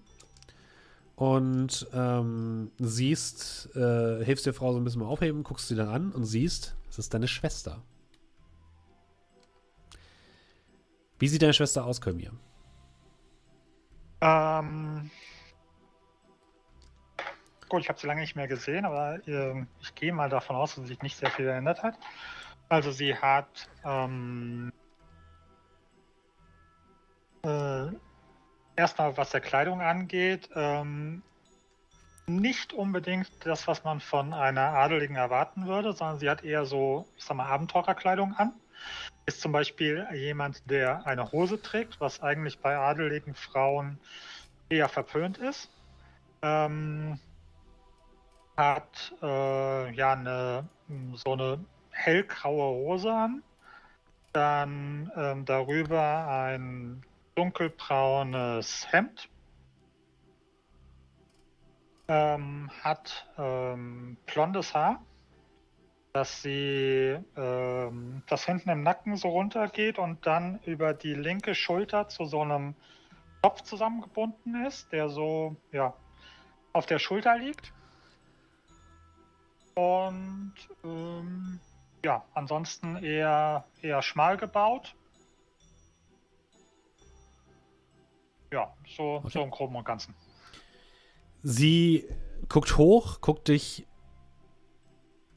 und 1.16 1.88
ähm, 1.94 2.72
siehst, 2.80 3.70
äh, 3.76 4.24
hilfst 4.26 4.46
der 4.46 4.54
Frau 4.54 4.74
so 4.74 4.80
ein 4.80 4.84
bisschen 4.84 5.02
mal 5.02 5.08
aufheben, 5.08 5.44
guckst 5.44 5.68
sie 5.68 5.76
dann 5.76 5.90
an 5.90 6.12
und 6.12 6.26
siehst, 6.26 6.76
es 6.90 6.98
ist 6.98 7.14
deine 7.14 7.28
Schwester. 7.28 7.84
Wie 11.20 11.28
sieht 11.28 11.44
deine 11.44 11.54
Schwester 11.54 11.86
aus, 11.86 12.02
Kolmir? 12.02 12.32
Ähm, 14.22 15.12
gut, 17.70 17.82
ich 17.82 17.90
habe 17.90 18.00
sie 18.00 18.08
lange 18.08 18.22
nicht 18.22 18.36
mehr 18.36 18.48
gesehen, 18.48 18.86
aber 18.86 19.20
ähm, 19.28 19.68
ich 19.82 19.94
gehe 19.94 20.12
mal 20.12 20.30
davon 20.30 20.56
aus, 20.56 20.76
dass 20.76 20.88
sich 20.88 21.02
nicht 21.02 21.18
sehr 21.18 21.30
viel 21.32 21.46
verändert 21.46 21.84
hat. 21.84 21.98
Also 22.70 22.92
sie 22.92 23.16
hat 23.16 23.70
ähm, 23.84 24.72
äh, 27.44 27.88
erstmal, 28.76 29.18
was 29.18 29.32
der 29.32 29.42
Kleidung 29.42 29.82
angeht, 29.82 30.50
ähm, 30.56 31.24
nicht 32.28 32.74
unbedingt 32.74 33.30
das, 33.46 33.68
was 33.68 33.84
man 33.84 34.00
von 34.00 34.34
einer 34.34 34.74
Adeligen 34.74 35.16
erwarten 35.16 35.66
würde, 35.68 35.94
sondern 35.94 36.20
sie 36.20 36.30
hat 36.30 36.44
eher 36.44 36.66
so, 36.66 37.08
ich 37.18 37.24
sag 37.24 37.38
mal, 37.38 37.48
Abenteurerkleidung 37.48 38.34
an. 38.36 38.54
Ist 39.26 39.42
zum 39.42 39.52
Beispiel 39.52 40.08
jemand, 40.14 40.70
der 40.70 41.06
eine 41.06 41.32
Hose 41.32 41.62
trägt, 41.62 42.00
was 42.00 42.22
eigentlich 42.22 42.60
bei 42.60 42.78
adeligen 42.78 43.36
Frauen 43.36 44.00
eher 44.70 44.90
verpönt 44.90 45.38
ist. 45.38 45.70
Ähm, 46.42 47.20
hat 48.58 49.14
äh, 49.22 49.92
ja 49.94 50.14
eine 50.14 50.68
so 51.14 51.34
eine 51.34 51.64
hellgraue 51.92 52.76
Hose 52.76 53.12
an. 53.12 53.44
Dann 54.34 55.12
ähm, 55.16 55.46
darüber 55.46 56.28
ein 56.28 57.04
dunkelbraunes 57.36 58.92
Hemd. 58.92 59.30
Ähm, 62.08 62.70
hat 62.84 63.28
ähm, 63.38 64.18
blondes 64.26 64.74
Haar, 64.74 65.02
dass 66.14 66.42
sie 66.42 67.18
ähm, 67.38 68.24
das 68.28 68.46
hinten 68.46 68.70
im 68.70 68.84
Nacken 68.84 69.16
so 69.16 69.30
runtergeht 69.30 69.98
und 69.98 70.26
dann 70.26 70.60
über 70.66 70.94
die 70.94 71.14
linke 71.14 71.56
Schulter 71.56 72.10
zu 72.10 72.26
so 72.26 72.42
einem 72.42 72.76
Kopf 73.42 73.62
zusammengebunden 73.62 74.66
ist, 74.66 74.92
der 74.92 75.10
so 75.10 75.56
ja 75.72 75.94
auf 76.74 76.86
der 76.86 77.00
Schulter 77.00 77.38
liegt. 77.38 77.74
Und 79.76 80.54
ähm, 80.84 81.60
ja, 82.04 82.24
ansonsten 82.34 82.98
eher, 82.98 83.66
eher 83.82 84.02
schmal 84.02 84.38
gebaut. 84.38 84.96
Ja, 88.52 88.74
so, 88.86 89.16
Okay. 89.18 89.30
so 89.30 89.44
im 89.44 89.50
Groben 89.52 89.76
und 89.76 89.86
Ganzen. 89.86 90.14
Sie 91.44 92.06
guckt 92.50 92.78
hoch, 92.78 93.22
guckt 93.22 93.48
dich 93.48 93.88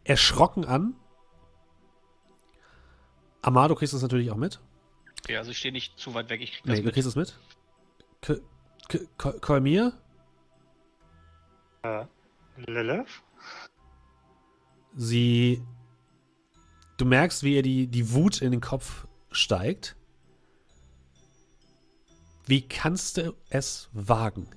erschrocken 0.04 0.64
an. 0.64 0.96
Amado, 3.40 3.74
kriegst 3.74 3.92
du 3.92 3.96
das 3.96 4.02
natürlich 4.02 4.30
auch 4.30 4.36
mit? 4.36 4.60
Ja, 5.28 5.38
also 5.38 5.50
ich 5.52 5.58
stehe 5.58 5.72
nicht 5.72 5.98
zu 5.98 6.12
weit 6.14 6.28
weg, 6.28 6.40
ich 6.42 6.52
krieg 6.52 6.64
das 6.64 6.78
Nee, 6.78 6.82
du 6.84 6.92
kriegst 6.92 7.08
es 7.08 7.16
mit. 7.16 7.38
Kolmir, 9.40 9.92
Äh, 11.82 12.06
Lilith? 12.56 13.22
sie. 14.94 15.62
Du 16.96 17.04
merkst, 17.04 17.42
wie 17.42 17.54
ihr 17.56 17.62
die, 17.62 17.86
die 17.86 18.12
Wut 18.12 18.40
in 18.40 18.52
den 18.52 18.60
Kopf 18.60 19.06
steigt. 19.32 19.96
Wie 22.46 22.66
kannst 22.68 23.16
du 23.16 23.34
es 23.48 23.88
wagen? 23.92 24.48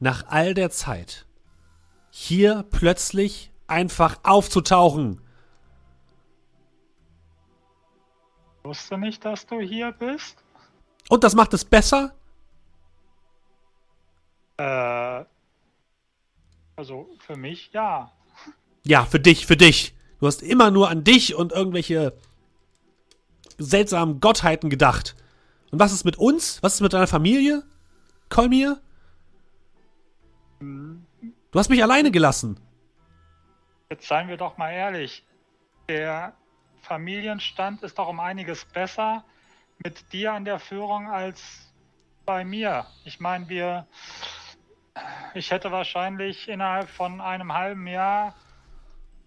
Nach 0.00 0.26
all 0.28 0.54
der 0.54 0.70
Zeit 0.70 1.26
hier 2.10 2.64
plötzlich 2.70 3.52
einfach 3.66 4.18
aufzutauchen. 4.22 5.20
Wusste 8.64 8.98
nicht, 8.98 9.24
dass 9.24 9.46
du 9.46 9.60
hier 9.60 9.92
bist? 9.92 10.42
Und 11.08 11.22
das 11.22 11.34
macht 11.34 11.54
es 11.54 11.64
besser? 11.64 12.14
Äh, 14.56 15.24
also 16.74 17.08
für 17.20 17.36
mich 17.36 17.70
ja. 17.72 18.10
Ja, 18.84 19.04
für 19.04 19.20
dich, 19.20 19.46
für 19.46 19.56
dich. 19.56 19.94
Du 20.18 20.26
hast 20.26 20.42
immer 20.42 20.70
nur 20.70 20.88
an 20.88 21.04
dich 21.04 21.34
und 21.34 21.52
irgendwelche 21.52 22.16
seltsamen 23.58 24.20
Gottheiten 24.20 24.70
gedacht. 24.70 25.14
Und 25.70 25.78
was 25.80 25.92
ist 25.92 26.04
mit 26.04 26.16
uns? 26.16 26.62
Was 26.62 26.74
ist 26.74 26.80
mit 26.80 26.92
deiner 26.92 27.06
Familie? 27.06 27.62
Kolmir? 28.28 28.80
Du 30.60 31.58
hast 31.58 31.68
mich 31.68 31.82
alleine 31.82 32.10
gelassen. 32.10 32.60
Jetzt 33.90 34.08
seien 34.08 34.28
wir 34.28 34.36
doch 34.36 34.56
mal 34.56 34.70
ehrlich. 34.70 35.24
Der 35.88 36.34
Familienstand 36.82 37.82
ist 37.82 37.98
doch 37.98 38.08
um 38.08 38.20
einiges 38.20 38.64
besser 38.64 39.24
mit 39.82 40.12
dir 40.12 40.32
an 40.32 40.44
der 40.44 40.58
Führung 40.58 41.08
als 41.08 41.72
bei 42.24 42.44
mir. 42.44 42.86
Ich 43.04 43.20
meine, 43.20 43.48
wir. 43.48 43.86
Ich 45.34 45.50
hätte 45.50 45.70
wahrscheinlich 45.70 46.48
innerhalb 46.48 46.88
von 46.88 47.20
einem 47.20 47.52
halben 47.52 47.86
Jahr 47.86 48.34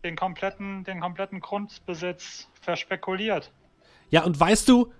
den 0.03 0.15
kompletten, 0.15 0.83
den 0.83 0.99
kompletten 0.99 1.41
Grundbesitz 1.41 2.49
verspekuliert. 2.59 3.51
Ja, 4.09 4.23
und 4.23 4.39
weißt 4.39 4.67
du, 4.67 4.91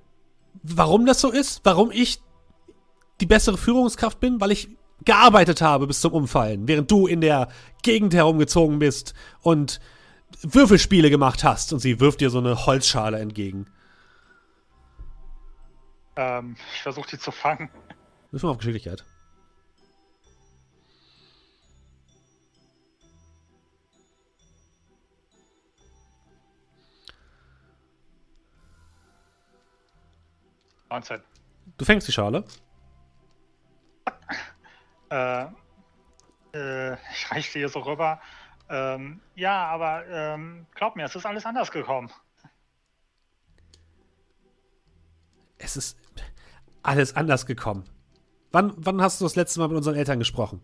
warum 0.64 1.06
das 1.06 1.22
so 1.22 1.32
ist? 1.32 1.62
Warum 1.64 1.92
ich 1.92 2.20
die 3.22 3.26
bessere 3.26 3.58
Führungskraft 3.58 4.20
bin? 4.20 4.40
Weil 4.42 4.52
ich 4.52 4.70
gearbeitet 5.06 5.62
habe 5.62 5.88
bis 5.88 6.02
zum 6.02 6.14
Umfallen, 6.14 6.68
während 6.68 6.92
du 6.92 7.08
in 7.08 7.22
der 7.22 7.50
Gegend 7.84 8.14
herumgezogen 8.14 8.80
bist 8.80 9.14
und 9.42 9.80
Würfelspiele 10.42 11.10
gemacht 11.10 11.44
hast. 11.44 11.74
Und 11.74 11.80
sie 11.80 12.00
wirft 12.00 12.22
dir 12.22 12.30
so 12.30 12.40
eine 12.40 12.66
Holzschale 12.66 13.20
entgegen. 13.20 13.66
Ähm, 16.16 16.56
ich 16.74 16.82
versuche 16.82 17.10
die 17.12 17.18
zu 17.18 17.32
fangen. 17.32 17.70
Wirf 18.32 18.44
mal 18.44 18.50
auf 18.50 18.58
Geschicklichkeit. 18.58 19.06
Neunzehn. 30.90 31.22
Du 31.78 31.86
fängst 31.86 32.08
die 32.08 32.12
Schale. 32.12 32.44
Äh, 35.12 35.46
äh, 36.54 36.94
ich 36.94 37.32
reiche 37.32 37.60
dir 37.60 37.70
so 37.70 37.80
rüber. 37.80 38.22
Ähm, 38.70 39.22
ja, 39.36 39.66
aber 39.68 40.08
ähm, 40.08 40.68
glaub 40.76 40.96
mir, 40.96 41.06
es 41.06 41.16
ist 41.16 41.26
alles 41.26 41.46
anders 41.46 41.72
gekommen. 41.72 42.12
Es 45.58 45.76
ist 45.78 45.98
alles 46.84 47.16
anders 47.16 47.46
gekommen. 47.46 47.84
Wann, 48.52 48.74
wann 48.78 49.02
hast 49.02 49.20
du 49.20 49.26
das 49.26 49.36
letzte 49.36 49.60
Mal 49.60 49.68
mit 49.68 49.78
unseren 49.78 49.96
Eltern 49.96 50.20
gesprochen? 50.20 50.62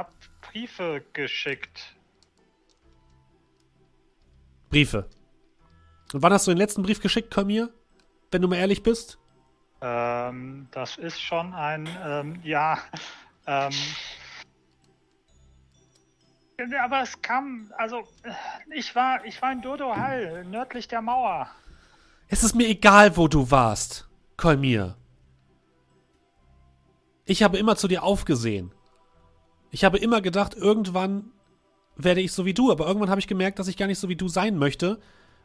hab 0.00 0.12
Briefe 0.40 1.04
geschickt. 1.12 1.96
Briefe. 4.70 5.08
Und 6.12 6.22
wann 6.22 6.32
hast 6.32 6.46
du 6.46 6.50
den 6.50 6.58
letzten 6.58 6.82
Brief 6.82 7.00
geschickt, 7.00 7.30
Kamir? 7.30 7.70
Wenn 8.30 8.42
du 8.42 8.48
mal 8.48 8.56
ehrlich 8.56 8.82
bist? 8.82 9.18
Ähm, 9.80 10.68
das 10.72 10.96
ist 10.98 11.20
schon 11.20 11.54
ein, 11.54 11.88
ähm, 12.04 12.40
ja, 12.42 12.78
ähm, 13.46 13.72
aber 16.82 17.02
es 17.02 17.20
kam, 17.22 17.72
also, 17.78 18.02
ich 18.74 18.94
war, 18.94 19.24
ich 19.24 19.40
war 19.40 19.52
in 19.52 19.62
Dodo 19.62 19.96
Hall, 19.96 20.44
nördlich 20.44 20.88
der 20.88 21.00
Mauer. 21.00 21.48
Es 22.28 22.44
ist 22.44 22.54
mir 22.54 22.68
egal, 22.68 23.16
wo 23.16 23.28
du 23.28 23.50
warst, 23.50 24.08
Kolmir. 24.36 24.96
Ich 27.24 27.42
habe 27.42 27.58
immer 27.58 27.76
zu 27.76 27.88
dir 27.88 28.02
aufgesehen. 28.02 28.72
Ich 29.70 29.84
habe 29.84 29.98
immer 29.98 30.20
gedacht, 30.20 30.54
irgendwann 30.54 31.30
werde 31.96 32.20
ich 32.20 32.32
so 32.32 32.44
wie 32.44 32.54
du, 32.54 32.70
aber 32.70 32.86
irgendwann 32.86 33.10
habe 33.10 33.20
ich 33.20 33.26
gemerkt, 33.26 33.58
dass 33.58 33.68
ich 33.68 33.76
gar 33.76 33.86
nicht 33.86 33.98
so 33.98 34.08
wie 34.08 34.16
du 34.16 34.28
sein 34.28 34.56
möchte, 34.56 35.00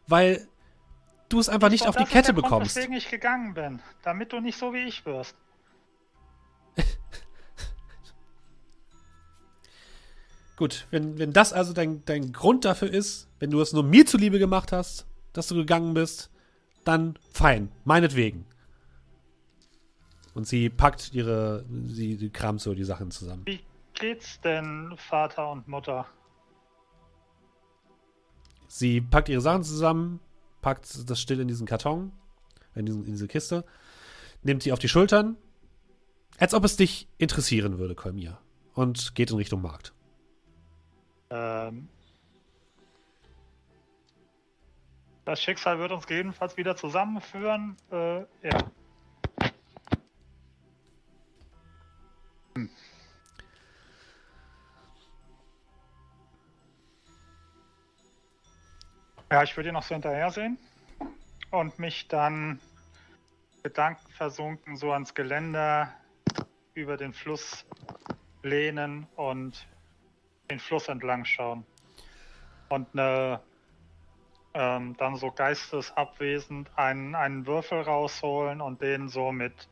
weil 0.08 0.48
du 1.30 1.40
es 1.40 1.50
einfach 1.50 1.68
ich 1.68 1.74
nicht 1.82 1.88
auf 1.88 1.96
die 1.96 2.06
Kette 2.06 2.34
bekommst. 2.34 2.52
Grund, 2.52 2.66
weswegen 2.76 2.96
ich 2.96 3.10
gegangen 3.10 3.54
bin, 3.54 3.82
damit 4.04 4.32
du 4.34 4.40
nicht 4.40 4.58
so 4.58 4.74
wie 4.74 4.84
ich 4.84 5.06
wirst. 5.06 5.36
Gut, 10.56 10.88
wenn, 10.92 11.18
wenn 11.18 11.34
das 11.34 11.54
also 11.54 11.74
dein, 11.74 12.04
dein 12.06 12.32
Grund 12.32 12.66
dafür 12.66 12.90
ist, 12.92 13.28
wenn 13.40 13.52
du 13.52 13.62
es 13.62 13.74
nur 13.74 13.84
mir 13.84 14.06
zuliebe 14.06 14.40
gemacht 14.40 14.72
hast, 14.72 15.06
dass 15.34 15.48
du 15.48 15.56
gegangen 15.56 15.94
bist, 15.94 16.30
dann 16.84 17.18
fein, 17.32 17.72
meinetwegen. 17.84 18.46
Und 20.34 20.48
sie 20.48 20.70
packt 20.70 21.14
ihre, 21.14 21.66
sie, 21.88 22.16
sie 22.16 22.30
kramt 22.30 22.62
so 22.62 22.74
die 22.74 22.84
Sachen 22.84 23.10
zusammen. 23.12 23.44
Wie 23.46 23.62
geht's 23.94 24.40
denn, 24.42 24.94
Vater 24.98 25.52
und 25.52 25.68
Mutter? 25.68 26.06
Sie 28.68 29.00
packt 29.00 29.30
ihre 29.30 29.42
Sachen 29.42 29.64
zusammen, 29.64 30.20
packt 30.66 31.08
das 31.08 31.22
still 31.22 31.40
in 31.40 31.48
diesen 31.48 31.68
Karton, 31.68 32.12
in, 32.74 32.88
diesen, 32.88 33.06
in 33.06 33.12
diese 33.12 33.28
Kiste, 33.28 33.66
nimmt 34.42 34.64
sie 34.64 34.72
auf 34.72 34.80
die 34.80 34.90
Schultern, 34.90 35.38
als 36.40 36.56
ob 36.56 36.64
es 36.64 36.76
dich 36.76 37.08
interessieren 37.20 37.78
würde, 37.78 37.94
Kolmir, 37.94 38.40
und 38.74 39.14
geht 39.14 39.30
in 39.30 39.38
Richtung 39.38 39.62
Markt. 39.62 39.94
Ähm, 41.30 41.88
das 45.24 45.40
Schicksal 45.40 45.78
wird 45.78 45.92
uns 45.92 46.06
jedenfalls 46.10 46.58
wieder 46.58 46.76
zusammenführen. 46.76 47.78
Äh, 47.92 48.22
ja. 48.42 48.72
Hm. 52.56 52.72
Ja, 59.36 59.44
ich 59.44 59.58
würde 59.58 59.68
ihn 59.68 59.74
noch 59.74 59.84
so 59.84 59.94
hinterher 59.94 60.32
sehen 60.32 60.58
und 61.52 61.78
mich 61.78 62.08
dann 62.08 62.62
gedankenversunken 63.64 64.78
so 64.78 64.94
ans 64.94 65.14
Geländer 65.14 65.94
über 66.74 66.96
den 66.96 67.12
Fluss 67.12 67.66
lehnen 68.44 69.08
und 69.18 69.68
den 70.50 70.58
Fluss 70.58 70.88
entlang 70.88 71.26
schauen. 71.26 71.66
Und 72.70 72.88
eine, 72.94 73.42
ähm, 74.54 74.96
dann 74.96 75.18
so 75.18 75.32
geistesabwesend 75.32 76.72
einen, 76.78 77.14
einen 77.14 77.46
Würfel 77.46 77.82
rausholen 77.82 78.62
und 78.62 78.82
den 78.82 79.10
so 79.10 79.34
mit 79.34 79.68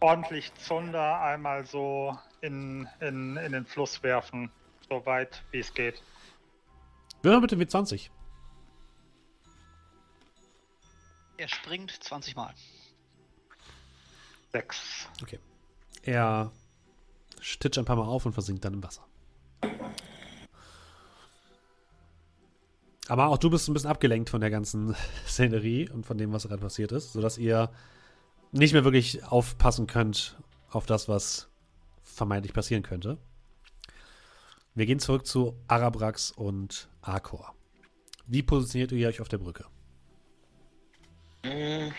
ordentlich 0.00 0.52
Zunder 0.54 1.20
einmal 1.20 1.64
so 1.66 2.18
in, 2.40 2.88
in, 2.98 3.36
in 3.36 3.52
den 3.52 3.64
Fluss 3.64 4.02
werfen, 4.02 4.50
so 4.88 5.06
weit 5.06 5.44
wie 5.52 5.60
es 5.60 5.72
geht. 5.72 6.02
Würfel 7.22 7.42
bitte 7.42 7.54
W20. 7.54 8.10
Er 11.40 11.48
springt 11.48 11.90
20 11.90 12.36
Mal. 12.36 12.52
Sechs. 14.52 15.08
Okay. 15.22 15.38
Er 16.02 16.52
stitcht 17.40 17.78
ein 17.78 17.86
paar 17.86 17.96
Mal 17.96 18.04
auf 18.04 18.26
und 18.26 18.34
versinkt 18.34 18.62
dann 18.62 18.74
im 18.74 18.82
Wasser. 18.82 19.06
Aber 23.08 23.28
auch 23.28 23.38
du 23.38 23.48
bist 23.48 23.66
ein 23.66 23.72
bisschen 23.72 23.88
abgelenkt 23.88 24.28
von 24.28 24.42
der 24.42 24.50
ganzen 24.50 24.94
Szenerie 25.26 25.88
und 25.88 26.04
von 26.04 26.18
dem, 26.18 26.30
was 26.30 26.46
gerade 26.46 26.60
passiert 26.60 26.92
ist, 26.92 27.14
sodass 27.14 27.38
ihr 27.38 27.70
nicht 28.52 28.74
mehr 28.74 28.84
wirklich 28.84 29.24
aufpassen 29.24 29.86
könnt 29.86 30.36
auf 30.68 30.84
das, 30.84 31.08
was 31.08 31.48
vermeintlich 32.02 32.52
passieren 32.52 32.82
könnte. 32.82 33.16
Wir 34.74 34.84
gehen 34.84 35.00
zurück 35.00 35.26
zu 35.26 35.58
Arabrax 35.68 36.32
und 36.32 36.90
Arkor. 37.00 37.54
Wie 38.26 38.42
positioniert 38.42 38.92
ihr 38.92 39.08
euch 39.08 39.22
auf 39.22 39.28
der 39.28 39.38
Brücke? 39.38 39.64
Hm. 41.44 41.92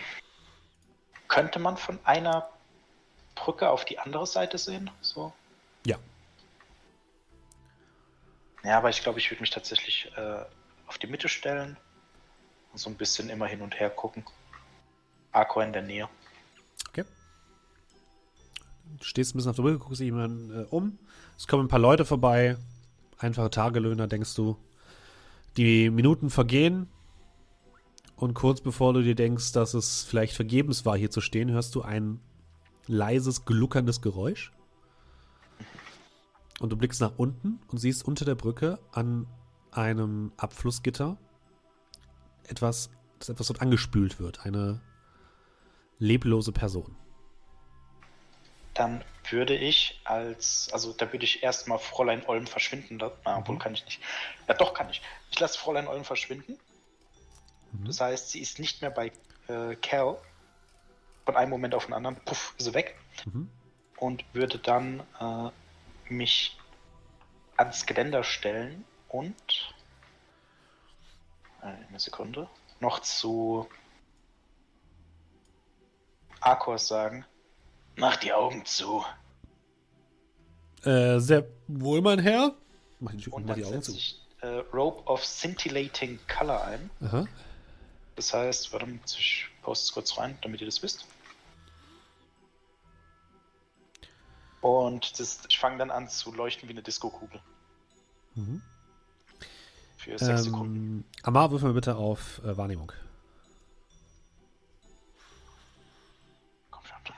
Könnte 1.28 1.60
man 1.60 1.78
von 1.78 2.00
einer 2.04 2.50
Brücke 3.36 3.70
auf 3.70 3.86
die 3.86 4.00
andere 4.00 4.28
Seite 4.28 4.58
sehen? 4.58 4.90
So? 5.02 5.34
Ja. 5.86 5.98
Ja, 8.64 8.78
aber 8.78 8.90
ich 8.90 9.02
glaube, 9.02 9.20
ich 9.20 9.32
würde 9.32 9.42
mich 9.42 9.50
tatsächlich 9.50 10.12
äh, 10.16 10.44
auf 10.88 10.98
die 10.98 11.08
Mitte 11.08 11.30
stellen 11.30 11.78
und 12.72 12.80
so 12.80 12.90
ein 12.90 12.96
bisschen 12.96 13.30
immer 13.30 13.48
hin 13.48 13.62
und 13.62 13.80
her 13.80 13.90
gucken. 13.90 14.24
Arco 15.32 15.62
in 15.62 15.74
der 15.74 15.82
Nähe. 15.82 16.10
Okay. 16.90 17.06
Du 19.00 19.06
stehst 19.06 19.34
ein 19.34 19.38
bisschen 19.38 19.52
auf 19.52 19.56
der 19.56 19.64
Brücke, 19.64 19.80
guckst 19.80 20.02
dich 20.02 20.06
jemand 20.06 20.52
äh, 20.52 20.66
um. 20.70 21.00
Es 21.38 21.48
kommen 21.48 21.66
ein 21.66 21.70
paar 21.70 21.80
Leute 21.80 22.06
vorbei. 22.06 22.58
Einfache 23.18 23.50
Tagelöhner, 23.50 24.08
denkst 24.08 24.36
du. 24.36 24.58
Die 25.58 25.90
Minuten 25.90 26.30
vergehen. 26.30 26.90
Und 28.22 28.36
kurz 28.36 28.62
bevor 28.62 28.94
du 28.94 29.02
dir 29.02 29.16
denkst, 29.16 29.52
dass 29.54 29.74
es 29.74 30.04
vielleicht 30.04 30.36
vergebens 30.36 30.86
war, 30.86 30.96
hier 30.96 31.10
zu 31.10 31.22
stehen, 31.22 31.50
hörst 31.50 31.74
du 31.74 31.82
ein 31.82 32.20
leises, 32.86 33.46
gluckerndes 33.46 34.00
Geräusch. 34.00 34.52
Und 36.60 36.70
du 36.70 36.78
blickst 36.78 37.02
nach 37.02 37.18
unten 37.18 37.60
und 37.70 37.80
siehst 37.80 38.06
unter 38.06 38.24
der 38.24 38.36
Brücke 38.36 38.78
an 38.92 39.26
einem 39.72 40.34
Abflussgitter 40.38 41.18
etwas, 42.48 42.92
das 43.18 43.30
etwas 43.30 43.48
dort 43.48 43.60
angespült 43.60 44.20
wird. 44.20 44.46
Eine 44.46 44.82
leblose 45.98 46.52
Person. 46.52 46.96
Dann 48.76 49.04
würde 49.32 49.56
ich 49.56 50.00
als, 50.04 50.70
also 50.72 50.94
da 50.94 51.12
würde 51.12 51.26
ich 51.26 51.42
erstmal 51.42 51.80
Fräulein 51.80 52.24
Olm 52.28 52.46
verschwinden. 52.46 53.00
Da, 53.00 53.14
na, 53.26 53.40
obwohl 53.40 53.56
mhm. 53.56 53.60
kann 53.60 53.74
ich 53.74 53.84
nicht. 53.86 54.00
Ja, 54.48 54.54
doch 54.54 54.76
kann 54.76 54.92
ich. 54.92 55.02
Ich 55.32 55.40
lasse 55.40 55.58
Fräulein 55.58 55.88
Olm 55.88 56.04
verschwinden. 56.04 56.60
Mhm. 57.72 57.86
Das 57.86 58.02
heißt, 58.02 58.30
sie 58.30 58.40
ist 58.40 58.60
nicht 58.60 58.82
mehr 58.82 58.92
bei 58.92 59.12
äh, 59.48 59.76
Cal. 59.76 60.18
Von 61.26 61.36
einem 61.36 61.52
Moment 61.52 61.76
auf 61.76 61.86
den 61.86 61.94
anderen, 61.94 62.16
puff, 62.26 62.56
ist 62.58 62.66
sie 62.66 62.74
weg. 62.74 62.98
Mhm. 63.26 63.50
Und 63.98 64.26
würde 64.34 64.58
dann 64.58 65.02
äh, 65.20 66.12
mich 66.12 66.58
ans 67.58 67.86
Geländer 67.86 68.24
stellen 68.24 68.84
und 69.08 69.36
äh, 71.62 71.68
eine 71.88 72.00
Sekunde 72.00 72.50
noch 72.80 73.00
zu 73.02 73.68
Arkos 76.40 76.88
sagen. 76.88 77.26
Mach 77.96 78.16
die 78.18 78.34
Augen 78.34 78.66
zu. 78.66 79.06
Äh, 80.84 81.20
sehr 81.20 81.46
wohl, 81.68 82.02
mein 82.02 82.20
Herr. 82.20 82.56
Mach 83.00 83.14
die, 83.14 83.30
und 83.30 83.46
mach 83.46 83.56
die 83.56 83.66
Augen 83.66 83.84
zu. 83.84 83.94
Ich, 83.94 84.20
äh, 84.42 84.48
Rope 84.74 85.04
of 85.06 85.24
Scintillating 85.24 86.20
Color 86.28 86.64
ein. 86.64 86.90
Aha. 87.02 87.28
Das 88.22 88.36
heißt, 88.36 88.72
warte 88.72 88.86
mal, 88.86 89.00
ich 89.18 89.48
poste 89.64 89.86
es 89.86 89.92
kurz 89.94 90.16
rein, 90.16 90.38
damit 90.44 90.62
ihr 90.62 90.68
das 90.68 90.84
wisst. 90.84 91.08
Und 94.62 95.20
das, 95.20 95.40
ich 95.50 95.58
fange 95.58 95.80
dann 95.80 95.90
an 95.90 96.08
zu 96.08 96.32
leuchten 96.32 96.70
wie 96.70 96.74
eine 96.74 96.84
Disco-Kugel. 96.84 97.42
Mhm. 98.36 98.62
Für 99.98 100.20
sechs 100.20 100.30
ähm, 100.30 100.38
Sekunden. 100.38 101.06
Amar, 101.24 101.50
wirf 101.50 101.64
mir 101.64 101.74
bitte 101.74 101.96
auf 101.96 102.40
äh, 102.46 102.56
Wahrnehmung. 102.56 102.92
Komm 106.70 106.84
schon. 106.86 107.16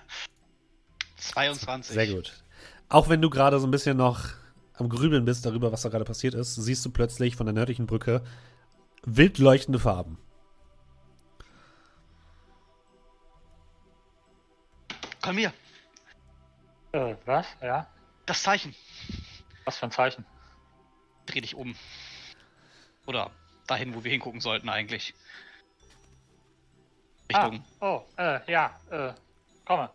22. 1.17 1.95
Sehr 1.95 2.07
gut. 2.15 2.41
Auch 2.87 3.09
wenn 3.09 3.21
du 3.21 3.29
gerade 3.29 3.59
so 3.59 3.67
ein 3.67 3.71
bisschen 3.71 3.97
noch 3.97 4.29
am 4.75 4.87
Grübeln 4.87 5.25
bist 5.25 5.45
darüber, 5.45 5.73
was 5.73 5.81
da 5.81 5.89
gerade 5.89 6.05
passiert 6.05 6.33
ist, 6.33 6.55
siehst 6.55 6.85
du 6.85 6.91
plötzlich 6.91 7.35
von 7.35 7.45
der 7.45 7.53
nördlichen 7.53 7.87
Brücke 7.87 8.23
wild 9.03 9.37
leuchtende 9.37 9.79
Farben. 9.79 10.17
Komm 15.23 15.37
hier. 15.37 15.53
Äh, 16.91 17.15
was? 17.25 17.47
Ja? 17.61 17.87
Das 18.25 18.43
Zeichen. 18.43 18.75
Was 19.65 19.77
für 19.77 19.85
ein 19.85 19.91
Zeichen? 19.91 20.25
Dreh 21.25 21.39
dich 21.39 21.55
um. 21.55 21.75
Oder 23.07 23.31
dahin, 23.65 23.95
wo 23.95 24.03
wir 24.03 24.11
hingucken 24.11 24.41
sollten 24.41 24.67
eigentlich. 24.67 25.15
Richtung. 27.29 27.63
Ah, 27.79 27.87
oh, 27.87 28.05
äh, 28.17 28.51
ja, 28.51 28.77
äh, 28.91 29.13
komme. 29.65 29.89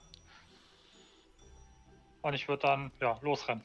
Und 2.22 2.34
ich 2.34 2.48
würde 2.48 2.62
dann, 2.62 2.90
ja, 3.00 3.18
losrennen. 3.20 3.62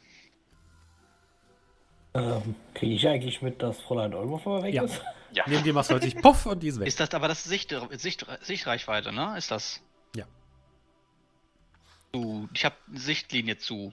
Ähm, 2.13 2.55
Kriege 2.73 2.93
ich 2.95 3.07
eigentlich 3.07 3.41
mit, 3.41 3.61
dass 3.61 3.81
Fräulein 3.81 4.13
Olmo 4.13 4.39
mir 4.45 4.63
weg 4.63 4.73
Ja. 4.73 4.83
ist? 4.83 5.01
Ja. 5.31 5.45
Neben 5.47 5.63
dir 5.63 5.73
machst 5.73 5.89
du 5.89 5.95
plötzlich 5.95 6.21
Puff 6.21 6.45
und 6.45 6.61
die 6.61 6.67
ist 6.67 6.79
weg. 6.79 6.87
Ist 6.87 6.99
das 6.99 7.11
aber 7.13 7.27
das 7.27 7.43
Sicht, 7.43 7.73
Sicht, 7.93 8.25
Sichtreichweite, 8.41 9.11
ne? 9.13 9.35
Ist 9.37 9.49
das? 9.49 9.81
Du, 12.13 12.47
ich 12.53 12.63
habe 12.63 12.75
eine 12.87 12.99
Sichtlinie 12.99 13.57
zu. 13.57 13.91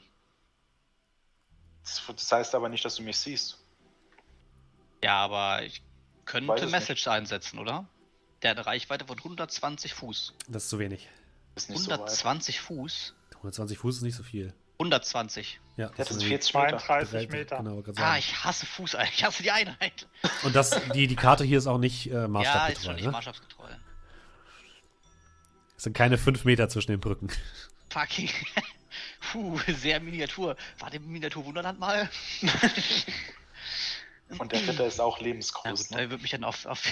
Das, 1.83 2.03
das 2.07 2.31
heißt 2.31 2.55
aber 2.55 2.69
nicht, 2.69 2.85
dass 2.85 2.97
du 2.97 3.03
mich 3.03 3.17
siehst. 3.17 3.59
Ja, 5.03 5.17
aber 5.25 5.63
ich 5.63 5.83
könnte 6.27 6.67
Message 6.67 7.09
einsetzen, 7.09 7.59
oder? 7.59 7.87
Der 8.43 8.51
hat 8.51 8.59
eine 8.59 8.67
Reichweite 8.67 9.07
von 9.07 9.17
120 9.17 9.95
Fuß. 9.95 10.35
Das 10.49 10.65
ist 10.65 10.69
zu 10.71 10.79
wenig. 10.79 11.09
Ist 11.55 11.71
nicht 11.71 11.79
so 11.81 11.91
weit. 11.91 11.99
120 12.01 12.61
Fuß? 12.61 13.15
120 13.37 13.79
Fuß 13.79 13.97
ist 13.97 14.03
nicht 14.03 14.17
so 14.17 14.23
viel. 14.23 14.53
120. 14.75 15.59
Ja, 15.79 15.89
Der 15.89 15.89
hat 15.89 15.93
ist 15.93 15.99
jetzt 15.99 16.11
irgendwie 16.11 16.29
40 16.29 16.55
Meter. 16.55 16.79
32 16.79 17.29
drei- 17.29 17.37
Meter. 17.39 17.57
Genau, 17.57 17.83
Ah, 17.97 18.19
ich 18.19 18.45
hasse 18.45 18.67
Fuß, 18.67 18.97
ich 19.15 19.25
hasse 19.25 19.43
die 19.43 19.51
Einheit. 19.51 20.07
Und 20.43 20.55
das, 20.55 20.79
die, 20.93 21.07
die 21.07 21.17
Karte 21.17 21.45
hier 21.45 21.57
ist 21.57 21.67
auch 21.67 21.79
nicht 21.79 22.07
äh, 22.09 22.11
Ja, 22.11 22.19
ist 22.19 22.25
schon 22.27 22.33
maßstabgetreu. 22.33 22.93
nicht 22.95 23.05
ne? 23.07 23.11
maßstabsgetreu. 23.13 23.69
Es 25.79 25.85
sind 25.85 25.95
keine 25.95 26.19
5 26.19 26.45
Meter 26.45 26.69
zwischen 26.69 26.91
den 26.91 27.01
Brücken. 27.01 27.29
Fucking. 27.91 28.31
Puh, 29.33 29.59
sehr 29.69 30.01
Miniatur. 30.01 30.57
War 30.79 30.91
dem 30.91 31.11
Miniatur 31.11 31.45
Wunderland 31.45 31.79
mal? 31.79 32.09
Und 34.39 34.53
der 34.53 34.67
Ritter 34.67 34.87
ist 34.87 35.01
auch 35.01 35.21
lebensgroß. 35.21 35.89
gut, 35.89 35.91
ne? 35.91 35.97
der 35.99 36.11
wird 36.11 36.23
mich 36.23 36.31
dann 36.31 36.45
auf, 36.45 36.65
auf 36.67 36.85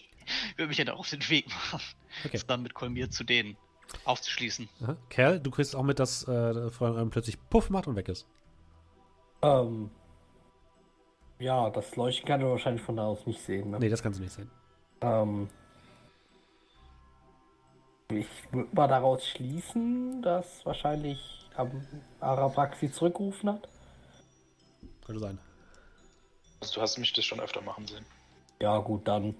wird 0.56 0.68
mich 0.68 0.76
dann 0.76 0.88
auf 0.90 1.10
den 1.10 1.28
Weg 1.28 1.48
machen. 1.48 1.80
Okay. 2.20 2.30
Das 2.32 2.46
dann 2.46 2.62
mit 2.62 2.74
Kolmir 2.74 3.10
zu 3.10 3.24
denen 3.24 3.56
aufzuschließen. 4.04 4.68
Aha. 4.82 4.96
Kerl, 5.10 5.40
du 5.40 5.50
kriegst 5.50 5.74
auch 5.76 5.82
mit, 5.82 5.98
dass 5.98 6.26
äh, 6.26 6.70
Fräulein 6.70 6.98
Olm 6.98 7.10
plötzlich 7.10 7.36
Puff 7.50 7.70
macht 7.70 7.86
und 7.86 7.96
weg 7.96 8.08
ist. 8.08 8.26
Ähm, 9.42 9.90
ja, 11.38 11.68
das 11.70 11.96
Leuchten 11.96 12.26
kann 12.26 12.40
er 12.40 12.50
wahrscheinlich 12.50 12.82
von 12.82 12.96
da 12.96 13.04
aus 13.04 13.26
nicht 13.26 13.40
sehen. 13.40 13.70
Ne? 13.70 13.78
Nee, 13.80 13.88
das 13.88 14.02
kannst 14.02 14.18
du 14.18 14.22
nicht 14.22 14.32
sehen. 14.32 14.50
Ähm, 15.00 15.48
ich 18.10 18.26
würde 18.52 18.68
mal 18.74 18.88
daraus 18.88 19.26
schließen, 19.26 20.22
dass 20.22 20.64
wahrscheinlich 20.64 21.18
am 21.56 21.70
Arabrax 22.20 22.80
sie 22.80 22.90
zurückgerufen 22.90 23.50
hat. 23.50 23.68
Könnte 25.06 25.20
sein. 25.20 25.38
Also, 26.60 26.74
du 26.74 26.80
hast 26.80 26.98
mich 26.98 27.12
das 27.12 27.24
schon 27.24 27.40
öfter 27.40 27.60
machen 27.62 27.86
sehen. 27.86 28.04
Ja, 28.60 28.78
gut, 28.78 29.06
dann 29.06 29.34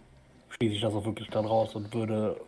schließe 0.50 0.74
ich 0.74 0.80
das 0.82 0.94
auch 0.94 1.04
wirklich 1.04 1.28
dann 1.30 1.46
raus 1.46 1.74
und 1.74 1.92
würde 1.94 2.40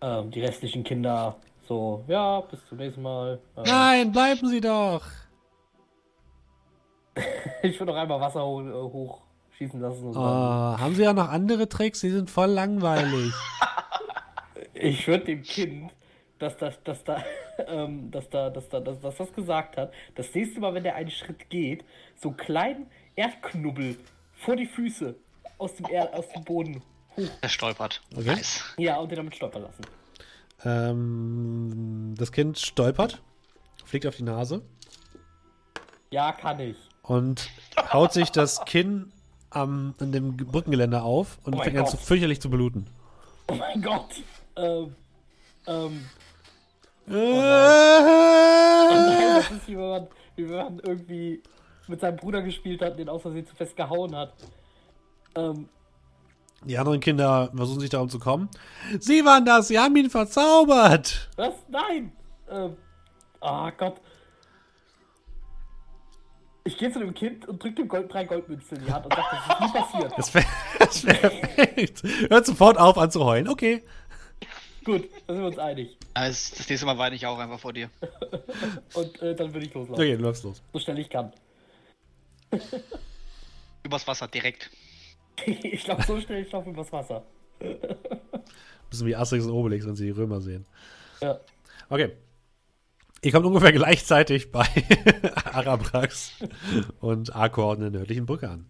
ähm, 0.00 0.30
die 0.30 0.40
restlichen 0.40 0.84
Kinder 0.84 1.36
so, 1.68 2.04
ja, 2.08 2.40
bis 2.40 2.58
zum 2.68 2.78
nächsten 2.78 3.02
Mal. 3.02 3.38
Ähm, 3.56 3.62
Nein, 3.66 4.12
bleiben 4.12 4.48
Sie 4.48 4.60
doch! 4.60 5.02
Ich 7.62 7.78
würde 7.78 7.92
noch 7.92 7.98
einmal 8.00 8.20
Wasser 8.20 8.44
hoch, 8.44 8.60
äh, 8.62 8.72
hochschießen 9.52 9.80
lassen. 9.80 10.04
Und 10.08 10.16
Oh, 10.16 10.20
dann, 10.20 10.80
haben 10.80 10.94
Sie 10.96 11.02
ja 11.02 11.12
noch 11.12 11.28
andere 11.28 11.68
Tricks? 11.68 12.00
Die 12.00 12.10
sind 12.10 12.28
voll 12.28 12.48
langweilig. 12.50 13.32
ich 14.82 15.06
würde 15.06 15.24
dem 15.26 15.42
Kind, 15.42 15.92
dass 16.38 16.56
das, 16.56 16.82
dass 16.82 17.04
da, 17.04 17.22
ähm, 17.66 18.10
dass 18.10 18.28
da, 18.30 18.50
dass 18.50 18.68
da, 18.68 18.80
dass, 18.80 19.00
dass 19.00 19.16
das 19.16 19.32
gesagt 19.32 19.76
hat, 19.76 19.92
das 20.14 20.34
nächste 20.34 20.60
Mal, 20.60 20.74
wenn 20.74 20.82
der 20.82 20.94
einen 20.96 21.10
Schritt 21.10 21.48
geht, 21.50 21.84
so 22.16 22.28
einen 22.30 22.36
kleinen 22.36 22.86
Erdknubbel 23.16 23.96
vor 24.34 24.56
die 24.56 24.66
Füße 24.66 25.14
aus 25.58 25.74
dem, 25.76 25.86
Erd, 25.90 26.12
aus 26.14 26.28
dem 26.30 26.42
Boden 26.44 26.82
hoch. 27.16 27.28
Der 27.42 27.48
stolpert. 27.48 28.02
Okay. 28.16 28.34
Nice. 28.34 28.64
Ja, 28.78 28.96
und 28.98 29.10
den 29.10 29.16
damit 29.16 29.36
stolpern 29.36 29.62
lassen. 29.62 29.82
ähm, 30.64 32.14
das 32.18 32.32
Kind 32.32 32.58
stolpert, 32.58 33.20
fliegt 33.84 34.06
auf 34.06 34.16
die 34.16 34.22
Nase 34.24 34.62
Ja, 36.10 36.32
kann 36.32 36.58
ich. 36.60 36.76
und 37.02 37.50
haut 37.92 38.12
sich 38.12 38.30
das 38.30 38.64
Kinn 38.64 39.12
am, 39.50 39.94
in 40.00 40.12
dem 40.12 40.36
Brückengeländer 40.36 41.04
auf 41.04 41.38
und 41.44 41.54
Oh 41.54 41.62
fängt 41.62 41.76
an 41.78 41.86
zu 41.86 41.96
fürchterlich 41.96 42.40
zu 42.40 42.48
bluten. 42.50 42.86
Oh 43.48 43.54
mein 43.54 43.82
Gott. 43.82 44.22
Ähm, 44.56 44.94
ähm, 45.66 46.06
Äh, 47.08 47.12
Nein, 48.90 49.36
das 49.36 49.50
ist 49.50 49.68
wie 49.68 49.76
wenn 49.76 49.88
man, 49.88 50.06
wie 50.36 50.48
wenn 50.48 50.56
man 50.56 50.78
irgendwie 50.80 51.42
mit 51.88 52.00
seinem 52.00 52.16
Bruder 52.16 52.42
gespielt 52.42 52.80
hat 52.82 52.92
und 52.92 52.98
den 52.98 53.08
aus 53.08 53.22
Versehen 53.22 53.46
zu 53.46 53.54
fest 53.54 53.76
gehauen 53.76 54.14
hat. 54.14 54.32
Ähm, 55.34 55.68
Die 56.64 56.78
anderen 56.78 57.00
Kinder 57.00 57.50
versuchen 57.54 57.80
sich 57.80 57.90
darum 57.90 58.08
zu 58.08 58.18
kommen. 58.18 58.48
Sie 59.00 59.24
waren 59.24 59.44
das, 59.44 59.68
sie 59.68 59.78
haben 59.78 59.96
ihn 59.96 60.10
verzaubert. 60.10 61.28
was? 61.36 61.54
Nein! 61.68 62.12
Ähm, 62.50 62.76
ah 63.40 63.70
Gott. 63.70 64.00
Ich 66.64 66.78
gehe 66.78 66.92
zu 66.92 67.00
dem 67.00 67.12
Kind 67.12 67.48
und 67.48 67.60
drück 67.60 67.74
dem 67.74 67.88
Gold, 67.88 68.12
drei 68.12 68.22
Goldmünzen 68.24 68.78
in 68.78 68.84
die 68.84 68.92
Hand 68.92 69.04
und 69.06 69.12
sage, 69.14 69.26
das 69.32 69.40
ist 69.48 69.60
nie 69.60 69.80
passiert. 69.80 70.12
Das 70.16 70.34
wäre 70.34 70.46
das 70.78 71.02
perfekt. 71.02 72.02
Hört 72.30 72.46
sofort 72.46 72.78
auf 72.78 72.96
an 72.98 73.10
zu 73.10 73.24
heulen. 73.24 73.48
Okay. 73.48 73.82
Gut, 74.84 75.08
da 75.26 75.34
sind 75.34 75.42
wir 75.42 75.48
uns 75.48 75.58
einig. 75.58 75.96
Aber 76.14 76.26
Das, 76.26 76.50
das 76.50 76.68
nächste 76.68 76.86
Mal 76.86 76.98
weine 76.98 77.14
ich 77.14 77.26
auch 77.26 77.38
einfach 77.38 77.60
vor 77.60 77.72
dir. 77.72 77.90
Und 78.94 79.22
äh, 79.22 79.34
dann 79.34 79.52
würde 79.52 79.66
ich 79.66 79.74
loslaufen. 79.74 79.94
Okay, 79.94 80.16
du 80.16 80.22
läufst 80.22 80.44
los. 80.44 80.62
So 80.72 80.78
schnell 80.78 80.98
ich 80.98 81.08
kann. 81.08 81.32
Übers 83.84 84.06
Wasser, 84.06 84.28
direkt. 84.28 84.70
ich 85.46 85.86
laufe 85.86 86.02
so 86.02 86.20
schnell, 86.20 86.42
ich 86.42 86.52
laufe 86.52 86.70
übers 86.70 86.92
Wasser. 86.92 87.24
Bisschen 88.90 89.06
wie 89.06 89.16
Asterix 89.16 89.46
und 89.46 89.52
Obelix, 89.52 89.86
wenn 89.86 89.96
sie 89.96 90.04
die 90.06 90.10
Römer 90.10 90.40
sehen. 90.40 90.66
Ja. 91.20 91.40
Okay. 91.88 92.12
Ihr 93.22 93.30
kommt 93.32 93.46
ungefähr 93.46 93.72
gleichzeitig 93.72 94.50
bei 94.50 94.66
Arabrax 95.52 96.32
und 97.00 97.34
Arkor 97.34 97.74
an 97.74 97.80
der 97.80 97.90
nördlichen 97.90 98.26
Brücke 98.26 98.50
an. 98.50 98.66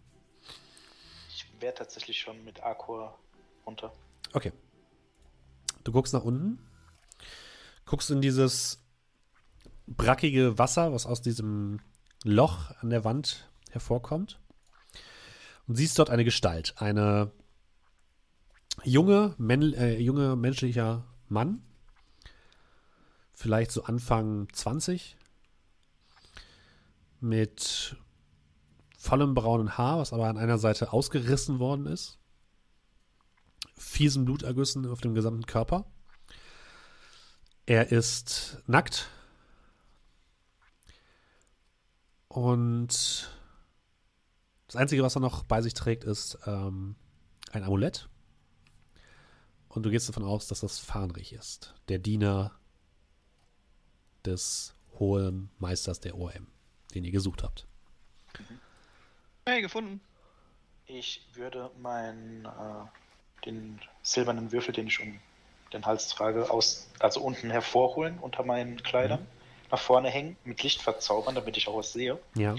Ich 1.30 1.46
wäre 1.60 1.74
tatsächlich 1.74 2.18
schon 2.18 2.44
mit 2.44 2.62
Aqua 2.62 3.14
runter. 3.66 3.92
Okay. 4.34 4.52
Du 5.84 5.92
guckst 5.92 6.12
nach 6.12 6.24
unten, 6.24 6.58
guckst 7.84 8.10
in 8.10 8.20
dieses 8.20 8.78
brackige 9.86 10.58
Wasser, 10.58 10.92
was 10.92 11.06
aus 11.06 11.22
diesem 11.22 11.80
Loch 12.24 12.70
an 12.80 12.90
der 12.90 13.04
Wand 13.04 13.48
hervorkommt. 13.70 14.38
Und 15.66 15.76
siehst 15.76 15.98
dort 15.98 16.10
eine 16.10 16.24
Gestalt, 16.24 16.74
eine 16.76 17.32
junge, 18.84 19.34
männ, 19.38 19.72
äh, 19.74 19.98
junge 19.98 20.36
menschlicher 20.36 21.04
Mann, 21.28 21.62
vielleicht 23.32 23.72
so 23.72 23.84
Anfang 23.84 24.48
20, 24.52 25.16
mit 27.20 27.96
vollem 28.98 29.34
braunen 29.34 29.78
Haar, 29.78 29.98
was 29.98 30.12
aber 30.12 30.26
an 30.28 30.38
einer 30.38 30.58
Seite 30.58 30.92
ausgerissen 30.92 31.58
worden 31.58 31.86
ist 31.86 32.21
fiesen 33.82 34.24
Blutergüssen 34.24 34.86
auf 34.86 35.00
dem 35.00 35.14
gesamten 35.14 35.46
Körper. 35.46 35.84
Er 37.66 37.92
ist 37.92 38.62
nackt. 38.66 39.08
Und 42.28 43.30
das 44.66 44.76
Einzige, 44.76 45.02
was 45.02 45.16
er 45.16 45.20
noch 45.20 45.44
bei 45.44 45.60
sich 45.60 45.74
trägt, 45.74 46.04
ist 46.04 46.38
ähm, 46.46 46.96
ein 47.50 47.62
Amulett. 47.62 48.08
Und 49.68 49.84
du 49.84 49.90
gehst 49.90 50.08
davon 50.08 50.24
aus, 50.24 50.48
dass 50.48 50.60
das 50.60 50.78
Fahnrich 50.78 51.32
ist. 51.32 51.74
Der 51.88 51.98
Diener 51.98 52.52
des 54.24 54.74
hohen 54.98 55.50
Meisters 55.58 56.00
der 56.00 56.16
OM, 56.16 56.46
den 56.94 57.04
ihr 57.04 57.12
gesucht 57.12 57.42
habt. 57.42 57.66
Hey, 59.44 59.60
gefunden. 59.60 60.00
Ich 60.86 61.26
würde 61.34 61.70
meinen 61.78 62.44
äh, 62.44 62.84
den 63.44 63.80
silbernen 64.02 64.52
Würfel, 64.52 64.72
den 64.72 64.86
ich 64.86 65.00
um 65.00 65.18
den 65.72 65.86
Hals 65.86 66.08
trage, 66.08 66.50
aus, 66.50 66.88
also 66.98 67.20
unten 67.20 67.50
hervorholen 67.50 68.18
unter 68.20 68.42
meinen 68.42 68.82
Kleidern, 68.82 69.26
nach 69.70 69.78
vorne 69.78 70.10
hängen, 70.10 70.36
mit 70.44 70.62
Licht 70.62 70.82
verzaubern, 70.82 71.34
damit 71.34 71.56
ich 71.56 71.68
auch 71.68 71.76
was 71.76 71.92
sehe. 71.92 72.18
Ja. 72.34 72.54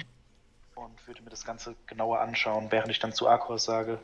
Und 0.75 1.07
würde 1.07 1.21
mir 1.21 1.29
das 1.29 1.45
Ganze 1.45 1.75
genauer 1.85 2.19
anschauen, 2.19 2.71
während 2.71 2.89
ich 2.91 2.99
dann 2.99 3.13
zu 3.13 3.27
Akor 3.27 3.59
sage: 3.59 3.99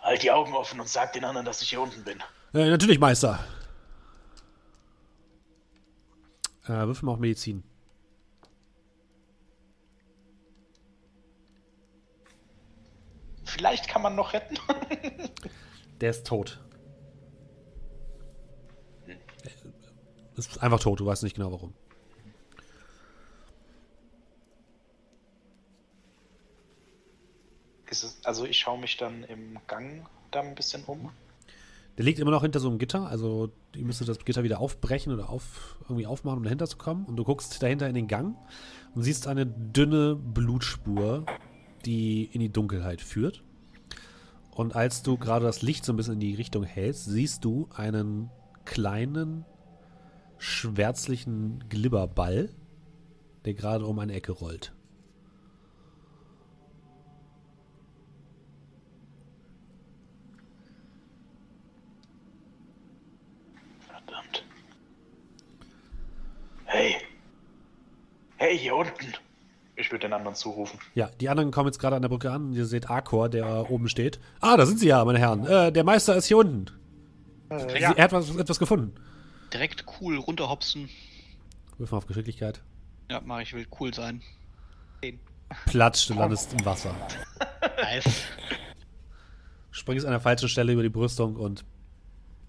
Halt 0.00 0.22
die 0.22 0.30
Augen 0.30 0.54
offen 0.54 0.80
und 0.80 0.88
sag 0.88 1.12
den 1.12 1.24
anderen, 1.24 1.44
dass 1.44 1.60
ich 1.60 1.68
hier 1.68 1.80
unten 1.80 2.02
bin. 2.04 2.22
Äh, 2.54 2.70
natürlich, 2.70 2.98
Meister. 2.98 3.44
Äh, 6.64 6.68
würfel 6.68 7.04
mal 7.04 7.12
auf 7.12 7.18
Medizin. 7.18 7.62
Vielleicht 13.44 13.88
kann 13.88 14.02
man 14.02 14.14
noch 14.14 14.32
retten. 14.32 14.58
Der 16.00 16.10
ist 16.10 16.26
tot. 16.26 16.60
Ist 20.36 20.62
einfach 20.62 20.80
tot, 20.80 21.00
du 21.00 21.06
weißt 21.06 21.22
nicht 21.22 21.36
genau 21.36 21.50
warum. 21.50 21.72
Ist 27.88 28.04
es, 28.04 28.18
also 28.24 28.44
ich 28.44 28.58
schaue 28.58 28.78
mich 28.78 28.98
dann 28.98 29.24
im 29.24 29.58
Gang 29.66 30.06
da 30.30 30.40
ein 30.40 30.54
bisschen 30.54 30.84
um. 30.84 31.10
Der 31.96 32.04
liegt 32.04 32.18
immer 32.18 32.30
noch 32.30 32.42
hinter 32.42 32.60
so 32.60 32.68
einem 32.68 32.78
Gitter, 32.78 33.06
also 33.06 33.50
ihr 33.74 33.84
müsstet 33.84 34.08
das 34.08 34.22
Gitter 34.22 34.42
wieder 34.42 34.60
aufbrechen 34.60 35.14
oder 35.14 35.30
auf, 35.30 35.76
irgendwie 35.84 36.06
aufmachen, 36.06 36.38
um 36.38 36.44
dahinter 36.44 36.66
zu 36.66 36.76
kommen. 36.76 37.06
Und 37.06 37.16
du 37.16 37.24
guckst 37.24 37.62
dahinter 37.62 37.88
in 37.88 37.94
den 37.94 38.06
Gang 38.06 38.36
und 38.94 39.02
siehst 39.02 39.26
eine 39.26 39.46
dünne 39.46 40.14
Blutspur, 40.14 41.24
die 41.86 42.24
in 42.24 42.40
die 42.40 42.52
Dunkelheit 42.52 43.00
führt. 43.00 43.42
Und 44.56 44.74
als 44.74 45.02
du 45.02 45.18
gerade 45.18 45.44
das 45.44 45.60
Licht 45.60 45.84
so 45.84 45.92
ein 45.92 45.96
bisschen 45.96 46.14
in 46.14 46.20
die 46.20 46.34
Richtung 46.34 46.64
hältst, 46.64 47.04
siehst 47.04 47.44
du 47.44 47.68
einen 47.74 48.30
kleinen, 48.64 49.44
schwärzlichen 50.38 51.62
Glibberball, 51.68 52.48
der 53.44 53.52
gerade 53.52 53.84
um 53.84 53.98
eine 53.98 54.14
Ecke 54.14 54.32
rollt. 54.32 54.72
Verdammt. 63.80 64.42
Hey. 66.64 66.96
Hey, 68.38 68.58
hier 68.58 68.74
unten. 68.74 69.25
Ich 69.76 69.92
würde 69.92 70.06
den 70.06 70.14
anderen 70.14 70.34
zurufen. 70.34 70.80
Ja, 70.94 71.10
die 71.20 71.28
anderen 71.28 71.50
kommen 71.50 71.68
jetzt 71.68 71.78
gerade 71.78 71.96
an 71.96 72.02
der 72.02 72.08
Brücke 72.08 72.30
an 72.30 72.54
ihr 72.54 72.64
seht 72.64 72.88
Arkor, 72.88 73.28
der 73.28 73.70
oben 73.70 73.88
steht. 73.88 74.18
Ah, 74.40 74.56
da 74.56 74.64
sind 74.64 74.80
sie 74.80 74.88
ja, 74.88 75.04
meine 75.04 75.18
Herren. 75.18 75.46
Äh, 75.46 75.70
der 75.70 75.84
Meister 75.84 76.16
ist 76.16 76.26
hier 76.26 76.38
unten. 76.38 76.70
Äh, 77.50 77.58
Sie, 77.58 77.78
ja, 77.78 77.92
Er 77.92 78.04
hat 78.04 78.12
was, 78.12 78.34
etwas 78.34 78.58
gefunden. 78.58 78.94
Direkt 79.52 79.84
cool 80.00 80.16
runterhopsen. 80.16 80.88
Wirf 81.76 81.90
mal 81.92 81.98
auf 81.98 82.06
Geschicklichkeit. 82.06 82.62
Ja, 83.10 83.20
mach 83.22 83.40
ich 83.40 83.52
will 83.52 83.66
cool 83.78 83.92
sein. 83.92 84.22
Platsch, 85.66 86.08
du 86.08 86.14
landest 86.14 86.52
im 86.54 86.64
Wasser. 86.64 86.94
Nice. 87.76 88.22
Springst 89.70 90.06
an 90.06 90.12
der 90.12 90.20
falschen 90.20 90.48
Stelle 90.48 90.72
über 90.72 90.82
die 90.82 90.88
Brüstung 90.88 91.36
und 91.36 91.64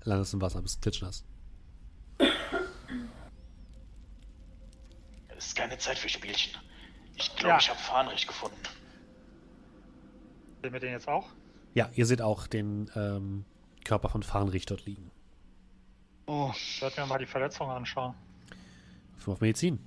landest 0.04 0.34
im 0.34 0.42
Wasser, 0.42 0.62
bist 0.62 0.82
klitschnass. 0.82 1.26
Es 5.28 5.48
ist 5.48 5.56
keine 5.56 5.78
Zeit 5.78 6.00
für 6.00 6.08
Spielchen. 6.08 6.54
Ich 7.18 7.36
glaube, 7.36 7.50
Ja. 7.50 7.58
ich 7.58 7.70
habe 7.70 7.80
Fahnenrecht 7.80 8.28
gefunden. 8.28 8.58
sehen 10.62 10.72
wir 10.74 10.80
den 10.80 10.92
jetzt 10.92 11.08
auch? 11.08 11.28
Ja, 11.74 11.90
ihr 11.94 12.06
seht 12.06 12.22
auch 12.22 12.48
den 12.48 12.90
ähm, 12.96 13.46
Körper 13.86 14.10
von 14.10 14.24
Farnrich 14.24 14.66
dort 14.66 14.86
liegen. 14.86 15.12
Oh, 16.26 16.52
Sollten 16.80 16.98
wir 16.98 17.06
mal 17.06 17.20
die 17.20 17.26
Verletzung 17.26 17.70
anschauen. 17.70 18.14
Mal 19.26 19.34
auf 19.34 19.42
Medizin. 19.42 19.80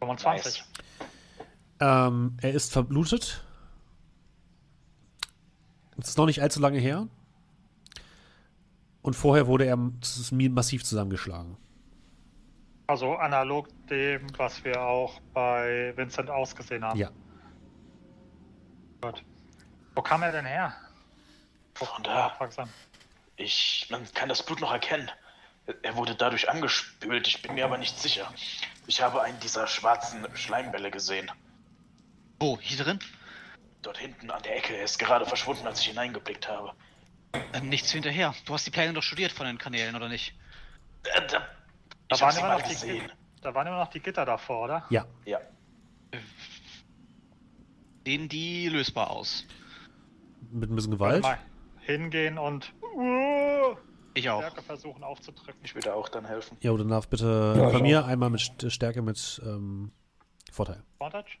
Nice. 0.00 0.18
25. 0.18 0.64
Ähm, 1.80 2.36
er 2.40 2.52
ist 2.52 2.72
verblutet. 2.72 3.44
Es 5.98 6.08
ist 6.08 6.18
noch 6.18 6.26
nicht 6.26 6.42
allzu 6.42 6.60
lange 6.60 6.78
her. 6.78 7.06
Und 9.02 9.14
vorher 9.14 9.46
wurde 9.46 9.66
er 9.66 9.76
massiv 9.76 10.84
zusammengeschlagen. 10.84 11.56
Also 12.86 13.16
analog 13.16 13.68
dem, 13.88 14.26
was 14.38 14.64
wir 14.64 14.80
auch 14.80 15.20
bei 15.32 15.92
Vincent 15.96 16.30
ausgesehen 16.30 16.84
haben. 16.84 16.98
Ja. 16.98 17.10
Gut. 19.00 19.24
Wo 19.94 20.02
kam 20.02 20.22
er 20.22 20.32
denn 20.32 20.44
her? 20.46 20.74
Von 21.74 22.02
da. 22.02 22.36
Ich, 23.36 23.86
man 23.90 24.04
kann 24.14 24.28
das 24.28 24.44
Blut 24.44 24.60
noch 24.60 24.72
erkennen. 24.72 25.10
Er 25.82 25.96
wurde 25.96 26.14
dadurch 26.14 26.48
angespült, 26.50 27.26
ich 27.26 27.40
bin 27.40 27.54
mir 27.54 27.64
aber 27.64 27.78
nicht 27.78 27.98
sicher. 27.98 28.32
Ich 28.86 29.00
habe 29.00 29.22
einen 29.22 29.38
dieser 29.40 29.66
schwarzen 29.66 30.26
Schleimbälle 30.34 30.90
gesehen. 30.90 31.30
wo? 32.40 32.58
Hier 32.60 32.84
drin? 32.84 32.98
Dort 33.82 33.98
hinten 33.98 34.30
an 34.30 34.42
der 34.42 34.56
Ecke. 34.56 34.76
Er 34.76 34.84
ist 34.84 34.98
gerade 34.98 35.24
verschwunden, 35.24 35.66
als 35.66 35.80
ich 35.80 35.86
hineingeblickt 35.86 36.48
habe. 36.48 36.72
Ähm, 37.54 37.68
nichts 37.68 37.90
hinterher. 37.90 38.34
Du 38.44 38.54
hast 38.54 38.66
die 38.66 38.70
Pläne 38.70 38.92
doch 38.92 39.02
studiert 39.02 39.32
von 39.32 39.46
den 39.46 39.58
Kanälen, 39.58 39.94
oder 39.96 40.08
nicht? 40.08 40.34
Äh, 41.04 41.26
da, 41.28 41.46
Da 42.08 42.20
waren, 42.20 42.36
immer 42.36 42.48
noch 42.58 42.62
die, 42.62 42.68
gesehen. 42.70 43.06
Gi- 43.06 43.12
da 43.42 43.54
waren 43.54 43.66
immer 43.66 43.78
noch 43.78 43.88
die 43.90 44.00
Gitter 44.00 44.24
davor, 44.24 44.64
oder? 44.64 44.86
Ja. 44.90 45.06
Ja. 45.24 45.40
Sehen 48.06 48.28
die 48.28 48.68
lösbar 48.68 49.10
aus? 49.10 49.46
Mit 50.50 50.70
ein 50.70 50.74
bisschen 50.76 50.92
Gewalt. 50.92 51.22
Mal 51.22 51.38
hingehen 51.80 52.38
und 52.38 52.72
uh, 52.96 53.76
Ich 54.14 54.28
auch. 54.28 54.40
Stärke 54.40 54.62
versuchen 54.62 55.02
aufzudrücken. 55.04 55.60
Ich 55.64 55.74
würde 55.74 55.94
auch 55.94 56.08
dann 56.08 56.26
helfen. 56.26 56.56
Ja, 56.60 56.76
dann 56.76 56.88
darf 56.88 57.08
bitte 57.08 57.54
Ja, 57.56 57.68
von 57.70 57.76
ich 57.76 57.82
mir 57.82 58.04
einmal 58.04 58.30
mit 58.30 58.40
St- 58.40 58.70
Stärke 58.70 59.02
mit 59.02 59.40
ähm, 59.44 59.92
Vorteil. 60.50 60.82
Advantage? 60.98 61.38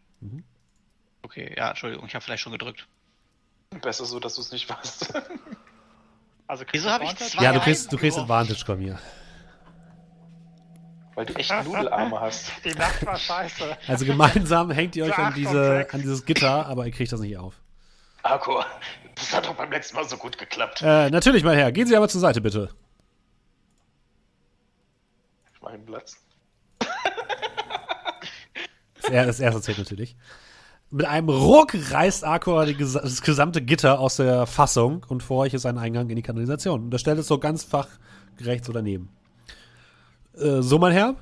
Okay, 1.22 1.54
ja, 1.56 1.70
Entschuldigung, 1.70 2.06
ich 2.06 2.14
habe 2.14 2.24
vielleicht 2.24 2.42
schon 2.42 2.52
gedrückt. 2.52 2.86
Besser 3.80 4.04
so, 4.04 4.20
dass 4.20 4.36
du 4.36 4.40
es 4.40 4.52
nicht 4.52 4.68
weißt. 4.68 5.14
Also 6.52 6.66
Wieso 6.70 6.86
du 6.86 6.92
hab 6.92 7.02
ich 7.02 7.16
zwei? 7.16 7.44
Ja, 7.44 7.52
du 7.54 7.60
kriegst, 7.60 7.90
du 7.90 7.96
kriegst. 7.96 8.18
Advantage 8.18 8.62
von 8.62 8.78
mir. 8.78 8.98
Weil 11.14 11.24
du 11.24 11.34
echt 11.36 11.50
Nudelarme 11.64 12.20
hast. 12.20 12.52
Die 12.66 12.74
Nacht 12.74 13.06
war 13.06 13.18
scheiße. 13.18 13.78
Also 13.88 14.04
gemeinsam 14.04 14.70
hängt 14.70 14.94
ihr 14.94 15.06
euch 15.06 15.16
an, 15.16 15.32
diese, 15.32 15.88
an 15.90 16.02
dieses 16.02 16.26
Gitter, 16.26 16.66
aber 16.66 16.84
ihr 16.84 16.92
kriegt 16.92 17.10
das 17.10 17.20
nicht 17.20 17.38
auf. 17.38 17.54
Akko, 18.22 18.62
das 19.14 19.32
hat 19.32 19.46
doch 19.46 19.54
beim 19.54 19.70
letzten 19.70 19.96
Mal 19.96 20.06
so 20.06 20.18
gut 20.18 20.36
geklappt. 20.36 20.82
Äh, 20.82 21.08
natürlich, 21.08 21.42
mein 21.42 21.56
Herr. 21.56 21.72
Gehen 21.72 21.86
Sie 21.86 21.96
aber 21.96 22.10
zur 22.10 22.20
Seite, 22.20 22.42
bitte. 22.42 22.68
Ich 25.54 25.62
mach 25.62 25.72
ihm 25.72 25.86
Platz. 25.86 26.18
Das, 29.00 29.10
er, 29.10 29.24
das 29.24 29.40
erste 29.40 29.62
zählt 29.62 29.78
natürlich. 29.78 30.16
Mit 30.94 31.06
einem 31.06 31.30
Ruck 31.30 31.72
reißt 31.74 32.24
ges- 32.24 33.00
das 33.00 33.22
gesamte 33.22 33.62
Gitter 33.62 33.98
aus 33.98 34.16
der 34.16 34.46
Fassung 34.46 35.04
und 35.08 35.22
vor 35.22 35.38
euch 35.38 35.54
ist 35.54 35.64
ein 35.64 35.78
Eingang 35.78 36.08
in 36.10 36.16
die 36.16 36.22
Kanalisation. 36.22 36.82
Und 36.84 36.90
das 36.90 37.00
stellt 37.00 37.18
es 37.18 37.26
so 37.26 37.38
ganz 37.38 37.64
fachgerecht 37.64 38.64
so 38.66 38.72
daneben. 38.72 39.08
Äh, 40.36 40.60
so, 40.60 40.78
mein 40.78 40.92
Herr? 40.92 41.16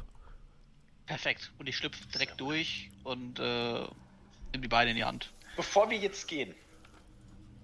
Perfekt. 1.06 1.52
Und 1.58 1.68
ich 1.68 1.76
schlüpfe 1.76 2.04
direkt 2.12 2.40
durch 2.40 2.90
und 3.04 3.38
äh, 3.38 3.42
nehme 4.52 4.62
die 4.62 4.68
Beine 4.68 4.90
in 4.90 4.96
die 4.96 5.04
Hand. 5.04 5.32
Bevor 5.56 5.88
wir 5.88 5.98
jetzt 5.98 6.26
gehen, 6.26 6.52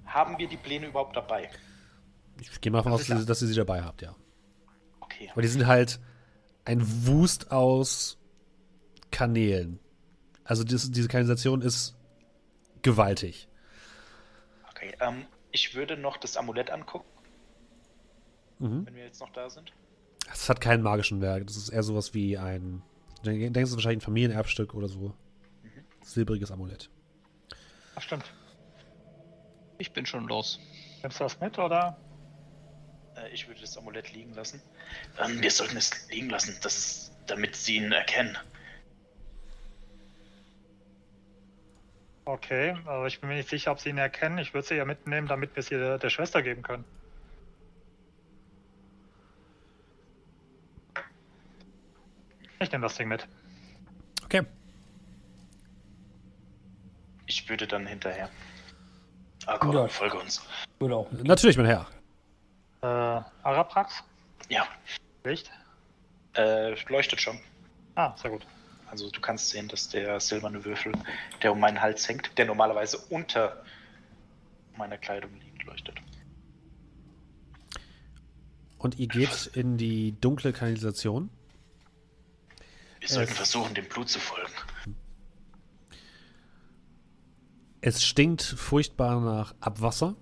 haben 0.07 0.39
wir 0.39 0.47
die 0.49 0.57
Pläne 0.57 0.87
überhaupt 0.87 1.17
dabei? 1.17 1.51
Ich 2.41 2.61
gehe 2.61 2.71
mal 2.71 2.79
davon 2.79 2.93
aus, 2.93 3.01
Sicher. 3.01 3.15
dass 3.15 3.23
ihr- 3.25 3.27
dass 3.27 3.43
ihr 3.43 3.49
sie 3.49 3.55
dabei 3.57 3.83
habt, 3.83 4.03
ja. 4.03 4.15
Okay. 5.01 5.29
Aber 5.33 5.43
die 5.43 5.49
sind 5.49 5.67
halt 5.67 5.99
ein 6.65 6.83
Wust 7.07 7.51
aus 7.51 8.17
Kanälen. 9.11 9.79
Also 10.47 10.65
das, 10.65 10.91
diese 10.91 11.09
Kanalisation 11.09 11.61
ist 11.61 11.95
gewaltig. 12.83 13.49
Okay, 14.71 14.95
ähm, 15.01 15.27
ich 15.51 15.75
würde 15.75 15.97
noch 15.97 16.17
das 16.17 16.37
Amulett 16.37 16.71
angucken, 16.71 17.09
Mhm. 18.59 18.87
wenn 18.87 18.95
wir 18.95 19.05
jetzt 19.05 19.21
noch 19.21 19.31
da 19.33 19.51
sind. 19.51 19.73
Es 20.33 20.49
hat 20.49 20.61
keinen 20.61 20.83
magischen 20.83 21.21
Werk. 21.21 21.47
Das 21.47 21.57
ist 21.57 21.69
eher 21.69 21.83
sowas 21.83 22.15
wie 22.15 22.39
ein. 22.39 22.83
Es 23.23 23.29
ist 23.29 23.75
wahrscheinlich 23.75 23.99
ein 23.99 24.01
Familienerbstück 24.05 24.75
oder 24.75 24.89
so. 24.89 25.15
Silbriges 26.03 26.51
Amulett. 26.51 26.89
Ach, 27.97 28.03
stimmt. 28.03 28.25
Ich 29.79 29.93
bin 29.93 30.07
schon 30.07 30.27
los. 30.29 30.61
Nimmst 31.03 31.21
du 31.21 31.25
das 31.25 31.41
mit 31.41 31.59
oder? 31.59 31.99
Äh, 33.17 33.29
ich 33.31 33.47
würde 33.49 33.61
das 33.61 33.77
Amulett 33.77 34.13
liegen 34.13 34.33
lassen. 34.35 34.63
Ähm, 35.23 35.41
wir 35.43 35.51
sollten 35.51 35.77
es 35.77 36.09
liegen 36.09 36.31
lassen, 36.31 36.57
das, 36.63 37.13
damit 37.27 37.57
sie 37.57 37.77
ihn 37.77 37.93
erkennen. 37.93 38.37
Okay, 42.29 42.77
aber 42.87 43.07
ich 43.07 43.21
bin 43.21 43.29
mir 43.29 43.37
nicht 43.37 43.49
sicher, 43.49 43.71
ob 43.71 43.79
sie 43.79 43.89
ihn 43.91 43.99
erkennen. 43.99 44.39
Ich 44.39 44.53
würde 44.53 44.67
sie 44.67 44.75
ja 44.75 44.85
mitnehmen, 44.85 45.29
damit 45.29 45.55
wir 45.55 45.63
sie 45.63 45.77
der, 45.77 45.97
der 45.99 46.11
Schwester 46.11 46.43
geben 46.43 46.63
können. 46.63 46.85
Ich 52.59 52.73
nehme 52.73 52.83
das 52.83 52.97
Ding 52.97 53.09
mit. 53.09 53.27
Okay. 54.25 54.43
Ich 57.27 57.49
würde 57.49 57.67
dann 57.67 57.87
hinterher. 57.87 58.31
Akko, 59.47 59.73
Ja. 59.73 59.89
folge 59.89 60.19
uns. 60.19 60.43
Auch. 60.81 61.11
Natürlich, 61.13 61.57
mein 61.57 61.67
Herr. 61.67 61.87
Äh, 62.83 63.23
Araprax? 63.43 64.03
Ja, 64.49 64.67
Licht? 65.25 65.51
äh, 66.35 66.75
leuchtet 66.91 67.21
schon. 67.21 67.39
Ah, 67.95 68.15
sehr 68.17 68.31
gut. 68.31 68.47
Also 68.91 69.11
du 69.11 69.21
kannst 69.21 69.51
sehen, 69.51 69.69
dass 69.69 69.89
der 69.89 70.21
silberne 70.21 70.65
Würfel, 70.65 70.93
der 71.43 71.53
um 71.53 71.61
meinen 71.61 71.81
Hals 71.81 72.09
hängt, 72.09 72.37
der 72.39 72.47
normalerweise 72.47 72.99
unter 73.11 73.63
meiner 74.77 74.97
Kleidung 74.99 75.31
liegt, 75.41 75.65
leuchtet. 75.65 75.97
Und 78.79 78.99
ihr 78.99 79.09
geht 79.09 79.51
in 79.55 79.77
die 79.79 80.13
dunkle 80.21 80.53
Kanalisation. 80.53 81.31
Wir 83.01 83.09
sollten 83.09 83.33
Es- 83.33 83.37
versuchen, 83.37 83.75
dem 83.75 83.89
Blut 83.89 84.09
zu 84.09 84.21
folgen. 84.21 84.53
Es 87.81 88.03
stinkt 88.05 88.43
furchtbar 88.43 89.21
nach 89.21 89.55
Abwasser. 89.61 90.17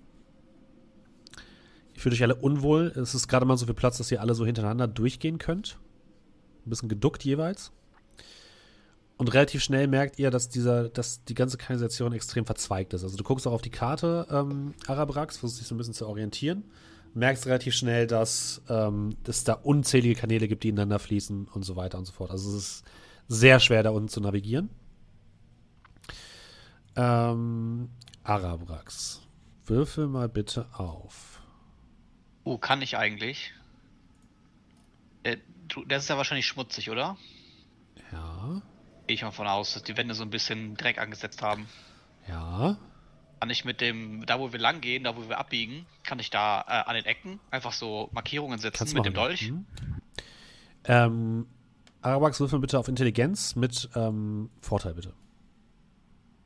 Ihr 1.93 2.01
fühlt 2.01 2.13
euch 2.13 2.23
alle 2.23 2.35
unwohl. 2.35 2.87
Es 2.95 3.15
ist 3.15 3.27
gerade 3.27 3.45
mal 3.45 3.57
so 3.57 3.65
viel 3.65 3.73
Platz, 3.73 3.97
dass 3.97 4.11
ihr 4.11 4.21
alle 4.21 4.35
so 4.35 4.45
hintereinander 4.45 4.87
durchgehen 4.87 5.37
könnt. 5.37 5.79
Ein 6.65 6.69
bisschen 6.69 6.89
geduckt 6.89 7.23
jeweils. 7.23 7.71
Und 9.17 9.33
relativ 9.33 9.63
schnell 9.63 9.87
merkt 9.87 10.19
ihr, 10.19 10.29
dass 10.29 10.49
dieser, 10.49 10.89
dass 10.89 11.23
die 11.23 11.35
ganze 11.35 11.57
Kanalisation 11.57 12.11
extrem 12.11 12.45
verzweigt 12.45 12.93
ist. 12.93 13.03
Also 13.03 13.15
du 13.15 13.23
guckst 13.23 13.47
auch 13.47 13.53
auf 13.53 13.61
die 13.61 13.69
Karte, 13.69 14.27
ähm, 14.29 14.73
Arabrax, 14.87 15.37
versuchst 15.37 15.61
dich 15.61 15.67
so 15.67 15.75
ein 15.75 15.77
bisschen 15.77 15.93
zu 15.93 16.07
orientieren. 16.07 16.65
merkst 17.13 17.45
relativ 17.45 17.73
schnell, 17.75 18.07
dass 18.07 18.61
ähm, 18.67 19.15
es 19.25 19.45
da 19.45 19.53
unzählige 19.53 20.15
Kanäle 20.19 20.49
gibt, 20.49 20.63
die 20.63 20.69
ineinander 20.69 20.99
fließen 20.99 21.47
und 21.47 21.63
so 21.63 21.77
weiter 21.77 21.97
und 21.97 22.05
so 22.05 22.11
fort. 22.11 22.29
Also 22.31 22.49
es 22.49 22.55
ist 22.55 22.83
sehr 23.29 23.61
schwer, 23.61 23.83
da 23.83 23.91
unten 23.91 24.09
zu 24.09 24.19
navigieren. 24.19 24.69
Ähm, 26.97 27.89
Arabrax, 28.23 29.21
würfel 29.65 30.07
mal 30.07 30.27
bitte 30.27 30.67
auf. 30.73 31.41
Oh, 32.43 32.57
kann 32.57 32.81
ich 32.81 32.97
eigentlich? 32.97 33.53
Äh, 35.23 35.37
das 35.87 36.03
ist 36.03 36.09
ja 36.09 36.17
wahrscheinlich 36.17 36.47
schmutzig, 36.47 36.89
oder? 36.89 37.17
Ja, 38.11 38.61
Gehe 39.07 39.15
ich 39.15 39.21
mal 39.21 39.31
von 39.31 39.47
aus, 39.47 39.73
dass 39.73 39.83
die 39.83 39.95
Wände 39.97 40.13
so 40.15 40.23
ein 40.23 40.29
bisschen 40.29 40.75
Dreck 40.75 40.97
angesetzt 40.99 41.41
haben. 41.41 41.67
ja. 42.27 42.77
Kann 43.41 43.49
ich 43.51 43.63
mit 43.65 43.79
dem, 43.79 44.25
da 44.25 44.39
wo 44.39 44.51
wir 44.53 44.59
lang 44.59 44.81
gehen, 44.81 45.03
da 45.03 45.15
wo 45.15 45.27
wir 45.29 45.37
abbiegen, 45.37 45.85
kann 46.03 46.17
ich 46.17 46.31
da 46.31 46.61
äh, 46.61 46.89
an 46.89 46.95
den 46.95 47.05
Ecken 47.05 47.39
einfach 47.51 47.73
so 47.73 48.09
Markierungen 48.11 48.57
setzen 48.57 48.77
Kannst 48.79 48.93
mit 48.95 49.05
dem 49.05 49.13
machen, 49.13 49.27
Dolch? 49.27 49.41
ja. 49.43 49.51
Mhm. 49.51 49.65
Ähm, 50.85 51.47
Arabrax, 52.01 52.39
würfel 52.39 52.57
bitte 52.59 52.79
auf 52.79 52.87
Intelligenz 52.87 53.55
mit 53.55 53.89
ähm, 53.93 54.49
Vorteil, 54.61 54.95
bitte. 54.95 55.13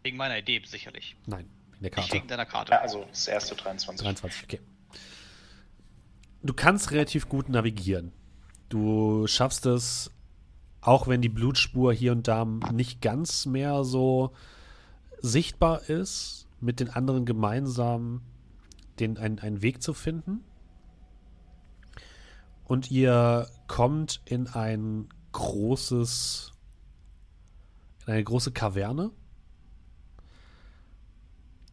Wegen 0.03 0.17
meiner 0.17 0.37
Idee 0.39 0.61
sicherlich. 0.65 1.15
Nein, 1.25 1.45
in 1.45 1.71
der 1.73 1.81
Nicht 1.83 1.93
Karte. 1.93 2.13
wegen 2.13 2.27
deiner 2.27 2.45
Karte. 2.45 2.71
Ja, 2.73 2.79
also 2.79 3.05
das 3.09 3.27
erste 3.27 3.55
23. 3.55 4.03
23, 4.05 4.43
okay. 4.43 4.59
Du 6.43 6.53
kannst 6.53 6.91
relativ 6.91 7.29
gut 7.29 7.47
navigieren. 7.49 8.11
Du 8.69 9.25
schaffst 9.27 9.65
es, 9.67 10.11
auch 10.81 11.07
wenn 11.07 11.21
die 11.21 11.29
Blutspur 11.29 11.93
hier 11.93 12.11
und 12.11 12.27
da 12.27 12.45
nicht 12.45 13.01
ganz 13.01 13.45
mehr 13.45 13.83
so 13.83 14.31
sichtbar 15.21 15.89
ist, 15.89 16.47
mit 16.61 16.79
den 16.79 16.89
anderen 16.89 17.25
gemeinsam 17.25 18.21
den, 18.99 19.17
ein, 19.17 19.39
einen 19.39 19.61
Weg 19.61 19.81
zu 19.81 19.93
finden. 19.93 20.43
Und 22.65 22.91
ihr 22.91 23.47
kommt 23.67 24.21
in 24.25 24.47
ein 24.47 25.09
großes, 25.31 26.51
in 28.05 28.13
eine 28.13 28.23
große 28.23 28.51
Kaverne. 28.51 29.11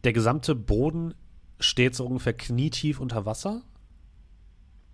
Der 0.03 0.13
gesamte 0.13 0.55
Boden 0.55 1.13
steht 1.59 1.95
so 1.95 2.05
ungefähr 2.05 2.33
knietief 2.33 2.99
unter 2.99 3.25
Wasser. 3.25 3.61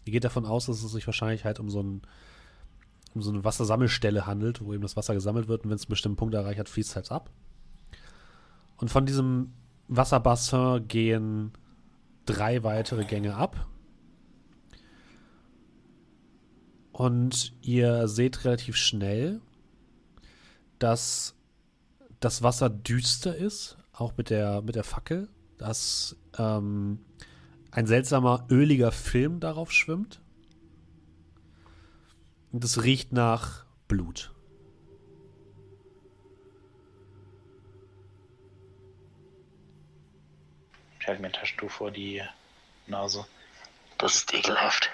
Ihr 0.06 0.12
geht 0.12 0.24
davon 0.24 0.46
aus, 0.46 0.66
dass 0.66 0.84
es 0.84 0.92
sich 0.92 1.08
wahrscheinlich 1.08 1.46
halt 1.46 1.60
um 1.60 1.70
so, 1.70 1.82
ein, 1.82 2.02
um 3.14 3.22
so 3.22 3.32
eine 3.32 3.44
Wassersammelstelle 3.44 4.26
handelt, 4.26 4.64
wo 4.64 4.74
eben 4.74 4.82
das 4.82 4.96
Wasser 4.96 5.14
gesammelt 5.14 5.48
wird 5.48 5.64
und 5.64 5.70
wenn 5.70 5.76
es 5.76 5.84
einen 5.84 5.90
bestimmten 5.90 6.18
Punkt 6.18 6.34
erreicht 6.34 6.60
hat, 6.60 6.70
fließt 6.70 6.90
es 6.90 6.96
halt 6.96 7.12
ab. 7.12 7.30
Und 8.78 8.90
von 8.90 9.06
diesem 9.06 9.54
Wasserbassin 9.88 10.88
gehen 10.88 11.52
drei 12.26 12.64
weitere 12.64 13.06
Gänge 13.06 13.36
ab. 13.36 13.68
Und 16.92 17.54
ihr 17.62 18.08
seht 18.08 18.46
relativ 18.46 18.76
schnell, 18.76 19.42
dass 20.80 21.36
das 22.20 22.44
Wasser 22.44 22.70
düster 22.70 23.36
ist, 23.36 23.78
auch 23.94 24.16
mit 24.18 24.30
der, 24.30 24.62
mit 24.62 24.76
der 24.76 24.84
Fackel, 24.84 25.30
dass 25.58 26.16
ähm, 26.38 27.00
ein 27.72 27.88
seltsamer 27.88 28.46
öliger 28.50 28.92
Film 28.92 29.40
darauf 29.40 29.72
schwimmt. 29.72 30.22
Und 32.54 32.64
es 32.64 32.84
riecht 32.84 33.12
nach 33.12 33.66
Blut. 33.88 34.32
Ich 41.00 41.08
halte 41.08 41.20
mir 41.20 41.30
ein 41.30 41.34
Taschentuch 41.34 41.72
vor 41.72 41.90
die 41.90 42.22
Nase. 42.86 43.26
Das 43.98 44.16
ist 44.16 44.34
ekelhaft. 44.36 44.92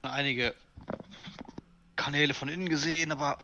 Einige 0.00 0.54
Kanäle 1.96 2.32
von 2.32 2.48
innen 2.48 2.70
gesehen, 2.70 3.12
aber 3.12 3.38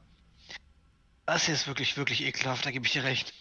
das 1.26 1.44
hier 1.44 1.54
ist 1.54 1.66
wirklich, 1.66 1.98
wirklich 1.98 2.22
ekelhaft, 2.22 2.64
da 2.64 2.70
gebe 2.70 2.86
ich 2.86 2.92
dir 2.92 3.04
recht. 3.04 3.34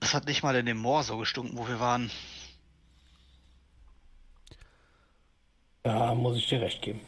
Das 0.00 0.14
hat 0.14 0.26
nicht 0.26 0.42
mal 0.42 0.56
in 0.56 0.66
dem 0.66 0.78
Moor 0.78 1.04
so 1.04 1.16
gestunken, 1.18 1.56
wo 1.56 1.68
wir 1.68 1.78
waren. 1.78 2.10
Da 5.82 6.14
muss 6.14 6.36
ich 6.36 6.46
dir 6.48 6.60
recht 6.60 6.80
geben. 6.82 7.00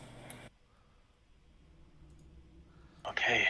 Okay. 3.04 3.46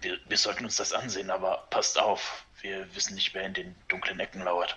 Wir, 0.00 0.18
wir 0.28 0.36
sollten 0.36 0.64
uns 0.64 0.76
das 0.76 0.92
ansehen, 0.92 1.30
aber 1.30 1.66
passt 1.70 1.98
auf. 1.98 2.44
Wir 2.60 2.92
wissen 2.94 3.14
nicht, 3.14 3.34
wer 3.34 3.44
in 3.44 3.54
den 3.54 3.74
dunklen 3.88 4.18
Ecken 4.18 4.42
lauert. 4.42 4.76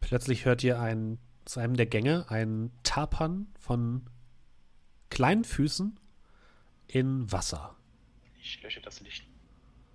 Plötzlich 0.00 0.44
hört 0.44 0.62
ihr 0.62 0.78
ein, 0.78 1.18
zu 1.46 1.60
einem 1.60 1.76
der 1.76 1.86
Gänge 1.86 2.26
ein 2.28 2.70
Tapern 2.82 3.46
von 3.58 4.08
kleinen 5.10 5.44
Füßen 5.44 5.98
in 6.88 7.30
Wasser. 7.32 7.74
Ich 8.42 8.62
lösche 8.62 8.80
das 8.82 9.00
Licht. 9.00 9.24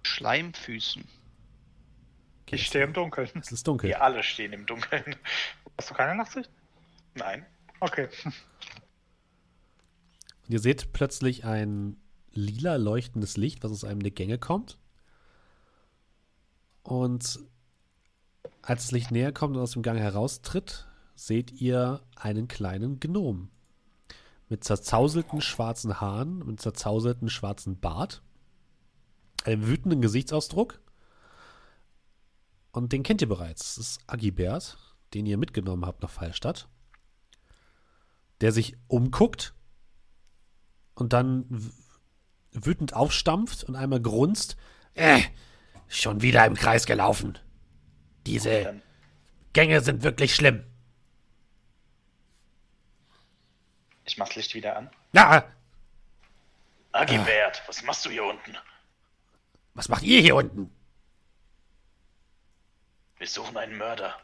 Schleimfüßen. 0.03 1.07
Okay, 2.43 2.55
Ich 2.55 2.65
stehe 2.65 2.83
im 2.83 2.93
Dunkeln. 2.93 3.29
Es 3.35 3.51
ist 3.51 3.67
dunkel. 3.67 3.89
Wir 3.89 4.01
alle 4.01 4.23
stehen 4.23 4.53
im 4.53 4.65
Dunkeln. 4.65 5.15
Hast 5.79 5.89
du 5.91 5.93
keine 5.93 6.13
Nachtsicht? 6.13 6.51
Nein. 7.15 7.45
Okay. 7.79 8.09
Und 8.25 8.33
ihr 10.49 10.59
seht 10.59 10.91
plötzlich 10.91 11.45
ein 11.45 11.95
lila 12.31 12.75
leuchtendes 12.75 13.37
Licht, 13.37 13.63
was 13.63 13.71
aus 13.71 13.85
einem 13.85 14.03
der 14.03 14.11
Gänge 14.11 14.37
kommt. 14.37 14.77
Und 16.83 17.39
als 18.61 18.83
das 18.83 18.91
Licht 18.91 19.11
näher 19.11 19.31
kommt 19.31 19.55
und 19.55 19.61
aus 19.61 19.71
dem 19.71 19.81
Gang 19.81 19.97
heraustritt, 19.97 20.85
seht 21.15 21.53
ihr 21.61 22.03
einen 22.17 22.49
kleinen 22.49 22.99
Gnom. 22.99 23.49
Mit 24.49 24.65
zerzauselten 24.65 25.39
schwarzen 25.39 26.01
Haaren, 26.01 26.39
mit 26.39 26.59
zerzauselten 26.59 27.29
schwarzen 27.29 27.79
Bart, 27.79 28.21
einem 29.45 29.65
wütenden 29.65 30.01
Gesichtsausdruck. 30.01 30.81
Und 32.73 32.91
den 32.91 33.03
kennt 33.03 33.21
ihr 33.21 33.29
bereits. 33.29 33.75
Das 33.75 33.87
ist 33.87 34.01
Agibert, 34.07 34.77
den 35.13 35.25
ihr 35.25 35.37
mitgenommen 35.37 35.85
habt 35.85 36.01
nach 36.01 36.09
Fallstadt. 36.09 36.67
Der 38.41 38.51
sich 38.51 38.77
umguckt 38.87 39.53
und 40.95 41.13
dann 41.13 41.71
wütend 42.51 42.93
aufstampft 42.93 43.63
und 43.63 43.75
einmal 43.75 44.01
grunzt. 44.01 44.55
Äh, 44.93 45.21
schon 45.87 46.21
wieder 46.21 46.45
im 46.45 46.55
Kreis 46.55 46.85
gelaufen. 46.85 47.37
Diese 48.25 48.81
Gänge 49.53 49.81
sind 49.81 50.03
wirklich 50.03 50.35
schlimm. 50.35 50.63
ich 54.09 54.17
mach 54.17 54.27
das 54.27 54.37
Licht 54.37 54.53
wieder 54.55 54.75
an. 54.75 54.89
Na, 55.13 55.45
Agibert, 56.91 57.61
was 57.67 57.83
machst 57.83 58.05
du 58.05 58.09
hier 58.09 58.23
unten? 58.23 58.57
was 59.75 59.87
macht 59.87 60.03
ihr 60.03 60.19
hier 60.19 60.35
unten? 60.35 60.75
Wir 63.17 63.27
suchen 63.27 63.55
einen 63.55 63.77
Mörder. 63.77 64.19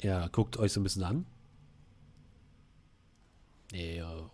Ja, 0.00 0.28
guckt 0.28 0.56
euch 0.56 0.72
so 0.72 0.80
ein 0.80 0.82
bisschen 0.82 1.04
an. 1.04 1.26
Ja. 3.72 4.30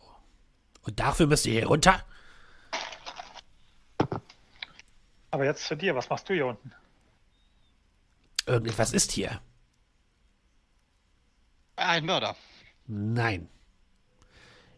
Und 0.82 0.98
dafür 1.01 1.26
müsst 1.26 1.47
ihr 1.47 1.52
hier 1.52 1.66
runter? 1.66 2.05
Aber 5.30 5.44
jetzt 5.44 5.66
zu 5.66 5.76
dir. 5.76 5.94
Was 5.94 6.10
machst 6.10 6.28
du 6.28 6.34
hier 6.34 6.47
unten? 6.47 6.72
Irgendetwas 8.47 8.93
ist 8.93 9.12
hier. 9.12 9.40
Ein 11.76 12.05
Mörder. 12.05 12.36
Nein. 12.86 13.48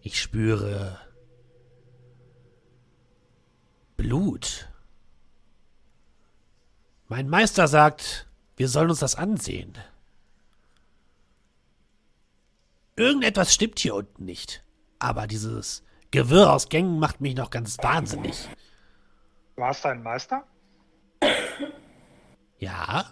Ich 0.03 0.21
spüre 0.21 1.01
Blut. 3.97 4.69
Mein 7.09 7.29
Meister 7.29 7.69
sagt, 7.69 8.29
wir 8.57 8.69
sollen 8.69 8.91
uns 8.91 9.01
das 9.01 9.15
ansehen. 9.15 9.77
Irgendetwas 12.97 13.53
stimmt 13.53 13.79
hier 13.81 13.95
unten 13.95 14.25
nicht. 14.25 14.65
Aber 14.99 15.27
dieses 15.27 15.83
Gewirr 16.11 16.53
aus 16.53 16.69
Gängen 16.69 16.99
macht 16.99 17.21
mich 17.21 17.35
noch 17.35 17.51
ganz 17.51 17.77
wahnsinnig. 17.83 18.49
War 19.57 19.71
es 19.71 19.81
dein 19.83 20.03
Meister? 20.03 20.45
Ja? 22.59 23.05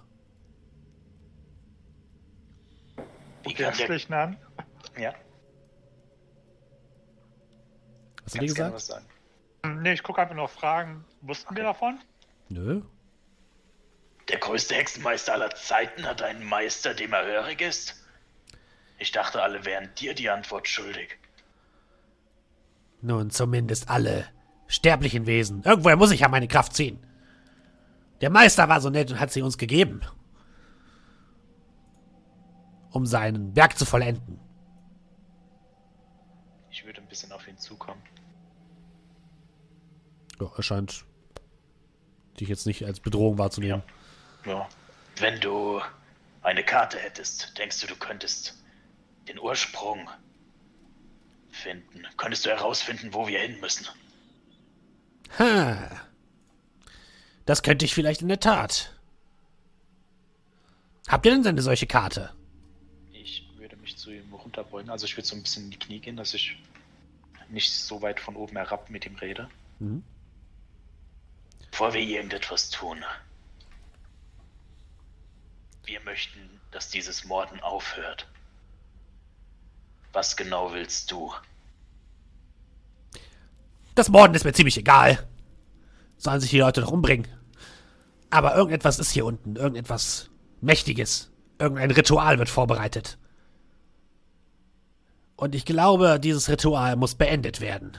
Kann 3.45 3.55
der, 3.59 3.69
Ängstlichen 3.69 4.15
an? 4.15 4.37
Ja, 4.99 5.13
Was 8.25 8.35
kannst 8.35 8.35
gerne 8.35 8.47
gesagt? 8.47 8.75
was 8.75 8.87
sagen. 8.87 9.07
Hm, 9.67 9.83
Nee, 9.83 9.93
ich 9.95 10.03
gucke 10.03 10.21
einfach 10.23 10.35
nur 10.37 10.49
Fragen. 10.49 11.05
Wussten 11.23 11.55
wir 11.57 11.65
davon? 11.65 12.01
Nö. 12.49 12.83
der 14.29 14.39
größte 14.39 14.75
Hexenmeister 14.75 15.33
aller 15.33 15.51
Zeiten 15.55 16.05
hat 16.07 16.23
einen 16.23 16.45
Meister, 16.45 16.95
dem 16.95 17.13
er 17.13 17.25
hörig 17.27 17.61
ist? 17.61 18.02
Ich 19.03 19.11
dachte, 19.11 19.43
alle 19.43 19.65
wären 19.65 19.93
dir 19.97 20.15
die 20.15 20.31
Antwort 20.31 20.69
schuldig. 20.69 21.19
Nun, 23.01 23.31
zumindest 23.31 23.91
alle 23.91 24.29
sterblichen 24.69 25.27
Wesen. 25.27 25.65
Irgendwoher 25.65 25.97
muss 25.97 26.13
ich 26.13 26.21
ja 26.21 26.29
meine 26.29 26.47
Kraft 26.47 26.73
ziehen. 26.73 27.05
Der 28.21 28.31
Meister 28.31 28.69
war 28.69 28.81
so 28.81 28.91
nett 28.91 29.11
und 29.11 29.19
hat 29.19 29.33
sie 29.33 29.43
uns 29.43 29.59
gegeben. 29.59 30.03
Um 32.93 33.05
seinen 33.05 33.57
Werk 33.57 33.77
zu 33.77 33.87
vollenden. 33.87 34.39
Ich 36.71 36.87
würde 36.87 37.01
ein 37.01 37.09
bisschen 37.09 37.33
auf 37.33 37.49
ihn 37.49 37.59
zukommen. 37.59 38.03
Ja, 40.41 40.49
er 40.57 40.63
scheint 40.63 41.05
dich 42.39 42.49
jetzt 42.49 42.67
nicht 42.67 42.87
als 42.87 43.01
Bedrohung 43.01 43.37
wahrzunehmen. 43.37 43.83
Ja. 44.47 44.69
Wenn 45.17 45.41
du 45.41 45.81
eine 46.43 46.63
Karte 46.63 46.99
hättest, 46.99 47.59
denkst 47.59 47.81
du, 47.81 47.89
du 47.89 47.97
könntest 47.97 48.62
den 49.29 49.39
Ursprung 49.39 50.09
finden? 51.51 52.07
Könntest 52.17 52.47
du 52.47 52.51
herausfinden, 52.51 53.13
wo 53.15 53.27
wir 53.27 53.41
hin 53.41 53.61
müssen? 53.61 53.87
Ha. 55.39 55.91
Das 57.47 57.63
könnte 57.63 57.85
ich 57.85 57.95
vielleicht 57.95 58.23
in 58.23 58.29
der 58.29 58.41
Tat. 58.41 58.93
Habt 61.09 61.27
ihr 61.27 61.33
denn 61.33 61.47
eine 61.47 61.63
solche 61.63 61.87
Karte? 61.87 62.33
Ich 63.13 63.49
würde 63.57 63.77
mich 63.77 63.97
zu 63.97 64.11
ihm 64.11 64.33
runterbeugen. 64.33 64.91
Also 64.91 65.07
ich 65.07 65.17
würde 65.17 65.27
so 65.27 65.37
ein 65.37 65.43
bisschen 65.43 65.65
in 65.65 65.71
die 65.71 65.79
Knie 65.79 65.99
gehen, 66.01 66.17
dass 66.17 66.35
ich 66.35 66.57
nicht 67.49 67.73
so 67.73 68.01
weit 68.03 68.21
von 68.21 68.37
oben 68.37 68.57
herab 68.57 68.89
mit 68.89 69.05
ihm 69.05 69.17
rede. 69.17 69.49
Mhm. 69.79 70.03
Bevor 71.71 71.93
wir 71.95 72.01
irgendetwas 72.01 72.71
tun. 72.71 73.05
Wir 75.85 76.01
möchten, 76.01 76.61
dass 76.71 76.89
dieses 76.89 77.25
Morden 77.25 77.61
aufhört. 77.61 78.27
Was 80.13 80.37
genau 80.37 80.73
willst 80.73 81.11
du? 81.11 81.33
Das 83.95 84.09
Morden 84.09 84.35
ist 84.35 84.45
mir 84.45 84.53
ziemlich 84.53 84.79
egal. 84.79 85.27
Sollen 86.17 86.41
sich 86.41 86.51
die 86.51 86.59
Leute 86.59 86.81
doch 86.81 86.91
umbringen. 86.91 87.27
Aber 88.31 88.55
irgendetwas 88.55 88.99
ist 88.99 89.11
hier 89.11 89.27
unten. 89.27 89.57
Irgendetwas 89.57 90.31
Mächtiges. 90.61 91.31
Irgendein 91.59 91.91
Ritual 91.91 92.39
wird 92.39 92.49
vorbereitet. 92.49 93.19
Und 95.37 95.55
ich 95.55 95.65
glaube, 95.65 96.21
dieses 96.21 96.49
Ritual 96.49 96.97
muss 96.97 97.15
beendet 97.15 97.61
werden. 97.61 97.99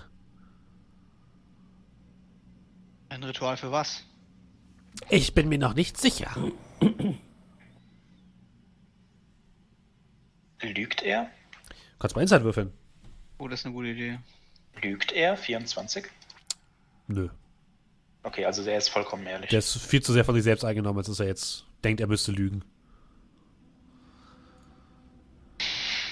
Ein 3.10 3.24
Ritual 3.24 3.58
für 3.58 3.72
was? 3.72 4.04
Ich 5.10 5.34
bin 5.34 5.50
mir 5.50 5.58
noch 5.58 5.74
nicht 5.74 6.00
sicher. 6.00 6.36
Lügt 10.62 11.02
er? 11.02 11.30
Kannst 12.04 12.18
mal 12.18 12.22
Insight 12.22 12.44
würfeln. 12.44 12.74
Oh, 13.38 13.48
das 13.48 13.62
ist 13.62 13.66
eine 13.66 13.76
gute 13.76 13.88
Idee. 13.88 14.20
Lügt 14.82 15.14
er? 15.14 15.38
24? 15.38 16.06
Nö. 17.08 17.30
Okay, 18.24 18.44
also 18.44 18.62
der 18.62 18.78
ist 18.78 18.90
vollkommen 18.90 19.26
ehrlich. 19.26 19.50
Der 19.52 19.60
ist 19.60 19.78
viel 19.78 20.04
zu 20.04 20.12
sehr 20.12 20.26
von 20.26 20.36
sich 20.36 20.44
selbst 20.44 20.66
eingenommen, 20.66 20.98
als 20.98 21.08
dass 21.08 21.22
er 21.22 21.28
jetzt 21.28 21.64
denkt, 21.82 22.02
er 22.02 22.08
müsste 22.08 22.34
lügen. 22.34 22.62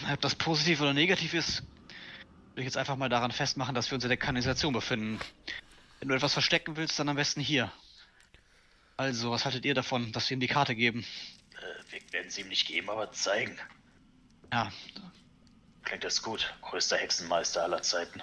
Ob 0.09 0.21
das 0.21 0.33
positiv 0.33 0.79
oder 0.79 0.93
negativ 0.93 1.33
ist, 1.33 1.61
will 2.55 2.59
ich 2.61 2.65
jetzt 2.67 2.77
einfach 2.77 2.95
mal 2.95 3.09
daran 3.09 3.31
festmachen, 3.31 3.75
dass 3.75 3.91
wir 3.91 3.95
uns 3.95 4.05
in 4.05 4.09
der 4.11 4.17
Kanalisation 4.17 4.71
befinden. 4.71 5.19
Wenn 5.99 6.07
du 6.07 6.15
etwas 6.15 6.31
verstecken 6.31 6.77
willst, 6.77 6.97
dann 6.99 7.09
am 7.09 7.17
besten 7.17 7.41
hier. 7.41 7.69
Also, 8.95 9.29
was 9.31 9.43
haltet 9.43 9.65
ihr 9.65 9.73
davon, 9.73 10.13
dass 10.13 10.29
wir 10.29 10.37
ihm 10.37 10.39
die 10.39 10.47
Karte 10.47 10.73
geben? 10.73 11.03
Äh, 11.57 11.91
wir 11.91 12.13
werden 12.13 12.29
sie 12.29 12.43
ihm 12.43 12.47
nicht 12.47 12.65
geben, 12.65 12.89
aber 12.89 13.11
zeigen. 13.11 13.59
Ja, 14.53 14.71
Klingt 15.83 16.03
das 16.03 16.21
gut. 16.21 16.53
Größter 16.61 16.97
Hexenmeister 16.97 17.63
aller 17.63 17.81
Zeiten. 17.81 18.21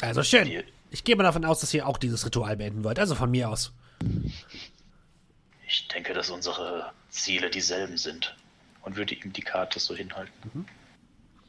Also 0.00 0.22
schön. 0.22 0.64
Ich 0.90 1.04
gehe 1.04 1.16
mal 1.16 1.24
davon 1.24 1.44
aus, 1.44 1.60
dass 1.60 1.74
ihr 1.74 1.86
auch 1.86 1.98
dieses 1.98 2.24
Ritual 2.24 2.56
beenden 2.56 2.84
wollt. 2.84 2.98
Also 2.98 3.14
von 3.14 3.30
mir 3.30 3.50
aus. 3.50 3.72
Ich 5.66 5.88
denke, 5.88 6.14
dass 6.14 6.30
unsere 6.30 6.92
Ziele 7.10 7.50
dieselben 7.50 7.96
sind. 7.96 8.36
Und 8.82 8.96
würde 8.96 9.14
ihm 9.14 9.32
die 9.34 9.42
Karte 9.42 9.80
so 9.80 9.94
hinhalten. 9.94 10.66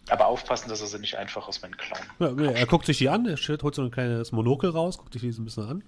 Aber 0.10 0.26
aufpassen, 0.26 0.68
dass 0.68 0.82
er 0.82 0.88
sie 0.88 1.00
nicht 1.00 1.16
einfach 1.16 1.48
aus 1.48 1.62
meinen 1.62 1.78
Klauen. 1.78 2.04
Ja, 2.20 2.32
nee, 2.32 2.54
er 2.54 2.66
guckt 2.66 2.86
sich 2.86 2.98
die 2.98 3.08
an, 3.08 3.26
er 3.28 3.38
holt 3.38 3.76
so 3.76 3.82
ein 3.82 3.92
kleines 3.92 4.32
Monokel 4.32 4.72
raus, 4.72 4.98
guckt 4.98 5.14
sich 5.14 5.22
die 5.22 5.32
so 5.32 5.42
ein 5.42 5.46
bisschen 5.46 5.70
an. 5.70 5.84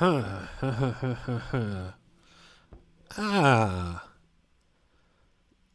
Ha, 0.00 0.48
ha, 0.60 0.96
ha, 1.00 1.16
ha, 1.26 1.42
ha. 1.52 1.94
Ah. 3.20 4.02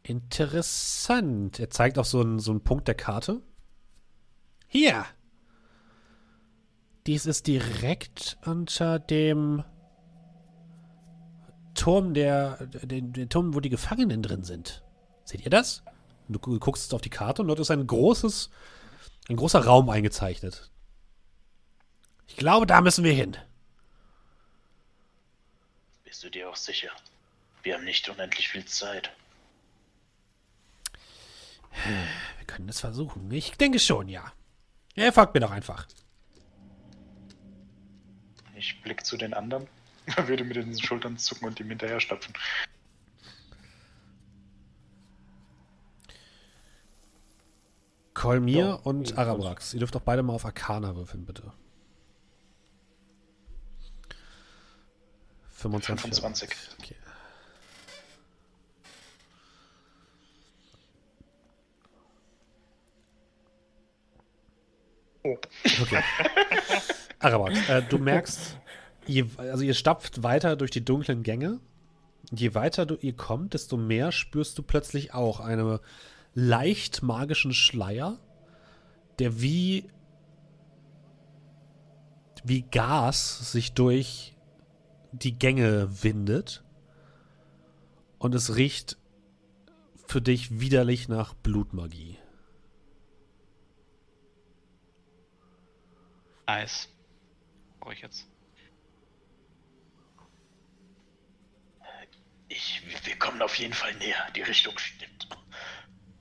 Interessant. 0.03 1.59
Er 1.59 1.69
zeigt 1.69 1.97
auf 1.97 2.07
so 2.07 2.21
einen, 2.21 2.39
so 2.39 2.51
einen 2.51 2.63
Punkt 2.63 2.87
der 2.87 2.95
Karte. 2.95 3.41
Hier. 4.67 5.05
Dies 7.07 7.25
ist 7.25 7.47
direkt 7.47 8.37
unter 8.45 8.99
dem 8.99 9.63
Turm, 11.73 12.13
der, 12.13 12.65
den, 12.67 13.13
den 13.13 13.29
Turm, 13.29 13.53
wo 13.55 13.59
die 13.59 13.69
Gefangenen 13.69 14.21
drin 14.21 14.43
sind. 14.43 14.83
Seht 15.23 15.41
ihr 15.43 15.49
das? 15.49 15.83
Du 16.27 16.39
gu- 16.39 16.59
guckst 16.59 16.93
auf 16.93 17.01
die 17.01 17.09
Karte 17.09 17.41
und 17.41 17.47
dort 17.47 17.59
ist 17.59 17.71
ein 17.71 17.85
großes, 17.87 18.49
ein 19.29 19.35
großer 19.35 19.65
Raum 19.65 19.89
eingezeichnet. 19.89 20.69
Ich 22.27 22.37
glaube, 22.37 22.65
da 22.65 22.81
müssen 22.81 23.03
wir 23.03 23.13
hin. 23.13 23.35
Bist 26.03 26.23
du 26.23 26.29
dir 26.29 26.49
auch 26.49 26.55
sicher? 26.55 26.89
Wir 27.63 27.75
haben 27.75 27.83
nicht 27.85 28.07
unendlich 28.09 28.49
viel 28.49 28.65
Zeit. 28.65 29.11
Wir 31.71 32.45
können 32.47 32.69
es 32.69 32.79
versuchen. 32.79 33.29
Ich 33.31 33.57
denke 33.57 33.79
schon, 33.79 34.09
ja. 34.09 34.31
Er 34.95 35.13
folgt 35.13 35.33
mir 35.33 35.39
doch 35.39 35.51
einfach. 35.51 35.87
Ich 38.55 38.81
blick 38.81 39.05
zu 39.05 39.17
den 39.17 39.33
anderen, 39.33 39.67
würde 40.25 40.43
mit 40.43 40.55
den 40.55 40.79
Schultern 40.79 41.17
zucken 41.17 41.47
und 41.47 41.59
ihm 41.59 41.69
hinterher 41.69 41.99
stapfen. 41.99 42.33
Kolmir 48.13 48.57
Ja, 48.57 48.73
und. 48.73 49.17
Arabrax. 49.17 49.73
Ihr 49.73 49.79
dürft 49.79 49.95
doch 49.95 50.01
beide 50.01 50.21
mal 50.21 50.33
auf 50.33 50.45
Arcana 50.45 50.95
würfeln, 50.95 51.25
bitte. 51.25 51.51
25. 55.53 56.01
25. 56.01 56.49
Okay. 56.79 56.95
Okay. 65.81 66.03
Arabrax, 67.19 67.69
äh, 67.69 67.81
du 67.83 67.97
merkst, 67.97 68.57
je, 69.05 69.25
also 69.37 69.63
ihr 69.63 69.73
stapft 69.73 70.23
weiter 70.23 70.55
durch 70.55 70.71
die 70.71 70.83
dunklen 70.83 71.23
Gänge. 71.23 71.59
Je 72.31 72.53
weiter 72.55 72.85
du 72.85 72.95
ihr 72.95 73.13
kommt, 73.13 73.53
desto 73.53 73.77
mehr 73.77 74.11
spürst 74.11 74.57
du 74.57 74.63
plötzlich 74.63 75.13
auch 75.13 75.39
einen 75.39 75.79
leicht 76.33 77.03
magischen 77.03 77.53
Schleier, 77.53 78.19
der 79.19 79.41
wie 79.41 79.89
wie 82.43 82.63
Gas 82.63 83.51
sich 83.51 83.73
durch 83.73 84.35
die 85.11 85.37
Gänge 85.37 85.89
windet 86.01 86.63
und 88.17 88.33
es 88.33 88.55
riecht 88.55 88.97
für 90.07 90.21
dich 90.21 90.59
widerlich 90.59 91.07
nach 91.07 91.33
Blutmagie. 91.33 92.17
Nice. 96.55 96.87
Brauche 97.79 97.93
ich 97.93 98.01
jetzt. 98.01 98.27
Ich, 102.49 102.81
wir 103.05 103.15
kommen 103.15 103.41
auf 103.41 103.55
jeden 103.55 103.73
Fall 103.73 103.93
näher. 103.95 104.27
Die 104.35 104.41
Richtung 104.41 104.77
stimmt. 104.77 105.27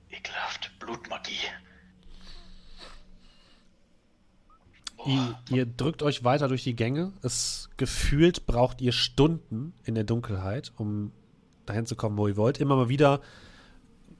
Ekelhaft. 0.09 0.71
Blutmagie. 0.79 1.47
Ihr, 5.05 5.39
ihr 5.49 5.65
drückt 5.65 6.03
euch 6.03 6.23
weiter 6.23 6.47
durch 6.47 6.63
die 6.63 6.75
Gänge. 6.75 7.11
Es 7.21 7.69
gefühlt 7.75 8.45
braucht 8.45 8.81
ihr 8.81 8.91
Stunden 8.91 9.73
in 9.83 9.95
der 9.95 10.03
Dunkelheit, 10.03 10.71
um 10.77 11.11
dahin 11.65 11.85
zu 11.85 11.95
kommen, 11.95 12.17
wo 12.17 12.27
ihr 12.27 12.37
wollt. 12.37 12.59
Immer 12.59 12.75
mal 12.75 12.89
wieder 12.89 13.19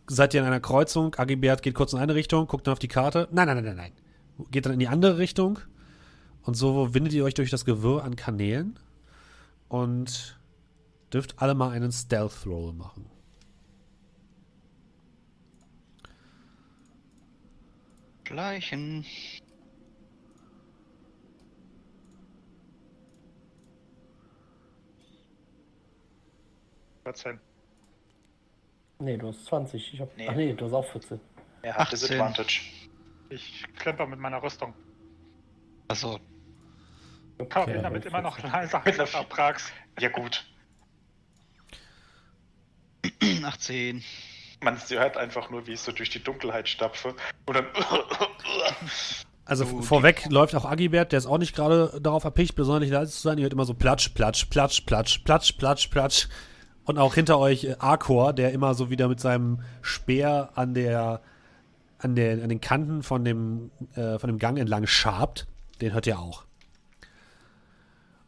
seid 0.08 0.34
ihr 0.34 0.42
in 0.42 0.48
einer 0.48 0.60
Kreuzung. 0.60 1.16
Agibert 1.16 1.62
geht 1.62 1.76
kurz 1.76 1.94
in 1.94 2.00
eine 2.00 2.16
Richtung, 2.16 2.48
guckt 2.48 2.68
dann 2.68 2.74
auf 2.74 2.80
die 2.80 2.88
Karte. 2.88 3.30
Nein, 3.32 3.48
nein, 3.48 3.58
nein, 3.58 3.76
nein, 3.76 3.76
nein. 3.78 4.48
Geht 4.50 4.66
dann 4.66 4.74
in 4.74 4.80
die 4.80 4.88
andere 4.88 5.18
Richtung. 5.18 5.60
Und 6.44 6.56
so 6.56 6.94
windet 6.94 7.14
ihr 7.14 7.24
euch 7.24 7.34
durch 7.34 7.50
das 7.50 7.66
Gewirr 7.66 8.04
an 8.04 8.16
Kanälen. 8.16 8.80
Und 9.70 10.40
dürft 11.14 11.42
alle 11.42 11.56
mal 11.56 11.72
einen 11.72 11.92
Stealth-Roll 11.92 12.74
machen. 12.74 13.06
Erzählen. 27.04 27.40
Nee, 29.00 29.18
du 29.18 29.28
hast 29.28 29.46
20. 29.46 29.94
Ich 29.94 30.00
hab... 30.00 30.16
Nee. 30.16 30.28
Ach 30.30 30.36
nee, 30.36 30.54
du 30.54 30.66
hast 30.66 30.74
auch 30.74 30.86
14. 30.86 31.20
Er 31.64 31.74
hat 31.74 31.82
18. 31.82 32.00
Disadvantage. 32.00 32.62
Ich 33.30 33.66
klemper 33.76 34.06
mit 34.08 34.20
meiner 34.20 34.42
Rüstung. 34.42 34.74
Also, 35.88 36.20
Kann 37.50 37.64
okay, 37.64 37.80
damit 37.82 38.06
immer 38.06 38.22
noch 38.22 38.42
leiser 38.42 38.82
Mit 38.86 39.00
einer 39.00 39.16
als 39.16 39.30
Prax. 39.30 39.72
Ja 40.00 40.10
gut. 40.10 40.46
18. 43.44 44.04
Man 44.64 44.78
hört 44.90 45.18
einfach 45.18 45.50
nur, 45.50 45.66
wie 45.66 45.74
ich 45.74 45.80
so 45.80 45.92
durch 45.92 46.10
die 46.10 46.24
Dunkelheit 46.24 46.70
stapfe. 46.70 47.16
Und 47.46 47.56
dann. 47.56 47.66
Also 49.44 49.66
So, 49.66 49.82
vorweg 49.82 50.28
läuft 50.30 50.56
auch 50.56 50.66
Agibert, 50.66 51.12
der 51.12 51.18
ist 51.18 51.26
auch 51.26 51.40
nicht 51.40 51.56
gerade 51.56 52.00
darauf 52.00 52.24
erpicht, 52.24 52.56
besonders 52.56 52.90
leise 52.90 53.12
zu 53.12 53.22
sein. 53.22 53.38
Ihr 53.38 53.44
hört 53.44 53.54
immer 53.54 53.66
so 53.66 53.74
Platsch, 53.74 54.10
Platsch, 54.10 54.46
Platsch, 54.46 54.82
Platsch, 54.82 55.18
Platsch, 55.26 55.54
Platsch, 55.54 55.88
Platsch. 55.88 56.28
Und 56.86 56.98
auch 56.98 57.16
hinter 57.16 57.38
euch 57.40 57.66
äh, 57.66 57.76
Arkor, 57.80 58.34
der 58.34 58.54
immer 58.54 58.76
so 58.76 58.90
wieder 58.90 59.08
mit 59.08 59.20
seinem 59.20 59.62
Speer 59.82 60.52
an 60.56 60.74
der 60.74 61.22
an, 62.04 62.16
der, 62.16 62.44
an 62.44 62.50
den 62.50 62.62
Kanten 62.62 63.04
von 63.04 63.24
dem, 63.24 63.72
äh, 63.96 64.18
von 64.20 64.28
dem 64.28 64.40
Gang 64.40 64.58
entlang 64.58 64.88
schabt. 64.88 65.48
Den 65.82 65.94
hört 65.94 66.08
ihr 66.08 66.20
auch. 66.20 66.46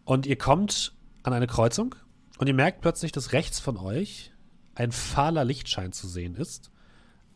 Und 0.05 0.25
ihr 0.25 0.37
kommt 0.37 0.93
an 1.23 1.33
eine 1.33 1.47
Kreuzung 1.47 1.95
und 2.37 2.47
ihr 2.47 2.53
merkt 2.53 2.81
plötzlich, 2.81 3.11
dass 3.11 3.31
rechts 3.31 3.59
von 3.59 3.77
euch 3.77 4.31
ein 4.75 4.91
fahler 4.91 5.45
Lichtschein 5.45 5.93
zu 5.93 6.07
sehen 6.07 6.35
ist. 6.35 6.71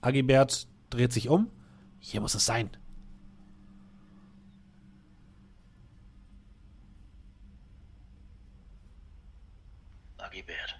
Agibert 0.02 0.68
dreht 0.90 1.14
sich 1.14 1.30
um. 1.30 1.50
Hier 2.00 2.22
muss 2.22 2.36
es 2.36 2.46
sein. 2.46 2.70
Agibert. 10.18 10.80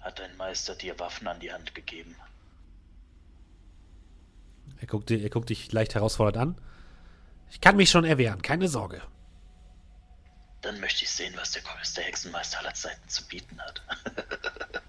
Hat 0.00 0.18
dein 0.18 0.36
Meister 0.36 0.74
dir 0.74 0.98
Waffen 0.98 1.28
an 1.28 1.40
die 1.40 1.52
Hand 1.52 1.74
gegeben? 1.74 2.14
Er 4.80 4.86
guckt, 4.86 5.10
er 5.10 5.30
guckt 5.30 5.50
dich 5.50 5.70
leicht 5.72 5.94
herausfordernd 5.94 6.36
an. 6.36 6.62
Ich 7.50 7.60
kann 7.60 7.76
mich 7.76 7.90
schon 7.90 8.04
erwehren, 8.04 8.42
keine 8.42 8.68
Sorge. 8.68 9.02
Dann 10.62 10.80
möchte 10.80 11.04
ich 11.04 11.10
sehen, 11.10 11.36
was 11.36 11.50
der 11.52 11.62
größte 11.62 12.02
Hexenmeister 12.02 12.60
aller 12.60 12.74
Zeiten 12.74 13.08
zu 13.08 13.26
bieten 13.26 13.60
hat. 13.60 13.82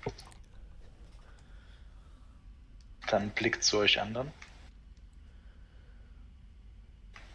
Dann 3.08 3.32
blickt 3.32 3.64
zu 3.64 3.80
euch 3.80 4.00
anderen. 4.00 4.32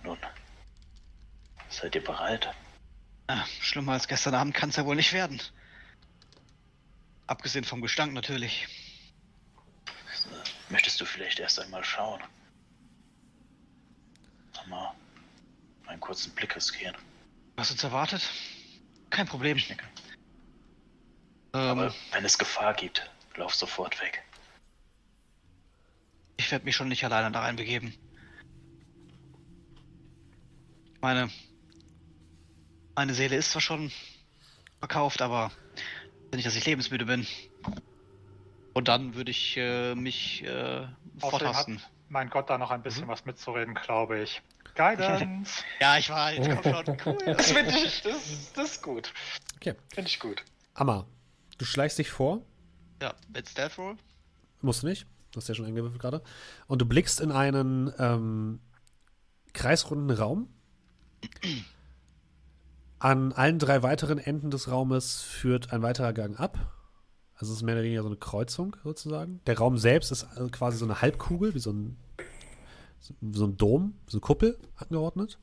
Nun, 0.03 0.19
seid 1.69 1.95
ihr 1.95 2.05
bereit? 2.05 2.49
Ah, 3.27 3.45
schlimmer 3.61 3.93
als 3.93 4.09
gestern 4.09 4.35
Abend 4.35 4.55
kann 4.55 4.71
es 4.71 4.77
ja 4.77 4.87
wohl 4.87 4.97
nicht 4.97 5.13
werden. 5.13 5.43
Abgesehen 7.27 7.65
vom 7.65 7.83
Gestank 7.83 8.15
natürlich. 8.15 8.67
Möchtest 10.71 11.01
du 11.01 11.05
vielleicht 11.05 11.41
erst 11.41 11.61
einmal 11.61 11.85
schauen? 11.85 12.23
Mal 14.69 14.95
einen 15.87 16.01
kurzen 16.01 16.35
Blick 16.35 16.55
riskieren. 16.55 16.95
Was 17.59 17.73
uns 17.73 17.83
erwartet? 17.83 18.23
Kein 19.11 19.27
Problem. 19.27 19.57
nicke. 19.57 19.85
Ähm, 21.55 21.61
Aber 21.61 21.93
wenn 22.13 22.25
es 22.25 22.39
Gefahr 22.39 22.73
gibt, 22.73 23.11
lauf 23.35 23.53
sofort 23.53 24.01
weg. 24.01 24.23
ich 26.37 26.53
werde 26.53 26.65
mich 26.65 26.77
schon 26.77 26.87
nicht 26.87 27.05
alleine 27.05 27.33
da 27.33 27.41
reinbegeben. 27.41 27.97
Ich 30.95 31.01
meine, 31.01 31.31
meine 32.95 33.13
Seele 33.13 33.35
ist 33.35 33.51
zwar 33.51 33.61
schon 33.61 33.91
verkauft, 34.79 35.21
aber 35.21 35.51
nicht, 36.33 36.47
dass 36.47 36.55
ich 36.55 36.65
lebensmüde 36.65 37.07
bin. 37.07 37.27
Und 38.73 38.87
dann 38.87 39.17
würde 39.17 39.33
ich 39.33 39.57
äh, 39.57 39.97
mich 39.97 40.45
äh, 40.45 40.87
Außerdem 41.21 41.57
hat 41.57 41.69
mein 42.09 42.31
Gott 42.31 42.49
da 42.51 42.57
noch 42.57 42.71
ein 42.71 42.83
bisschen 42.83 43.09
was 43.09 43.25
mitzureden, 43.25 43.75
glaube 43.75 44.23
ich. 44.23 44.41
Guidance! 44.79 45.63
Ja, 45.81 45.99
ich 45.99 46.09
weiß, 46.09 46.49
komm 46.63 46.73
schon, 46.73 46.97
cool. 47.05 47.19
Das 47.27 47.51
finde 47.51 47.77
ich. 47.77 48.03
Das, 48.03 48.53
das 48.55 48.71
ist 48.73 48.83
gut. 48.83 49.13
Okay. 49.57 49.75
Finde 49.93 50.09
ich 50.09 50.21
gut. 50.21 50.45
Amma, 50.75 51.07
du 51.59 51.65
schleichst 51.65 51.99
dich 51.99 52.11
vor. 52.11 52.43
Ja, 53.03 53.15
mit 53.33 53.49
Stealth 53.49 53.77
Roll. 53.77 53.97
Musst 54.61 54.83
du 54.83 54.87
nicht. 54.87 55.07
Du 55.33 55.37
hast 55.37 55.49
ja 55.49 55.55
schon 55.55 55.67
angewürfelt 55.67 56.01
gerade. 56.01 56.23
Und 56.69 56.81
du 56.81 56.87
blickst 56.87 57.21
in 57.21 57.33
einen 57.33 57.93
ähm, 57.99 58.61
kreisrunden 59.53 60.17
Raum. 60.17 60.49
An 63.01 63.33
allen 63.33 63.59
drei 63.59 63.83
weiteren 63.83 64.19
Enden 64.19 64.51
des 64.51 64.71
Raumes 64.71 65.23
führt 65.23 65.73
ein 65.73 65.83
weiterer 65.83 66.13
Gang 66.13 66.39
ab. 66.39 66.57
Also 67.35 67.53
es 67.53 67.59
ist 67.59 67.63
mehr 67.65 67.75
oder 67.75 67.85
weniger 67.85 68.03
so 68.03 68.09
eine 68.09 68.17
Kreuzung 68.17 68.77
sozusagen. 68.83 69.41
Der 69.47 69.59
Raum 69.59 69.79
selbst 69.79 70.11
ist 70.11 70.25
also 70.25 70.49
quasi 70.49 70.79
so 70.79 70.85
eine 70.85 71.01
Halbkugel, 71.03 71.55
wie 71.55 71.61
so 71.61 71.73
ein, 71.73 71.97
so 73.01 73.47
ein 73.47 73.57
Dom, 73.57 73.95
so 74.07 74.17
eine 74.17 74.21
Kuppel 74.21 74.59
angeordnet. 74.77 75.39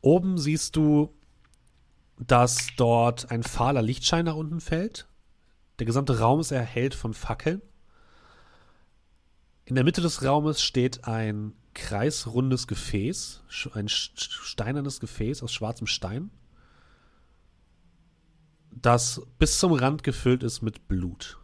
Oben 0.00 0.38
siehst 0.38 0.76
du, 0.76 1.12
dass 2.18 2.68
dort 2.76 3.30
ein 3.30 3.42
fahler 3.42 3.82
Lichtschein 3.82 4.24
nach 4.24 4.36
unten 4.36 4.60
fällt. 4.60 5.08
Der 5.78 5.86
gesamte 5.86 6.18
Raum 6.20 6.40
ist 6.40 6.52
erhellt 6.52 6.94
von 6.94 7.12
Fackeln. 7.12 7.60
In 9.64 9.74
der 9.74 9.84
Mitte 9.84 10.00
des 10.00 10.22
Raumes 10.22 10.62
steht 10.62 11.04
ein 11.04 11.52
kreisrundes 11.74 12.66
Gefäß, 12.66 13.42
ein 13.74 13.88
steinernes 13.88 15.00
Gefäß 15.00 15.42
aus 15.42 15.52
schwarzem 15.52 15.86
Stein, 15.86 16.30
das 18.70 19.22
bis 19.38 19.58
zum 19.58 19.72
Rand 19.72 20.02
gefüllt 20.02 20.42
ist 20.42 20.62
mit 20.62 20.88
Blut. 20.88 21.38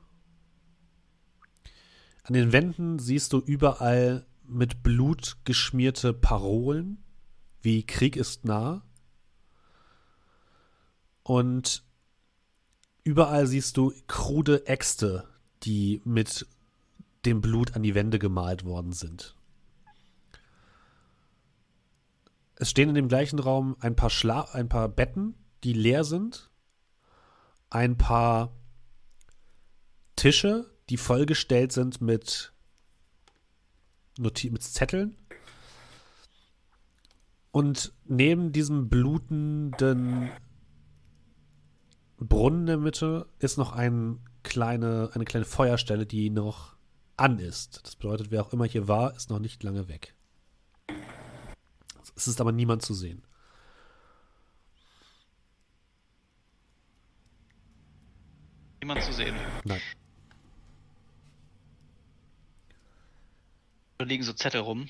An 2.23 2.35
den 2.35 2.53
Wänden 2.53 2.99
siehst 2.99 3.33
du 3.33 3.39
überall 3.39 4.25
mit 4.47 4.83
Blut 4.83 5.37
geschmierte 5.45 6.13
Parolen, 6.13 7.03
wie 7.61 7.85
Krieg 7.85 8.17
ist 8.17 8.45
nah. 8.45 8.83
Und 11.23 11.85
überall 13.05 13.47
siehst 13.47 13.77
du 13.77 13.93
krude 14.07 14.67
Äxte, 14.67 15.29
die 15.63 16.01
mit 16.05 16.47
dem 17.25 17.41
Blut 17.41 17.77
an 17.77 17.83
die 17.83 17.95
Wände 17.95 18.19
gemalt 18.19 18.65
worden 18.65 18.93
sind. 18.93 19.37
Es 22.57 22.71
stehen 22.71 22.89
in 22.89 22.95
dem 22.95 23.09
gleichen 23.09 23.39
Raum 23.39 23.77
ein 23.81 23.97
paar, 23.97 24.11
Schla 24.11 24.43
ein 24.53 24.69
paar 24.69 24.89
Betten, 24.89 25.35
die 25.65 25.73
leer 25.73 26.05
sind, 26.05 26.51
ein 27.71 27.97
paar 27.97 28.53
Tische, 30.17 30.71
die 30.89 30.97
vollgestellt 30.97 31.73
sind 31.73 32.01
mit, 32.01 32.53
Noti 34.19 34.51
mit 34.51 34.63
Zetteln. 34.63 35.17
Und 37.51 37.93
neben 38.07 38.53
diesem 38.53 38.89
blutenden 38.89 40.31
Brunnen 42.19 42.61
in 42.61 42.67
der 42.67 42.77
Mitte 42.79 43.27
ist 43.39 43.59
noch 43.59 43.73
ein 43.73 44.21
kleine, 44.43 45.11
eine 45.13 45.25
kleine 45.25 45.45
Feuerstelle, 45.45 46.07
die 46.07 46.31
noch 46.31 46.77
an 47.17 47.39
ist. 47.39 47.81
Das 47.85 47.97
bedeutet, 47.97 48.31
wer 48.31 48.43
auch 48.43 48.53
immer 48.53 48.65
hier 48.65 48.89
war, 48.89 49.15
ist 49.15 49.31
noch 49.31 49.39
nicht 49.39 49.63
lange 49.63 49.89
weg. 49.89 50.15
Es 52.17 52.27
ist 52.27 52.41
aber 52.41 52.53
niemand 52.53 52.83
zu 52.83 52.95
sehen. 52.95 53.23
Niemand 58.81 59.03
zu 59.03 59.13
sehen. 59.13 59.35
Nein. 59.65 59.81
Da 64.03 64.07
liegen 64.07 64.25
so 64.25 64.33
Zettel 64.33 64.63
rum. 64.63 64.89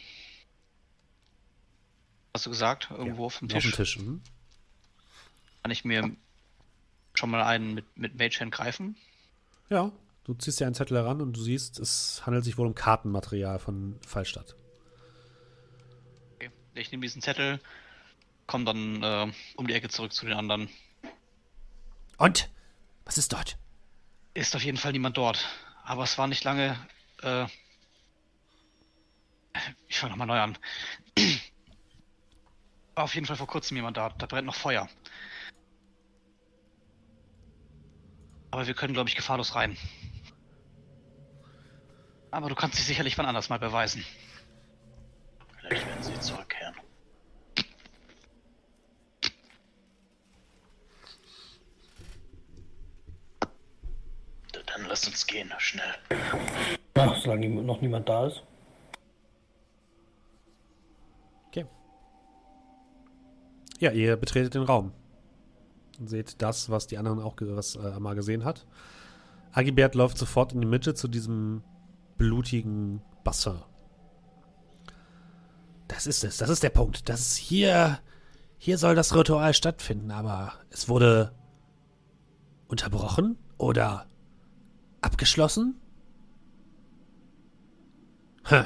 Hast 2.33 2.47
du 2.47 2.51
gesagt? 2.51 2.89
Irgendwo 2.91 3.27
auf 3.27 3.41
dem 3.41 3.49
Auf 3.49 3.53
Tisch. 3.53 3.65
dem 3.65 3.73
Tisch. 3.73 3.99
Mhm. 3.99 4.23
Kann 5.63 5.71
ich 5.71 5.85
mir 5.85 6.17
schon 7.13 7.29
mal 7.29 7.43
einen 7.43 7.75
mit, 7.75 7.85
mit 7.95 8.19
Mage 8.19 8.41
Hand 8.41 8.53
greifen? 8.53 8.97
Ja, 9.69 9.93
du 10.25 10.33
ziehst 10.33 10.61
dir 10.61 10.65
einen 10.65 10.75
Zettel 10.75 10.97
heran 10.97 11.21
und 11.21 11.37
du 11.37 11.43
siehst, 11.43 11.79
es 11.79 12.25
handelt 12.25 12.43
sich 12.47 12.57
wohl 12.57 12.67
um 12.67 12.75
Kartenmaterial 12.75 13.59
von 13.59 13.99
Fallstadt. 14.07 14.57
Okay. 16.37 16.51
Ich 16.75 16.91
nehme 16.91 17.03
diesen 17.03 17.21
Zettel, 17.21 17.61
komme 18.47 18.65
dann 18.65 19.03
äh, 19.03 19.33
um 19.57 19.67
die 19.67 19.75
Ecke 19.75 19.91
zurück 19.91 20.15
zu 20.15 20.25
den 20.25 20.39
anderen. 20.39 20.71
Und? 22.17 22.49
Was 23.05 23.19
ist 23.19 23.35
dort? 23.35 23.59
Ist 24.33 24.57
auf 24.57 24.65
jeden 24.65 24.79
Fall 24.79 24.93
niemand 24.93 25.19
dort. 25.19 25.47
Aber 25.85 26.05
es 26.05 26.17
war 26.17 26.29
nicht 26.29 26.45
lange. 26.45 26.79
Äh, 27.21 27.45
ich 29.89 29.99
fange 29.99 30.11
nochmal 30.13 30.27
neu 30.27 30.41
an. 30.41 30.59
War 32.95 33.05
auf 33.05 33.15
jeden 33.15 33.27
Fall 33.27 33.37
vor 33.37 33.47
kurzem 33.47 33.77
jemand 33.77 33.97
da. 33.97 34.11
Da 34.11 34.27
brennt 34.27 34.47
noch 34.47 34.55
Feuer. 34.55 34.89
Aber 38.51 38.67
wir 38.67 38.75
können, 38.75 38.93
glaube 38.93 39.09
ich, 39.09 39.17
gefahrlos 39.17 39.55
rein. 39.55 39.77
Aber 42.31 42.49
du 42.49 42.55
kannst 42.55 42.79
dich 42.79 42.87
sicherlich 42.87 43.17
wann 43.19 43.27
anders 43.27 43.49
mal 43.49 43.59
beweisen. 43.59 44.05
Vielleicht 45.61 45.87
werden 45.87 46.03
sie 46.03 46.21
zurückkehren. 46.21 46.75
Dann 54.67 54.87
lasst 54.87 55.07
uns 55.07 55.27
gehen, 55.27 55.53
schnell. 55.59 55.95
Ja, 56.97 57.15
solange 57.21 57.49
noch 57.49 57.83
niemand 57.83 58.09
da 58.09 58.27
ist. 58.27 58.43
Okay. 61.49 61.67
Ja, 63.83 63.91
ihr 63.91 64.17
betretet 64.17 64.55
den 64.55 64.63
Raum. 64.63 64.93
Und 65.99 66.09
seht 66.09 66.41
das, 66.41 66.71
was 66.71 66.87
die 66.87 66.99
anderen 66.99 67.19
auch 67.19 67.35
was, 67.41 67.75
äh, 67.75 67.99
mal 67.99 68.15
gesehen 68.15 68.45
hat. 68.45 68.65
Agibert 69.51 69.97
läuft 69.97 70.19
sofort 70.19 70.53
in 70.53 70.61
die 70.61 70.69
Mitte 70.69 70.95
zu 70.95 71.09
diesem 71.09 71.65
blutigen 72.17 73.03
Bassin. 73.25 73.59
Das 75.89 76.07
ist 76.07 76.23
es, 76.23 76.37
das 76.37 76.49
ist 76.49 76.63
der 76.63 76.71
Punkt. 76.71 77.09
Das 77.09 77.21
ist 77.23 77.37
hier. 77.37 77.99
Hier 78.57 78.79
soll 78.79 78.95
das 78.95 79.17
Ritual 79.17 79.53
stattfinden, 79.53 80.13
aber 80.13 80.53
es 80.71 80.89
wurde 80.89 81.33
unterbrochen 82.69 83.37
oder 83.59 84.07
abgeschlossen? 85.01 85.81
Hm. 88.45 88.65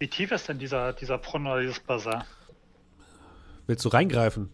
Wie 0.00 0.08
tief 0.08 0.32
ist 0.32 0.48
denn 0.48 0.58
dieser, 0.58 0.94
dieser 0.94 1.18
Brunnen 1.18 1.46
oder 1.46 1.60
dieses 1.60 1.78
Bassin? 1.78 2.24
Willst 3.66 3.84
du 3.84 3.90
reingreifen? 3.90 4.48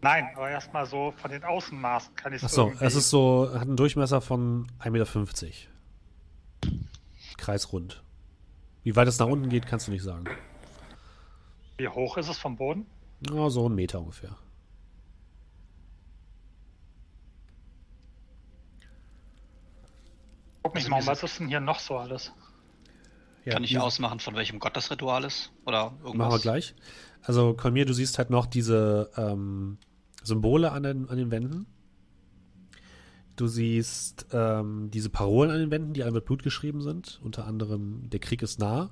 Nein, 0.00 0.30
aber 0.34 0.48
erstmal 0.48 0.86
so 0.86 1.12
von 1.18 1.30
den 1.30 1.44
Außenmaßen 1.44 2.14
kann 2.16 2.32
ich 2.32 2.38
es 2.38 2.44
Achso, 2.44 2.68
irgendwie... 2.68 2.84
es 2.86 2.94
ist 2.94 3.10
so, 3.10 3.50
hat 3.52 3.62
einen 3.62 3.76
Durchmesser 3.76 4.22
von 4.22 4.68
1,50 4.80 4.90
Meter. 4.90 5.70
Kreisrund. 7.36 8.02
Wie 8.84 8.96
weit 8.96 9.06
es 9.06 9.18
nach 9.18 9.26
unten 9.26 9.50
geht, 9.50 9.66
kannst 9.66 9.86
du 9.86 9.90
nicht 9.92 10.02
sagen. 10.02 10.24
Wie 11.76 11.88
hoch 11.88 12.16
ist 12.16 12.28
es 12.30 12.38
vom 12.38 12.56
Boden? 12.56 12.86
Ja, 13.30 13.50
so 13.50 13.66
einen 13.66 13.74
Meter 13.74 14.00
ungefähr. 14.00 14.34
Guck 20.62 20.74
mich 20.74 20.84
Also 20.84 20.96
mal, 20.96 21.06
was 21.06 21.22
ist 21.22 21.38
denn 21.38 21.48
hier 21.48 21.60
noch 21.60 21.80
so 21.80 21.98
alles? 21.98 22.32
Ja, 23.46 23.52
Kann 23.52 23.62
ich 23.62 23.78
ausmachen, 23.78 24.18
von 24.18 24.34
welchem 24.34 24.58
Gott 24.58 24.76
das 24.76 24.90
Ritual 24.90 25.22
ist? 25.22 25.52
Oder 25.64 25.92
irgendwas? 26.02 26.16
Machen 26.16 26.32
wir 26.32 26.40
gleich. 26.40 26.74
Also, 27.22 27.54
Kolmir, 27.54 27.86
du 27.86 27.92
siehst 27.92 28.18
halt 28.18 28.28
noch 28.28 28.44
diese 28.44 29.08
ähm, 29.16 29.78
Symbole 30.24 30.72
an 30.72 30.82
den, 30.82 31.08
an 31.08 31.16
den 31.16 31.30
Wänden. 31.30 31.66
Du 33.36 33.46
siehst 33.46 34.26
ähm, 34.32 34.90
diese 34.90 35.10
Parolen 35.10 35.52
an 35.52 35.60
den 35.60 35.70
Wänden, 35.70 35.92
die 35.92 36.02
alle 36.02 36.10
mit 36.10 36.24
Blut 36.24 36.42
geschrieben 36.42 36.80
sind. 36.80 37.20
Unter 37.22 37.46
anderem, 37.46 38.10
der 38.10 38.18
Krieg 38.18 38.42
ist 38.42 38.58
nah. 38.58 38.90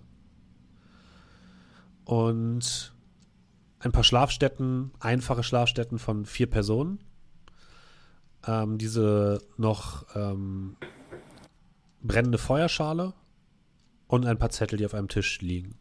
Und 2.05 2.95
ein 3.81 3.91
paar 3.91 4.05
Schlafstätten, 4.05 4.93
einfache 5.01 5.43
Schlafstätten 5.43 5.99
von 5.99 6.27
vier 6.27 6.49
Personen. 6.49 7.01
Ähm, 8.47 8.79
diese 8.79 9.43
noch 9.57 10.07
ähm, 10.15 10.77
brennende 12.03 12.39
Feuerschale 12.39 13.15
und 14.07 14.27
ein 14.27 14.39
paar 14.39 14.51
Zettel, 14.51 14.79
die 14.79 14.87
auf 14.87 14.95
einem 14.95 15.09
Tisch 15.09 15.41
liegen. 15.41 15.77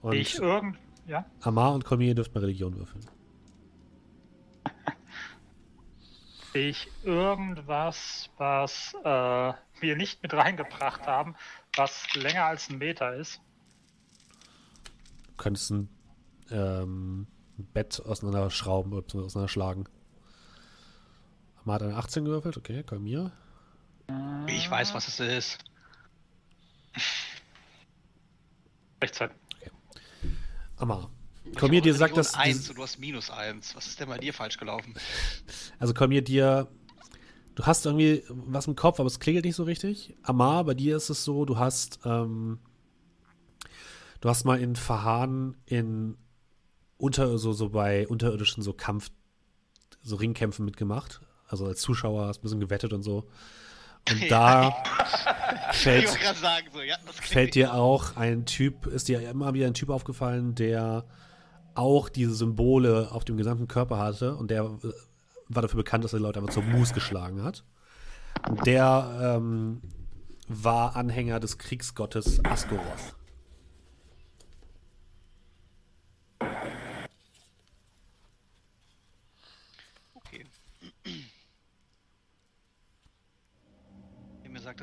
Und 0.00 0.14
ich 0.14 0.38
irgend... 0.38 0.78
Ja? 1.06 1.24
Amar 1.40 1.72
und 1.72 1.84
Kolmir 1.84 2.14
dürfen 2.14 2.32
mal 2.34 2.40
Religion 2.40 2.76
würfeln. 2.76 3.04
Sehe 6.52 6.68
ich 6.70 6.88
irgendwas, 7.04 8.28
was 8.38 8.94
äh, 9.04 9.52
wir 9.80 9.96
nicht 9.96 10.22
mit 10.22 10.34
reingebracht 10.34 11.06
haben, 11.06 11.36
was 11.76 12.12
länger 12.14 12.44
als 12.44 12.68
ein 12.70 12.78
Meter 12.78 13.14
ist? 13.14 13.40
Du 15.28 15.34
könntest 15.36 15.70
ein 15.70 15.88
ähm, 16.50 17.26
Bett 17.56 18.02
auseinanderschrauben 18.04 18.92
oder 18.92 19.24
auseinanderschlagen. 19.24 19.88
Amar 21.62 21.76
hat 21.76 21.82
eine 21.82 21.96
18 21.96 22.24
gewürfelt, 22.24 22.56
okay, 22.56 22.82
Kolmir. 22.82 23.32
Ich 24.46 24.70
weiß, 24.70 24.94
was 24.94 25.08
es 25.08 25.20
ist. 25.20 25.58
Rechtzeit. 29.02 29.30
Amar. 30.76 31.10
Kolmir, 31.58 31.80
dir 31.80 31.94
sagt 31.94 32.16
das. 32.16 32.34
Eins 32.34 32.68
und 32.68 32.78
du 32.78 32.82
hast 32.82 32.98
minus 32.98 33.30
eins. 33.30 33.74
Was 33.76 33.86
ist 33.86 34.00
denn 34.00 34.08
bei 34.08 34.18
dir 34.18 34.34
falsch 34.34 34.58
gelaufen? 34.58 34.94
Also 35.78 35.94
Kolmir, 35.94 36.22
dir. 36.22 36.68
Du 37.54 37.64
hast 37.64 37.86
irgendwie 37.86 38.22
was 38.28 38.66
im 38.66 38.76
Kopf, 38.76 39.00
aber 39.00 39.06
es 39.06 39.18
klingelt 39.18 39.44
nicht 39.44 39.56
so 39.56 39.62
richtig. 39.62 40.14
Amar, 40.22 40.64
bei 40.64 40.74
dir 40.74 40.96
ist 40.96 41.08
es 41.08 41.24
so, 41.24 41.44
du 41.44 41.58
hast. 41.58 42.00
Ähm, 42.04 42.58
du 44.20 44.28
hast 44.28 44.44
mal 44.44 44.60
in 44.60 44.76
Verhahn 44.76 45.56
in 45.64 46.18
unter 46.98 47.38
so, 47.38 47.52
so 47.52 47.70
bei 47.70 48.06
unterirdischen 48.08 48.62
so 48.62 48.72
Kampf, 48.72 49.10
so 50.02 50.16
Ringkämpfen 50.16 50.64
mitgemacht. 50.64 51.20
Also 51.46 51.66
als 51.66 51.80
Zuschauer 51.80 52.26
hast 52.26 52.38
ein 52.38 52.42
bisschen 52.42 52.60
gewettet 52.60 52.92
und 52.92 53.02
so. 53.02 53.28
Und 54.10 54.30
da 54.30 54.76
fällt, 55.72 56.08
so, 56.08 56.16
ja, 56.16 56.96
fällt 57.06 57.54
dir 57.54 57.74
auch 57.74 58.16
ein 58.16 58.46
Typ, 58.46 58.86
ist 58.86 59.08
dir 59.08 59.28
immer 59.28 59.54
wieder 59.54 59.66
ein 59.66 59.74
Typ 59.74 59.90
aufgefallen, 59.90 60.54
der 60.54 61.04
auch 61.74 62.08
diese 62.08 62.34
Symbole 62.34 63.08
auf 63.10 63.24
dem 63.24 63.36
gesamten 63.36 63.68
Körper 63.68 63.98
hatte 63.98 64.36
und 64.36 64.50
der 64.50 64.64
äh, 64.64 64.92
war 65.48 65.62
dafür 65.62 65.78
bekannt, 65.78 66.04
dass 66.04 66.12
er 66.12 66.18
die 66.18 66.24
Leute 66.24 66.40
einfach 66.40 66.52
zur 66.52 66.62
Mus 66.62 66.92
geschlagen 66.92 67.42
hat. 67.42 67.64
Und 68.48 68.66
der 68.66 69.36
ähm, 69.36 69.80
war 70.48 70.96
Anhänger 70.96 71.40
des 71.40 71.58
Kriegsgottes 71.58 72.44
Asgoroth. 72.44 73.16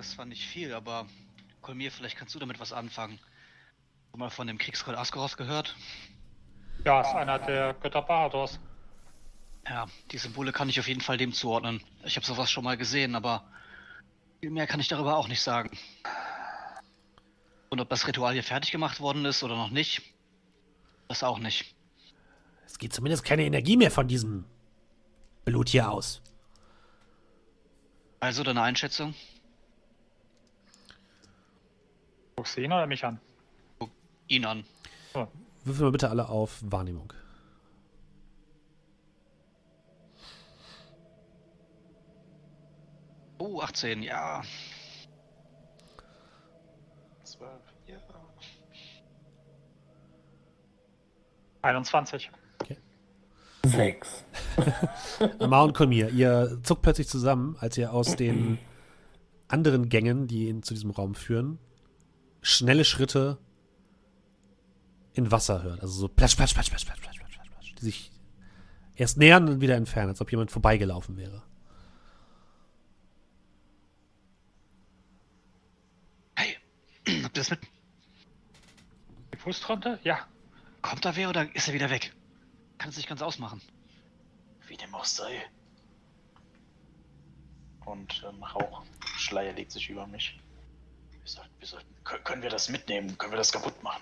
Das 0.04 0.12
zwar 0.12 0.26
nicht 0.26 0.46
viel, 0.46 0.74
aber 0.74 1.08
Kolmir, 1.62 1.90
vielleicht 1.90 2.18
kannst 2.18 2.36
du 2.36 2.40
damit 2.40 2.60
was 2.60 2.74
anfangen. 2.74 3.20
Hast 3.22 4.14
du 4.14 4.18
mal 4.18 4.30
von 4.30 4.48
dem 4.48 4.58
Kriegsgott 4.58 4.96
Asgoroth 4.96 5.38
gehört? 5.38 5.76
Ja, 6.84 7.02
ist 7.02 7.16
einer 7.16 7.40
der 7.40 7.74
Götter 7.76 8.02
Bardos. 8.02 8.60
Ja, 9.66 9.88
die 10.12 10.18
Symbole 10.18 10.52
kann 10.52 10.68
ich 10.68 10.78
auf 10.80 10.90
jeden 10.90 11.00
Fall 11.00 11.16
dem 11.16 11.32
zuordnen. 11.32 11.82
Ich 12.04 12.18
habe 12.18 12.26
sowas 12.26 12.52
schon 12.52 12.66
mal 12.66 12.76
gesehen, 12.76 13.16
aber 13.16 13.46
viel 14.42 14.52
mehr 14.52 14.68
kann 14.68 14.82
ich 14.82 14.90
darüber 14.90 15.16
auch 15.16 15.30
nicht 15.30 15.42
sagen. 15.42 15.72
Und 17.70 17.80
ob 17.80 17.90
das 17.90 18.06
Ritual 18.06 18.34
hier 18.34 18.44
fertig 18.44 18.72
gemacht 18.72 19.00
worden 19.00 19.24
ist 19.24 19.42
oder 19.42 19.56
noch 19.56 19.70
nicht, 19.70 20.02
das 21.08 21.24
auch 21.24 21.40
nicht. 21.40 21.74
Es 22.66 22.78
geht 22.78 22.92
zumindest 22.92 23.24
keine 23.24 23.46
Energie 23.46 23.78
mehr 23.78 23.90
von 23.90 24.10
diesem 24.10 24.44
Blut 25.46 25.70
hier 25.70 25.90
aus. 25.90 26.22
Also 28.20 28.44
deine 28.44 28.62
Einschätzung? 28.62 29.16
Guckst 32.44 32.58
du 32.58 32.62
ihn 32.62 32.74
oder 32.74 32.88
mich 32.88 33.06
an? 33.06 33.22
Guck 33.80 33.90
ihn 34.28 34.44
an. 34.44 34.66
Würfeln 35.64 35.88
wir 35.88 35.92
bitte 35.94 36.10
alle 36.10 36.28
auf 36.28 36.60
Wahrnehmung. 36.62 37.14
Oh, 43.38 43.62
18, 43.62 44.04
ja. 44.04 44.42
Zwölf, 47.24 47.50
ja. 47.88 47.96
21. 51.62 52.30
Sechs. 53.66 54.26
Amar 55.40 55.64
und 55.64 55.74
Kolmir, 55.74 56.10
ihr 56.10 56.60
zuckt 56.64 56.82
plötzlich 56.82 57.08
zusammen, 57.08 57.56
als 57.62 57.78
ihr 57.78 57.94
aus 57.94 58.18
den 58.18 58.60
anderen 59.48 59.88
Gängen, 59.88 60.28
die 60.28 60.50
in, 60.50 60.62
zu 60.62 60.74
diesem 60.74 60.92
Raum 60.92 61.16
führen, 61.16 61.58
schnelle 62.44 62.86
Schritte 62.86 63.40
in 65.14 65.32
Wasser 65.32 65.64
hört. 65.64 65.82
Also 65.82 66.02
so 66.02 66.08
plasch, 66.08 66.36
plasch, 66.36 66.54
plasch, 66.54 66.70
plasch, 66.70 66.86
plasch, 66.86 67.00
plasch, 67.02 67.18
plasch, 67.18 67.34
plasch, 67.34 67.50
plasch, 67.50 67.76
die 67.76 67.86
sich 67.86 68.12
erst 68.96 69.18
nähern 69.18 69.48
und 69.48 69.62
wieder 69.62 69.76
entfernen, 69.76 70.10
als 70.10 70.22
ob 70.22 70.32
jemand 70.32 70.52
vorbeigelaufen 70.52 71.18
wäre. 71.18 71.42
Hey, 76.36 76.58
habt 77.24 77.38
ihr 77.38 77.42
das 77.42 77.50
mit? 77.50 77.60
Die 79.34 79.38
Puls? 79.38 79.66
Ja. 80.04 80.28
Kommt 80.82 81.06
da 81.06 81.16
wer 81.16 81.30
oder 81.30 81.56
ist 81.56 81.70
er 81.70 81.74
wieder 81.74 81.90
weg? 81.90 82.14
Kann 82.78 82.90
es 82.90 82.98
nicht 82.98 83.08
ganz 83.08 83.22
ausmachen. 83.22 83.62
Wie 84.68 84.76
dem 84.76 84.94
auch 84.94 85.06
sei. 85.06 85.46
Und 87.86 88.26
ähm, 88.28 88.44
Rauchschleier 88.44 89.54
legt 89.54 89.72
sich 89.72 89.90
über 89.90 90.06
mich. 90.08 90.40
Wir 91.24 91.30
sollten, 91.30 91.52
wir 91.60 91.68
sollten, 91.68 91.96
Kö- 92.06 92.20
können 92.24 92.42
wir 92.44 92.50
das 92.50 92.70
mitnehmen? 92.70 93.18
Können 93.18 93.32
wir 93.34 93.38
das 93.38 93.52
kaputt 93.52 93.82
machen? 93.84 94.02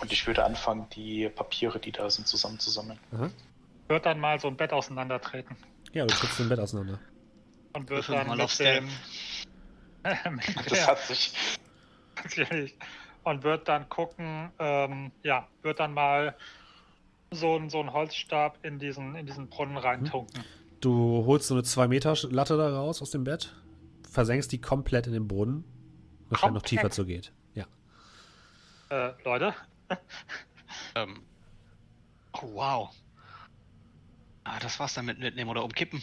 Und 0.00 0.12
ich 0.12 0.26
würde 0.26 0.44
anfangen, 0.44 0.88
die 0.94 1.28
Papiere, 1.28 1.78
die 1.78 1.92
da 1.92 2.08
sind, 2.10 2.26
zusammenzusammeln. 2.26 2.98
Aha. 3.12 3.30
Wird 3.88 4.06
dann 4.06 4.18
mal 4.18 4.38
so 4.40 4.48
ein 4.48 4.56
Bett 4.56 4.72
auseinandertreten. 4.72 5.56
Ja, 5.92 6.04
du 6.06 6.14
trittst 6.14 6.40
im 6.40 6.48
Bett 6.48 6.58
auseinander. 6.58 6.98
Und 7.74 7.88
wird 7.88 8.08
dann 8.08 8.26
mal 8.26 8.36
mit 8.36 8.58
dem... 8.58 8.84
mit 10.34 10.44
Das 10.70 10.86
hat 10.86 10.98
sich. 11.00 11.32
Und 13.24 13.42
wird 13.44 13.68
dann 13.68 13.88
gucken, 13.88 14.50
ähm, 14.58 15.12
ja, 15.22 15.46
wird 15.62 15.80
dann 15.80 15.92
mal 15.94 16.34
so, 17.30 17.56
ein- 17.56 17.70
so 17.70 17.80
einen 17.80 17.92
Holzstab 17.92 18.58
in 18.64 18.78
diesen, 18.78 19.14
in 19.14 19.26
diesen 19.26 19.48
Brunnen 19.48 19.76
reintunken. 19.76 20.42
Du 20.80 21.24
holst 21.26 21.48
so 21.48 21.54
eine 21.54 21.62
2 21.62 21.88
Meter 21.88 22.14
Latte 22.30 22.56
da 22.56 22.70
raus 22.70 23.02
aus 23.02 23.10
dem 23.10 23.24
Bett, 23.24 23.54
versenkst 24.18 24.50
die 24.50 24.60
komplett 24.60 25.06
in 25.06 25.12
den 25.12 25.28
Boden. 25.28 25.62
Wahrscheinlich 26.28 26.54
noch 26.60 26.68
tiefer 26.68 26.90
zu 26.90 27.06
geht. 27.06 27.32
Ja. 27.54 27.66
Äh, 28.90 29.12
Leute. 29.24 29.54
Ähm. 30.96 31.22
Oh, 32.32 32.52
wow. 32.54 32.90
Ah, 34.42 34.58
das 34.58 34.80
war's 34.80 34.94
dann 34.94 35.06
mit 35.06 35.20
mitnehmen 35.20 35.48
oder 35.48 35.62
umkippen. 35.62 36.02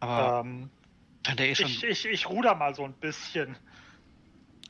Aber 0.00 0.40
Ähm, 0.46 0.70
der 1.36 1.50
eh 1.50 1.54
schon. 1.54 1.66
ich, 1.66 1.84
ich, 1.84 2.06
ich 2.06 2.26
ruder 2.30 2.54
mal 2.54 2.74
so 2.74 2.84
ein 2.84 2.94
bisschen. 2.94 3.54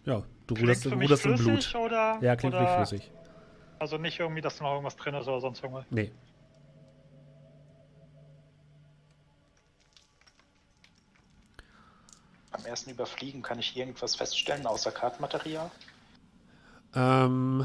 Ja, 0.07 0.25
du 0.49 0.55
Klingt 0.55 0.71
ruderst, 0.71 0.87
ruderst 0.87 1.25
im 1.25 1.37
flüssig 1.39 1.73
Blut. 1.73 1.85
oder? 1.87 2.19
Ja, 2.21 2.35
klingt 2.35 2.55
oder, 2.57 2.65
wie 2.65 2.77
flüssig. 2.85 3.13
Also 3.79 3.97
nicht 3.97 4.19
irgendwie, 4.19 4.41
dass 4.41 4.57
da 4.57 4.65
noch 4.65 4.73
irgendwas 4.73 4.97
drin 4.97 5.15
ist 5.15 5.29
oder 5.29 5.41
sonst 5.41 5.63
irgendwas. 5.63 5.85
Nee. 5.91 6.11
Beim 12.67 12.73
ersten 12.73 12.91
Überfliegen 12.91 13.43
kann 13.43 13.61
ich 13.61 13.77
irgendwas 13.77 14.17
feststellen 14.17 14.67
außer 14.67 14.91
Kartenmaterial. 14.91 15.71
Ähm, 16.97 17.65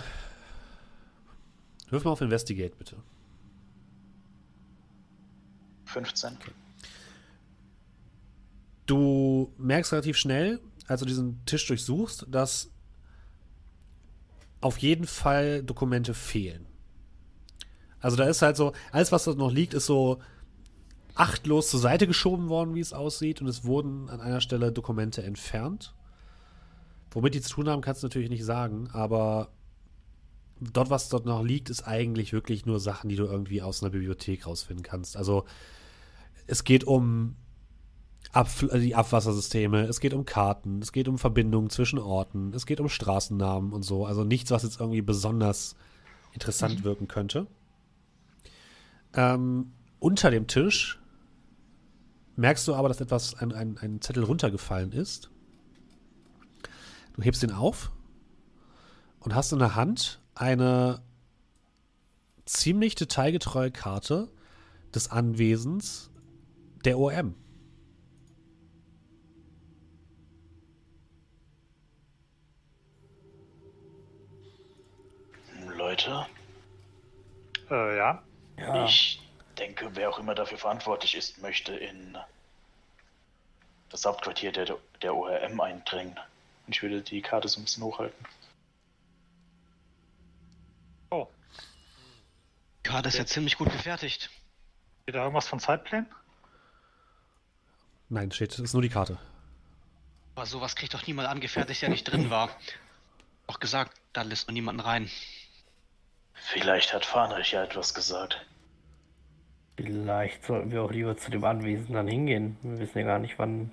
wirf 1.90 2.03
mal 2.03 2.11
auf 2.11 2.22
Investigate, 2.22 2.76
bitte. 2.78 2.98
15. 5.86 6.38
Du 8.86 9.52
merkst 9.57 9.91
relativ 9.91 10.18
schnell, 10.18 10.61
als 10.86 10.99
du 10.99 11.07
diesen 11.07 11.44
Tisch 11.48 11.65
durchsuchst, 11.65 12.28
dass 12.30 12.69
auf 14.61 14.78
jeden 14.78 15.07
Fall 15.07 15.64
Dokumente 15.64 16.14
fehlen. 16.14 16.68
Also 18.02 18.18
da 18.18 18.26
ist 18.26 18.44
halt 18.44 18.56
so, 18.56 18.72
alles 18.91 19.11
was 19.11 19.23
dort 19.23 19.40
noch 19.40 19.52
liegt, 19.52 19.73
ist 19.73 19.88
so 19.88 20.22
achtlos 21.16 21.70
zur 21.70 21.80
Seite 21.80 22.08
geschoben 22.08 22.50
worden, 22.50 22.76
wie 22.76 22.80
es 22.80 22.94
aussieht, 22.94 23.42
und 23.42 23.48
es 23.48 23.64
wurden 23.64 24.10
an 24.10 24.22
einer 24.22 24.42
Stelle 24.42 24.72
Dokumente 24.72 25.24
entfernt. 25.24 25.94
Womit 27.12 27.34
die 27.34 27.42
zu 27.42 27.52
tun 27.52 27.70
haben, 27.70 27.82
kannst 27.82 28.04
du 28.04 28.08
natürlich 28.08 28.30
nicht 28.30 28.46
sagen, 28.46 28.90
aber 28.94 29.50
dort, 30.62 30.90
was 30.90 31.10
dort 31.10 31.26
noch 31.26 31.44
liegt, 31.44 31.70
ist 31.70 31.88
eigentlich 31.88 32.32
wirklich 32.32 32.66
nur 32.66 32.80
Sachen, 32.80 33.10
die 33.10 33.16
du 33.16 33.26
irgendwie 33.26 33.62
aus 33.62 33.82
einer 33.82 33.90
Bibliothek 33.90 34.48
rausfinden 34.48 34.84
kannst. 34.84 35.18
Also 35.18 35.46
es 36.48 36.64
geht 36.64 36.84
um 36.84 37.36
Abfl 38.32 38.80
die 38.80 38.96
Abwassersysteme, 38.96 39.82
es 39.84 40.00
geht 40.00 40.14
um 40.14 40.24
Karten, 40.24 40.82
es 40.82 40.94
geht 40.94 41.10
um 41.10 41.18
Verbindungen 41.18 41.70
zwischen 41.70 42.00
Orten, 42.00 42.54
es 42.54 42.66
geht 42.66 42.80
um 42.80 42.88
Straßennamen 42.88 43.74
und 43.74 43.84
so. 43.84 44.06
Also 44.06 44.24
nichts, 44.24 44.52
was 44.52 44.64
jetzt 44.64 44.80
irgendwie 44.80 45.02
besonders 45.02 45.76
interessant 46.34 46.86
wirken 46.86 47.10
könnte. 47.10 47.48
Ähm, 49.14 49.74
unter 50.00 50.32
dem 50.32 50.48
Tisch 50.48 51.01
merkst 52.36 52.68
du 52.68 52.76
aber, 52.76 52.88
dass 52.88 53.02
etwas, 53.02 53.36
ein, 53.36 53.53
ein, 53.53 53.78
ein 53.78 54.02
Zettel 54.02 54.24
runtergefallen 54.24 54.91
ist. 54.91 55.30
Du 57.14 57.22
hebst 57.22 57.44
ihn 57.44 57.52
auf 57.52 57.91
und 59.20 59.36
hast 59.36 59.52
in 59.52 59.60
der 59.60 59.76
Hand 59.76 60.22
eine 60.34 61.02
ziemlich 62.45 62.95
detailgetreue 62.95 63.72
Karte 63.72 64.30
des 64.94 65.10
Anwesens 65.10 66.10
der 66.84 66.98
OM. 66.98 67.36
Leute, 75.76 76.26
Äh, 77.70 77.98
ja. 77.98 78.24
Ja, 78.58 78.86
ich 78.86 79.20
denke, 79.62 79.96
wer 79.96 80.10
auch 80.10 80.18
immer 80.18 80.34
dafür 80.34 80.58
verantwortlich 80.58 81.16
ist, 81.16 81.38
möchte 81.38 81.74
in 81.74 82.18
das 83.90 84.06
Hauptquartier 84.06 84.52
der, 84.52 84.78
der 85.02 85.16
ORM 85.16 85.62
eindringen. 85.62 86.20
Und 86.66 86.76
ich 86.76 86.82
würde 86.82 87.02
die 87.02 87.22
Karte 87.22 87.48
so 87.48 87.60
ein 87.60 87.64
bisschen 87.66 87.84
hochhalten. 87.84 88.26
Oh, 91.12 91.28
Ja, 92.86 93.02
das 93.02 93.14
ist 93.14 93.20
ja 93.20 93.26
ziemlich 93.26 93.58
gut 93.58 93.72
gefertigt. 93.72 94.30
steht 95.04 95.16
da 95.16 95.20
irgendwas 95.20 95.48
von 95.48 95.60
Zeitplänen? 95.60 96.08
Nein, 98.10 98.32
steht, 98.32 98.58
ist 98.58 98.74
nur 98.74 98.82
die 98.82 98.90
Karte. 98.90 99.20
Aber 100.36 100.46
sowas 100.46 100.76
kriegt 100.76 100.94
doch 100.94 101.06
niemand 101.06 101.28
angefertigt, 101.28 101.82
der 101.82 101.90
nicht 101.90 102.06
drin 102.06 102.30
war. 102.30 102.50
Auch 103.48 103.60
gesagt, 103.60 103.96
da 104.14 104.24
lässt 104.24 104.48
man 104.48 104.54
niemanden 104.56 104.82
rein. 104.82 105.12
Vielleicht 106.34 106.94
hat 106.94 107.06
Fahnrich 107.06 107.52
ja 107.52 107.64
etwas 107.64 107.94
gesagt. 107.94 108.44
Vielleicht 109.76 110.45
sollten 110.45 110.72
wir 110.72 110.84
auch 110.84 110.91
lieber 110.91 111.18
zu 111.18 111.31
dem 111.31 111.43
Anwesen 111.43 111.93
dann 111.93 112.07
hingehen. 112.07 112.57
Wir 112.61 112.80
wissen 112.80 112.99
ja 112.99 113.06
gar 113.06 113.19
nicht, 113.19 113.38
wann 113.38 113.72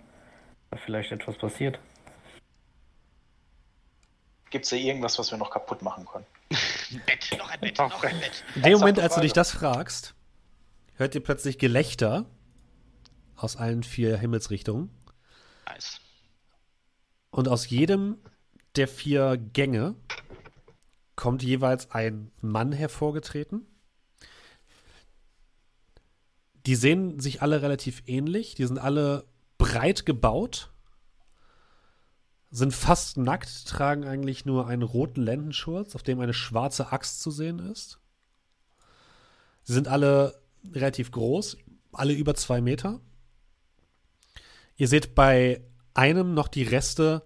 da 0.71 0.77
vielleicht 0.77 1.13
etwas 1.13 1.37
passiert. 1.37 1.79
Gibt 4.51 4.65
es 4.65 4.71
da 4.71 4.77
irgendwas, 4.77 5.19
was 5.19 5.31
wir 5.31 5.39
noch 5.39 5.51
kaputt 5.51 5.83
machen 5.83 6.07
können? 6.07 6.27
Ein 6.91 7.03
Bett, 7.05 7.37
noch 7.39 7.51
ein 7.51 7.61
Bett, 7.61 7.79
noch 7.79 8.03
ein 8.03 8.19
Bett. 8.19 8.45
In 8.55 8.63
dem 8.63 8.79
Moment, 8.79 8.99
als 8.99 9.15
du 9.15 9.21
dich 9.21 9.35
das 9.35 9.51
fragst, 9.51 10.15
hört 10.95 11.15
ihr 11.15 11.23
plötzlich 11.23 11.59
Gelächter 11.59 12.25
aus 13.37 13.57
allen 13.57 13.83
vier 13.83 14.17
Himmelsrichtungen. 14.17 14.91
Nice. 15.67 16.01
Und 17.31 17.49
aus 17.49 17.69
jedem 17.69 18.19
der 18.77 18.89
vier 18.89 19.37
Gänge 19.37 19.97
kommt 21.15 21.43
jeweils 21.43 21.91
ein 21.91 22.31
Mann 22.41 22.73
hervorgetreten. 22.73 23.67
Die 26.69 26.77
sehen 26.77 27.19
sich 27.19 27.41
alle 27.41 27.63
relativ 27.63 28.03
ähnlich. 28.05 28.55
Die 28.55 28.67
sind 28.67 28.77
alle 28.77 29.25
breit 29.57 30.05
gebaut, 30.05 30.71
sind 32.51 32.75
fast 32.75 33.17
nackt, 33.17 33.67
tragen 33.67 34.05
eigentlich 34.05 34.45
nur 34.45 34.67
einen 34.67 34.83
roten 34.83 35.23
Lendenschurz, 35.23 35.95
auf 35.95 36.03
dem 36.03 36.21
eine 36.21 36.35
schwarze 36.35 36.93
Axt 36.93 37.23
zu 37.23 37.31
sehen 37.31 37.59
ist. 37.59 38.01
Sie 39.63 39.73
sind 39.73 39.89
alle 39.89 40.43
relativ 40.71 41.11
groß, 41.11 41.57
alle 41.93 42.13
über 42.13 42.35
zwei 42.35 42.61
Meter. 42.61 43.01
Ihr 44.77 44.89
seht 44.89 45.15
bei 45.15 45.65
einem 45.95 46.35
noch 46.35 46.49
die 46.49 46.65
Reste 46.65 47.25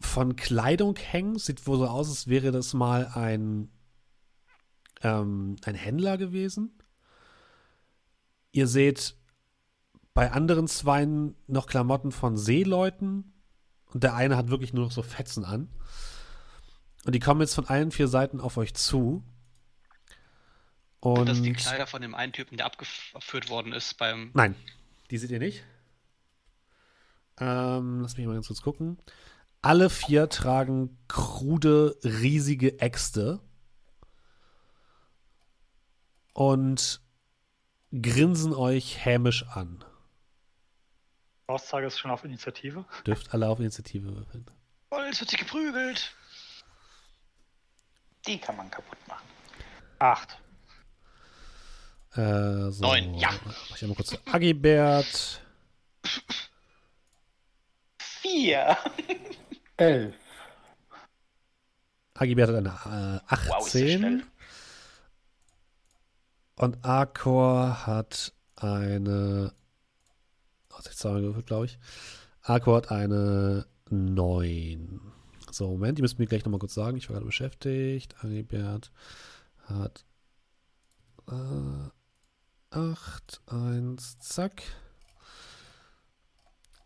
von 0.00 0.34
Kleidung 0.34 0.96
hängen. 0.96 1.38
Sieht 1.38 1.64
wohl 1.68 1.78
so 1.78 1.86
aus, 1.86 2.08
als 2.08 2.26
wäre 2.26 2.50
das 2.50 2.74
mal 2.74 3.06
ein, 3.06 3.70
ähm, 5.02 5.54
ein 5.64 5.76
Händler 5.76 6.18
gewesen. 6.18 6.75
Ihr 8.56 8.66
seht 8.66 9.14
bei 10.14 10.32
anderen 10.32 10.66
Zweien 10.66 11.36
noch 11.46 11.66
Klamotten 11.66 12.10
von 12.10 12.38
Seeleuten. 12.38 13.34
Und 13.92 14.02
der 14.02 14.14
eine 14.14 14.38
hat 14.38 14.48
wirklich 14.48 14.72
nur 14.72 14.84
noch 14.84 14.92
so 14.92 15.02
Fetzen 15.02 15.44
an. 15.44 15.68
Und 17.04 17.14
die 17.14 17.20
kommen 17.20 17.42
jetzt 17.42 17.54
von 17.54 17.66
allen 17.66 17.90
vier 17.90 18.08
Seiten 18.08 18.40
auf 18.40 18.56
euch 18.56 18.72
zu. 18.72 19.22
Und 21.00 21.18
Und 21.18 21.28
das 21.28 21.42
die 21.42 21.52
Kleider 21.52 21.86
von 21.86 22.00
dem 22.00 22.14
einen 22.14 22.32
Typen, 22.32 22.56
der 22.56 22.64
abgeführt 22.64 23.50
worden 23.50 23.74
ist 23.74 23.98
beim. 23.98 24.30
Nein, 24.32 24.54
die 25.10 25.18
seht 25.18 25.30
ihr 25.30 25.38
nicht. 25.38 25.62
Ähm, 27.38 28.00
lass 28.00 28.16
mich 28.16 28.26
mal 28.26 28.32
ganz 28.32 28.46
kurz 28.46 28.62
gucken. 28.62 28.96
Alle 29.60 29.90
vier 29.90 30.30
tragen 30.30 30.96
krude, 31.08 31.98
riesige 32.02 32.80
Äxte 32.80 33.38
und 36.32 37.02
grinsen 38.00 38.52
euch 38.52 39.04
hämisch 39.04 39.44
an. 39.48 39.84
Aussage 41.46 41.86
ist 41.86 41.98
schon 41.98 42.10
auf 42.10 42.24
Initiative. 42.24 42.84
Dürft 43.06 43.32
alle 43.32 43.48
auf 43.48 43.60
Initiative 43.60 44.14
würfeln. 44.14 44.46
Oh, 44.90 44.98
jetzt 45.06 45.20
wird 45.20 45.30
sie 45.30 45.36
geprügelt. 45.36 46.12
Die 48.26 48.38
kann 48.38 48.56
man 48.56 48.70
kaputt 48.70 48.98
machen. 49.06 49.26
Acht. 49.98 50.38
Äh, 52.14 52.70
so. 52.70 52.82
Neun, 52.82 53.14
ja. 53.14 53.30
Mach 53.44 53.76
ich 53.76 53.82
einmal 53.82 53.96
kurz 53.96 54.08
zu 54.08 54.18
Agibert. 54.26 55.40
Vier. 57.98 58.76
Elf. 59.76 60.14
Agibert 62.14 62.48
hat 62.48 62.56
eine 62.56 63.20
äh, 63.28 63.34
18. 63.34 64.18
Wow. 64.20 64.35
Und 66.58 66.84
Arcor 66.84 67.86
hat 67.86 68.32
eine. 68.56 69.52
Jetzt 70.84 70.98
zweimal 70.98 71.20
gewürfelt, 71.20 71.46
glaube 71.46 71.66
ich. 71.66 71.78
Arcor 72.42 72.76
hat 72.76 72.90
eine 72.90 73.66
9. 73.90 75.00
So, 75.50 75.68
Moment, 75.70 75.98
die 75.98 76.02
müssen 76.02 76.18
mir 76.18 76.26
gleich 76.26 76.44
nochmal 76.44 76.60
kurz 76.60 76.74
sagen. 76.74 76.96
Ich 76.96 77.08
war 77.08 77.14
gerade 77.14 77.26
beschäftigt. 77.26 78.14
Agibert 78.22 78.92
hat 79.64 80.04
äh, 81.28 81.90
8, 82.70 83.40
1, 83.46 84.18
zack. 84.18 84.62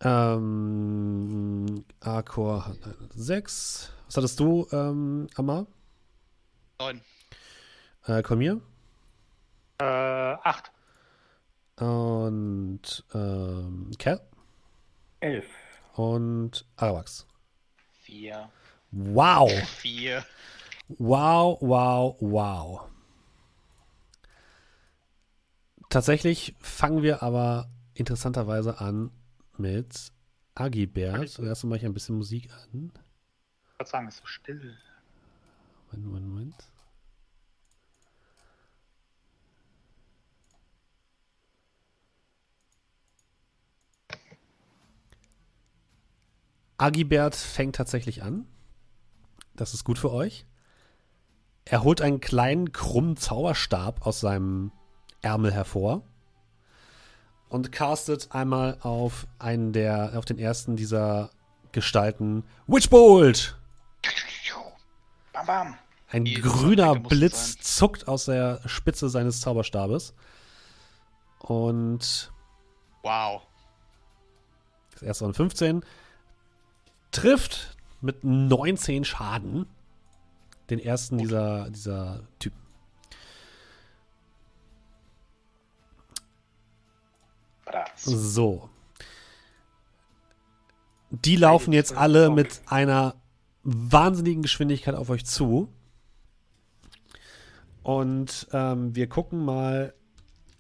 Ähm, 0.01 1.85
Arcor 2.01 2.67
hat 2.67 2.79
eine 2.85 2.97
6. 3.15 3.93
Was 4.07 4.17
hattest 4.17 4.41
du, 4.41 4.67
ähm, 4.73 5.27
Amar? 5.35 5.67
Neun. 6.79 7.01
Äh, 8.07 8.23
Kolmir? 8.23 8.61
Äh, 9.81 10.37
acht. 10.43 10.71
Und 11.77 13.05
ähm, 13.15 13.91
Cal? 13.99 14.21
Elf. 15.21 15.47
Und 15.95 16.67
Arawax. 16.77 17.27
Vier. 18.03 18.51
Wow. 18.91 19.51
Vier. 19.51 20.25
Wow, 20.99 21.59
wow, 21.61 22.17
wow. 22.21 22.91
Tatsächlich 25.89 26.55
fangen 26.61 27.03
wir 27.03 27.23
aber 27.23 27.71
interessanterweise 27.95 28.81
an 28.81 29.11
mit 29.57 30.13
Agibert. 30.55 31.29
Zuerst 31.29 31.65
mache 31.65 31.79
ich 31.79 31.85
ein 31.87 31.95
bisschen 31.95 32.17
Musik 32.17 32.51
an. 32.53 32.93
Ich 33.73 33.79
würde 33.79 33.91
sagen, 33.91 34.09
es 34.09 34.15
ist 34.17 34.21
so 34.21 34.27
still. 34.27 34.77
Moment, 35.91 36.07
Moment, 36.07 36.27
Moment. 36.27 36.70
Agibert 46.81 47.35
fängt 47.37 47.77
tatsächlich 47.77 48.23
an. 48.23 48.47
Das 49.55 49.75
ist 49.75 49.85
gut 49.85 49.99
für 49.99 50.11
euch. 50.11 50.47
Er 51.67 51.85
holt 51.85 52.01
einen 52.01 52.21
kleinen 52.21 52.73
krummen 52.73 53.17
Zauberstab 53.17 54.07
aus 54.07 54.21
seinem 54.21 54.73
Ärmel 55.21 55.53
hervor 55.53 56.03
und 57.51 57.71
castet 57.71 58.29
einmal 58.33 58.79
auf 58.81 59.27
einen 59.39 59.73
der, 59.73 60.13
auf 60.17 60.25
den 60.25 60.39
ersten 60.39 60.77
dieser 60.77 61.31
Gestalten 61.73 62.45
Witchbolt. 62.67 63.57
Bam, 65.33 65.47
bam. 65.47 65.75
Ein 66.09 66.25
Die 66.25 66.35
grüner 66.35 66.99
Blitz 66.99 67.59
zuckt 67.59 68.09
aus 68.09 68.25
der 68.25 68.63
Spitze 68.67 69.11
seines 69.11 69.41
Zauberstabes. 69.41 70.15
Und 71.39 72.33
Wow. 73.03 73.43
das 74.93 75.03
erste 75.03 75.25
waren 75.25 75.35
15. 75.35 75.85
Trifft 77.11 77.77
mit 78.01 78.25
19 78.25 79.05
Schaden 79.05 79.67
den 80.71 80.79
ersten 80.79 81.19
dieser, 81.19 81.69
dieser 81.71 82.23
Typen. 82.39 82.61
So. 87.97 88.71
Die 91.11 91.37
laufen 91.37 91.73
jetzt 91.73 91.97
alle 91.97 92.31
mit 92.31 92.63
einer 92.67 93.17
wahnsinnigen 93.63 94.43
Geschwindigkeit 94.43 94.95
auf 94.95 95.11
euch 95.11 95.27
zu. 95.27 95.69
Und 97.83 98.47
ähm, 98.53 98.95
wir 98.95 99.09
gucken 99.09 99.45
mal, 99.45 99.95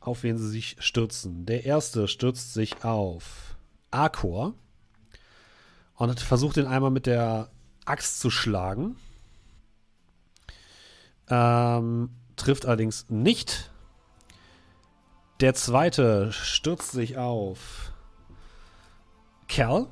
auf 0.00 0.22
wen 0.22 0.38
sie 0.38 0.48
sich 0.48 0.76
stürzen. 0.80 1.46
Der 1.46 1.64
erste 1.64 2.08
stürzt 2.08 2.54
sich 2.54 2.84
auf 2.84 3.56
Arkor 3.90 4.54
und 6.00 6.18
versucht 6.18 6.56
ihn 6.56 6.66
einmal 6.66 6.90
mit 6.90 7.04
der 7.04 7.50
Axt 7.84 8.20
zu 8.20 8.30
schlagen. 8.30 8.96
Ähm, 11.28 12.08
trifft 12.36 12.64
allerdings 12.64 13.04
nicht. 13.10 13.70
Der 15.40 15.52
zweite 15.54 16.32
stürzt 16.32 16.92
sich 16.92 17.18
auf 17.18 17.92
Kerl 19.46 19.88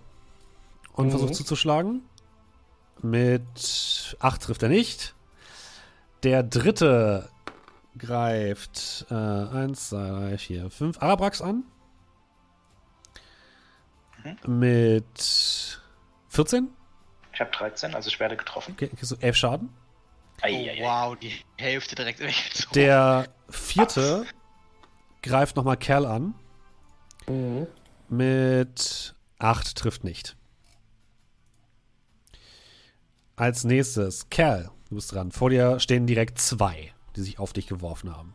und 0.95 1.07
Mhm. 1.07 1.11
versucht 1.11 1.35
zuzuschlagen. 1.35 2.03
Mit 3.03 4.17
8 4.19 4.43
trifft 4.43 4.63
er 4.63 4.71
nicht. 4.71 5.15
Der 6.23 6.43
dritte 6.43 7.29
greift 7.99 9.07
1, 9.11 9.91
2, 9.91 10.09
3, 10.09 10.39
4, 10.39 10.71
5 10.71 11.03
Arabrax 11.03 11.43
an. 11.43 11.65
Mit 14.47 15.81
14. 16.29 16.69
Ich 17.33 17.41
habe 17.41 17.51
13, 17.51 17.95
also 17.95 18.09
ich 18.09 18.19
werde 18.21 18.37
getroffen. 18.37 18.73
Okay, 18.73 18.89
kriegst 18.89 19.11
du 19.11 19.17
11 19.21 19.37
Schaden. 19.37 19.69
Oh, 20.41 20.47
Eieiei. 20.47 20.83
wow, 20.83 21.17
die 21.17 21.33
Hälfte 21.57 21.95
direkt 21.95 22.21
weggezogen. 22.21 22.75
Der 22.75 23.27
vierte 23.49 24.25
greift 25.23 25.57
nochmal 25.57 25.77
Kerl 25.77 26.07
an. 26.07 26.35
Mhm. 27.27 27.67
Mit 28.09 29.15
8 29.39 29.77
trifft 29.77 30.05
nicht. 30.05 30.37
Als 33.37 33.65
nächstes, 33.65 34.29
Kerl, 34.31 34.71
du 34.89 34.97
bist 34.97 35.13
dran. 35.13 35.31
Vor 35.31 35.51
dir 35.51 35.79
stehen 35.79 36.07
direkt 36.07 36.39
zwei, 36.39 36.93
die 37.15 37.21
sich 37.21 37.39
auf 37.39 37.53
dich 37.53 37.67
geworfen 37.67 38.17
haben. 38.17 38.35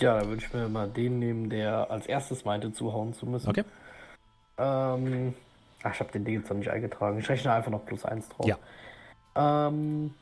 Ja, 0.00 0.20
da 0.20 0.28
würde 0.28 0.44
ich 0.44 0.52
mir 0.52 0.68
mal 0.68 0.88
den 0.88 1.18
nehmen, 1.18 1.50
der 1.50 1.90
als 1.90 2.06
erstes 2.06 2.44
meinte, 2.44 2.72
zuhauen 2.72 3.14
zu 3.14 3.26
müssen. 3.26 3.48
Okay? 3.48 3.64
Ähm, 4.58 5.34
ach, 5.82 5.94
ich 5.94 6.00
habe 6.00 6.12
den 6.12 6.24
Ding 6.24 6.40
jetzt 6.40 6.50
noch 6.50 6.56
nicht 6.56 6.70
eingetragen. 6.70 7.18
Ich 7.18 7.28
rechne 7.28 7.52
einfach 7.52 7.70
noch 7.70 7.84
plus 7.84 8.04
eins 8.04 8.28
drauf. 8.28 8.46
Ja. 8.46 8.58
Ähm, 9.36 10.14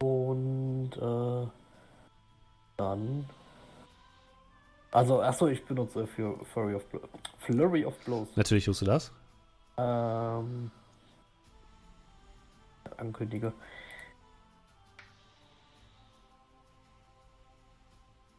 und 0.00 0.90
äh, 0.96 1.46
dann. 2.76 3.28
Also, 4.92 5.22
achso, 5.22 5.48
ich 5.48 5.64
benutze 5.64 6.06
für 6.06 6.38
Flurry 6.46 6.74
of, 6.74 6.86
Blo 6.86 7.00
Flurry 7.38 7.84
of 7.84 7.98
Blows. 8.04 8.28
Natürlich 8.36 8.64
tust 8.64 8.82
du 8.82 8.86
das. 8.86 9.12
Ähm, 9.76 10.70
ankündige. 12.96 13.52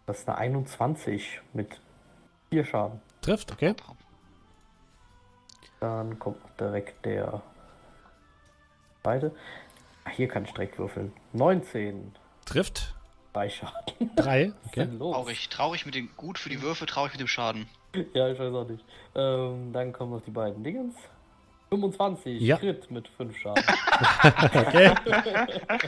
Das 0.06 0.20
ist 0.20 0.30
eine 0.30 0.38
21 0.38 1.42
mit 1.54 1.82
4 2.50 2.64
Schaden. 2.64 3.02
Trifft, 3.22 3.52
okay? 3.52 3.76
Dann 5.80 6.18
kommt 6.20 6.38
direkt 6.60 7.06
der 7.06 7.42
zweite. 9.04 9.36
Ach, 10.06 10.12
hier 10.12 10.28
kann 10.28 10.46
ich 10.46 10.52
direkt 10.52 10.80
würfeln. 10.80 11.14
19. 11.34 12.14
Trifft. 12.46 12.94
3 13.34 13.50
Schaden. 13.50 14.12
Drei, 14.16 14.54
okay. 14.66 14.88
Traurig. 14.98 15.50
Traurig 15.50 15.86
mit 15.86 15.94
dem, 15.94 16.10
gut 16.18 16.40
für 16.40 16.50
die 16.50 16.62
Würfe, 16.62 16.88
traurig 16.88 17.12
mit 17.14 17.22
dem 17.22 17.28
Schaden. 17.28 17.68
Ja, 18.14 18.30
ich 18.30 18.40
weiß 18.40 18.54
auch 18.54 18.68
nicht. 18.68 18.84
Ähm, 19.16 19.72
dann 19.74 19.94
kommen 19.94 20.12
noch 20.12 20.22
die 20.22 20.32
beiden 20.32 20.64
Dingens. 20.64 20.96
25. 21.70 22.42
Ja. 22.42 22.58
Crit 22.58 22.90
mit 22.90 23.08
5 23.10 23.38
Schaden. 23.38 23.64
Okay. 24.54 24.94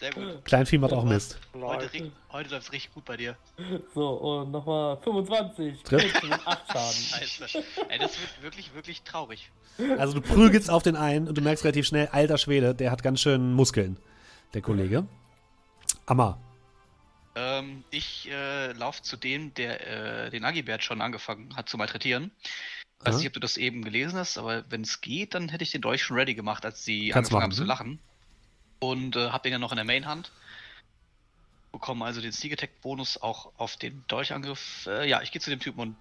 Sehr 0.00 0.12
gut. 0.12 0.44
Kleinvieh 0.46 0.78
macht 0.78 0.94
auch 0.94 1.04
Mist. 1.04 1.38
Heute, 1.52 2.10
heute 2.32 2.50
läuft 2.50 2.66
es 2.66 2.72
richtig 2.72 2.94
gut 2.94 3.04
bei 3.04 3.18
dir. 3.18 3.36
So, 3.94 4.08
und 4.08 4.50
nochmal 4.50 4.96
25. 4.96 5.82
Trifft. 5.82 6.14
Crit 6.14 6.30
mit 6.30 6.46
8 6.46 6.66
Schaden. 6.68 7.02
Scheiße. 7.38 7.64
Ey, 7.88 7.98
das 7.98 8.18
wird 8.18 8.42
wirklich, 8.42 8.74
wirklich 8.74 9.02
traurig. 9.02 9.50
Also 9.98 10.14
du 10.14 10.22
prügelst 10.22 10.70
auf 10.70 10.82
den 10.82 10.96
einen 10.96 11.28
und 11.28 11.36
du 11.36 11.42
merkst 11.42 11.64
relativ 11.64 11.86
schnell, 11.86 12.08
alter 12.08 12.38
Schwede, 12.38 12.74
der 12.74 12.90
hat 12.90 13.02
ganz 13.02 13.20
schön 13.20 13.52
Muskeln, 13.52 13.98
der 14.54 14.62
Kollege. 14.62 15.06
Amma. 16.06 16.38
Ähm, 17.34 17.84
ich 17.90 18.30
äh, 18.30 18.72
laufe 18.72 19.02
zu 19.02 19.18
dem, 19.18 19.52
der 19.54 20.26
äh, 20.26 20.30
den 20.30 20.44
Agibert 20.44 20.82
schon 20.82 21.02
angefangen 21.02 21.54
hat 21.56 21.68
zu 21.68 21.76
malträtieren. 21.76 22.30
Ich 23.00 23.06
weiß 23.06 23.18
nicht, 23.18 23.26
ob 23.26 23.32
du 23.34 23.40
das 23.40 23.56
eben 23.56 23.82
gelesen 23.82 24.18
hast, 24.18 24.38
aber 24.38 24.64
wenn 24.70 24.82
es 24.82 25.00
geht, 25.00 25.34
dann 25.34 25.48
hätte 25.48 25.64
ich 25.64 25.70
den 25.70 25.80
Dolch 25.80 26.02
schon 26.02 26.16
ready 26.18 26.34
gemacht, 26.34 26.64
als 26.64 26.84
sie 26.84 27.10
Kannst 27.10 27.32
angefangen 27.32 27.50
machen, 27.50 27.52
haben 27.52 27.52
zu 27.52 27.64
lachen. 27.64 27.98
Und 28.80 29.16
äh, 29.16 29.30
hab 29.30 29.42
den 29.42 29.52
ja 29.52 29.58
noch 29.58 29.72
in 29.72 29.76
der 29.76 29.84
Main-Hand. 29.84 30.32
Bekommen 31.72 32.02
also 32.02 32.20
den 32.20 32.32
Sneak 32.32 32.54
Attack-Bonus 32.54 33.22
auch 33.22 33.52
auf 33.56 33.76
den 33.76 34.04
Dolchangriff. 34.08 34.86
Äh, 34.86 35.08
ja, 35.08 35.22
ich 35.22 35.30
gehe 35.30 35.40
zu 35.40 35.50
dem 35.50 35.60
Typen 35.60 35.80
und 35.80 35.96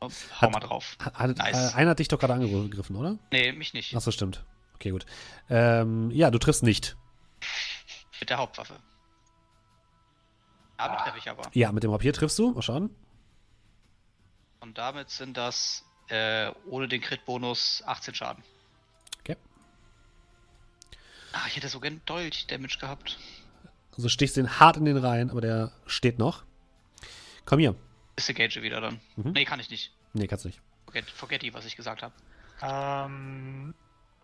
oh, 0.00 0.08
hau 0.08 0.40
Hat- 0.42 0.52
mal 0.52 0.60
drauf. 0.60 0.96
Hat, 1.00 1.36
Nice. 1.36 1.72
äh, 1.72 1.76
einer 1.76 1.90
hat 1.90 1.98
dich 1.98 2.08
doch 2.08 2.18
gerade 2.18 2.34
angegriffen, 2.34 2.94
oder? 2.94 3.18
Nee, 3.32 3.52
mich 3.52 3.74
nicht. 3.74 3.96
Achso, 3.96 4.10
stimmt. 4.12 4.44
Okay, 4.74 4.90
gut. 4.90 5.06
Ähm, 5.50 6.10
ja, 6.12 6.30
du 6.30 6.38
triffst 6.38 6.62
nicht. 6.62 6.96
Mit 8.20 8.30
der 8.30 8.38
Hauptwaffe. 8.38 8.76
Damit 10.76 10.98
treffe 11.00 11.18
ich 11.18 11.28
aber. 11.30 11.42
Ja, 11.54 11.70
mit 11.70 11.84
dem 11.84 11.90
Rapier 11.92 12.12
triffst 12.12 12.38
du. 12.38 12.50
Mal 12.52 12.62
schauen. 12.62 12.90
Und 14.60 14.78
damit 14.78 15.10
sind 15.10 15.36
das 15.36 15.84
äh, 16.08 16.50
ohne 16.66 16.88
den 16.88 17.00
Crit-Bonus 17.00 17.82
18 17.86 18.14
Schaden. 18.14 18.42
Ah, 21.32 21.44
ich 21.48 21.56
hätte 21.56 21.68
so 21.68 21.80
gern 21.80 22.00
Dolch-Damage 22.06 22.78
gehabt. 22.78 23.18
Also 23.96 24.08
stichst 24.08 24.36
den 24.36 24.58
hart 24.58 24.76
in 24.76 24.84
den 24.84 24.96
Reihen, 24.96 25.30
aber 25.30 25.40
der 25.40 25.72
steht 25.86 26.18
noch. 26.18 26.44
Komm 27.44 27.58
hier. 27.58 27.74
Disengage 28.18 28.62
wieder 28.62 28.80
dann. 28.80 29.00
Mhm. 29.16 29.32
Nee, 29.32 29.44
kann 29.44 29.60
ich 29.60 29.70
nicht. 29.70 29.94
Nee, 30.12 30.26
kannst 30.26 30.44
du 30.44 30.48
nicht. 30.48 30.60
Forget, 30.84 31.10
forget 31.10 31.42
die, 31.42 31.54
was 31.54 31.64
ich 31.66 31.76
gesagt 31.76 32.02
habe. 32.02 32.14
Ähm, 32.62 33.74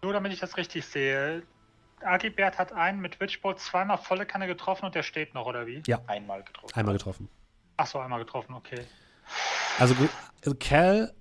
nur 0.02 0.12
damit 0.12 0.32
ich 0.32 0.40
das 0.40 0.56
richtig 0.56 0.84
sehe. 0.86 1.42
Agibert 2.02 2.58
hat 2.58 2.72
einen 2.72 3.00
mit 3.00 3.18
Witchbolt 3.20 3.58
zweimal 3.58 3.98
volle 3.98 4.24
Kanne 4.24 4.46
getroffen 4.46 4.84
und 4.86 4.94
der 4.94 5.02
steht 5.02 5.34
noch, 5.34 5.46
oder 5.46 5.66
wie? 5.66 5.82
Einmal 6.06 6.42
getroffen. 6.44 6.74
Einmal 6.74 6.94
getroffen. 6.94 7.28
Achso, 7.76 7.98
einmal 7.98 8.20
getroffen, 8.20 8.54
okay. 8.54 8.86
Also, 9.78 9.94
also 10.44 10.56
Cal, 10.58 11.12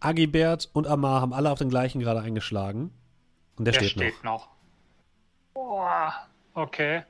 Agibert 0.00 0.68
und 0.72 0.86
Amar 0.86 1.20
haben 1.20 1.32
alle 1.32 1.50
auf 1.50 1.58
den 1.58 1.68
gleichen 1.70 2.00
gerade 2.00 2.20
eingeschlagen. 2.20 2.90
Und 3.56 3.64
der, 3.66 3.72
Der 3.72 3.80
steht, 3.80 3.90
steht, 3.90 4.24
noch. 4.24 4.48
noch. 4.48 4.53
Boah, 5.66 6.12
okay. 6.52 7.04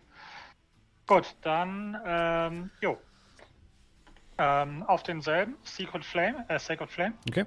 Gut, 1.08 1.34
dann, 1.42 2.00
ähm, 2.06 2.70
jo. 2.80 2.96
Ähm, 4.38 4.84
auf 4.84 5.02
denselben, 5.02 5.56
Secret 5.64 6.04
Flame, 6.04 6.48
äh, 6.48 6.60
Sacred 6.60 6.88
Flame. 6.88 7.14
Okay. 7.28 7.46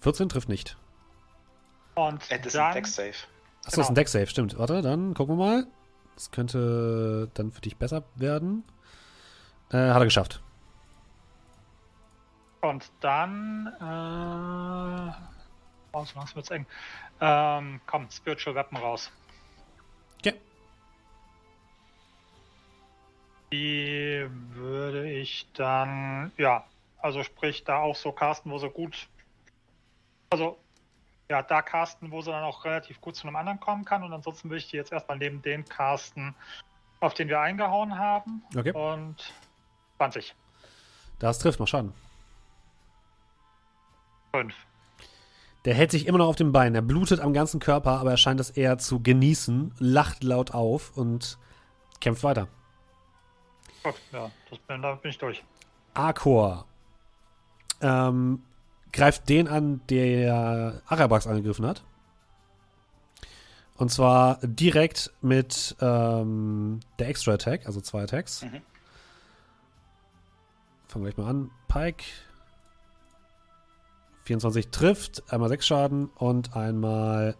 Vierzehn 0.00 0.28
trifft 0.28 0.50
nicht. 0.50 0.76
Und 1.94 2.30
äh, 2.30 2.38
das 2.38 2.52
dann... 2.52 2.62
ist 2.62 2.66
ein 2.68 2.74
Deck-Save. 2.74 3.08
Achso, 3.08 3.16
genau. 3.16 3.64
ist 3.64 3.76
ein 3.76 3.82
genau. 3.82 3.94
Deck-Save, 3.94 4.26
stimmt. 4.26 4.58
Warte, 4.58 4.82
dann 4.82 5.14
gucken 5.14 5.38
wir 5.38 5.46
mal. 5.46 5.66
Das 6.16 6.30
könnte 6.30 7.30
dann 7.32 7.50
für 7.50 7.62
dich 7.62 7.78
besser 7.78 8.04
werden. 8.14 8.62
Äh, 9.70 9.78
hat 9.78 10.02
er 10.02 10.04
geschafft 10.04 10.42
und 12.68 12.90
dann, 13.00 13.66
äh, 13.80 15.12
oh, 15.92 16.04
so 16.04 16.18
langsam 16.18 16.36
wird's 16.36 16.50
eng. 16.50 16.66
Ähm, 17.20 17.80
komm, 17.86 18.10
Spiritual 18.10 18.54
Weapon 18.54 18.78
raus. 18.78 19.10
Okay. 20.20 20.34
Die 23.52 24.26
würde 24.54 25.10
ich 25.10 25.46
dann, 25.54 26.32
ja, 26.36 26.64
also 27.00 27.22
sprich 27.22 27.64
da 27.64 27.78
auch 27.78 27.96
so 27.96 28.12
casten, 28.12 28.52
wo 28.52 28.58
sie 28.58 28.68
gut, 28.68 29.08
also 30.30 30.58
ja, 31.30 31.42
da 31.42 31.62
casten, 31.62 32.10
wo 32.10 32.20
sie 32.22 32.30
dann 32.30 32.44
auch 32.44 32.64
relativ 32.64 33.00
gut 33.00 33.16
zu 33.16 33.26
einem 33.26 33.36
anderen 33.36 33.60
kommen 33.60 33.84
kann 33.84 34.02
und 34.02 34.12
ansonsten 34.12 34.48
würde 34.50 34.58
ich 34.58 34.68
die 34.68 34.76
jetzt 34.76 34.92
erstmal 34.92 35.18
neben 35.18 35.42
den 35.42 35.64
casten, 35.64 36.34
auf 37.00 37.14
den 37.14 37.28
wir 37.28 37.40
eingehauen 37.40 37.98
haben 37.98 38.42
Okay. 38.56 38.72
und 38.72 39.32
20, 39.98 40.34
Das 41.18 41.38
trifft, 41.38 41.58
mach 41.60 41.68
Schaden. 41.68 41.92
5. 44.32 44.54
Der 45.64 45.74
hält 45.74 45.90
sich 45.90 46.06
immer 46.06 46.18
noch 46.18 46.28
auf 46.28 46.36
dem 46.36 46.52
Bein. 46.52 46.74
Er 46.74 46.82
blutet 46.82 47.20
am 47.20 47.32
ganzen 47.32 47.60
Körper, 47.60 48.00
aber 48.00 48.12
er 48.12 48.16
scheint 48.16 48.40
es 48.40 48.50
eher 48.50 48.78
zu 48.78 49.00
genießen, 49.02 49.74
lacht 49.78 50.22
laut 50.24 50.52
auf 50.52 50.96
und 50.96 51.38
kämpft 52.00 52.22
weiter. 52.22 52.48
Gut, 53.82 53.94
ja, 54.12 54.30
das 54.50 54.58
bin, 54.60 54.82
da 54.82 54.94
bin 54.94 55.10
ich 55.10 55.18
durch. 55.18 55.44
Arkor 55.94 56.66
ähm, 57.80 58.42
greift 58.92 59.28
den 59.28 59.48
an, 59.48 59.80
der 59.88 60.82
Arabax 60.86 61.26
angegriffen 61.26 61.66
hat. 61.66 61.84
Und 63.76 63.90
zwar 63.90 64.38
direkt 64.42 65.12
mit 65.20 65.76
ähm, 65.80 66.80
der 66.98 67.08
Extra 67.08 67.34
Attack, 67.34 67.66
also 67.66 67.80
zwei 67.80 68.02
Attacks. 68.02 68.42
Mhm. 68.42 68.62
Fangen 70.88 71.04
wir 71.04 71.12
gleich 71.12 71.24
mal 71.24 71.30
an. 71.30 71.50
Pike. 71.68 72.04
24 74.28 74.68
trifft, 74.68 75.22
einmal 75.32 75.48
6 75.48 75.66
Schaden 75.66 76.10
und 76.16 76.54
einmal 76.54 77.34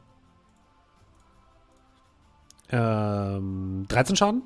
ähm, 2.71 3.85
13 3.89 4.17
Schaden. 4.17 4.43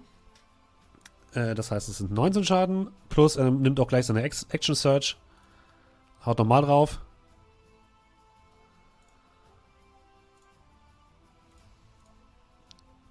Äh, 1.35 1.55
das 1.55 1.71
heißt, 1.71 1.89
es 1.89 1.99
sind 1.99 2.11
19 2.11 2.45
Schaden. 2.45 2.91
Plus 3.09 3.37
er 3.37 3.51
nimmt 3.51 3.79
auch 3.79 3.87
gleich 3.87 4.07
seine 4.07 4.23
Action 4.25 4.75
Search. 4.75 5.17
Haut 6.27 6.39
nochmal 6.39 6.63
drauf. 6.63 7.01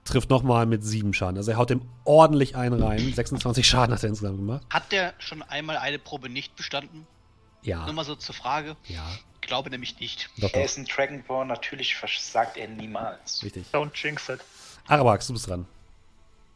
Trifft 0.03 0.29
nochmal 0.29 0.65
mit 0.65 0.83
7 0.83 1.13
Schaden. 1.13 1.37
Also 1.37 1.51
er 1.51 1.57
haut 1.57 1.69
dem 1.69 1.83
ordentlich 2.03 2.57
einen 2.57 2.83
rein. 2.83 3.13
26 3.13 3.65
Schaden 3.65 3.95
hat 3.95 4.03
er 4.03 4.09
insgesamt 4.09 4.39
gemacht. 4.39 4.65
Hat 4.69 4.91
der 4.91 5.13
schon 5.19 5.41
einmal 5.41 5.77
eine 5.77 5.99
Probe 5.99 6.27
nicht 6.27 6.57
bestanden? 6.57 7.07
Ja. 7.63 7.85
Nur 7.85 7.93
mal 7.93 8.03
so 8.05 8.15
zur 8.15 8.35
Frage. 8.35 8.75
Ja. 8.87 9.05
Ich 9.41 9.47
glaube 9.47 9.69
nämlich 9.69 9.99
nicht. 9.99 10.29
Doch, 10.37 10.53
Er 10.53 10.63
ist 10.65 10.77
ein 10.77 10.85
Dragonborn, 10.85 11.47
natürlich 11.47 11.95
versagt 11.95 12.57
er 12.57 12.67
niemals. 12.67 13.43
Richtig. 13.43 13.65
Don't 13.71 13.91
jinx 13.95 14.29
it. 14.29 14.39
Arabax, 14.87 15.27
du 15.27 15.33
bist 15.33 15.47
dran. 15.47 15.67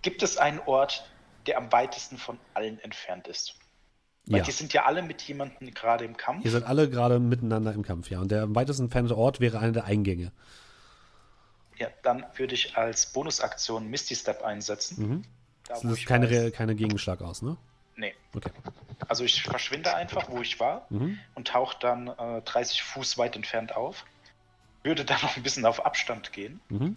Gibt 0.01 0.21
es 0.23 0.37
einen 0.37 0.59
Ort, 0.59 1.07
der 1.47 1.57
am 1.57 1.71
weitesten 1.71 2.17
von 2.17 2.39
allen 2.53 2.79
entfernt 2.79 3.27
ist? 3.27 3.55
Weil 4.27 4.39
Ja. 4.39 4.43
die 4.45 4.51
sind 4.51 4.73
ja 4.73 4.85
alle 4.85 5.01
mit 5.03 5.21
jemandem 5.23 5.71
gerade 5.73 6.05
im 6.05 6.17
Kampf. 6.17 6.45
Ihr 6.45 6.51
seid 6.51 6.63
alle 6.63 6.89
gerade 6.89 7.19
miteinander 7.19 7.73
im 7.73 7.83
Kampf, 7.83 8.09
ja. 8.09 8.19
Und 8.19 8.31
der 8.31 8.43
am 8.43 8.55
weitesten 8.55 8.83
entfernte 8.85 9.15
Ort 9.17 9.39
wäre 9.39 9.59
einer 9.59 9.71
der 9.73 9.85
Eingänge. 9.85 10.31
Ja, 11.77 11.89
dann 12.03 12.25
würde 12.35 12.53
ich 12.55 12.77
als 12.77 13.11
Bonusaktion 13.11 13.87
Misty 13.89 14.15
Step 14.15 14.41
einsetzen. 14.43 15.07
Mhm. 15.07 15.23
Da, 15.67 15.73
Das 15.73 15.83
ist 15.83 16.05
keine, 16.05 16.27
weiß- 16.27 16.51
keine 16.51 16.75
Gegenschlag 16.75 17.21
aus, 17.21 17.41
ne? 17.41 17.57
Nee. 17.95 18.13
Okay. 18.35 18.51
Also 19.07 19.23
ich 19.23 19.43
verschwinde 19.43 19.93
einfach, 19.95 20.29
wo 20.29 20.41
ich 20.41 20.59
war 20.59 20.85
Mhm. 20.89 21.17
und 21.35 21.47
tauche 21.47 21.77
dann 21.79 22.07
äh, 22.07 22.41
30 22.41 22.83
Fuß 22.83 23.17
weit 23.17 23.35
entfernt 23.35 23.75
auf. 23.75 24.05
Würde 24.83 25.05
dann 25.05 25.21
noch 25.21 25.35
ein 25.37 25.43
bisschen 25.43 25.65
auf 25.65 25.85
Abstand 25.85 26.31
gehen 26.33 26.59
Mhm. 26.69 26.95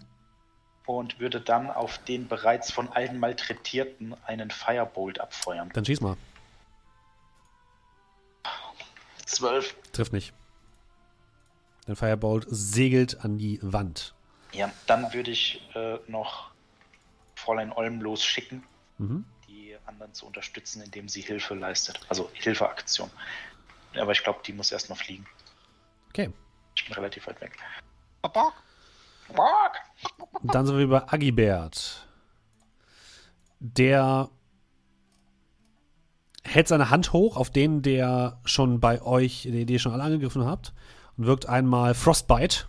und 0.85 1.19
würde 1.19 1.39
dann 1.41 1.69
auf 1.71 1.97
den 1.99 2.27
bereits 2.27 2.71
von 2.71 2.89
allen 2.91 3.19
Malträtierten 3.19 4.15
einen 4.25 4.51
Firebolt 4.51 5.19
abfeuern. 5.19 5.69
Dann 5.73 5.85
schieß 5.85 6.01
mal. 6.01 6.17
12. 9.25 9.75
Trifft 9.93 10.13
nicht. 10.13 10.33
Dein 11.85 11.95
Firebolt 11.95 12.45
segelt 12.49 13.23
an 13.23 13.37
die 13.37 13.59
Wand. 13.61 14.13
Ja, 14.51 14.71
dann 14.87 15.13
würde 15.13 15.31
ich 15.31 15.61
äh, 15.75 15.97
noch 16.07 16.49
Fräulein 17.35 17.71
Olm 17.71 18.01
losschicken, 18.01 18.63
Mhm. 18.97 19.23
Die 19.89 19.93
anderen 19.93 20.13
zu 20.13 20.25
unterstützen, 20.25 20.81
indem 20.81 21.07
sie 21.09 21.21
Hilfe 21.21 21.55
leistet. 21.55 21.99
Also 22.09 22.29
Hilfeaktion. 22.33 23.09
Aber 23.95 24.11
ich 24.11 24.23
glaube, 24.23 24.39
die 24.45 24.53
muss 24.53 24.71
erst 24.71 24.89
noch 24.89 24.97
fliegen. 24.97 25.25
Okay. 26.09 26.31
Ich 26.75 26.85
bin 26.85 26.93
relativ 26.93 27.27
weit 27.27 27.41
weg. 27.41 27.57
Dann 30.43 30.65
sind 30.65 30.77
wir 30.77 30.87
bei 30.87 31.07
Agibert. 31.11 32.07
Der 33.59 34.29
hält 36.43 36.67
seine 36.67 36.89
Hand 36.89 37.13
hoch 37.13 37.35
auf 37.35 37.49
den, 37.49 37.81
der 37.81 38.39
schon 38.45 38.79
bei 38.79 39.01
euch, 39.01 39.43
den 39.43 39.67
ihr 39.67 39.79
schon 39.79 39.93
alle 39.93 40.03
angegriffen 40.03 40.45
habt, 40.45 40.73
und 41.17 41.25
wirkt 41.25 41.47
einmal 41.47 41.93
Frostbite. 41.93 42.65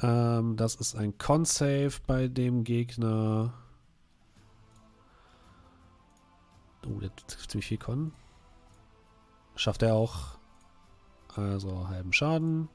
Ähm, 0.00 0.56
das 0.56 0.74
ist 0.76 0.94
ein 0.94 1.18
Con-Save 1.18 1.92
bei 2.06 2.28
dem 2.28 2.64
Gegner. 2.64 3.52
Oh, 6.88 7.00
der 7.00 7.14
trifft 7.14 7.50
ziemlich 7.50 7.66
viel 7.66 7.78
Con. 7.78 8.12
Schafft 9.56 9.82
er 9.82 9.94
auch. 9.94 10.38
Also 11.34 11.88
halben 11.88 12.12
Schaden. 12.12 12.68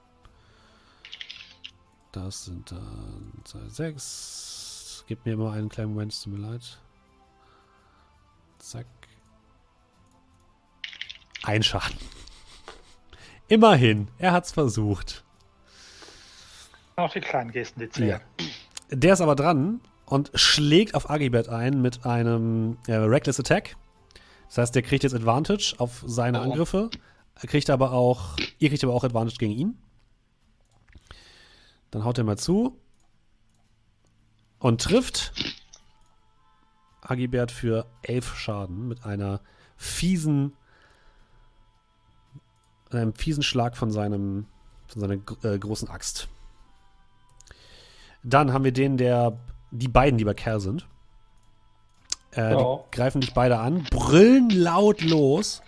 Das 2.12 2.46
sind 2.46 2.72
dann 2.72 3.32
2, 3.46 3.70
6. 3.70 5.06
Gib 5.08 5.26
mir 5.26 5.38
mal 5.38 5.58
einen 5.58 5.70
kleinen 5.70 5.94
Moment, 5.94 6.14
es 6.14 6.22
tut 6.22 6.34
mir 6.34 6.40
leid. 6.40 6.80
Zack. 8.60 8.86
Ein 11.44 11.64
Schaden. 11.64 11.98
Immerhin, 13.48 14.10
er 14.18 14.34
hat's 14.34 14.52
versucht. 14.52 15.24
Auch 16.98 17.12
die 17.12 17.22
kleinen 17.22 17.52
Gesten, 17.52 17.80
die 17.80 17.90
zählen. 17.90 18.22
Der 18.92 19.14
ist 19.14 19.22
aber 19.22 19.36
dran 19.36 19.80
und 20.06 20.32
schlägt 20.36 20.94
auf 20.94 21.10
Agibert 21.10 21.48
ein 21.50 21.82
mit 21.82 22.06
einem 22.06 22.78
äh, 22.88 22.96
Reckless 22.96 23.40
Attack. 23.40 23.78
Das 24.52 24.58
heißt, 24.58 24.76
der 24.76 24.82
kriegt 24.82 25.04
jetzt 25.04 25.14
Advantage 25.16 25.76
auf 25.78 26.04
seine 26.06 26.42
Oh. 26.42 26.44
Angriffe. 26.44 26.90
Er 27.36 27.48
kriegt 27.48 27.70
aber 27.70 27.94
auch, 27.94 28.36
ihr 28.60 28.68
kriegt 28.68 28.84
aber 28.84 28.94
auch 28.94 29.06
Advantage 29.06 29.38
gegen 29.38 29.54
ihn. 29.54 29.78
Dann 31.90 32.04
haut 32.04 32.18
er 32.18 32.26
mal 32.26 32.38
zu 32.38 32.78
und 34.60 34.82
trifft 34.82 35.32
Agibert 37.00 37.50
für 37.50 37.86
elf 38.02 38.36
Schaden 38.36 38.90
mit 38.90 39.06
einer 39.06 39.40
fiesen, 39.78 40.54
einem 42.90 43.14
fiesen 43.14 43.44
Schlag 43.44 43.78
von 43.78 43.90
seinem, 43.90 44.48
von 44.88 45.00
seiner 45.00 45.14
äh, 45.44 45.58
großen 45.58 45.88
Axt. 45.88 46.28
Dann 48.22 48.52
haben 48.52 48.66
wir 48.66 48.74
den, 48.74 48.98
der, 48.98 49.40
die 49.72 49.88
beiden, 49.88 50.18
die 50.18 50.26
bei 50.26 50.34
Kerl 50.34 50.60
sind. 50.60 50.90
Äh. 52.32 52.56
Die 52.56 52.66
greifen 52.92 53.22
dich 53.22 53.34
beide 53.34 53.60
an, 53.60 53.84
brüllen 53.90 54.50
laut 54.50 55.02
los 55.02 55.62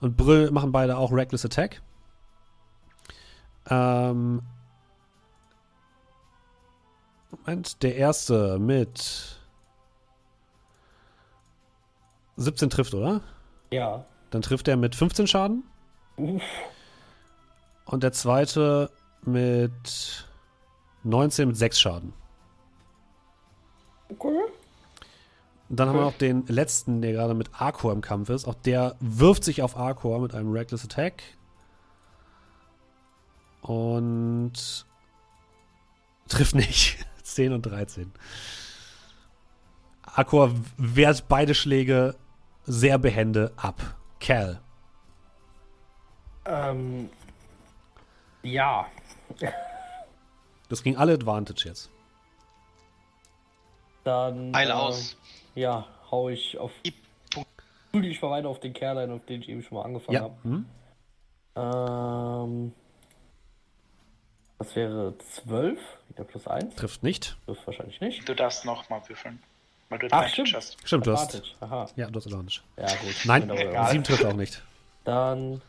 und 0.00 0.16
brüll, 0.16 0.50
machen 0.50 0.72
beide 0.72 0.96
auch 0.96 1.12
Reckless 1.12 1.44
Attack. 1.44 1.80
Ähm, 3.70 4.42
Moment, 7.30 7.82
der 7.82 7.96
erste 7.96 8.58
mit 8.58 9.38
17 12.36 12.70
trifft, 12.70 12.94
oder? 12.94 13.20
Ja. 13.70 14.04
Dann 14.30 14.42
trifft 14.42 14.68
er 14.68 14.76
mit 14.76 14.94
15 14.94 15.26
Schaden. 15.26 15.64
Uff. 16.16 16.42
Und 17.84 18.02
der 18.02 18.12
zweite 18.12 18.90
mit 19.22 20.26
19 21.04 21.48
mit 21.48 21.56
6 21.56 21.80
Schaden. 21.80 22.12
Okay. 24.10 24.38
Und 25.68 25.78
dann 25.78 25.88
haben 25.88 25.96
wir 25.96 26.04
noch 26.04 26.16
den 26.16 26.46
letzten, 26.46 27.02
der 27.02 27.12
gerade 27.12 27.34
mit 27.34 27.50
Arcor 27.52 27.92
im 27.92 28.00
Kampf 28.00 28.30
ist. 28.30 28.46
Auch 28.46 28.54
der 28.54 28.96
wirft 29.00 29.44
sich 29.44 29.62
auf 29.62 29.76
Arcor 29.76 30.20
mit 30.20 30.34
einem 30.34 30.50
Reckless 30.50 30.84
Attack. 30.84 31.22
Und 33.60 34.86
trifft 36.28 36.54
nicht. 36.54 36.98
10 37.22 37.52
und 37.52 37.62
13. 37.62 38.10
Arcor 40.02 40.52
wehrt 40.76 41.28
beide 41.28 41.54
Schläge 41.54 42.16
sehr 42.64 42.98
behende 42.98 43.52
ab. 43.56 43.80
Cal. 44.18 44.60
Ähm, 46.46 47.10
ja. 48.42 48.86
Das 50.68 50.82
ging 50.82 50.96
alle 50.96 51.12
Advantage 51.12 51.68
jetzt. 51.68 51.90
Dann. 54.04 54.54
Heil 54.56 54.70
äh, 54.70 54.72
aus. 54.72 55.17
Ja, 55.58 55.86
hau 56.10 56.28
ich 56.28 56.56
auf. 56.58 56.70
Prügel 57.90 58.10
ich 58.12 58.22
mal 58.22 58.30
weiter 58.30 58.48
auf 58.48 58.60
den 58.60 58.72
Kerl 58.72 58.96
ein, 58.98 59.10
auf 59.10 59.24
den 59.26 59.40
ich 59.42 59.48
eben 59.48 59.62
schon 59.62 59.76
mal 59.78 59.84
angefangen 59.84 60.14
Ja. 60.14 60.22
habe. 60.22 60.34
Hm? 60.44 60.66
Ähm. 61.56 62.72
Das 64.58 64.74
wäre 64.76 65.14
12, 65.18 65.78
wieder 66.08 66.24
plus 66.24 66.46
1. 66.46 66.74
Trifft 66.76 67.02
nicht. 67.02 67.36
Trifft 67.46 67.66
wahrscheinlich 67.66 68.00
nicht. 68.00 68.28
Du 68.28 68.34
darfst 68.34 68.64
noch 68.64 68.88
mal 68.88 69.00
würfeln. 69.08 69.40
Weil 69.88 69.98
du 70.00 70.08
Ach, 70.10 70.28
stimmt. 70.28 70.52
hast. 70.54 70.76
Stimmt, 70.86 71.06
du 71.06 71.12
hast. 71.12 71.42
Aha. 71.60 71.88
Ja, 71.96 72.08
du 72.10 72.16
hast 72.18 72.26
Advantage. 72.26 72.60
Ja, 72.76 72.86
gut. 72.88 73.16
Nein, 73.24 73.42
Bin 73.42 73.50
aber- 73.52 73.60
Egal. 73.60 73.90
7 73.92 74.04
trifft 74.04 74.24
auch 74.24 74.32
nicht. 74.34 74.62
Dann 75.04 75.62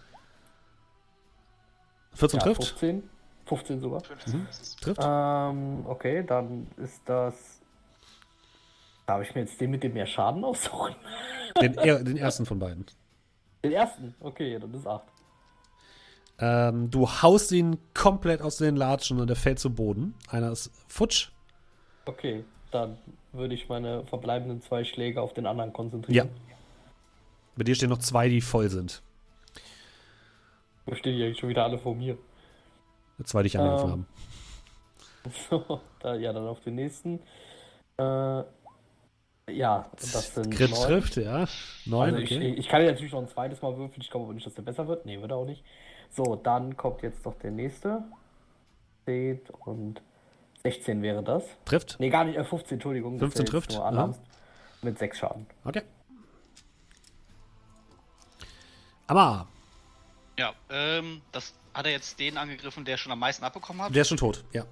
14 2.13 2.39
ja, 2.39 2.45
trifft. 2.45 2.63
15. 2.63 3.09
15 3.45 3.79
sogar. 3.79 4.01
15 4.01 4.47
ist 4.49 4.61
es. 4.61 4.75
Trifft. 4.75 5.01
Ähm, 5.03 5.85
okay, 5.87 6.23
dann 6.25 6.67
ist 6.77 7.01
das. 7.05 7.58
Darf 9.09 9.27
ich 9.27 9.33
mir 9.33 9.41
jetzt 9.41 9.59
den 9.59 9.71
mit 9.71 9.81
dem 9.81 9.93
mehr 9.93 10.05
Schaden 10.05 10.43
aussuchen? 10.43 10.93
Den, 11.59 11.73
den 11.73 12.15
ersten 12.15 12.45
von 12.45 12.59
beiden. 12.59 12.85
Den 13.63 13.71
ersten? 13.71 14.13
Okay, 14.19 14.59
dann 14.59 14.71
ist 14.71 14.85
8. 14.85 15.03
Ähm, 16.37 16.91
du 16.91 17.09
haust 17.09 17.51
ihn 17.51 17.79
komplett 17.95 18.43
aus 18.43 18.57
den 18.57 18.75
Latschen 18.75 19.19
und 19.19 19.27
er 19.27 19.35
fällt 19.35 19.57
zu 19.57 19.73
Boden. 19.73 20.13
Einer 20.29 20.51
ist 20.51 20.71
futsch. 20.87 21.31
Okay, 22.05 22.45
dann 22.69 22.99
würde 23.31 23.55
ich 23.55 23.67
meine 23.67 24.05
verbleibenden 24.05 24.61
zwei 24.61 24.83
Schläge 24.83 25.23
auf 25.23 25.33
den 25.33 25.47
anderen 25.47 25.73
konzentrieren. 25.73 26.29
Ja. 26.29 26.55
Bei 27.55 27.63
dir 27.63 27.73
stehen 27.73 27.89
noch 27.89 27.97
zwei, 27.97 28.29
die 28.29 28.41
voll 28.41 28.69
sind. 28.69 29.01
Wo 30.85 30.93
stehen 30.93 31.17
die 31.17 31.23
eigentlich 31.23 31.39
schon 31.39 31.49
wieder 31.49 31.63
alle 31.63 31.79
vor 31.79 31.95
mir? 31.95 32.15
Zwei, 33.23 33.41
die 33.41 33.47
ich 33.47 33.57
angegriffen 33.57 33.85
Ähm. 33.85 33.91
haben. 33.91 34.07
So, 35.49 35.81
da, 35.99 36.13
ja, 36.13 36.31
dann 36.31 36.45
auf 36.45 36.59
den 36.59 36.75
nächsten. 36.75 37.19
Äh, 37.97 38.43
ja, 39.51 39.89
das 39.99 40.33
sind 40.35 40.51
Crit 40.53 40.73
trifft, 40.73 41.15
ja. 41.17 41.45
Neun, 41.85 42.13
Also 42.13 42.23
okay. 42.23 42.51
ich, 42.51 42.57
ich 42.59 42.67
kann 42.67 42.81
ja 42.83 42.91
natürlich 42.91 43.11
noch 43.11 43.21
ein 43.21 43.27
zweites 43.27 43.61
Mal 43.61 43.75
würfeln. 43.77 44.01
Ich 44.01 44.09
glaube 44.09 44.25
aber 44.25 44.33
nicht, 44.33 44.45
dass 44.45 44.53
der 44.53 44.61
besser 44.61 44.87
wird. 44.87 45.05
Nee, 45.05 45.19
wird 45.21 45.31
er 45.31 45.37
auch 45.37 45.45
nicht. 45.45 45.63
So, 46.11 46.35
dann 46.35 46.75
kommt 46.77 47.01
jetzt 47.01 47.25
noch 47.25 47.35
der 47.39 47.51
nächste. 47.51 48.03
10 49.05 49.41
und 49.65 50.01
16 50.63 51.01
wäre 51.01 51.23
das. 51.23 51.43
Trifft. 51.65 51.97
Nee, 51.99 52.09
gar 52.09 52.23
nicht. 52.25 52.37
Äh, 52.37 52.43
15, 52.43 52.75
Entschuldigung. 52.75 53.13
das 53.19 53.33
15 53.33 53.47
wäre 53.47 53.57
jetzt 53.57 53.69
trifft, 53.69 53.79
Nur 53.93 53.93
ja. 53.93 54.13
Mit 54.81 54.97
6 54.99 55.17
Schaden. 55.17 55.45
Okay. 55.65 55.81
Aber 59.07 59.47
Ja, 60.37 60.53
ähm, 60.69 61.21
das 61.31 61.53
hat 61.73 61.85
er 61.85 61.91
jetzt 61.91 62.19
den 62.19 62.37
angegriffen, 62.37 62.85
der 62.85 62.97
schon 62.97 63.11
am 63.11 63.19
meisten 63.19 63.43
abbekommen 63.43 63.81
hat. 63.81 63.93
der 63.95 64.01
ist 64.03 64.09
schon 64.09 64.17
tot. 64.17 64.43
Ja. 64.53 64.65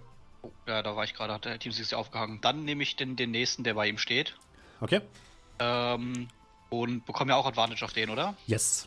Oh, 0.44 0.52
ja, 0.68 0.84
da 0.84 0.96
war 0.96 1.04
ich 1.04 1.14
gerade, 1.14 1.34
hat 1.34 1.46
der 1.46 1.58
Team 1.60 1.72
sich 1.72 1.94
aufgehangen. 1.96 2.40
Dann 2.42 2.64
nehme 2.64 2.84
ich 2.84 2.96
den, 2.96 3.16
den 3.16 3.32
nächsten, 3.32 3.64
der 3.64 3.74
bei 3.74 3.88
ihm 3.88 3.98
steht. 3.98 4.36
Okay. 4.80 5.02
Ähm, 5.60 6.28
und 6.70 7.06
bekomme 7.06 7.32
ja 7.32 7.38
auch 7.38 7.46
Advantage 7.46 7.84
auf 7.84 7.94
den, 7.94 8.10
oder? 8.10 8.36
Yes. 8.46 8.86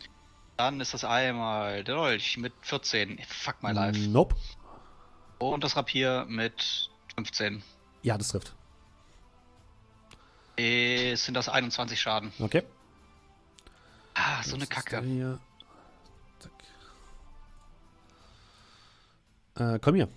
Dann 0.56 0.80
ist 0.80 0.92
das 0.94 1.04
einmal 1.04 1.82
der 1.84 1.94
Dolch 1.94 2.36
mit 2.36 2.52
14. 2.62 3.18
Fuck 3.26 3.62
my 3.62 3.72
life. 3.72 3.98
Nope. 3.98 4.36
Und 5.38 5.64
das 5.64 5.76
Rapier 5.76 6.26
mit 6.28 6.90
15. 7.16 7.62
Ja, 8.02 8.18
das 8.18 8.28
trifft. 8.28 8.54
Äh, 10.58 11.14
sind 11.14 11.34
das 11.34 11.48
21 11.48 11.98
Schaden. 11.98 12.32
Okay. 12.38 12.62
Ah, 14.14 14.42
so 14.42 14.56
eine 14.56 14.66
Das 14.66 14.68
Kacke. 14.84 15.00
Hier. 15.02 15.38
Zack. 16.38 16.52
Äh, 19.74 19.78
komm 19.78 19.94
hier. 19.94 20.08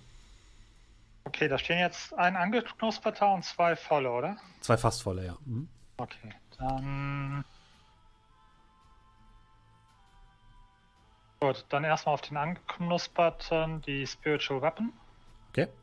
Okay, 1.24 1.48
da 1.48 1.58
stehen 1.58 1.78
jetzt 1.78 2.12
ein 2.14 2.36
angeknusperter 2.36 3.32
und 3.32 3.44
zwei 3.44 3.76
volle, 3.76 4.10
oder? 4.10 4.36
Zwei 4.60 4.76
fast 4.76 5.02
volle, 5.02 5.26
ja. 5.26 5.36
Mhm. 5.44 5.68
Okay, 5.96 6.34
dann. 6.58 7.44
Gut, 11.40 11.64
dann 11.68 11.84
erstmal 11.84 12.14
auf 12.14 12.22
den 12.22 12.36
angeknusperten 12.36 13.82
die 13.82 14.06
Spiritual 14.06 14.62
Weapon. 14.62 14.92
Okay.– 15.50 15.68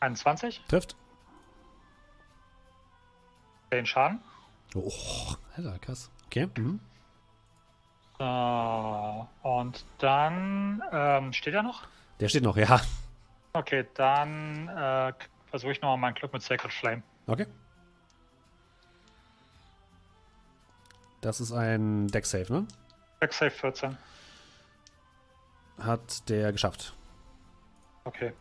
21, 0.00 0.62
Trifft. 0.68 0.94
10 3.70 3.86
Schaden. 3.86 4.20
Oh, 4.74 4.92
Alter, 5.56 5.78
krass. 5.80 6.10
Okay. 6.26 6.48
Mhm. 6.56 6.80
So, 8.18 9.28
und 9.42 9.84
dann 9.98 10.82
ähm, 10.90 11.32
steht 11.32 11.54
er 11.54 11.62
noch? 11.62 11.86
Der 12.20 12.28
steht 12.28 12.42
noch, 12.42 12.56
ja. 12.56 12.80
Okay, 13.52 13.86
dann 13.94 14.68
äh, 14.68 15.12
versuche 15.50 15.72
ich 15.72 15.80
nochmal 15.80 15.98
mein 15.98 16.14
Glück 16.14 16.32
mit 16.32 16.42
Sacred 16.42 16.72
Flame. 16.72 17.02
Okay. 17.26 17.46
Das 21.20 21.40
ist 21.40 21.52
ein 21.52 22.08
Deck-Save, 22.08 22.52
ne? 22.52 22.66
Deck 23.20 23.32
Save 23.32 23.50
14. 23.50 23.96
Hat 25.78 26.28
der 26.28 26.52
geschafft. 26.52 26.94
Okay. 28.04 28.32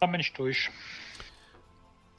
Dann 0.00 0.10
bin 0.10 0.20
ich 0.20 0.32
durch. 0.32 0.70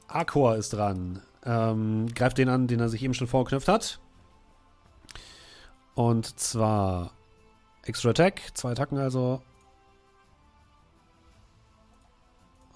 Arkor 0.08 0.56
ist 0.56 0.72
dran. 0.72 1.22
Ähm, 1.44 2.06
greift 2.14 2.38
den 2.38 2.48
an, 2.48 2.66
den 2.66 2.80
er 2.80 2.88
sich 2.88 3.02
eben 3.02 3.14
schon 3.14 3.26
vorgeknüpft 3.26 3.68
hat. 3.68 4.00
Und 5.94 6.38
zwar 6.38 7.12
Extra 7.84 8.10
Attack, 8.10 8.40
zwei 8.54 8.72
Attacken 8.72 8.98
also. 8.98 9.42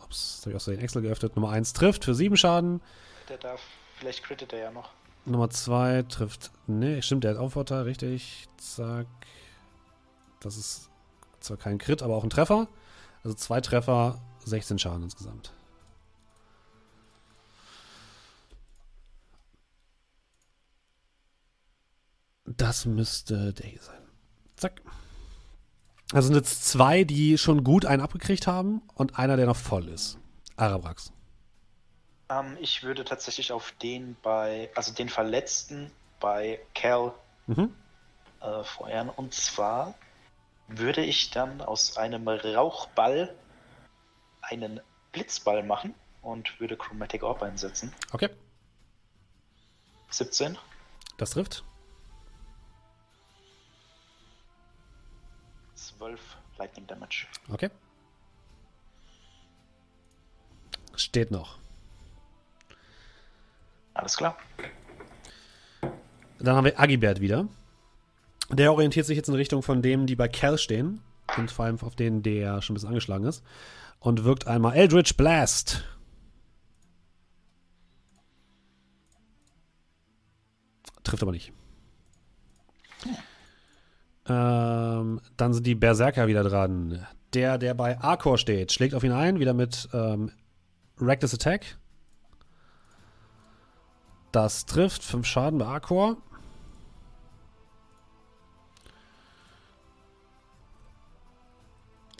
Ups, 0.05 0.37
jetzt 0.37 0.43
habe 0.43 0.51
ich 0.51 0.57
auch 0.57 0.61
so 0.61 0.71
den 0.71 0.81
Excel 0.81 1.03
geöffnet. 1.03 1.37
Nummer 1.37 1.51
1 1.51 1.73
trifft 1.73 2.05
für 2.05 2.15
7 2.15 2.37
Schaden. 2.37 2.81
Der 3.29 3.39
darf, 3.39 3.61
vielleicht 3.97 4.23
crittet 4.23 4.53
er 4.53 4.59
ja 4.61 4.71
noch. 4.71 4.91
Nummer 5.25 5.51
2 5.51 6.05
trifft. 6.09 6.51
Ne, 6.67 7.03
stimmt, 7.03 7.25
der 7.25 7.33
hat 7.33 7.39
auch 7.39 7.51
Vorteil, 7.51 7.83
richtig. 7.83 8.49
Zack. 8.57 9.07
Das 10.41 10.57
ist 10.57 10.89
zwar 11.41 11.57
kein 11.57 11.79
Crit, 11.79 12.03
aber 12.03 12.17
auch 12.17 12.25
ein 12.25 12.31
Treffer. 12.31 12.69
Also 13.25 13.35
zwei 13.37 13.61
Treffer, 13.61 14.21
16 14.45 14.79
Schaden 14.79 15.03
insgesamt. 15.03 15.53
Das 22.57 22.87
müsste 22.87 23.53
der 23.53 23.67
hier 23.67 23.83
sein. 23.83 24.01
Zack. 24.57 24.81
Also 26.13 26.29
sind 26.29 26.37
jetzt 26.37 26.65
zwei, 26.67 27.05
die 27.05 27.37
schon 27.37 27.65
gut 27.65 27.85
einen 27.85 28.01
abgekriegt 28.03 28.47
haben 28.47 28.83
und 28.95 29.19
einer, 29.19 29.37
der 29.37 29.47
noch 29.47 29.57
voll 29.57 29.89
ist. 29.89 30.19
Arabrax. 30.57 31.13
Ähm, 32.31 32.57
ich 32.61 32.83
würde 32.83 33.05
tatsächlich 33.05 33.53
auf 33.53 33.73
den 33.83 34.17
bei, 34.23 34.71
also 34.75 34.93
den 34.93 35.09
Verletzten 35.09 35.91
bei 36.21 36.61
Cal 36.75 37.13
Mhm. 37.47 37.75
äh, 38.41 38.63
feuern. 38.65 39.09
Und 39.11 39.33
zwar 39.35 39.95
würde 40.69 41.03
ich 41.05 41.31
dann 41.31 41.61
aus 41.63 41.97
einem 41.97 42.29
Rauchball 42.29 43.35
einen 44.43 44.81
Blitzball 45.13 45.63
machen 45.63 45.95
und 46.23 46.59
würde 46.61 46.77
Chromatic 46.77 47.23
Orb 47.23 47.43
einsetzen. 47.43 47.93
Okay, 48.13 48.29
17. 50.11 50.59
das 51.17 51.31
trifft. 51.31 51.65
12 55.79 56.21
Lightning 56.59 56.87
Damage. 56.87 57.27
Okay. 57.49 57.71
Steht 60.97 61.31
noch. 61.31 61.59
Alles 63.95 64.17
klar. 64.17 64.37
Dann 66.41 66.57
haben 66.57 66.65
wir 66.65 66.79
Agibert 66.79 67.21
wieder. 67.21 67.49
Der 68.51 68.73
orientiert 68.73 69.07
sich 69.07 69.17
jetzt 69.17 69.29
in 69.29 69.35
Richtung 69.35 69.63
von 69.63 69.83
dem, 69.83 70.07
die 70.07 70.17
bei 70.17 70.29
Cal 70.29 70.59
stehen. 70.59 71.03
Und 71.37 71.51
vor 71.51 71.67
allem 71.67 71.81
auf 71.81 71.95
den, 71.95 72.23
der 72.23 72.63
schon 72.63 72.73
ein 72.73 72.77
bisschen 72.77 72.89
angeschlagen 72.89 73.25
ist. 73.25 73.45
Und 74.01 74.25
wirkt 74.25 74.47
einmal 74.47 74.75
Eldritch 74.75 75.17
Blast. 75.17 75.85
Trifft 81.05 81.23
aber 81.23 81.33
nicht. 81.33 81.53
Ähm, 84.29 85.21
dann 85.37 85.55
sind 85.55 85.67
die 85.67 85.75
Berserker 85.75 86.27
wieder 86.27 86.45
dran. 86.45 87.07
Der, 87.35 87.59
der 87.59 87.75
bei 87.75 87.99
Arkor 88.01 88.39
steht, 88.39 88.73
schlägt 88.73 88.95
auf 88.95 89.05
ihn 89.05 89.13
ein, 89.13 89.39
wieder 89.39 89.55
mit 89.55 89.89
ähm, 89.93 90.33
Reckless 91.01 91.35
Attack. 91.35 91.79
Das 94.33 94.67
trifft 94.67 95.03
5 95.03 95.27
Schaden 95.27 95.59
bei 95.59 95.67
Arkor. 95.67 96.17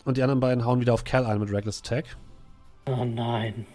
Und 0.05 0.17
die 0.17 0.23
anderen 0.23 0.39
beiden 0.39 0.65
hauen 0.65 0.79
wieder 0.79 0.93
auf 0.93 1.03
Cal 1.03 1.25
ein 1.25 1.39
mit 1.39 1.51
Reckless 1.51 1.81
Attack. 1.81 2.17
Oh 2.87 3.05
nein. 3.05 3.67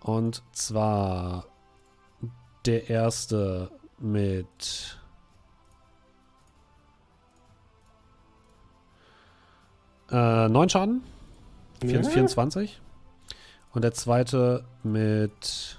Und 0.00 0.42
zwar 0.52 1.44
der 2.64 2.88
erste 2.88 3.70
mit 3.98 4.99
äh, 10.10 10.48
9 10.48 10.68
Schaden. 10.68 11.02
Ja. 11.82 12.02
24. 12.02 12.80
Und 13.72 13.82
der 13.82 13.92
zweite 13.92 14.64
mit 14.82 15.78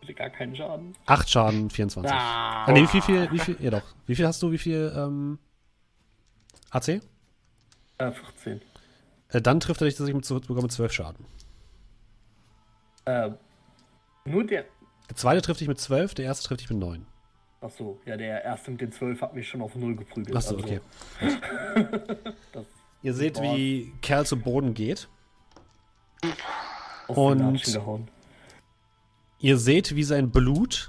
Bitte 0.00 0.14
Gar 0.14 0.30
keinen 0.30 0.56
Schaden. 0.56 0.96
8 1.06 1.30
Schaden, 1.30 1.70
24. 1.70 2.10
Ah. 2.10 2.64
Ah, 2.64 2.72
nee, 2.72 2.82
wie 2.82 2.86
viel, 2.88 3.02
viel, 3.02 3.30
wie 3.30 3.38
viel, 3.38 3.56
ja 3.60 3.70
doch. 3.70 3.82
Wie 4.06 4.16
viel 4.16 4.26
hast 4.26 4.42
du, 4.42 4.50
wie 4.50 4.58
viel, 4.58 4.92
ähm, 4.96 5.38
AC? 6.70 6.88
Äh, 7.98 8.10
14. 8.10 8.60
Äh, 9.28 9.40
dann 9.40 9.60
trifft 9.60 9.80
er 9.80 9.84
dich 9.84 9.94
tatsächlich 9.94 10.16
mit, 10.16 10.24
sogar 10.24 10.62
mit 10.62 10.72
12 10.72 10.92
Schaden. 10.92 11.24
Äh, 13.04 13.30
nur 14.24 14.44
der. 14.44 14.64
Der 15.08 15.16
zweite 15.16 15.42
trifft 15.42 15.60
dich 15.60 15.68
mit 15.68 15.78
12, 15.78 16.14
der 16.14 16.24
erste 16.24 16.48
trifft 16.48 16.62
dich 16.62 16.70
mit 16.70 16.78
9. 16.80 17.06
Achso, 17.60 18.00
ja, 18.04 18.16
der 18.16 18.42
erste 18.42 18.72
mit 18.72 18.80
den 18.80 18.90
12 18.90 19.20
hat 19.20 19.34
mich 19.34 19.48
schon 19.48 19.62
auf 19.62 19.76
0 19.76 19.94
geprügelt. 19.94 20.36
Achso, 20.36 20.56
also, 20.56 20.66
okay. 20.66 20.80
Das 22.52 22.66
Ihr 23.02 23.14
seht, 23.14 23.40
wie 23.42 23.92
Kerl 24.00 24.26
zu 24.26 24.38
Boden 24.38 24.74
geht. 24.74 25.08
auf 27.08 27.16
Und-. 27.16 28.08
Ihr 29.40 29.58
seht, 29.58 29.96
wie 29.96 30.04
sein 30.04 30.30
Blut 30.30 30.88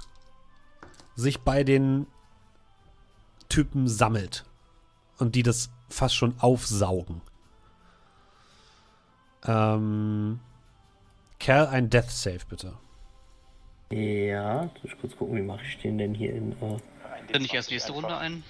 sich 1.16 1.40
bei 1.40 1.64
den 1.64 2.06
Typen 3.48 3.88
sammelt. 3.88 4.44
Und 5.18 5.34
die 5.34 5.42
das 5.42 5.70
fast 5.88 6.14
schon 6.14 6.34
aufsaugen. 6.38 7.20
Ähm, 9.46 10.40
Kerl, 11.38 11.66
ein 11.66 11.90
Death 11.90 12.10
Save, 12.10 12.40
bitte. 12.48 12.74
Ja, 13.90 14.60
soll 14.60 14.70
ich 14.84 14.98
kurz 14.98 15.16
gucken, 15.16 15.36
wie 15.36 15.42
mache 15.42 15.62
ich 15.64 15.78
den 15.78 15.98
denn 15.98 16.14
hier 16.14 16.34
in. 16.34 16.52
Äh, 16.52 16.78
Dann 17.32 17.42
nicht 17.42 17.54
erst 17.54 17.70
nächste 17.70 17.92
Runde 17.92 18.16
ein. 18.16 18.42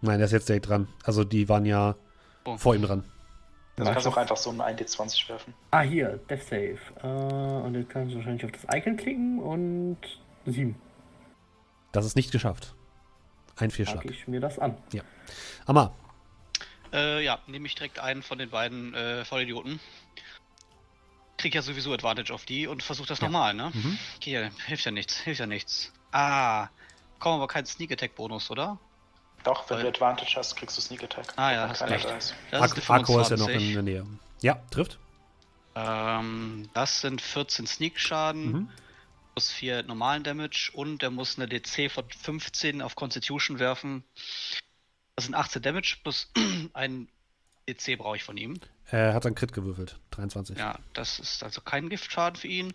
Nein, 0.00 0.18
der 0.18 0.26
ist 0.26 0.32
jetzt 0.32 0.48
direkt 0.48 0.68
dran. 0.68 0.88
Also, 1.02 1.24
die 1.24 1.48
waren 1.48 1.66
ja 1.66 1.96
Oh. 2.54 2.56
vor 2.56 2.74
ihm 2.74 2.82
dran. 2.82 3.04
Also 3.78 3.92
kannst 3.92 4.06
du 4.06 4.10
auch 4.10 4.16
einfach 4.16 4.36
so 4.36 4.50
einen 4.50 4.60
1D20 4.60 5.28
werfen. 5.28 5.54
ah, 5.70 5.80
hier, 5.82 6.18
Death 6.28 6.42
Save. 6.42 6.78
Äh, 7.02 7.06
und 7.06 7.74
jetzt 7.76 7.90
kannst 7.90 8.12
du 8.12 8.18
wahrscheinlich 8.18 8.44
auf 8.44 8.50
das 8.52 8.64
Icon 8.76 8.96
klicken 8.96 9.38
und 9.38 9.98
7. 10.46 10.74
Das 11.92 12.04
ist 12.04 12.16
nicht 12.16 12.32
geschafft. 12.32 12.74
Ein 13.56 13.70
Fehlschlag. 13.70 14.02
Packe 14.02 14.12
ich 14.12 14.26
mir 14.26 14.40
das 14.40 14.58
an. 14.58 14.76
Amma, 15.66 15.92
Äh, 16.92 17.22
ja, 17.24 17.38
nehme 17.46 17.66
ich 17.66 17.74
direkt 17.74 17.98
einen 18.00 18.22
von 18.22 18.38
den 18.38 18.50
beiden 18.50 18.94
äh, 18.94 19.24
Vollidioten. 19.24 19.78
Krieg 21.36 21.54
ja 21.54 21.62
sowieso 21.62 21.92
Advantage 21.92 22.34
auf 22.34 22.44
die 22.46 22.66
und 22.66 22.82
versuch 22.82 23.06
das 23.06 23.20
nochmal, 23.20 23.54
ne? 23.54 23.70
Mhm. 23.72 23.98
Okay, 24.16 24.50
hilft 24.66 24.84
ja 24.86 24.90
nichts, 24.90 25.18
hilft 25.18 25.38
ja 25.40 25.46
nichts. 25.46 25.92
Ah, 26.10 26.68
kommen 27.20 27.36
aber 27.36 27.46
kein 27.46 27.64
Sneak 27.64 27.92
Attack 27.92 28.16
Bonus, 28.16 28.50
oder? 28.50 28.78
Doch, 29.44 29.68
wenn 29.70 29.76
Weil- 29.78 29.82
du 29.84 29.88
Advantage 29.90 30.34
hast, 30.36 30.56
kriegst 30.56 30.76
du 30.76 30.80
Sneak 30.82 31.02
Attack. 31.04 31.32
Ah 31.36 31.52
ja, 31.52 31.68
hast 31.68 31.82
recht. 31.82 32.04
da 32.04 32.16
ist. 32.16 32.34
Das 32.50 32.60
Ak 32.72 32.90
Akku 32.90 33.18
ist 33.20 33.30
ja 33.30 33.36
noch 33.36 33.46
25. 33.46 33.68
in 33.68 33.74
der 33.74 33.82
Nähe. 33.82 34.06
Ja, 34.40 34.54
trifft. 34.70 34.98
Ähm, 35.74 36.68
das 36.74 37.00
sind 37.00 37.20
14 37.20 37.66
Sneak-Schaden 37.66 38.52
Mhm. 38.52 38.68
plus 39.34 39.50
4 39.52 39.82
normalen 39.84 40.24
Damage 40.24 40.70
und 40.74 41.02
er 41.02 41.10
muss 41.10 41.38
eine 41.38 41.46
DC 41.48 41.88
von 41.88 42.04
15 42.10 42.82
auf 42.82 42.96
Constitution 42.96 43.58
werfen. 43.58 44.02
Das 45.16 45.26
sind 45.26 45.34
18 45.34 45.62
Damage 45.62 45.96
plus 46.02 46.30
ein 46.74 47.08
DC 47.68 47.96
brauche 47.96 48.16
ich 48.16 48.24
von 48.24 48.36
ihm. 48.36 48.58
Er 48.90 49.14
hat 49.14 49.24
dann 49.24 49.34
Crit 49.34 49.52
gewürfelt. 49.52 49.98
23. 50.12 50.56
Ja, 50.58 50.78
das 50.94 51.18
ist 51.20 51.42
also 51.44 51.60
kein 51.60 51.88
Giftschaden 51.90 52.36
für 52.40 52.48
ihn. 52.48 52.72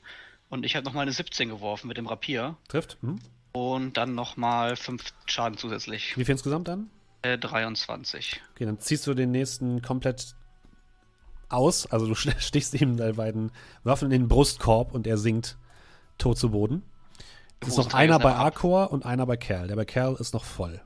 Und 0.49 0.65
ich 0.65 0.75
habe 0.75 0.85
nochmal 0.85 1.01
eine 1.03 1.11
17 1.11 1.49
geworfen 1.49 1.87
mit 1.87 1.97
dem 1.97 2.05
Rapier. 2.07 2.55
Trifft. 2.67 2.97
Mhm. 3.01 3.19
Und 3.53 3.97
dann 3.97 4.15
nochmal 4.15 4.75
5 4.75 5.13
Schaden 5.27 5.57
zusätzlich. 5.57 6.17
Wie 6.17 6.25
viel 6.25 6.33
insgesamt 6.33 6.67
dann? 6.67 6.89
Äh, 7.21 7.37
23. 7.37 8.41
Okay, 8.51 8.65
dann 8.65 8.79
ziehst 8.79 9.07
du 9.07 9.13
den 9.13 9.31
nächsten 9.31 9.81
komplett 9.81 10.35
aus. 11.49 11.85
Also 11.85 12.07
du 12.07 12.15
stichst 12.15 12.73
ihm 12.73 12.97
deine 12.97 13.13
beiden 13.13 13.51
Waffen 13.83 14.05
in 14.05 14.21
den 14.21 14.27
Brustkorb 14.27 14.93
und 14.93 15.07
er 15.07 15.17
sinkt 15.17 15.57
tot 16.17 16.37
zu 16.37 16.51
Boden. 16.51 16.83
Es 17.61 17.69
ist 17.69 17.77
noch 17.77 17.93
einer 17.93 18.19
bei. 18.19 18.33
Arcor 18.33 18.91
und 18.91 19.05
einer 19.05 19.25
bei 19.25 19.37
Kerl. 19.37 19.67
Der 19.67 19.75
bei 19.75 19.85
Kerl 19.85 20.15
ist 20.15 20.33
noch 20.33 20.43
voll. 20.43 20.81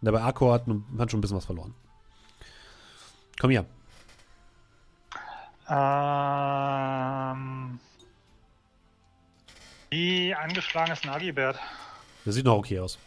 Der 0.00 0.12
bei 0.12 0.20
Arcor 0.20 0.54
hat, 0.54 0.66
hat 0.98 1.10
schon 1.10 1.18
ein 1.18 1.20
bisschen 1.20 1.36
was 1.36 1.46
verloren. 1.46 1.74
Komm 3.38 3.50
hier. 3.50 3.66
Ähm, 5.68 5.76
wie 9.90 10.34
angeschlagen 10.34 10.92
ist 10.92 11.04
ein 11.04 11.10
Agibert? 11.10 11.58
Der 12.24 12.32
sieht 12.32 12.44
noch 12.44 12.56
okay 12.56 12.80
aus. 12.80 12.98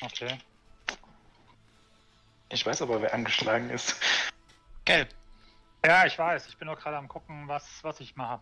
Okay. 0.00 0.38
Ich 2.50 2.64
weiß 2.64 2.82
aber, 2.82 3.02
wer 3.02 3.12
angeschlagen 3.12 3.70
ist. 3.70 4.00
Gelb. 4.84 5.14
Ja, 5.84 6.06
ich 6.06 6.18
weiß. 6.18 6.48
Ich 6.48 6.56
bin 6.56 6.66
nur 6.66 6.76
gerade 6.76 6.96
am 6.96 7.08
gucken, 7.08 7.46
was, 7.46 7.82
was 7.82 8.00
ich 8.00 8.16
mache. 8.16 8.40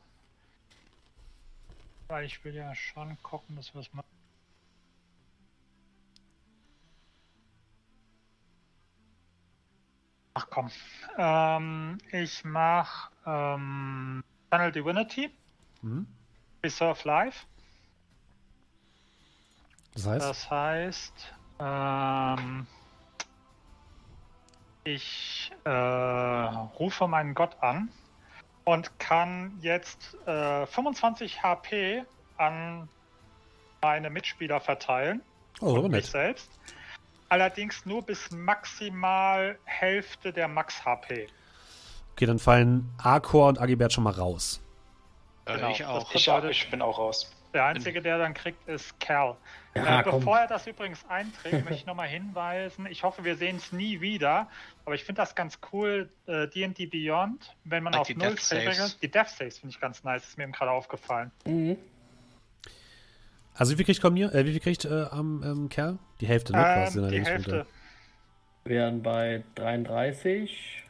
Weil 2.09 2.25
ich 2.25 2.43
will 2.45 2.55
ja 2.55 2.75
schon 2.75 3.21
gucken, 3.23 3.57
dass 3.57 3.75
wir 3.75 3.81
es 3.81 3.93
machen. 3.93 4.07
Ach 10.35 10.47
komm. 10.51 10.71
Ähm, 11.19 11.99
ich 12.13 12.45
mach 12.45 13.11
ähm, 13.27 14.23
Channel 14.51 14.73
Divinity, 14.73 15.31
Mhm. 15.83 16.07
Reserve 16.67 17.07
Life. 17.07 17.47
Das 19.95 20.07
heißt, 20.07 20.29
Das 20.29 20.51
heißt, 20.51 21.35
ähm, 21.61 22.67
ich 24.85 25.53
äh, 25.65 25.71
rufe 25.71 27.07
meinen 27.09 27.35
Gott 27.35 27.57
an 27.61 27.89
und 28.65 28.99
kann 28.99 29.57
jetzt 29.61 30.17
äh, 30.27 30.67
25 30.67 31.43
HP 31.43 32.05
an 32.37 32.89
meine 33.81 34.11
Mitspieler 34.11 34.61
verteilen, 34.61 35.23
oh, 35.61 35.77
aber 35.77 35.89
mich 35.89 36.07
selbst. 36.07 36.51
Allerdings 37.29 37.87
nur 37.87 38.03
bis 38.03 38.31
maximal 38.31 39.59
Hälfte 39.65 40.33
der 40.33 40.49
Max-HP. 40.49 41.29
Okay, 42.13 42.27
dann 42.27 42.39
fallen 42.39 42.89
Arcor 42.99 43.49
und 43.49 43.61
Agibert 43.61 43.93
schon 43.93 44.05
mal 44.05 44.13
raus. 44.13 44.61
Äh, 45.47 45.55
Genau, 45.57 45.71
ich 45.71 45.85
auch. 45.85 46.15
Ich, 46.15 46.25
bedeutet- 46.27 46.51
ich 46.51 46.71
bin 46.71 46.83
auch 46.83 46.99
raus. 46.99 47.33
Der 47.55 47.65
Einzige, 47.65 48.03
der 48.03 48.19
dann 48.19 48.35
kriegt, 48.35 48.69
ist 48.69 48.99
Cal. 49.01 49.37
Ja, 49.75 50.01
äh, 50.01 50.03
bevor 50.03 50.39
er 50.41 50.47
das 50.47 50.67
übrigens 50.67 51.03
einträgt, 51.09 51.65
möchte 51.65 51.75
ich 51.75 51.87
nochmal 51.87 52.09
hinweisen. 52.09 52.87
Ich 52.87 53.03
hoffe, 53.03 53.25
wir 53.25 53.37
sehen 53.37 53.57
es 53.57 53.73
nie 53.73 54.01
wieder. 54.03 54.49
Aber 54.85 54.95
ich 54.95 55.05
finde 55.05 55.23
das 55.23 55.35
ganz 55.35 55.59
cool, 55.73 56.11
äh, 56.27 56.49
D&D 56.49 56.87
Beyond, 56.87 57.57
wenn 57.65 57.83
man 57.83 57.95
Like 57.95 58.01
auf 58.03 58.07
die 58.09 58.15
Null 58.17 58.37
regelt. 58.53 59.03
Die 59.03 59.11
Death 59.11 59.29
Saves 59.31 59.59
finde 59.59 59.75
ich 59.75 59.81
ganz 59.81 60.05
nice, 60.05 60.25
ist 60.29 60.37
mir 60.37 60.45
eben 60.45 60.53
gerade 60.53 60.71
aufgefallen. 60.71 61.31
Mhm. 61.47 61.79
Also 63.55 63.73
wie 63.73 63.77
viel 63.77 63.87
kriegt 63.87 64.03
Cormier, 64.03 64.35
äh, 64.35 64.45
wie 64.45 64.53
viel 64.53 64.61
kriegt 64.61 64.85
äh, 64.85 65.05
am 65.11 65.43
ähm, 65.43 65.69
Kerl? 65.71 65.99
Die 66.21 66.27
Hälfte, 66.27 66.53
ne? 66.53 66.59
quasi, 66.59 66.99
Ähm, 66.99 67.05
seiner 67.05 67.09
die 67.09 67.15
Lebenspunkte. 67.15 67.57
Hälfte. 67.57 67.73
Wären 68.65 69.03
bei 69.03 69.45
33. 69.55 70.83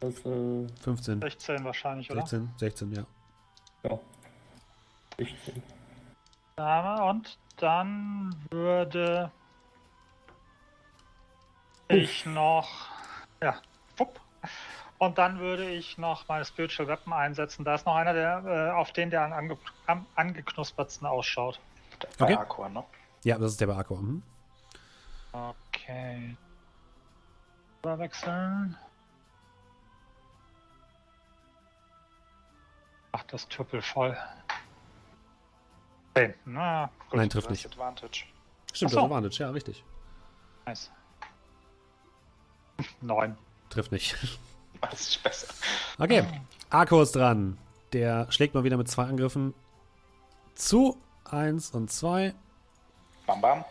Das, 0.00 0.14
äh, 0.24 0.66
15, 0.82 1.20
16 1.20 1.64
wahrscheinlich, 1.64 2.10
oder? 2.10 2.22
16, 2.22 2.50
16, 2.56 2.92
ja. 2.92 3.04
Ja. 3.82 3.98
16. 5.18 5.62
Dame. 6.56 7.04
Und 7.04 7.38
dann 7.56 8.34
würde 8.50 9.30
ich 11.88 12.26
noch. 12.26 12.68
Ja, 13.42 13.60
wupp. 13.96 14.20
Und 14.98 15.16
dann 15.18 15.38
würde 15.38 15.68
ich 15.70 15.96
noch 15.96 16.28
meine 16.28 16.44
Spiritual 16.44 16.88
Weapon 16.88 17.12
einsetzen. 17.12 17.64
Da 17.64 17.74
ist 17.74 17.86
noch 17.86 17.96
einer, 17.96 18.12
der 18.12 18.44
äh, 18.44 18.70
auf 18.72 18.92
den 18.92 19.10
der 19.10 19.22
am, 19.24 19.32
ange 19.32 19.56
am 19.86 20.06
angeknuspertsten 20.14 21.06
ausschaut. 21.06 21.58
Bei 22.18 22.26
Okay. 22.26 22.34
Arcor, 22.36 22.68
ne? 22.68 22.84
Ja, 23.24 23.38
das 23.38 23.52
ist 23.52 23.60
der 23.60 23.68
bei. 23.68 24.00
Mhm. 24.00 24.22
Okay. 25.32 26.36
Wechseln. 27.82 28.76
Ach, 33.12 33.22
das 33.24 33.48
Tüppel 33.48 33.82
voll. 33.82 34.16
Okay, 36.14 36.34
na, 36.44 36.90
gut. 37.08 37.18
Nein, 37.18 37.30
trifft 37.30 37.50
nicht. 37.50 37.66
Advantage. 37.66 38.24
Stimmt, 38.72 38.72
Ach 38.72 38.78
so. 38.78 38.84
das 38.86 38.94
war 38.96 39.04
Advantage, 39.04 39.42
ja, 39.42 39.50
richtig. 39.50 39.84
Nice. 40.66 40.90
Neun. 43.00 43.36
Trifft 43.70 43.92
nicht. 43.92 44.16
Das 44.80 44.98
ist 44.98 45.22
besser. 45.22 45.46
Okay, 45.98 46.24
Arcor 46.70 47.02
ist 47.02 47.14
dran. 47.14 47.58
Der 47.92 48.32
schlägt 48.32 48.54
mal 48.54 48.64
wieder 48.64 48.78
mit 48.78 48.88
zwei 48.88 49.04
Angriffen 49.04 49.52
zu. 50.54 50.96
Eins 51.26 51.72
und 51.72 51.92
zwei. 51.92 52.34
Bam 53.26 53.42
Bam. 53.42 53.62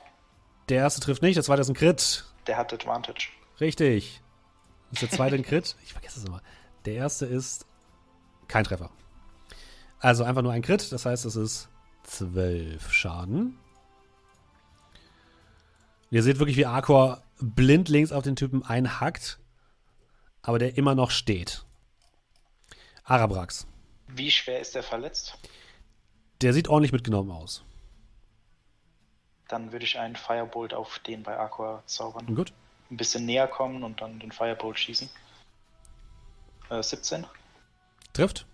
Der 0.70 0.78
erste 0.78 1.02
trifft 1.02 1.24
nicht, 1.24 1.36
der 1.36 1.44
zweite 1.44 1.62
ist 1.62 1.70
ein 1.70 1.74
Crit. 1.74 2.26
Der 2.46 2.58
hat 2.58 2.72
Advantage. 2.72 3.30
Richtig. 3.60 4.22
Ist 4.92 5.02
der 5.02 5.10
zweite 5.10 5.36
ein 5.36 5.42
Crit. 5.42 5.76
Ich 5.84 5.94
vergesse 5.94 6.20
es 6.20 6.26
immer. 6.26 6.44
Der 6.86 6.94
erste 6.94 7.26
ist 7.26 7.66
kein 8.48 8.64
Treffer. 8.64 8.92
Also 10.00 10.24
einfach 10.24 10.42
nur 10.42 10.52
ein 10.52 10.62
Crit, 10.62 10.92
das 10.92 11.06
heißt, 11.06 11.26
es 11.26 11.36
ist 11.36 11.70
12 12.04 12.92
Schaden. 12.92 13.60
Ihr 16.10 16.24
seht 16.24 16.40
wirklich, 16.40 16.58
wie 16.58 16.66
Arcor 16.66 17.22
blindlings 17.40 18.12
auf 18.12 18.24
den 18.24 18.36
Typen 18.36 18.64
einhackt, 18.64 19.40
aber 20.42 20.58
der 20.58 20.78
immer 20.78 20.96
noch 20.96 21.12
steht. 21.12 21.66
Arabrax. 23.04 23.68
Wie 24.08 24.32
schwer 24.32 24.60
ist 24.60 24.76
der 24.76 24.84
verletzt? 24.84 25.38
Der 26.42 26.54
sieht 26.54 26.68
ordentlich 26.68 26.94
mitgenommen 26.94 27.32
aus. 27.32 27.64
Dann 29.48 29.72
würde 29.72 29.86
ich 29.86 30.00
einen 30.00 30.16
Firebolt 30.16 30.74
auf 30.74 31.00
den 31.00 31.24
bei 31.24 31.38
Aqua 31.38 31.84
zaubern. 31.86 32.34
Gut. 32.36 32.54
Ein 32.90 32.98
bisschen 32.98 33.26
näher 33.26 33.48
kommen 33.48 33.84
und 33.84 34.02
dann 34.02 34.20
den 34.20 34.32
Firebolt 34.32 34.80
schießen. 34.80 35.10
Äh, 36.70 36.82
17. 36.82 37.26
Trifft. 38.14 38.46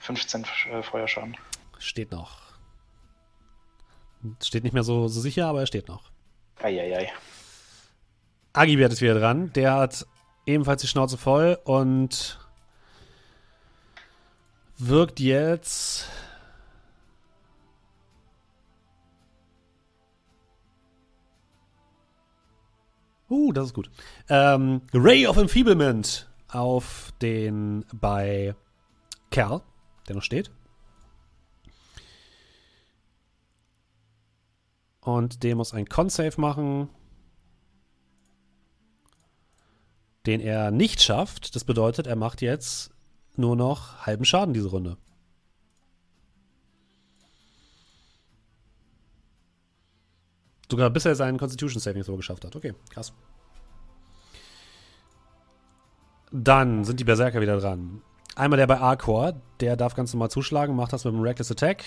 15 0.00 0.44
äh, 0.70 0.82
Feuerschaden. 0.82 1.36
Steht 1.78 2.10
noch. 2.10 2.40
Steht 4.42 4.64
nicht 4.64 4.72
mehr 4.72 4.82
so, 4.82 5.08
so 5.08 5.20
sicher, 5.20 5.46
aber 5.46 5.60
er 5.60 5.66
steht 5.66 5.88
noch. 5.88 6.10
Eieiei. 6.60 7.10
Agibert 8.52 8.92
ist 8.92 9.00
wieder 9.00 9.18
dran. 9.18 9.52
Der 9.52 9.74
hat 9.74 10.06
ebenfalls 10.44 10.82
die 10.82 10.88
Schnauze 10.88 11.16
voll 11.16 11.58
und 11.64 12.38
wirkt 14.76 15.20
jetzt. 15.20 16.08
Uh, 23.28 23.52
das 23.52 23.66
ist 23.66 23.74
gut. 23.74 23.90
Ähm, 24.28 24.82
Ray 24.92 25.26
of 25.28 25.36
Enfeeblement 25.36 26.28
auf 26.48 27.12
den 27.22 27.84
bei 27.92 28.56
Kerl, 29.30 29.62
der 30.10 30.16
noch 30.16 30.22
steht. 30.22 30.50
Und 35.00 35.42
der 35.42 35.56
muss 35.56 35.72
ein 35.72 35.88
Con-Save 35.88 36.38
machen, 36.38 36.90
den 40.26 40.40
er 40.40 40.70
nicht 40.70 41.00
schafft. 41.00 41.54
Das 41.54 41.64
bedeutet, 41.64 42.06
er 42.06 42.16
macht 42.16 42.42
jetzt 42.42 42.90
nur 43.36 43.56
noch 43.56 44.04
halben 44.04 44.24
Schaden 44.24 44.52
diese 44.52 44.68
Runde. 44.68 44.98
Sogar 50.70 50.90
bis 50.90 51.04
er 51.04 51.14
seinen 51.14 51.38
Constitution 51.38 51.80
Saving 51.80 52.02
so 52.02 52.16
geschafft 52.16 52.44
hat. 52.44 52.54
Okay, 52.54 52.74
krass. 52.90 53.12
Dann 56.30 56.84
sind 56.84 57.00
die 57.00 57.04
Berserker 57.04 57.40
wieder 57.40 57.58
dran. 57.58 58.02
Einmal 58.40 58.56
der 58.56 58.66
bei 58.66 58.80
Arcor, 58.80 59.34
der 59.60 59.76
darf 59.76 59.94
ganz 59.94 60.14
normal 60.14 60.30
zuschlagen, 60.30 60.74
macht 60.74 60.94
das 60.94 61.04
mit 61.04 61.12
einem 61.12 61.22
Reckless 61.22 61.50
Attack. 61.50 61.84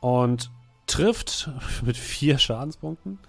Und 0.00 0.50
trifft 0.88 1.48
mit 1.84 1.96
vier 1.96 2.38
Schadenspunkten. 2.38 3.20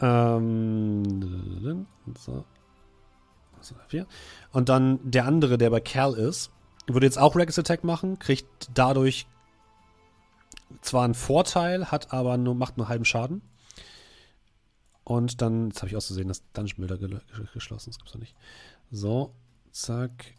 Ähm, 0.00 1.86
so. 2.18 2.46
Und 4.52 4.70
dann 4.70 4.98
der 5.02 5.26
andere, 5.26 5.58
der 5.58 5.68
bei 5.68 5.80
Cal 5.80 6.14
ist, 6.14 6.50
würde 6.86 7.04
jetzt 7.04 7.18
auch 7.18 7.36
Reckless 7.36 7.58
Attack 7.58 7.84
machen, 7.84 8.18
kriegt 8.18 8.70
dadurch 8.72 9.26
zwar 10.80 11.04
einen 11.04 11.12
Vorteil, 11.12 11.90
hat 11.90 12.14
aber 12.14 12.38
nur, 12.38 12.54
macht 12.54 12.78
nur 12.78 12.88
halben 12.88 13.04
Schaden. 13.04 13.42
Und 15.04 15.42
dann, 15.42 15.68
jetzt 15.68 15.78
habe 15.78 15.88
ich 15.88 15.96
auszusehen, 15.96 16.28
das 16.28 16.42
Dungeon 16.52 16.86
Builder 16.86 16.96
ge 16.96 17.20
geschlossen, 17.52 17.90
das 17.90 17.98
gibt's 17.98 18.12
doch 18.12 18.20
nicht. 18.20 18.36
So, 18.90 19.34
zack, 19.72 20.34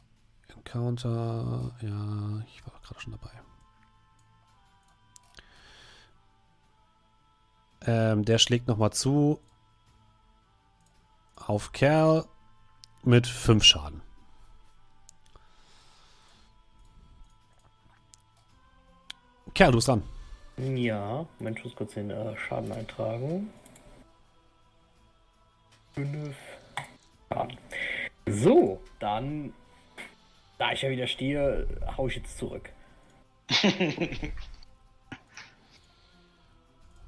Encounter, 0.48 1.75
ja, 1.82 2.43
ich 2.48 2.66
war 2.66 2.80
gerade 2.82 3.00
schon 3.01 3.11
dabei. 3.11 3.32
Ähm, 7.85 8.24
der 8.24 8.38
schlägt 8.38 8.67
nochmal 8.67 8.93
zu 8.93 9.40
auf 11.35 11.74
Kerl 11.74 12.25
mit 13.03 13.27
5 13.27 13.64
Schaden. 13.64 14.01
Kerl, 19.53 19.72
du 19.72 19.77
bist 19.77 19.88
dran. 19.90 20.03
Ja, 20.58 21.25
Mensch, 21.40 21.64
muss 21.64 21.75
kurz 21.75 21.93
den 21.93 22.09
äh, 22.09 22.35
Schaden 22.38 22.72
eintragen. 22.72 23.51
5 25.95 26.35
Schaden. 27.31 27.57
So, 28.27 28.81
dann, 28.99 29.53
da 30.57 30.72
ich 30.72 30.81
ja 30.81 30.89
wieder 30.89 31.07
stehe, 31.07 31.67
hau 31.97 32.07
ich 32.07 32.15
jetzt 32.15 32.38
zurück. 32.38 32.69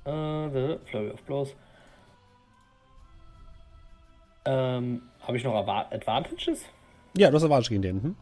äh, 0.05 0.77
Flurry 0.85 1.11
of 1.11 1.21
Blows. 1.23 1.55
Ähm, 4.45 5.01
habe 5.21 5.37
ich 5.37 5.43
noch 5.43 5.53
Adva- 5.55 5.91
Advantages? 5.91 6.65
Ja, 7.17 7.29
du 7.29 7.35
hast 7.37 7.43
Advantage 7.43 7.69
gegen 7.69 7.81
den. 7.81 8.03
Hm? 8.03 8.15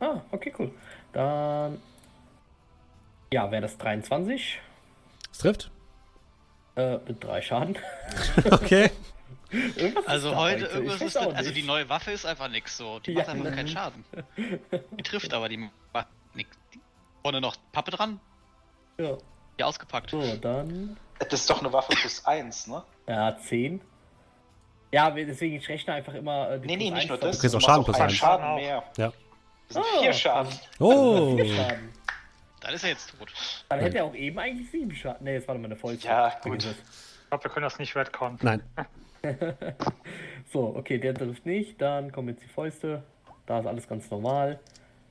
Ah, 0.00 0.20
okay, 0.30 0.52
cool. 0.58 0.70
Dann. 1.12 1.80
Ja, 3.32 3.50
wäre 3.50 3.62
das 3.62 3.78
23 3.78 4.58
Das 5.28 5.38
trifft. 5.38 5.70
äh, 6.76 6.98
mit 7.06 7.22
drei 7.22 7.40
Schaden. 7.40 7.78
Okay. 8.50 8.90
Irgendwas 9.50 10.06
Also 10.06 10.36
heute, 10.36 10.66
Ich 10.66 10.72
irgendwas 10.74 11.00
weiß 11.00 11.08
ist 11.08 11.16
also 11.16 11.32
nicht. 11.50 11.56
die 11.56 11.62
neue 11.62 11.88
Waffe 11.88 12.12
ist 12.12 12.24
einfach 12.26 12.48
nix 12.48 12.76
so. 12.76 13.00
Die 13.00 13.12
Ja, 13.12 13.18
macht 13.20 13.28
einfach 13.30 13.44
ne. 13.44 13.50
keinen 13.56 13.68
Schaden. 13.68 14.04
Die 14.36 15.02
trifft 15.02 15.32
aber, 15.34 15.48
die 15.48 15.68
macht 15.92 16.06
nix. 16.34 16.56
Vorne 17.22 17.40
noch 17.40 17.56
Pappe 17.72 17.90
dran, 17.90 18.20
Ja. 18.98 19.16
die 19.58 19.64
ausgepackt. 19.64 20.10
So, 20.10 20.36
dann. 20.36 20.96
Das 21.18 21.40
ist 21.40 21.50
doch 21.50 21.60
eine 21.60 21.72
Waffe 21.72 21.92
plus 21.94 22.24
1, 22.24 22.68
ne? 22.68 22.82
Ja, 23.08 23.36
10. 23.36 23.80
Ja, 24.92 25.14
wir- 25.14 25.26
deswegen 25.26 25.56
ich 25.56 25.68
rechne 25.68 25.94
einfach 25.94 26.14
immer. 26.14 26.50
Äh, 26.52 26.60
die 26.60 26.66
Nee, 26.66 26.76
nee, 26.76 26.84
plus 26.88 26.94
nicht 27.00 27.08
nur 27.08 27.18
das. 27.18 27.36
Du 27.36 27.40
kriegst 27.42 27.56
auch 27.56 27.60
Schaden 27.60 27.84
plus 27.84 27.96
einen 27.96 28.04
eins. 28.08 28.14
Schaden 28.14 28.46
Auch. 28.46 28.56
mehr. 28.56 28.82
Ja. 28.96 29.12
Das 29.68 29.74
sind 29.74 29.86
vier 30.00 30.12
Schaden. 30.12 30.52
Oh. 30.78 31.36
Vier 31.36 31.54
Schaden. 31.56 31.88
Dann 32.60 32.74
ist 32.74 32.84
er 32.84 32.90
jetzt 32.90 33.14
tot. 33.18 33.32
Dann 33.68 33.80
hätte 33.80 33.98
er 33.98 34.04
auch 34.04 34.14
eben 34.14 34.38
eigentlich 34.38 34.70
7 34.70 34.94
Schaden. 34.94 35.24
Ne, 35.24 35.34
jetzt 35.34 35.46
war 35.48 35.54
mal 35.56 35.64
eine 35.66 35.76
Vollzeit. 35.76 36.04
Ja, 36.04 36.38
gut. 36.42 36.64
Ich 36.64 37.28
glaube, 37.28 37.44
wir 37.44 37.50
können 37.50 37.64
das 37.64 37.78
nicht 37.78 37.94
retconnen. 37.96 38.38
Nein. 38.42 38.62
So, 40.52 40.74
okay, 40.76 40.98
der 40.98 41.14
trifft 41.14 41.46
nicht. 41.46 41.80
Dann 41.80 42.10
kommen 42.10 42.28
jetzt 42.28 42.42
die 42.42 42.48
Fäuste. 42.48 43.04
Da 43.46 43.60
ist 43.60 43.66
alles 43.66 43.86
ganz 43.86 44.10
normal. 44.10 44.58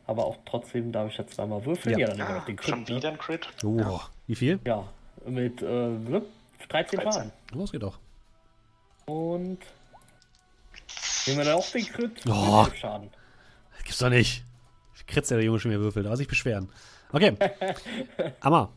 Aber 0.05 0.25
auch 0.25 0.37
trotzdem 0.45 0.91
darf 0.91 1.11
ich 1.11 1.17
jetzt 1.17 1.35
zweimal 1.35 1.63
würfeln. 1.65 1.97
Ja. 1.97 2.07
Ja, 2.07 2.07
dann 2.07 2.17
nehmen 2.17 2.29
wir 2.29 2.35
noch 2.35 2.45
den 2.45 2.55
Crit. 2.57 2.69
Schon 2.69 2.81
ne? 2.81 2.87
wieder 2.87 3.09
ein 3.09 3.17
Crit. 3.17 3.47
Oh. 3.63 3.99
Wie 4.27 4.35
viel? 4.35 4.59
Ja, 4.65 4.85
mit 5.25 5.61
äh, 5.61 5.65
13 5.97 6.21
13. 6.67 6.99
Schaden. 6.99 7.31
Los 7.53 7.71
geht 7.71 7.83
doch. 7.83 7.99
Und. 9.05 9.59
Nehmen 11.25 11.37
wir 11.37 11.45
dann 11.45 11.55
auch 11.55 11.69
den 11.71 11.85
Crit. 11.85 12.21
Oh. 12.27 12.65
11 12.65 12.75
Schaden. 12.75 13.09
Das 13.75 13.83
gibt's 13.83 13.99
doch 13.99 14.09
nicht. 14.09 14.43
Kritzt 15.09 15.31
der 15.31 15.41
Junge 15.41 15.59
schon 15.59 15.71
wieder 15.71 15.81
würfelt, 15.81 16.05
aber 16.05 16.17
sich 16.17 16.27
beschweren. 16.27 16.69
Okay. 17.11 17.35
Amma. 18.41 18.69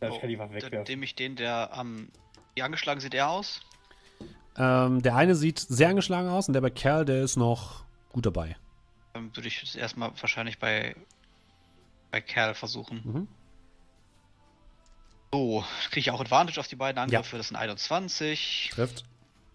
Ja, 0.00 0.08
ich 0.08 0.20
kann 0.20 0.28
die 0.28 0.38
Waffe 0.38 0.54
wegwerfen. 0.54 0.78
Nachdem 0.78 1.02
ich 1.02 1.14
den, 1.14 1.36
der 1.36 1.72
am. 1.72 2.08
wie 2.54 2.62
angeschlagen 2.62 3.00
sieht 3.00 3.14
er 3.14 3.28
aus? 3.28 3.60
Ähm, 4.56 5.02
der 5.02 5.16
eine 5.16 5.34
sieht 5.34 5.58
sehr 5.58 5.88
angeschlagen 5.88 6.28
aus 6.28 6.46
und 6.48 6.54
der 6.54 6.60
bei 6.60 6.70
Kerl, 6.70 7.04
der 7.04 7.22
ist 7.22 7.36
noch 7.36 7.84
gut 8.10 8.26
dabei. 8.26 8.56
Dann 9.14 9.34
würde 9.36 9.48
ich 9.48 9.62
es 9.62 9.74
erstmal 9.74 10.12
wahrscheinlich 10.20 10.58
bei. 10.58 10.94
bei 12.10 12.20
Kerl 12.20 12.54
versuchen. 12.54 13.00
Mhm. 13.04 13.28
So, 15.32 15.64
kriege 15.88 16.00
ich 16.00 16.10
auch 16.10 16.20
Advantage 16.20 16.60
auf 16.60 16.68
die 16.68 16.76
beiden 16.76 16.98
Angriffe. 16.98 17.38
Das 17.38 17.48
sind 17.48 17.56
21. 17.56 18.70
Trifft. 18.74 19.04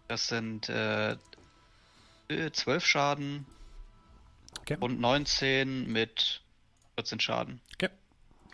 Das 0.07 0.27
sind 0.27 0.69
äh, 0.69 1.11
äh, 2.29 2.51
12 2.51 2.85
Schaden. 2.85 3.45
Okay. 4.61 4.77
Und 4.79 4.99
19 4.99 5.85
mit 5.91 6.41
14 6.95 7.19
Schaden. 7.19 7.61
Okay. 7.75 7.89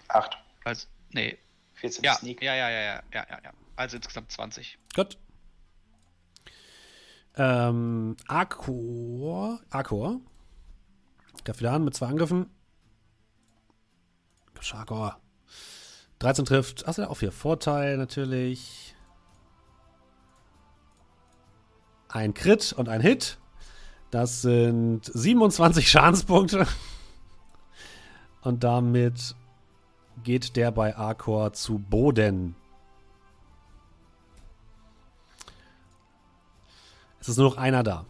8. 0.10 0.38
Also, 0.66 0.88
nee. 1.12 1.38
14 1.76 2.04
Ja, 2.04 2.16
Sneak. 2.16 2.42
ja, 2.42 2.56
ja, 2.56 2.70
ja, 2.70 2.82
ja, 2.82 3.04
ja, 3.14 3.26
ja, 3.30 3.40
ja. 3.46 3.52
Also 3.78 3.96
insgesamt 3.98 4.32
20. 4.32 4.78
Gut. 4.94 5.18
Ähm, 7.36 8.16
Akor. 8.28 9.60
Akor. 9.70 10.20
Greift 11.44 11.64
an 11.66 11.84
mit 11.84 11.96
zwei 11.96 12.08
Angriffen. 12.08 12.50
Akor. 14.72 15.20
13 16.20 16.46
trifft. 16.46 16.88
Hast 16.88 17.00
du 17.00 17.10
auch 17.10 17.20
hier 17.20 17.34
Vorteil 17.34 17.98
natürlich. 17.98 18.96
Ein 22.08 22.34
Crit 22.34 22.72
und 22.74 22.88
ein 22.88 23.02
Hit. 23.02 23.40
Das 24.10 24.42
sind 24.42 25.02
27 25.06 25.90
Schadenspunkte. 25.90 26.68
Und 28.42 28.64
damit 28.64 29.36
geht 30.24 30.56
der 30.56 30.72
bei 30.72 30.96
Akor 30.96 31.54
zu 31.54 31.80
Boden. 31.80 32.56
Es 37.24 37.30
ist 37.30 37.38
nur 37.38 37.52
noch 37.52 37.58
einer 37.58 37.84
da. 37.84 38.06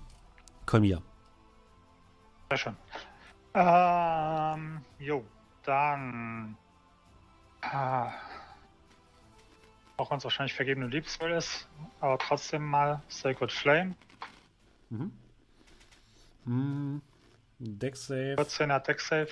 Kolmir. 0.66 1.00
Sehr 2.50 2.58
schön. 2.58 2.78
Ähm, 3.54 4.84
jo, 4.98 5.24
dann. 5.62 6.58
Ah, 7.62 8.12
auch 9.98 10.10
wenn 10.10 10.18
es 10.18 10.24
wahrscheinlich 10.24 10.56
vergebene 10.56 10.88
Liebesmüll 10.88 11.30
ist, 11.30 11.68
aber 12.02 12.18
trotzdem 12.18 12.66
mal 12.66 13.04
Sacred 13.08 13.52
Flame. 13.52 13.94
Mhm. 14.90 15.14
Hm. 16.46 17.02
Deck 17.60 17.96
Save. 17.96 18.34
14er 18.34 18.80
Deck 18.80 19.00
Save. 19.00 19.30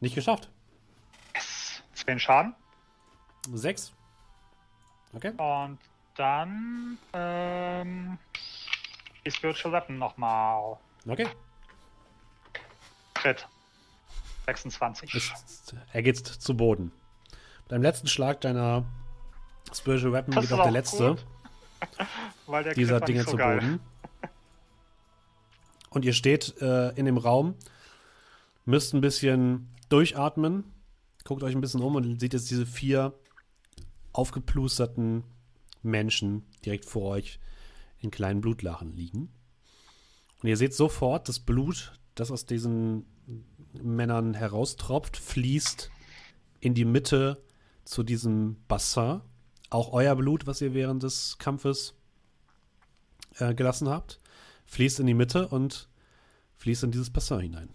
Nicht 0.00 0.16
geschafft. 0.16 0.50
Yes. 1.36 1.80
10 1.92 2.18
Schaden. 2.18 2.56
Sechs. 3.52 3.92
Okay. 5.12 5.30
Und 5.36 5.78
dann 6.16 6.98
ähm, 7.12 8.18
die 9.24 9.30
Spiritual 9.30 9.72
Weapon 9.72 9.98
nochmal. 9.98 10.76
Okay. 11.06 11.26
Crit. 13.14 13.46
26. 14.46 15.14
Ist, 15.14 15.74
er 15.92 16.02
geht 16.02 16.18
zu 16.18 16.56
Boden. 16.56 16.92
Mit 17.64 17.72
einem 17.72 17.82
letzten 17.82 18.08
Schlag 18.08 18.40
deiner 18.42 18.84
Spiritual 19.72 20.12
Weapon 20.12 20.34
Das 20.34 20.48
geht 20.48 20.58
auch 20.58 20.62
der 20.62 20.72
letzte 20.72 21.08
gut. 21.10 21.26
Weil 22.46 22.64
der 22.64 22.74
dieser 22.74 23.00
Dinge 23.00 23.24
so 23.24 23.32
zu 23.32 23.36
geil. 23.36 23.60
Boden. 23.60 23.80
Und 25.90 26.04
ihr 26.04 26.12
steht 26.12 26.60
äh, 26.60 26.90
in 26.90 27.06
dem 27.06 27.16
Raum, 27.16 27.54
müsst 28.64 28.94
ein 28.94 29.00
bisschen 29.00 29.68
durchatmen, 29.88 30.64
guckt 31.24 31.42
euch 31.42 31.54
ein 31.54 31.60
bisschen 31.60 31.82
um 31.82 31.94
und 31.94 32.18
seht 32.20 32.32
jetzt 32.32 32.50
diese 32.50 32.66
vier 32.66 33.14
aufgeplusterten 34.12 35.22
Menschen 35.84 36.44
direkt 36.64 36.84
vor 36.84 37.10
euch 37.10 37.38
in 37.98 38.10
kleinen 38.10 38.40
Blutlachen 38.40 38.92
liegen. 38.92 39.30
Und 40.42 40.48
ihr 40.48 40.56
seht 40.56 40.74
sofort, 40.74 41.28
das 41.28 41.40
Blut, 41.40 41.92
das 42.14 42.30
aus 42.30 42.46
diesen 42.46 43.06
Männern 43.72 44.34
heraustropft, 44.34 45.16
fließt 45.16 45.90
in 46.60 46.74
die 46.74 46.84
Mitte 46.84 47.42
zu 47.84 48.02
diesem 48.02 48.56
Bassin. 48.68 49.20
Auch 49.70 49.92
euer 49.92 50.14
Blut, 50.16 50.46
was 50.46 50.60
ihr 50.60 50.74
während 50.74 51.02
des 51.02 51.38
Kampfes 51.38 51.94
äh, 53.38 53.54
gelassen 53.54 53.88
habt, 53.88 54.20
fließt 54.66 55.00
in 55.00 55.06
die 55.06 55.14
Mitte 55.14 55.48
und 55.48 55.88
fließt 56.56 56.84
in 56.84 56.92
dieses 56.92 57.10
Bassin 57.10 57.40
hinein. 57.40 57.68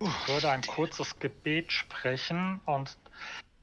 Ich 0.04 0.28
würde 0.28 0.50
ein 0.50 0.60
kurzes 0.60 1.18
Gebet 1.18 1.72
sprechen 1.72 2.60
und 2.66 2.98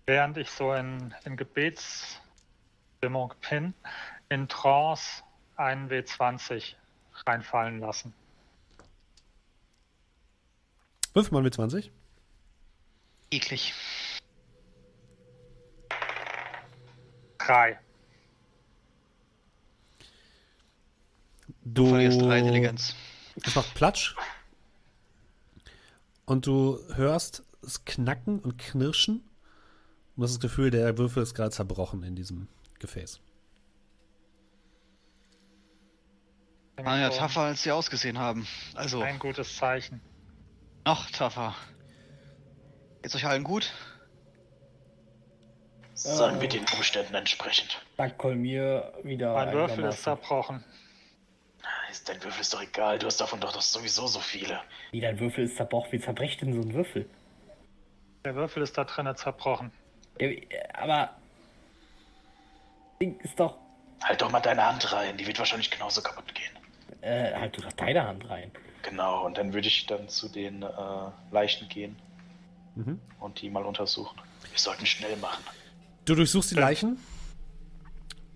während 0.08 0.38
ich 0.38 0.50
so 0.50 0.74
in, 0.74 1.14
in 1.24 1.38
Gebetsstimmung 1.38 3.36
bin, 3.48 3.76
in 4.30 4.48
Trance 4.48 5.22
einen 5.56 5.88
W20 5.92 6.74
reinfallen 7.28 7.80
lassen. 7.80 8.16
Wirf 11.14 11.30
mal 11.30 11.44
mit 11.44 11.54
20. 11.54 11.92
Eklig. 13.30 13.76
Drei. 17.38 17.80
Du 21.64 21.90
Verlierst 21.90 22.20
drei 22.20 22.40
Intelligenz. 22.40 22.96
Es 23.44 23.54
macht 23.54 23.76
Platsch. 23.76 24.16
Und 26.32 26.48
du 26.48 26.80
hörst 26.96 27.44
es 27.62 27.84
knacken 27.84 28.40
und 28.40 28.58
knirschen. 28.58 29.16
Und 29.18 30.16
du 30.16 30.24
hast 30.24 30.36
das 30.36 30.40
Gefühl, 30.40 30.72
der 30.72 30.98
Würfel 30.98 31.24
ist 31.24 31.34
gerade 31.34 31.52
zerbrochen 31.52 32.04
in 32.04 32.16
diesem 32.16 32.48
Gefäß. 32.80 33.20
Ah 36.78 36.98
ja, 36.98 37.10
tougher 37.10 37.42
als 37.42 37.64
sie 37.64 37.74
ausgesehen 37.74 38.18
haben. 38.18 38.48
Also, 38.76 39.02
Ein 39.02 39.20
gutes 39.20 39.58
Zeichen. 39.58 40.00
noch 40.86 41.12
tougher. 41.12 41.54
Geht's 43.02 43.14
euch 43.14 43.26
allen 43.26 43.44
gut? 43.44 43.74
Sagen 45.96 46.40
wir 46.40 46.48
den 46.48 46.64
Umständen 46.78 47.14
entsprechend. 47.14 47.78
Sagt 47.98 48.18
Kolmir 48.18 48.94
wieder. 49.04 49.34
Mein 49.34 49.52
Würfel 49.52 49.84
ist 49.84 50.04
zerbrochen. 50.04 50.64
Ist 51.92 52.08
dein 52.08 52.24
Würfel 52.24 52.40
ist 52.42 52.54
doch 52.54 52.62
egal, 52.62 52.98
du 53.00 53.08
hast 53.08 53.20
davon 53.20 53.42
doch, 53.42 53.52
doch 53.52 53.62
sowieso 53.62 54.08
so 54.08 54.20
viele. 54.20 54.62
Wie 54.92 55.02
dein 55.02 55.20
Würfel 55.20 55.44
ist 55.44 55.58
zerbrochen. 55.58 55.92
Wie 55.92 56.00
zerbricht 56.00 56.42
denn 56.42 56.54
so 56.54 56.62
ein 56.62 56.74
Würfel? 56.74 57.06
Der 58.24 58.34
Würfel 58.36 58.64
ist 58.64 58.78
da 58.78 58.86
drinnen 58.86 59.16
zerbrochen. 59.16 59.72
Ja, 60.20 60.30
aber. 60.74 61.10
Ding 63.02 63.20
ist 63.20 63.38
doch. 63.40 63.58
Halt 64.04 64.22
doch 64.22 64.32
mal 64.32 64.40
deine 64.40 64.66
Hand 64.66 64.92
rein, 64.94 65.18
die 65.18 65.28
wird 65.28 65.38
wahrscheinlich 65.38 65.70
genauso 65.70 66.02
kaputt 66.02 66.34
gehen. 66.34 66.52
Äh, 67.02 67.34
halt 67.36 67.58
du 67.58 67.62
doch 67.62 67.74
deine 67.74 68.08
Hand 68.08 68.28
rein. 68.30 68.52
Genau, 68.84 69.26
und 69.26 69.38
dann 69.38 69.54
würde 69.54 69.68
ich 69.68 69.86
dann 69.86 70.08
zu 70.10 70.30
den 70.30 70.64
äh, 70.64 70.68
Leichen 71.32 71.68
gehen 71.70 71.98
Mhm. 72.76 73.02
und 73.20 73.42
die 73.42 73.50
mal 73.50 73.66
untersuchen. 73.66 74.18
Wir 74.50 74.58
sollten 74.58 74.86
schnell 74.86 75.18
machen. 75.18 75.44
Du 76.06 76.16
durchsuchst 76.16 76.52
die 76.52 76.56
Leichen. 76.56 76.98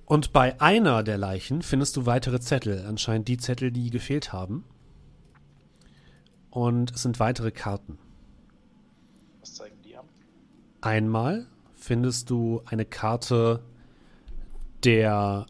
Und 0.06 0.34
bei 0.34 0.60
einer 0.62 1.02
der 1.04 1.18
Leichen 1.18 1.62
findest 1.62 1.98
du 1.98 2.06
weitere 2.06 2.40
Zettel. 2.40 2.86
Anscheinend 2.88 3.28
die 3.28 3.38
Zettel, 3.38 3.72
die 3.72 3.90
gefehlt 3.90 4.32
haben. 4.32 4.64
Und 6.52 6.92
es 6.92 7.02
sind 7.02 7.20
weitere 7.20 7.52
Karten. 7.52 7.98
Was 9.42 9.56
zeigen 9.56 9.82
die 9.84 9.98
an? 9.98 10.06
Einmal 10.82 11.48
findest 11.74 12.30
du 12.30 12.62
eine 12.66 12.86
Karte 12.86 13.64
der 14.84 15.48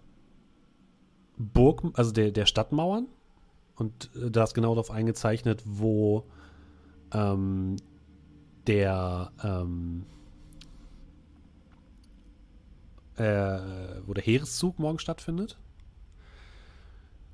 Burg, 1.38 1.84
also 1.93 2.11
der, 2.11 2.32
der 2.32 2.45
Stadtmauern. 2.45 3.08
Und 3.75 4.09
äh, 4.16 4.32
da 4.32 4.43
ist 4.43 4.53
genau 4.53 4.69
darauf 4.69 4.90
eingezeichnet, 4.90 5.61
wo 5.66 6.25
ähm, 7.14 7.75
der 8.67 9.32
ähm, 9.43 10.06
äh, 13.18 13.60
wo 14.06 14.14
der 14.14 14.24
Heereszug 14.24 14.80
morgen 14.80 15.00
stattfindet. 15.00 15.58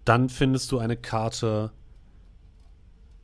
Dann 0.06 0.30
findest 0.30 0.72
du 0.72 0.80
eine 0.80 0.98
Karte 0.98 1.72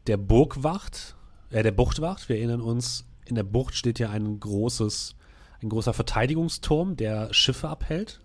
der 0.07 0.17
Burgwacht, 0.17 1.15
äh, 1.49 1.63
der 1.63 1.71
Buchtwacht. 1.71 2.29
Wir 2.29 2.37
erinnern 2.37 2.61
uns, 2.61 3.05
in 3.25 3.35
der 3.35 3.43
Bucht 3.43 3.75
steht 3.75 3.99
ja 3.99 4.09
ein 4.09 4.39
großes, 4.39 5.15
ein 5.61 5.69
großer 5.69 5.93
Verteidigungsturm, 5.93 6.95
der 6.95 7.33
Schiffe 7.33 7.69
abhält. 7.69 8.21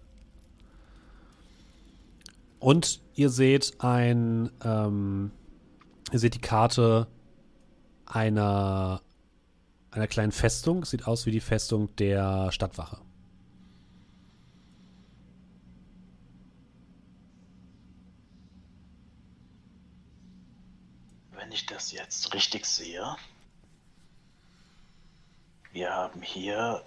Und 2.59 3.01
ihr 3.15 3.29
seht 3.29 3.81
ein, 3.81 4.51
ähm, 4.65 5.33
ihr 6.13 6.19
seht 6.19 6.35
die 6.35 6.41
Karte 6.41 7.09
einer, 8.07 9.03
einer 9.91 10.07
kleinen 10.07 10.33
Festung. 10.33 10.83
Es 10.83 10.91
sieht 10.91 11.07
aus 11.07 11.27
wie 11.27 11.33
die 11.33 11.41
Festung 11.41 11.95
der 11.97 12.53
Stadtwache. 12.53 12.99
Wenn 21.53 21.57
ich 21.57 21.67
das 21.67 21.93
jetzt 21.93 22.33
richtig 22.33 22.65
sehe, 22.65 23.15
wir 25.73 25.93
haben 25.93 26.23
hier 26.23 26.83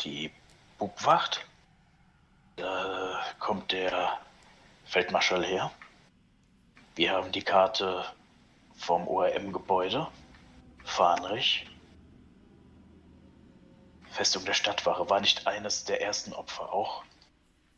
die 0.00 0.32
Bugwacht. 0.78 1.44
Da 2.56 3.22
kommt 3.40 3.72
der 3.72 4.18
Feldmarschall 4.86 5.44
her. 5.44 5.70
Wir 6.94 7.12
haben 7.12 7.30
die 7.30 7.42
Karte 7.42 8.06
vom 8.74 9.06
ORM-Gebäude. 9.06 10.08
Fahnrich. 10.84 11.66
Festung 14.12 14.46
der 14.46 14.54
Stadtwache 14.54 15.10
war 15.10 15.20
nicht 15.20 15.46
eines 15.46 15.84
der 15.84 16.00
ersten 16.00 16.32
Opfer 16.32 16.72
auch. 16.72 17.04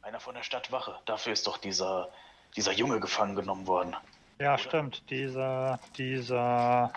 Einer 0.03 0.21
von 0.21 0.37
der 0.37 0.45
Stadtwache. 0.45 1.01
Dafür 1.05 1.33
ist 1.33 1.49
doch 1.49 1.59
dieser, 1.59 2.13
dieser 2.55 2.71
Junge 2.71 3.01
gefangen 3.01 3.35
genommen 3.35 3.67
worden. 3.67 3.97
Ja, 4.39 4.59
stimmt. 4.59 5.09
Dieser, 5.11 5.81
dieser 5.97 6.93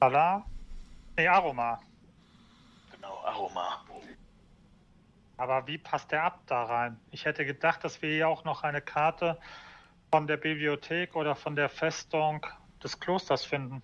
Salah? 0.00 0.44
Nee, 1.16 1.28
Aroma. 1.28 1.80
Genau, 2.92 3.18
Aroma. 3.24 3.84
Aber 5.38 5.66
wie 5.66 5.76
passt 5.78 6.12
der 6.12 6.24
ab 6.24 6.40
da 6.46 6.64
rein? 6.64 6.98
Ich 7.10 7.26
hätte 7.26 7.44
gedacht, 7.44 7.84
dass 7.84 8.00
wir 8.00 8.10
hier 8.10 8.28
auch 8.28 8.44
noch 8.44 8.62
eine 8.62 8.80
Karte 8.80 9.38
von 10.10 10.26
der 10.26 10.38
Bibliothek 10.38 11.14
oder 11.14 11.34
von 11.34 11.56
der 11.56 11.68
Festung 11.68 12.46
des 12.82 12.98
Klosters 12.98 13.44
finden. 13.44 13.82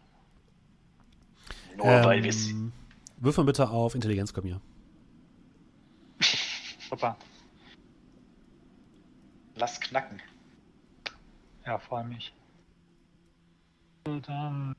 Nur 1.77 1.87
weil 1.87 2.23
wir. 2.23 2.33
Ähm, 2.33 2.73
Würfel 3.19 3.45
bitte 3.45 3.69
auf 3.69 3.95
Intelligenz, 3.95 4.33
komm 4.33 4.45
hier. 4.45 4.61
Super. 6.89 7.17
Lass 9.55 9.81
knacken. 9.81 10.21
Ja, 11.67 11.79
freue 11.79 12.05
mich. 12.05 12.35
Dann 14.05 14.75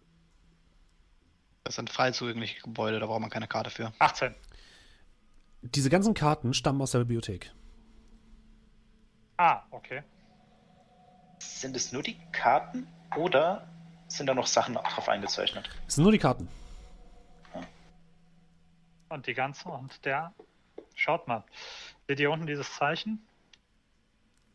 Das 1.63 1.75
sind 1.75 1.89
frei 1.89 2.11
zugängliche 2.11 2.61
Gebäude, 2.61 2.99
da 2.99 3.05
braucht 3.05 3.21
man 3.21 3.29
keine 3.29 3.47
Karte 3.47 3.69
für. 3.69 3.93
18. 3.99 4.35
Diese 5.61 5.89
ganzen 5.89 6.13
Karten 6.13 6.53
stammen 6.53 6.81
aus 6.81 6.91
der 6.91 6.99
Bibliothek. 6.99 7.53
Ah, 9.37 9.63
okay. 9.71 10.03
Sind 11.39 11.75
es 11.75 11.91
nur 11.93 12.03
die 12.03 12.17
Karten 12.31 12.87
oder 13.15 13.67
sind 14.07 14.27
da 14.27 14.33
noch 14.33 14.47
Sachen 14.47 14.75
drauf 14.75 15.07
eingezeichnet? 15.07 15.69
Es 15.87 15.95
sind 15.95 16.03
nur 16.03 16.11
die 16.11 16.19
Karten. 16.19 16.47
Und 19.09 19.27
die 19.27 19.33
ganzen, 19.33 19.69
und 19.69 20.03
der, 20.05 20.33
schaut 20.95 21.27
mal. 21.27 21.43
Seht 22.07 22.19
ihr 22.19 22.31
unten 22.31 22.47
dieses 22.47 22.73
Zeichen? 22.73 23.25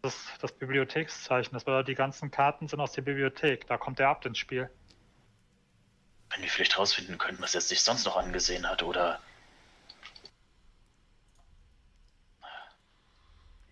Das 0.03 0.29
das 0.41 0.53
Bibliothekszeichen. 0.53 1.53
Das 1.53 1.65
bedeutet, 1.65 1.89
die 1.89 1.95
ganzen 1.95 2.31
Karten 2.31 2.69
sind 2.69 2.81
aus 2.81 2.93
der 2.93 3.03
Bibliothek. 3.03 3.67
Da 3.67 3.77
kommt 3.77 3.99
der 3.99 4.09
Abt 4.09 4.27
ins 4.27 4.39
Spiel. 4.39 4.71
Wenn 6.31 6.43
wir 6.43 6.49
vielleicht 6.49 6.79
rausfinden 6.79 7.19
könnten, 7.19 7.43
was 7.43 7.55
er 7.55 7.61
sich 7.61 7.83
sonst 7.83 8.05
noch 8.05 8.17
angesehen 8.17 8.69
hat, 8.69 8.83
oder. 8.83 9.21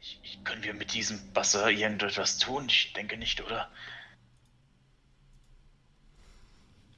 Ich, 0.00 0.18
ich, 0.22 0.44
können 0.44 0.62
wir 0.62 0.74
mit 0.74 0.94
diesem 0.94 1.34
Wasser 1.34 1.70
irgendetwas 1.70 2.38
tun? 2.38 2.66
Ich 2.68 2.92
denke 2.94 3.16
nicht, 3.16 3.40
oder? 3.42 3.70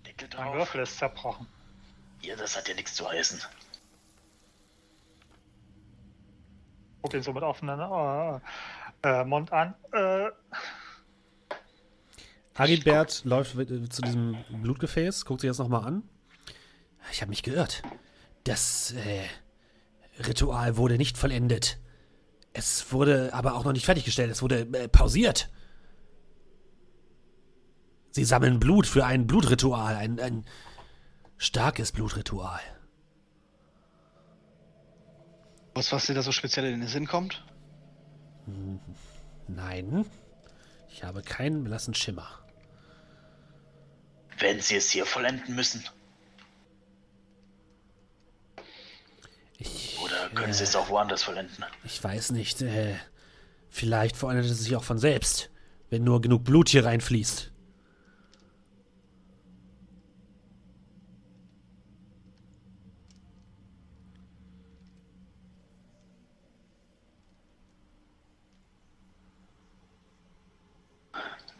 Deckel 0.06 0.28
Mein. 0.36 0.54
Würfel 0.54 0.82
ist 0.82 0.98
zerbrochen. 0.98 1.46
Ja, 2.22 2.36
das 2.36 2.56
hat 2.56 2.68
ja 2.68 2.74
nichts 2.74 2.94
zu 2.94 3.08
heißen. 3.08 3.42
Guck 7.02 7.14
ihn 7.14 7.22
so 7.22 7.32
mit 7.32 7.42
offenen 7.42 7.78
äh, 7.80 8.40
äh, 9.02 9.24
Mund 9.24 9.52
an. 9.52 9.74
Äh, 9.92 10.30
Agilbert 12.54 13.24
läuft 13.24 13.56
äh, 13.56 13.88
zu 13.88 14.02
diesem 14.02 14.36
Blutgefäß, 14.50 15.24
guckt 15.24 15.40
sich 15.40 15.48
das 15.48 15.58
nochmal 15.58 15.84
an. 15.84 16.02
Ich 17.12 17.20
habe 17.20 17.30
mich 17.30 17.42
geirrt. 17.42 17.82
Das 18.44 18.92
äh, 18.92 19.24
Ritual 20.26 20.76
wurde 20.76 20.96
nicht 20.96 21.16
vollendet. 21.16 21.78
Es 22.52 22.92
wurde 22.92 23.32
aber 23.32 23.54
auch 23.54 23.64
noch 23.64 23.72
nicht 23.72 23.84
fertiggestellt. 23.84 24.30
Es 24.30 24.42
wurde 24.42 24.60
äh, 24.72 24.88
pausiert. 24.88 25.50
Sie 28.10 28.24
sammeln 28.24 28.58
Blut 28.58 28.86
für 28.86 29.04
ein 29.04 29.26
Blutritual, 29.26 29.94
ein, 29.94 30.18
ein 30.18 30.44
starkes 31.36 31.92
Blutritual. 31.92 32.60
Was, 35.74 35.92
was 35.92 36.06
dir 36.06 36.14
da 36.14 36.22
so 36.22 36.32
speziell 36.32 36.64
in 36.64 36.80
den 36.80 36.88
Sinn 36.88 37.06
kommt? 37.06 37.44
Nein, 39.48 40.04
ich 40.90 41.04
habe 41.04 41.22
keinen 41.22 41.64
blassen 41.64 41.94
Schimmer. 41.94 42.28
Wenn 44.38 44.60
sie 44.60 44.76
es 44.76 44.90
hier 44.90 45.06
vollenden 45.06 45.54
müssen. 45.54 45.84
Ich, 49.58 49.98
Oder 50.00 50.28
können 50.30 50.52
sie 50.52 50.62
äh, 50.62 50.66
es 50.66 50.76
auch 50.76 50.88
woanders 50.88 51.22
vollenden? 51.22 51.64
Ich 51.84 52.02
weiß 52.02 52.30
nicht. 52.30 52.62
Äh, 52.62 52.94
vielleicht 53.68 54.16
vollendet 54.16 54.50
es 54.50 54.60
sich 54.60 54.76
auch 54.76 54.84
von 54.84 54.98
selbst, 54.98 55.50
wenn 55.90 56.04
nur 56.04 56.20
genug 56.20 56.44
Blut 56.44 56.68
hier 56.68 56.84
reinfließt. 56.84 57.50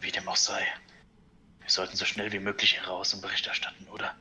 Wie 0.01 0.08
dem 0.19 0.29
auch 0.29 0.37
sei. 0.37 0.67
Wir 1.61 1.71
sollten 1.71 1.97
so 1.97 2.05
schnell 2.05 2.33
wie 2.33 2.39
möglich 2.39 2.77
heraus 2.77 3.15
und 3.15 3.21
Bericht 3.21 3.47
erstatten, 3.47 3.87
oder? 3.89 4.15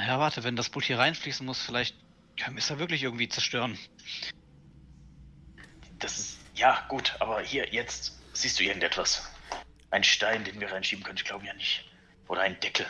Ja, 0.00 0.18
warte, 0.18 0.44
wenn 0.44 0.56
das 0.56 0.68
Blut 0.68 0.84
hier 0.84 0.98
reinfließen 0.98 1.44
muss, 1.44 1.60
vielleicht 1.60 1.96
können 2.40 2.56
wir 2.56 2.62
es 2.62 2.68
ja 2.68 2.78
wirklich 2.78 3.02
irgendwie 3.02 3.28
zerstören. 3.28 3.78
Das 5.98 6.18
ist. 6.18 6.38
Ja, 6.54 6.84
gut, 6.88 7.14
aber 7.20 7.40
hier, 7.40 7.68
jetzt 7.72 8.18
siehst 8.32 8.58
du 8.58 8.64
irgendetwas. 8.64 9.30
Ein 9.90 10.04
Stein, 10.04 10.44
den 10.44 10.60
wir 10.60 10.70
reinschieben 10.72 11.04
können, 11.04 11.18
ich 11.18 11.24
glaube 11.24 11.46
ja 11.46 11.54
nicht. 11.54 11.84
Oder 12.26 12.42
ein 12.42 12.58
Deckel. 12.60 12.86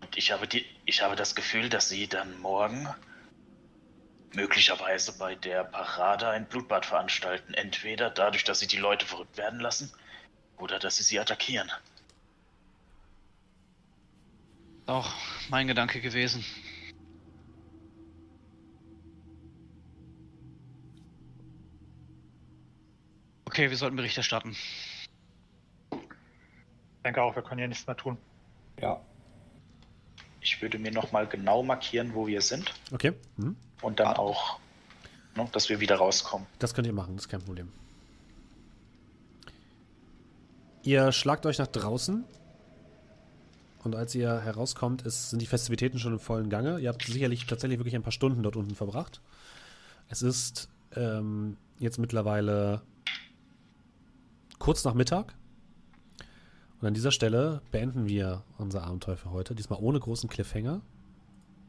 Und 0.00 0.16
ich 0.16 0.30
habe 0.32 0.46
die. 0.46 0.64
Ich 0.84 1.02
habe 1.02 1.16
das 1.16 1.34
Gefühl, 1.34 1.68
dass 1.68 1.88
sie 1.88 2.08
dann 2.08 2.38
morgen 2.40 2.88
möglicherweise 4.34 5.16
bei 5.16 5.34
der 5.34 5.64
Parade 5.64 6.28
ein 6.28 6.46
Blutbad 6.46 6.86
veranstalten. 6.86 7.54
Entweder 7.54 8.10
dadurch, 8.10 8.44
dass 8.44 8.60
sie 8.60 8.66
die 8.66 8.78
Leute 8.78 9.06
verrückt 9.06 9.36
werden 9.36 9.60
lassen, 9.60 9.92
oder 10.58 10.78
dass 10.78 10.96
sie 10.96 11.02
sie 11.02 11.20
attackieren. 11.20 11.70
Auch 14.86 15.12
mein 15.48 15.66
Gedanke 15.66 16.00
gewesen. 16.00 16.44
Okay, 23.46 23.70
wir 23.70 23.76
sollten 23.76 23.96
Bericht 23.96 24.16
erstatten. 24.16 24.56
ich 25.92 25.98
denke 27.04 27.22
auch, 27.22 27.34
wir 27.34 27.42
können 27.42 27.58
hier 27.58 27.68
nichts 27.68 27.86
mehr 27.86 27.96
tun. 27.96 28.18
Ja. 28.80 29.00
Ich 30.46 30.62
würde 30.62 30.78
mir 30.78 30.92
nochmal 30.92 31.26
genau 31.26 31.64
markieren, 31.64 32.14
wo 32.14 32.28
wir 32.28 32.40
sind 32.40 32.72
Okay, 32.92 33.14
mhm. 33.36 33.56
und 33.82 33.98
dann 33.98 34.14
auch, 34.14 34.60
ne, 35.34 35.48
dass 35.50 35.68
wir 35.68 35.80
wieder 35.80 35.96
rauskommen. 35.96 36.46
das 36.60 36.72
könnt 36.72 36.86
ihr 36.86 36.92
machen, 36.92 37.16
das 37.16 37.24
ist 37.24 37.28
kein 37.28 37.42
Problem. 37.42 37.72
Ihr 40.84 41.10
schlagt 41.10 41.46
euch 41.46 41.58
nach 41.58 41.66
draußen. 41.66 42.24
Und 43.82 43.96
als 43.96 44.14
ihr 44.14 44.40
herauskommt, 44.40 45.02
ist, 45.02 45.30
sind 45.30 45.42
die 45.42 45.46
Festivitäten 45.46 45.98
schon 45.98 46.12
im 46.12 46.20
vollen 46.20 46.48
Gange. 46.48 46.78
Ihr 46.78 46.90
habt 46.90 47.02
sicherlich 47.04 47.44
tatsächlich 47.46 47.80
wirklich 47.80 47.96
ein 47.96 48.04
paar 48.04 48.12
Stunden 48.12 48.44
dort 48.44 48.54
unten 48.54 48.76
verbracht. 48.76 49.20
Es 50.08 50.22
ist 50.22 50.68
ähm, 50.94 51.56
jetzt 51.80 51.98
mittlerweile 51.98 52.82
kurz 54.60 54.84
nach 54.84 54.94
Mittag. 54.94 55.34
Und 56.80 56.88
an 56.88 56.94
dieser 56.94 57.10
Stelle 57.10 57.62
beenden 57.70 58.06
wir 58.06 58.42
unser 58.58 58.84
Abenteuer 58.84 59.16
für 59.16 59.30
heute. 59.30 59.54
Diesmal 59.54 59.78
ohne 59.80 59.98
großen 59.98 60.28
Cliffhanger. 60.28 60.82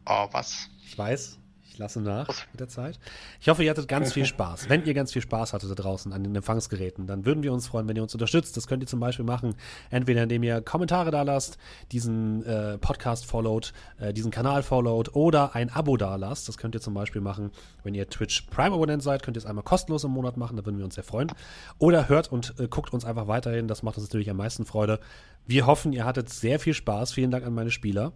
Oh, 0.06 0.28
was? 0.32 0.70
Ich 0.86 0.98
weiß, 0.98 1.40
ich 1.70 1.78
lasse 1.78 2.02
nach 2.02 2.28
mit 2.52 2.60
der 2.60 2.68
Zeit. 2.68 3.00
Ich 3.40 3.50
hoffe, 3.50 3.64
ihr 3.64 3.70
hattet 3.70 3.88
ganz 3.88 4.14
viel 4.14 4.26
Spaß. 4.26 4.70
Wenn 4.70 4.86
ihr 4.86 4.94
ganz 4.94 5.12
viel 5.12 5.22
Spaß 5.22 5.54
hattet 5.54 5.70
da 5.70 5.76
draußen 5.76 6.14
an 6.14 6.24
den 6.24 6.36
Empfangsgeräten, 6.36 7.08
dann 7.08 7.26
würden 7.26 7.44
wir 7.44 7.54
uns 7.54 7.68
freuen, 7.68 7.88
wenn 7.88 7.96
ihr 7.96 8.04
uns 8.04 8.14
unterstützt. 8.14 8.58
Das 8.58 8.68
könnt 8.68 8.84
ihr 8.84 8.88
zum 8.88 9.00
Beispiel 9.00 9.26
machen, 9.26 9.56
entweder 9.90 10.24
indem 10.24 10.44
ihr 10.44 10.62
Kommentare 10.62 11.12
da 11.12 11.22
lasst, 11.24 11.58
diesen 11.92 12.46
äh, 12.46 12.78
Podcast 12.78 13.26
followt, 13.26 13.74
äh, 14.00 14.14
diesen 14.14 14.32
Kanal 14.32 14.64
followt 14.64 15.16
oder 15.16 15.56
ein 15.56 15.70
Abo 15.70 15.98
da 15.98 16.16
lasst. 16.16 16.48
Das 16.48 16.58
könnt 16.58 16.76
ihr 16.76 16.82
zum 16.82 16.94
Beispiel 16.94 17.22
machen, 17.22 17.52
wenn 17.84 17.94
ihr 17.94 18.10
Twitch 18.10 18.44
Prime 18.50 18.74
Abonnent 18.74 19.04
seid, 19.04 19.24
könnt 19.24 19.38
ihr 19.38 19.42
es 19.42 19.46
einmal 19.46 19.64
kostenlos 19.64 20.04
im 20.04 20.12
Monat 20.12 20.38
machen, 20.38 20.58
da 20.58 20.66
würden 20.66 20.78
wir 20.78 20.86
uns 20.86 20.96
sehr 20.96 21.04
freuen. 21.04 21.32
Oder 21.78 22.10
hört 22.10 22.32
und 22.32 22.56
äh, 22.60 22.68
guckt 22.68 22.94
uns 22.94 23.06
einfach 23.06 23.28
weiterhin, 23.28 23.68
das 23.68 23.84
macht 23.84 23.98
uns 23.98 24.08
natürlich 24.08 24.30
am 24.30 24.38
meisten 24.38 24.66
Freude. 24.66 25.00
Wir 25.46 25.66
hoffen, 25.66 25.94
ihr 25.94 26.06
hattet 26.06 26.30
sehr 26.30 26.60
viel 26.60 26.74
Spaß. 26.74 27.14
Vielen 27.14 27.32
Dank 27.32 27.46
an 27.46 27.54
meine 27.54 27.72
Spieler. 27.72 28.14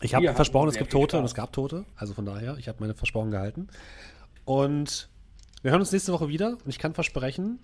Ich 0.00 0.14
habe 0.14 0.34
versprochen, 0.34 0.68
es 0.68 0.76
gibt 0.76 0.92
Tote 0.92 1.18
und 1.18 1.24
es 1.24 1.34
gab 1.34 1.52
Tote. 1.52 1.84
Also 1.96 2.14
von 2.14 2.26
daher, 2.26 2.56
ich 2.58 2.68
habe 2.68 2.78
meine 2.80 2.94
Versprochen 2.94 3.30
gehalten. 3.30 3.68
Und 4.44 5.08
wir 5.62 5.70
hören 5.70 5.80
uns 5.80 5.92
nächste 5.92 6.12
Woche 6.12 6.28
wieder. 6.28 6.50
Und 6.50 6.68
ich 6.68 6.78
kann 6.78 6.92
versprechen, 6.94 7.58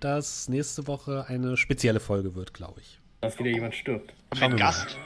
dass 0.00 0.48
nächste 0.48 0.86
Woche 0.86 1.24
eine 1.28 1.56
spezielle 1.56 2.00
Folge 2.00 2.34
wird, 2.34 2.52
glaube 2.52 2.80
ich. 2.80 3.00
Dass 3.20 3.38
wieder 3.38 3.50
jemand 3.50 3.74
stirbt. 3.74 4.12
Haben 4.32 4.40
wir 4.40 4.46
einen. 4.48 4.56
Gast? 4.58 4.96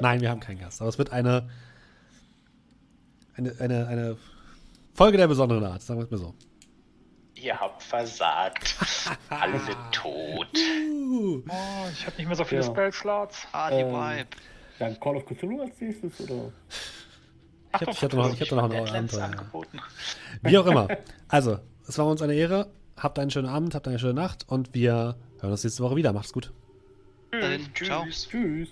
Nein, 0.00 0.20
wir 0.20 0.30
haben 0.30 0.40
keinen 0.40 0.60
Gast. 0.60 0.80
Aber 0.80 0.88
es 0.88 0.96
wird 0.96 1.10
eine, 1.10 1.50
eine, 3.36 3.54
eine, 3.60 3.86
eine 3.88 4.16
Folge 4.94 5.16
der 5.18 5.26
besonderen 5.28 5.64
Art, 5.64 5.82
sagen 5.82 6.00
wir 6.00 6.04
es 6.04 6.10
mal 6.10 6.18
so. 6.18 6.34
Ihr 7.34 7.58
habt 7.58 7.82
versagt. 7.82 8.76
Alle 9.28 9.58
sind 9.60 9.76
tot. 9.92 10.48
Uh, 10.56 11.42
Oh, 11.48 11.88
ich 11.92 12.06
habe 12.06 12.16
nicht 12.16 12.26
mehr 12.26 12.36
so 12.36 12.44
viele 12.44 12.60
Ja. 12.62 12.66
Spellslots. 12.66 13.46
Ah, 13.52 13.70
die 13.70 13.76
Ähm, 13.76 13.92
Vibe. 13.92 14.28
Dann 14.78 14.98
Call 15.00 15.16
of 15.16 15.26
Cthulhu 15.26 15.60
als 15.62 15.80
nächstes, 15.80 16.20
oder? 16.20 16.52
ich 17.74 17.80
habe 17.80 17.90
ich 17.90 18.02
hab 18.02 18.12
noch, 18.12 18.32
ich 18.32 18.40
hab 18.40 18.56
noch 18.56 18.64
ein 18.64 18.70
Deadlands 18.70 19.14
Abenteuer. 19.14 19.24
angeboten. 19.24 19.80
Wie 20.42 20.58
auch 20.58 20.66
immer. 20.66 20.88
Also, 21.28 21.58
es 21.86 21.98
war 21.98 22.06
uns 22.06 22.22
eine 22.22 22.34
Ehre. 22.34 22.68
Habt 22.96 23.18
einen 23.18 23.30
schönen 23.30 23.48
Abend, 23.48 23.74
habt 23.74 23.86
eine 23.86 23.98
schöne 23.98 24.14
Nacht 24.14 24.44
und 24.48 24.74
wir 24.74 25.16
hören 25.40 25.50
uns 25.50 25.62
nächste 25.64 25.82
Woche 25.82 25.96
wieder. 25.96 26.12
Macht's 26.12 26.32
gut. 26.32 26.52
Ciao. 27.74 28.04
Tschüss. 28.04 28.28
Tschüss. 28.28 28.68